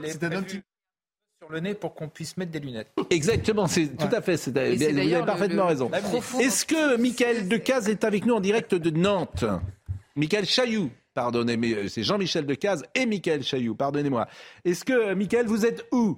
C'est 0.05 0.25
un 0.25 0.33
homme 0.33 0.45
qui 0.45 0.61
sur 1.41 1.53
le 1.53 1.61
nez 1.61 1.75
pour 1.75 1.95
qu'on 1.95 2.09
puisse 2.09 2.37
mettre 2.37 2.51
des 2.51 2.59
lunettes. 2.61 2.89
Exactement, 3.11 3.67
c'est 3.67 3.97
tout 3.97 4.09
à 4.13 4.21
fait. 4.21 4.37
vous 4.37 4.59
avez 4.59 5.23
parfaitement 5.25 5.67
raison. 5.67 5.91
Est-ce 6.41 6.65
que 6.65 6.97
Michael 6.97 7.49
Decaze 7.49 7.89
est 7.89 8.05
avec 8.05 8.27
nous 8.27 8.35
en 8.35 8.41
direct 8.41 8.75
de 8.75 8.91
Nantes? 8.91 9.45
Michael 10.17 10.47
Chailloux 10.47 10.91
Pardonnez, 11.19 11.57
moi 11.57 11.67
euh, 11.75 11.89
c'est 11.89 12.05
Jean-Michel 12.05 12.47
Decaze 12.47 12.85
et 12.95 13.05
Michael 13.05 13.43
Chailloux. 13.43 13.75
Pardonnez-moi. 13.75 14.29
Est-ce 14.65 14.85
que, 14.85 14.93
euh, 14.93 15.17
Michael, 15.17 15.47
vous 15.47 15.67
êtes 15.67 15.85
où? 15.91 16.17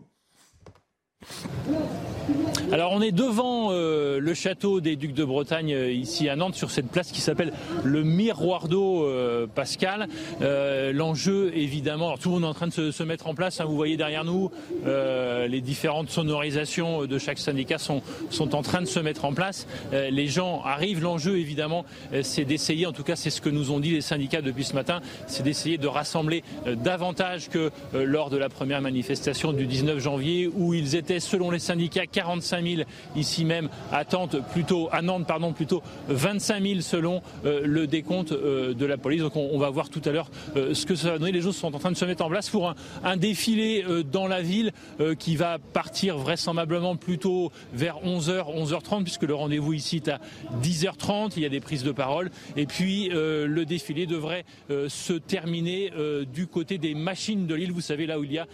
Alors 2.72 2.92
on 2.92 3.02
est 3.02 3.12
devant 3.12 3.72
euh, 3.72 4.20
le 4.20 4.32
château 4.32 4.80
des 4.80 4.96
Ducs 4.96 5.12
de 5.12 5.24
Bretagne 5.24 5.74
euh, 5.74 5.92
ici 5.92 6.28
à 6.28 6.36
Nantes 6.36 6.54
sur 6.54 6.70
cette 6.70 6.88
place 6.88 7.10
qui 7.10 7.20
s'appelle 7.20 7.52
le 7.84 8.04
Miroir 8.04 8.68
d'eau 8.68 9.04
euh, 9.04 9.46
Pascal. 9.52 10.06
L'enjeu 10.40 11.52
évidemment, 11.54 12.06
alors, 12.06 12.18
tout 12.18 12.28
le 12.28 12.34
monde 12.36 12.44
est 12.44 12.46
en 12.46 12.54
train 12.54 12.68
de 12.68 12.90
se, 12.90 13.02
mettre 13.02 13.26
en 13.26 13.34
place, 13.34 13.60
hein, 13.60 13.64
vous 13.64 13.76
voyez 13.76 13.96
derrière 13.96 14.24
nous 14.24 14.50
les 14.86 15.60
différentes 15.60 16.10
sonorisations 16.10 17.06
de 17.06 17.18
chaque 17.18 17.38
syndicat 17.38 17.78
sont, 17.78 18.02
sont 18.30 18.54
en 18.54 18.62
train 18.62 18.80
de 18.80 18.86
se 18.86 19.00
mettre 19.00 19.24
en 19.24 19.32
place. 19.32 19.66
les 19.92 20.26
gens 20.26 20.62
arrivent, 20.64 21.02
l'enjeu 21.02 21.38
évidemment 21.38 21.84
c'est 22.22 22.44
d'essayer, 22.44 22.86
en 22.86 22.92
tout 22.92 23.02
cas 23.02 23.16
c'est 23.16 23.30
ce 23.30 23.40
que 23.40 23.48
nous 23.48 23.70
ont 23.70 23.80
dit 23.80 23.90
les 23.90 24.00
syndicats 24.00 24.42
depuis 24.42 24.64
ce 24.64 24.74
matin, 24.74 25.00
c'est 25.26 25.42
d'essayer 25.42 25.78
de 25.78 25.86
rassembler 25.86 26.42
davantage 26.66 27.48
que 27.48 27.70
lors 27.92 28.30
de 28.30 28.36
la 28.36 28.48
première 28.48 28.80
manifestation 28.80 29.52
du 29.52 29.66
19 29.66 29.98
janvier 29.98 30.50
où 30.52 30.74
ils 30.74 30.96
étaient 30.96 31.09
selon 31.18 31.50
les 31.50 31.58
syndicats 31.58 32.06
45 32.06 32.64
000 32.64 32.82
ici 33.16 33.44
même 33.44 33.68
à 33.90 34.04
plutôt 34.52 34.88
à 34.92 35.02
Nantes, 35.02 35.26
pardon, 35.26 35.52
plutôt 35.52 35.82
25 36.08 36.62
000 36.62 36.80
selon 36.80 37.22
euh, 37.44 37.62
le 37.64 37.86
décompte 37.86 38.32
euh, 38.32 38.74
de 38.74 38.86
la 38.86 38.96
police. 38.96 39.22
Donc 39.22 39.36
on, 39.36 39.58
va 39.58 39.70
voir 39.70 39.88
tout 39.88 40.02
à 40.04 40.10
l'heure 40.10 40.30
euh, 40.56 40.74
ce 40.74 40.86
que 40.86 40.94
ça 40.94 41.12
va 41.12 41.18
donner. 41.18 41.32
Les 41.32 41.42
choses 41.42 41.56
sont 41.56 41.74
en 41.74 41.78
train 41.78 41.90
de 41.90 41.96
se 41.96 42.04
mettre 42.04 42.24
en 42.24 42.28
place 42.28 42.48
pour 42.50 42.74
un, 43.04 43.16
défilé 43.16 43.84
dans 44.10 44.26
la 44.26 44.40
ville 44.40 44.72
qui 45.18 45.36
va 45.36 45.58
partir 45.58 46.16
vraisemblablement 46.16 46.96
plutôt 46.96 47.52
vers 47.74 47.98
11h, 48.04 48.46
11h30 48.56 49.02
puisque 49.02 49.24
le 49.24 49.34
rendez-vous 49.34 49.74
ici 49.74 49.96
est 49.96 50.08
à 50.08 50.20
10h30. 50.62 51.32
Il 51.36 51.42
y 51.42 51.46
a 51.46 51.50
des 51.50 51.60
prises 51.60 51.82
de 51.82 51.92
parole 51.92 52.30
et 52.56 52.66
puis 52.66 53.10
le 53.12 53.64
défilé 53.64 54.06
devrait 54.06 54.44
se 54.68 55.12
terminer 55.12 55.92
du 56.32 56.46
côté 56.46 56.78
des 56.78 56.94
machines 56.94 57.46
de 57.46 57.54
l'île. 57.54 57.72
Vous 57.72 57.82
savez 57.82 58.06
là 58.06 58.18
où 58.18 58.24
il 58.24 58.32
y 58.32 58.38
a 58.38 58.46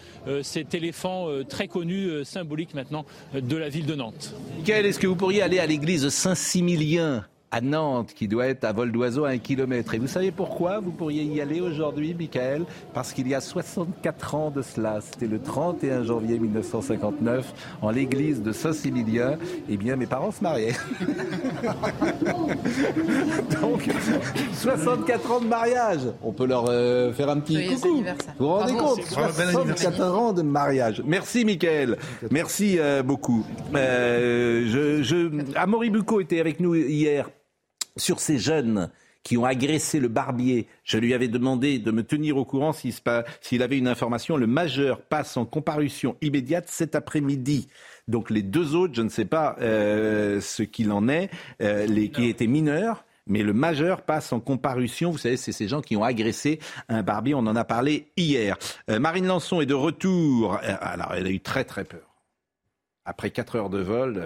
cet 0.42 0.74
éléphant 0.74 1.28
très 1.48 1.68
connu 1.68 2.24
symbolique 2.24 2.45
symbolique 2.46 2.74
maintenant 2.74 3.04
de 3.34 3.56
la 3.56 3.68
ville 3.68 3.86
de 3.86 3.96
Nantes. 3.96 4.32
Michael, 4.58 4.86
est-ce 4.86 5.00
que 5.00 5.08
vous 5.08 5.16
pourriez 5.16 5.42
aller 5.42 5.58
à 5.58 5.66
l'église 5.66 6.08
Saint-Similien 6.10 7.24
à 7.56 7.62
Nantes, 7.62 8.12
qui 8.14 8.28
doit 8.28 8.48
être 8.48 8.64
à 8.64 8.72
vol 8.72 8.92
d'oiseau 8.92 9.24
à 9.24 9.30
un 9.30 9.38
kilomètre. 9.38 9.94
Et 9.94 9.98
vous 9.98 10.08
savez 10.08 10.30
pourquoi 10.30 10.78
vous 10.80 10.90
pourriez 10.90 11.22
y 11.22 11.40
aller 11.40 11.62
aujourd'hui, 11.62 12.12
Michael? 12.12 12.66
Parce 12.92 13.14
qu'il 13.14 13.26
y 13.28 13.34
a 13.34 13.40
64 13.40 14.34
ans 14.34 14.50
de 14.50 14.60
cela, 14.60 14.98
c'était 15.00 15.26
le 15.26 15.40
31 15.40 16.02
janvier 16.02 16.38
1959, 16.38 17.54
en 17.80 17.90
l'église 17.90 18.42
de 18.42 18.52
Saint-Similien, 18.52 19.38
eh 19.70 19.78
bien 19.78 19.96
mes 19.96 20.04
parents 20.04 20.32
se 20.32 20.42
mariaient. 20.42 20.74
Donc, 23.62 23.88
64 24.52 25.32
ans 25.32 25.40
de 25.40 25.46
mariage. 25.46 26.02
On 26.22 26.32
peut 26.32 26.46
leur 26.46 26.66
euh, 26.68 27.10
faire 27.14 27.30
un 27.30 27.40
petit 27.40 27.68
coucou. 27.68 28.04
Vous 28.38 28.46
vous 28.46 28.48
rendez 28.48 28.74
compte? 28.74 29.02
64 29.02 30.02
ans 30.02 30.34
de 30.34 30.42
mariage. 30.42 31.02
Merci, 31.06 31.46
Michael. 31.46 31.96
Merci 32.30 32.76
euh, 32.78 33.02
beaucoup. 33.02 33.46
Euh, 33.74 34.66
je, 34.66 35.02
je... 35.02 35.30
Amaury 35.56 35.88
Bucco 35.88 36.20
était 36.20 36.40
avec 36.40 36.60
nous 36.60 36.74
hier 36.74 37.30
sur 37.96 38.20
ces 38.20 38.38
jeunes 38.38 38.90
qui 39.26 39.36
ont 39.36 39.44
agressé 39.44 39.98
le 39.98 40.06
barbier. 40.06 40.68
Je 40.84 40.98
lui 40.98 41.12
avais 41.12 41.26
demandé 41.26 41.80
de 41.80 41.90
me 41.90 42.04
tenir 42.04 42.36
au 42.36 42.44
courant 42.44 42.72
s'il 42.72 43.62
avait 43.62 43.76
une 43.76 43.88
information. 43.88 44.36
Le 44.36 44.46
majeur 44.46 45.02
passe 45.02 45.36
en 45.36 45.44
comparution 45.44 46.16
immédiate 46.22 46.66
cet 46.68 46.94
après-midi. 46.94 47.66
Donc 48.06 48.30
les 48.30 48.42
deux 48.42 48.76
autres, 48.76 48.94
je 48.94 49.02
ne 49.02 49.08
sais 49.08 49.24
pas 49.24 49.56
euh, 49.60 50.40
ce 50.40 50.62
qu'il 50.62 50.92
en 50.92 51.08
est, 51.08 51.28
euh, 51.60 51.86
les, 51.86 52.08
qui 52.08 52.28
étaient 52.28 52.46
mineurs. 52.46 53.04
Mais 53.26 53.42
le 53.42 53.52
majeur 53.52 54.02
passe 54.02 54.32
en 54.32 54.38
comparution. 54.38 55.10
Vous 55.10 55.18
savez, 55.18 55.36
c'est 55.36 55.50
ces 55.50 55.66
gens 55.66 55.80
qui 55.80 55.96
ont 55.96 56.04
agressé 56.04 56.60
un 56.88 57.02
barbier. 57.02 57.34
On 57.34 57.38
en 57.38 57.56
a 57.56 57.64
parlé 57.64 58.06
hier. 58.16 58.56
Euh, 58.88 59.00
Marine 59.00 59.26
Lançon 59.26 59.60
est 59.60 59.66
de 59.66 59.74
retour. 59.74 60.56
Alors, 60.62 61.14
elle 61.16 61.26
a 61.26 61.30
eu 61.30 61.40
très 61.40 61.64
très 61.64 61.82
peur. 61.82 62.05
Après 63.06 63.30
quatre 63.30 63.56
heures 63.56 63.70
de 63.70 63.80
vol, 63.80 64.22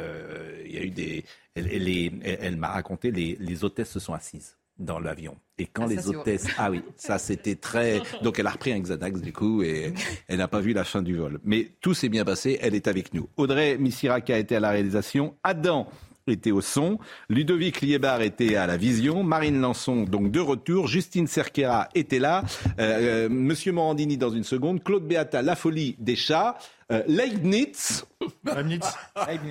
il 0.65 0.73
y 0.73 0.79
a 0.79 0.83
eu 0.83 0.91
des, 0.91 1.25
elle, 1.55 2.57
m'a 2.57 2.69
raconté, 2.69 3.11
les, 3.11 3.37
les 3.39 3.65
hôtesses 3.65 3.91
se 3.91 4.01
sont 4.01 4.15
assises 4.15 4.57
dans 4.79 4.99
l'avion. 4.99 5.37
Et 5.59 5.67
quand 5.67 5.85
ah, 5.85 5.89
les 5.89 6.09
hôtesses... 6.09 6.47
Ah 6.57 6.71
oui, 6.71 6.83
ça 6.97 7.19
c'était 7.19 7.55
très... 7.55 8.01
Donc 8.23 8.39
elle 8.39 8.47
a 8.47 8.51
repris 8.51 8.73
un 8.73 8.81
Xanax 8.81 9.21
du 9.21 9.33
coup 9.33 9.63
et 9.63 9.93
elle 10.27 10.39
n'a 10.39 10.49
pas 10.49 10.61
vu 10.61 10.73
la 10.73 10.85
fin 10.85 11.03
du 11.03 11.17
vol. 11.17 11.39
Mais 11.45 11.73
tout 11.81 11.93
s'est 11.93 12.09
bien 12.09 12.25
passé, 12.25 12.59
elle 12.63 12.75
est 12.75 12.89
avec 12.89 13.13
nous. 13.13 13.29
Audrey 13.37 13.77
Missiraka 13.77 14.39
était 14.39 14.57
à 14.57 14.61
la 14.61 14.71
réalisation. 14.71 15.37
Adam 15.45 15.87
était 16.27 16.51
au 16.51 16.61
son, 16.61 16.99
Ludovic 17.29 17.81
Liebar 17.81 18.23
était 18.23 18.57
à 18.57 18.67
la 18.67 18.77
vision, 18.77 19.23
Marine 19.23 19.61
Lançon 19.61 20.03
donc 20.03 20.31
de 20.31 20.41
retour, 20.41 20.87
Justine 20.87 21.27
Cerquera 21.27 21.89
était 21.95 22.19
là, 22.19 22.45
euh, 22.79 23.27
euh, 23.27 23.29
Monsieur 23.29 23.73
Morandini 23.73 24.17
dans 24.17 24.31
une 24.31 24.45
seconde, 24.45 24.83
Claude 24.83 25.07
Beata, 25.07 25.43
La 25.43 25.57
folie 25.57 25.97
des 25.99 26.17
chats, 26.17 26.59
euh, 26.93 27.03
Leibniz, 27.07 28.05
Leibniz. 28.45 28.85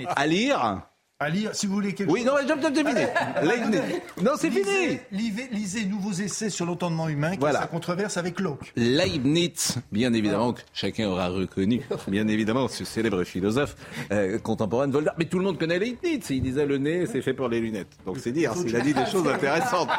à 0.07 0.27
lire, 0.27 0.81
à 1.21 1.29
lire, 1.29 1.53
si 1.53 1.67
vous 1.67 1.73
voulez 1.73 1.93
quelque 1.93 2.09
oui, 2.09 2.23
chose. 2.23 2.31
Oui, 2.39 2.47
non, 2.47 2.55
j'ai 2.61 2.73
terminé. 2.73 3.07
non, 4.23 4.31
c'est 4.37 4.49
fini. 4.49 4.99
Lisez, 5.11 5.49
lisez, 5.51 5.85
Nouveaux 5.85 6.13
essais 6.13 6.49
sur 6.49 6.65
l'entendement 6.65 7.09
humain, 7.09 7.31
qui 7.31 7.39
voilà. 7.39 7.59
sa 7.59 7.67
controverse 7.67 8.15
avec 8.15 8.39
Locke. 8.39 8.71
Leibniz, 8.77 9.79
bien 9.91 10.13
évidemment, 10.13 10.53
que 10.53 10.61
chacun 10.71 11.09
aura 11.09 11.27
reconnu, 11.27 11.81
bien 12.07 12.25
évidemment, 12.29 12.69
ce 12.69 12.85
célèbre 12.85 13.25
philosophe 13.25 13.75
euh, 14.13 14.39
contemporain 14.39 14.87
de 14.87 14.93
Voltaire. 14.93 15.13
Mais 15.17 15.25
tout 15.25 15.39
le 15.39 15.43
monde 15.43 15.59
connaît 15.59 15.77
Leibniz. 15.77 16.29
Il 16.29 16.41
disait 16.41 16.65
le 16.65 16.77
nez, 16.77 17.05
c'est 17.05 17.21
fait 17.21 17.33
pour 17.33 17.49
les 17.49 17.59
lunettes. 17.59 17.97
Donc 18.05 18.17
c'est 18.19 18.31
dire 18.31 18.53
s'il 18.55 18.73
a 18.77 18.79
dit 18.79 18.93
des 18.93 19.05
choses 19.05 19.27
intéressantes. 19.27 19.89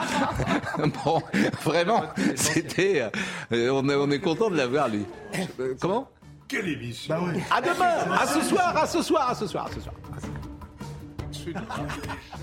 bon, 1.05 1.21
vraiment, 1.65 2.05
c'était. 2.35 3.11
Euh, 3.53 3.69
on, 3.71 3.87
est, 3.91 3.95
on 3.95 4.11
est 4.11 4.21
content 4.21 4.49
de 4.49 4.57
l'avoir, 4.57 4.89
lui. 4.89 5.05
Euh, 5.61 5.75
comment? 5.79 6.09
Quelle 6.49 6.69
émission 6.69 7.15
bah 7.15 7.33
À 7.51 7.61
demain 7.61 8.17
À 8.19 8.27
ce 8.27 8.41
soir, 8.41 8.75
à 8.75 8.87
ce 8.87 9.03
soir, 9.03 9.29
à 9.29 9.35
ce 9.35 9.47
soir, 9.47 9.67
à 9.67 9.75
ce 9.75 9.81
soir. 9.81 9.95
À 10.17 10.21
ce 10.21 10.27
soir. 10.27 10.40
Gefühl. 11.53 12.41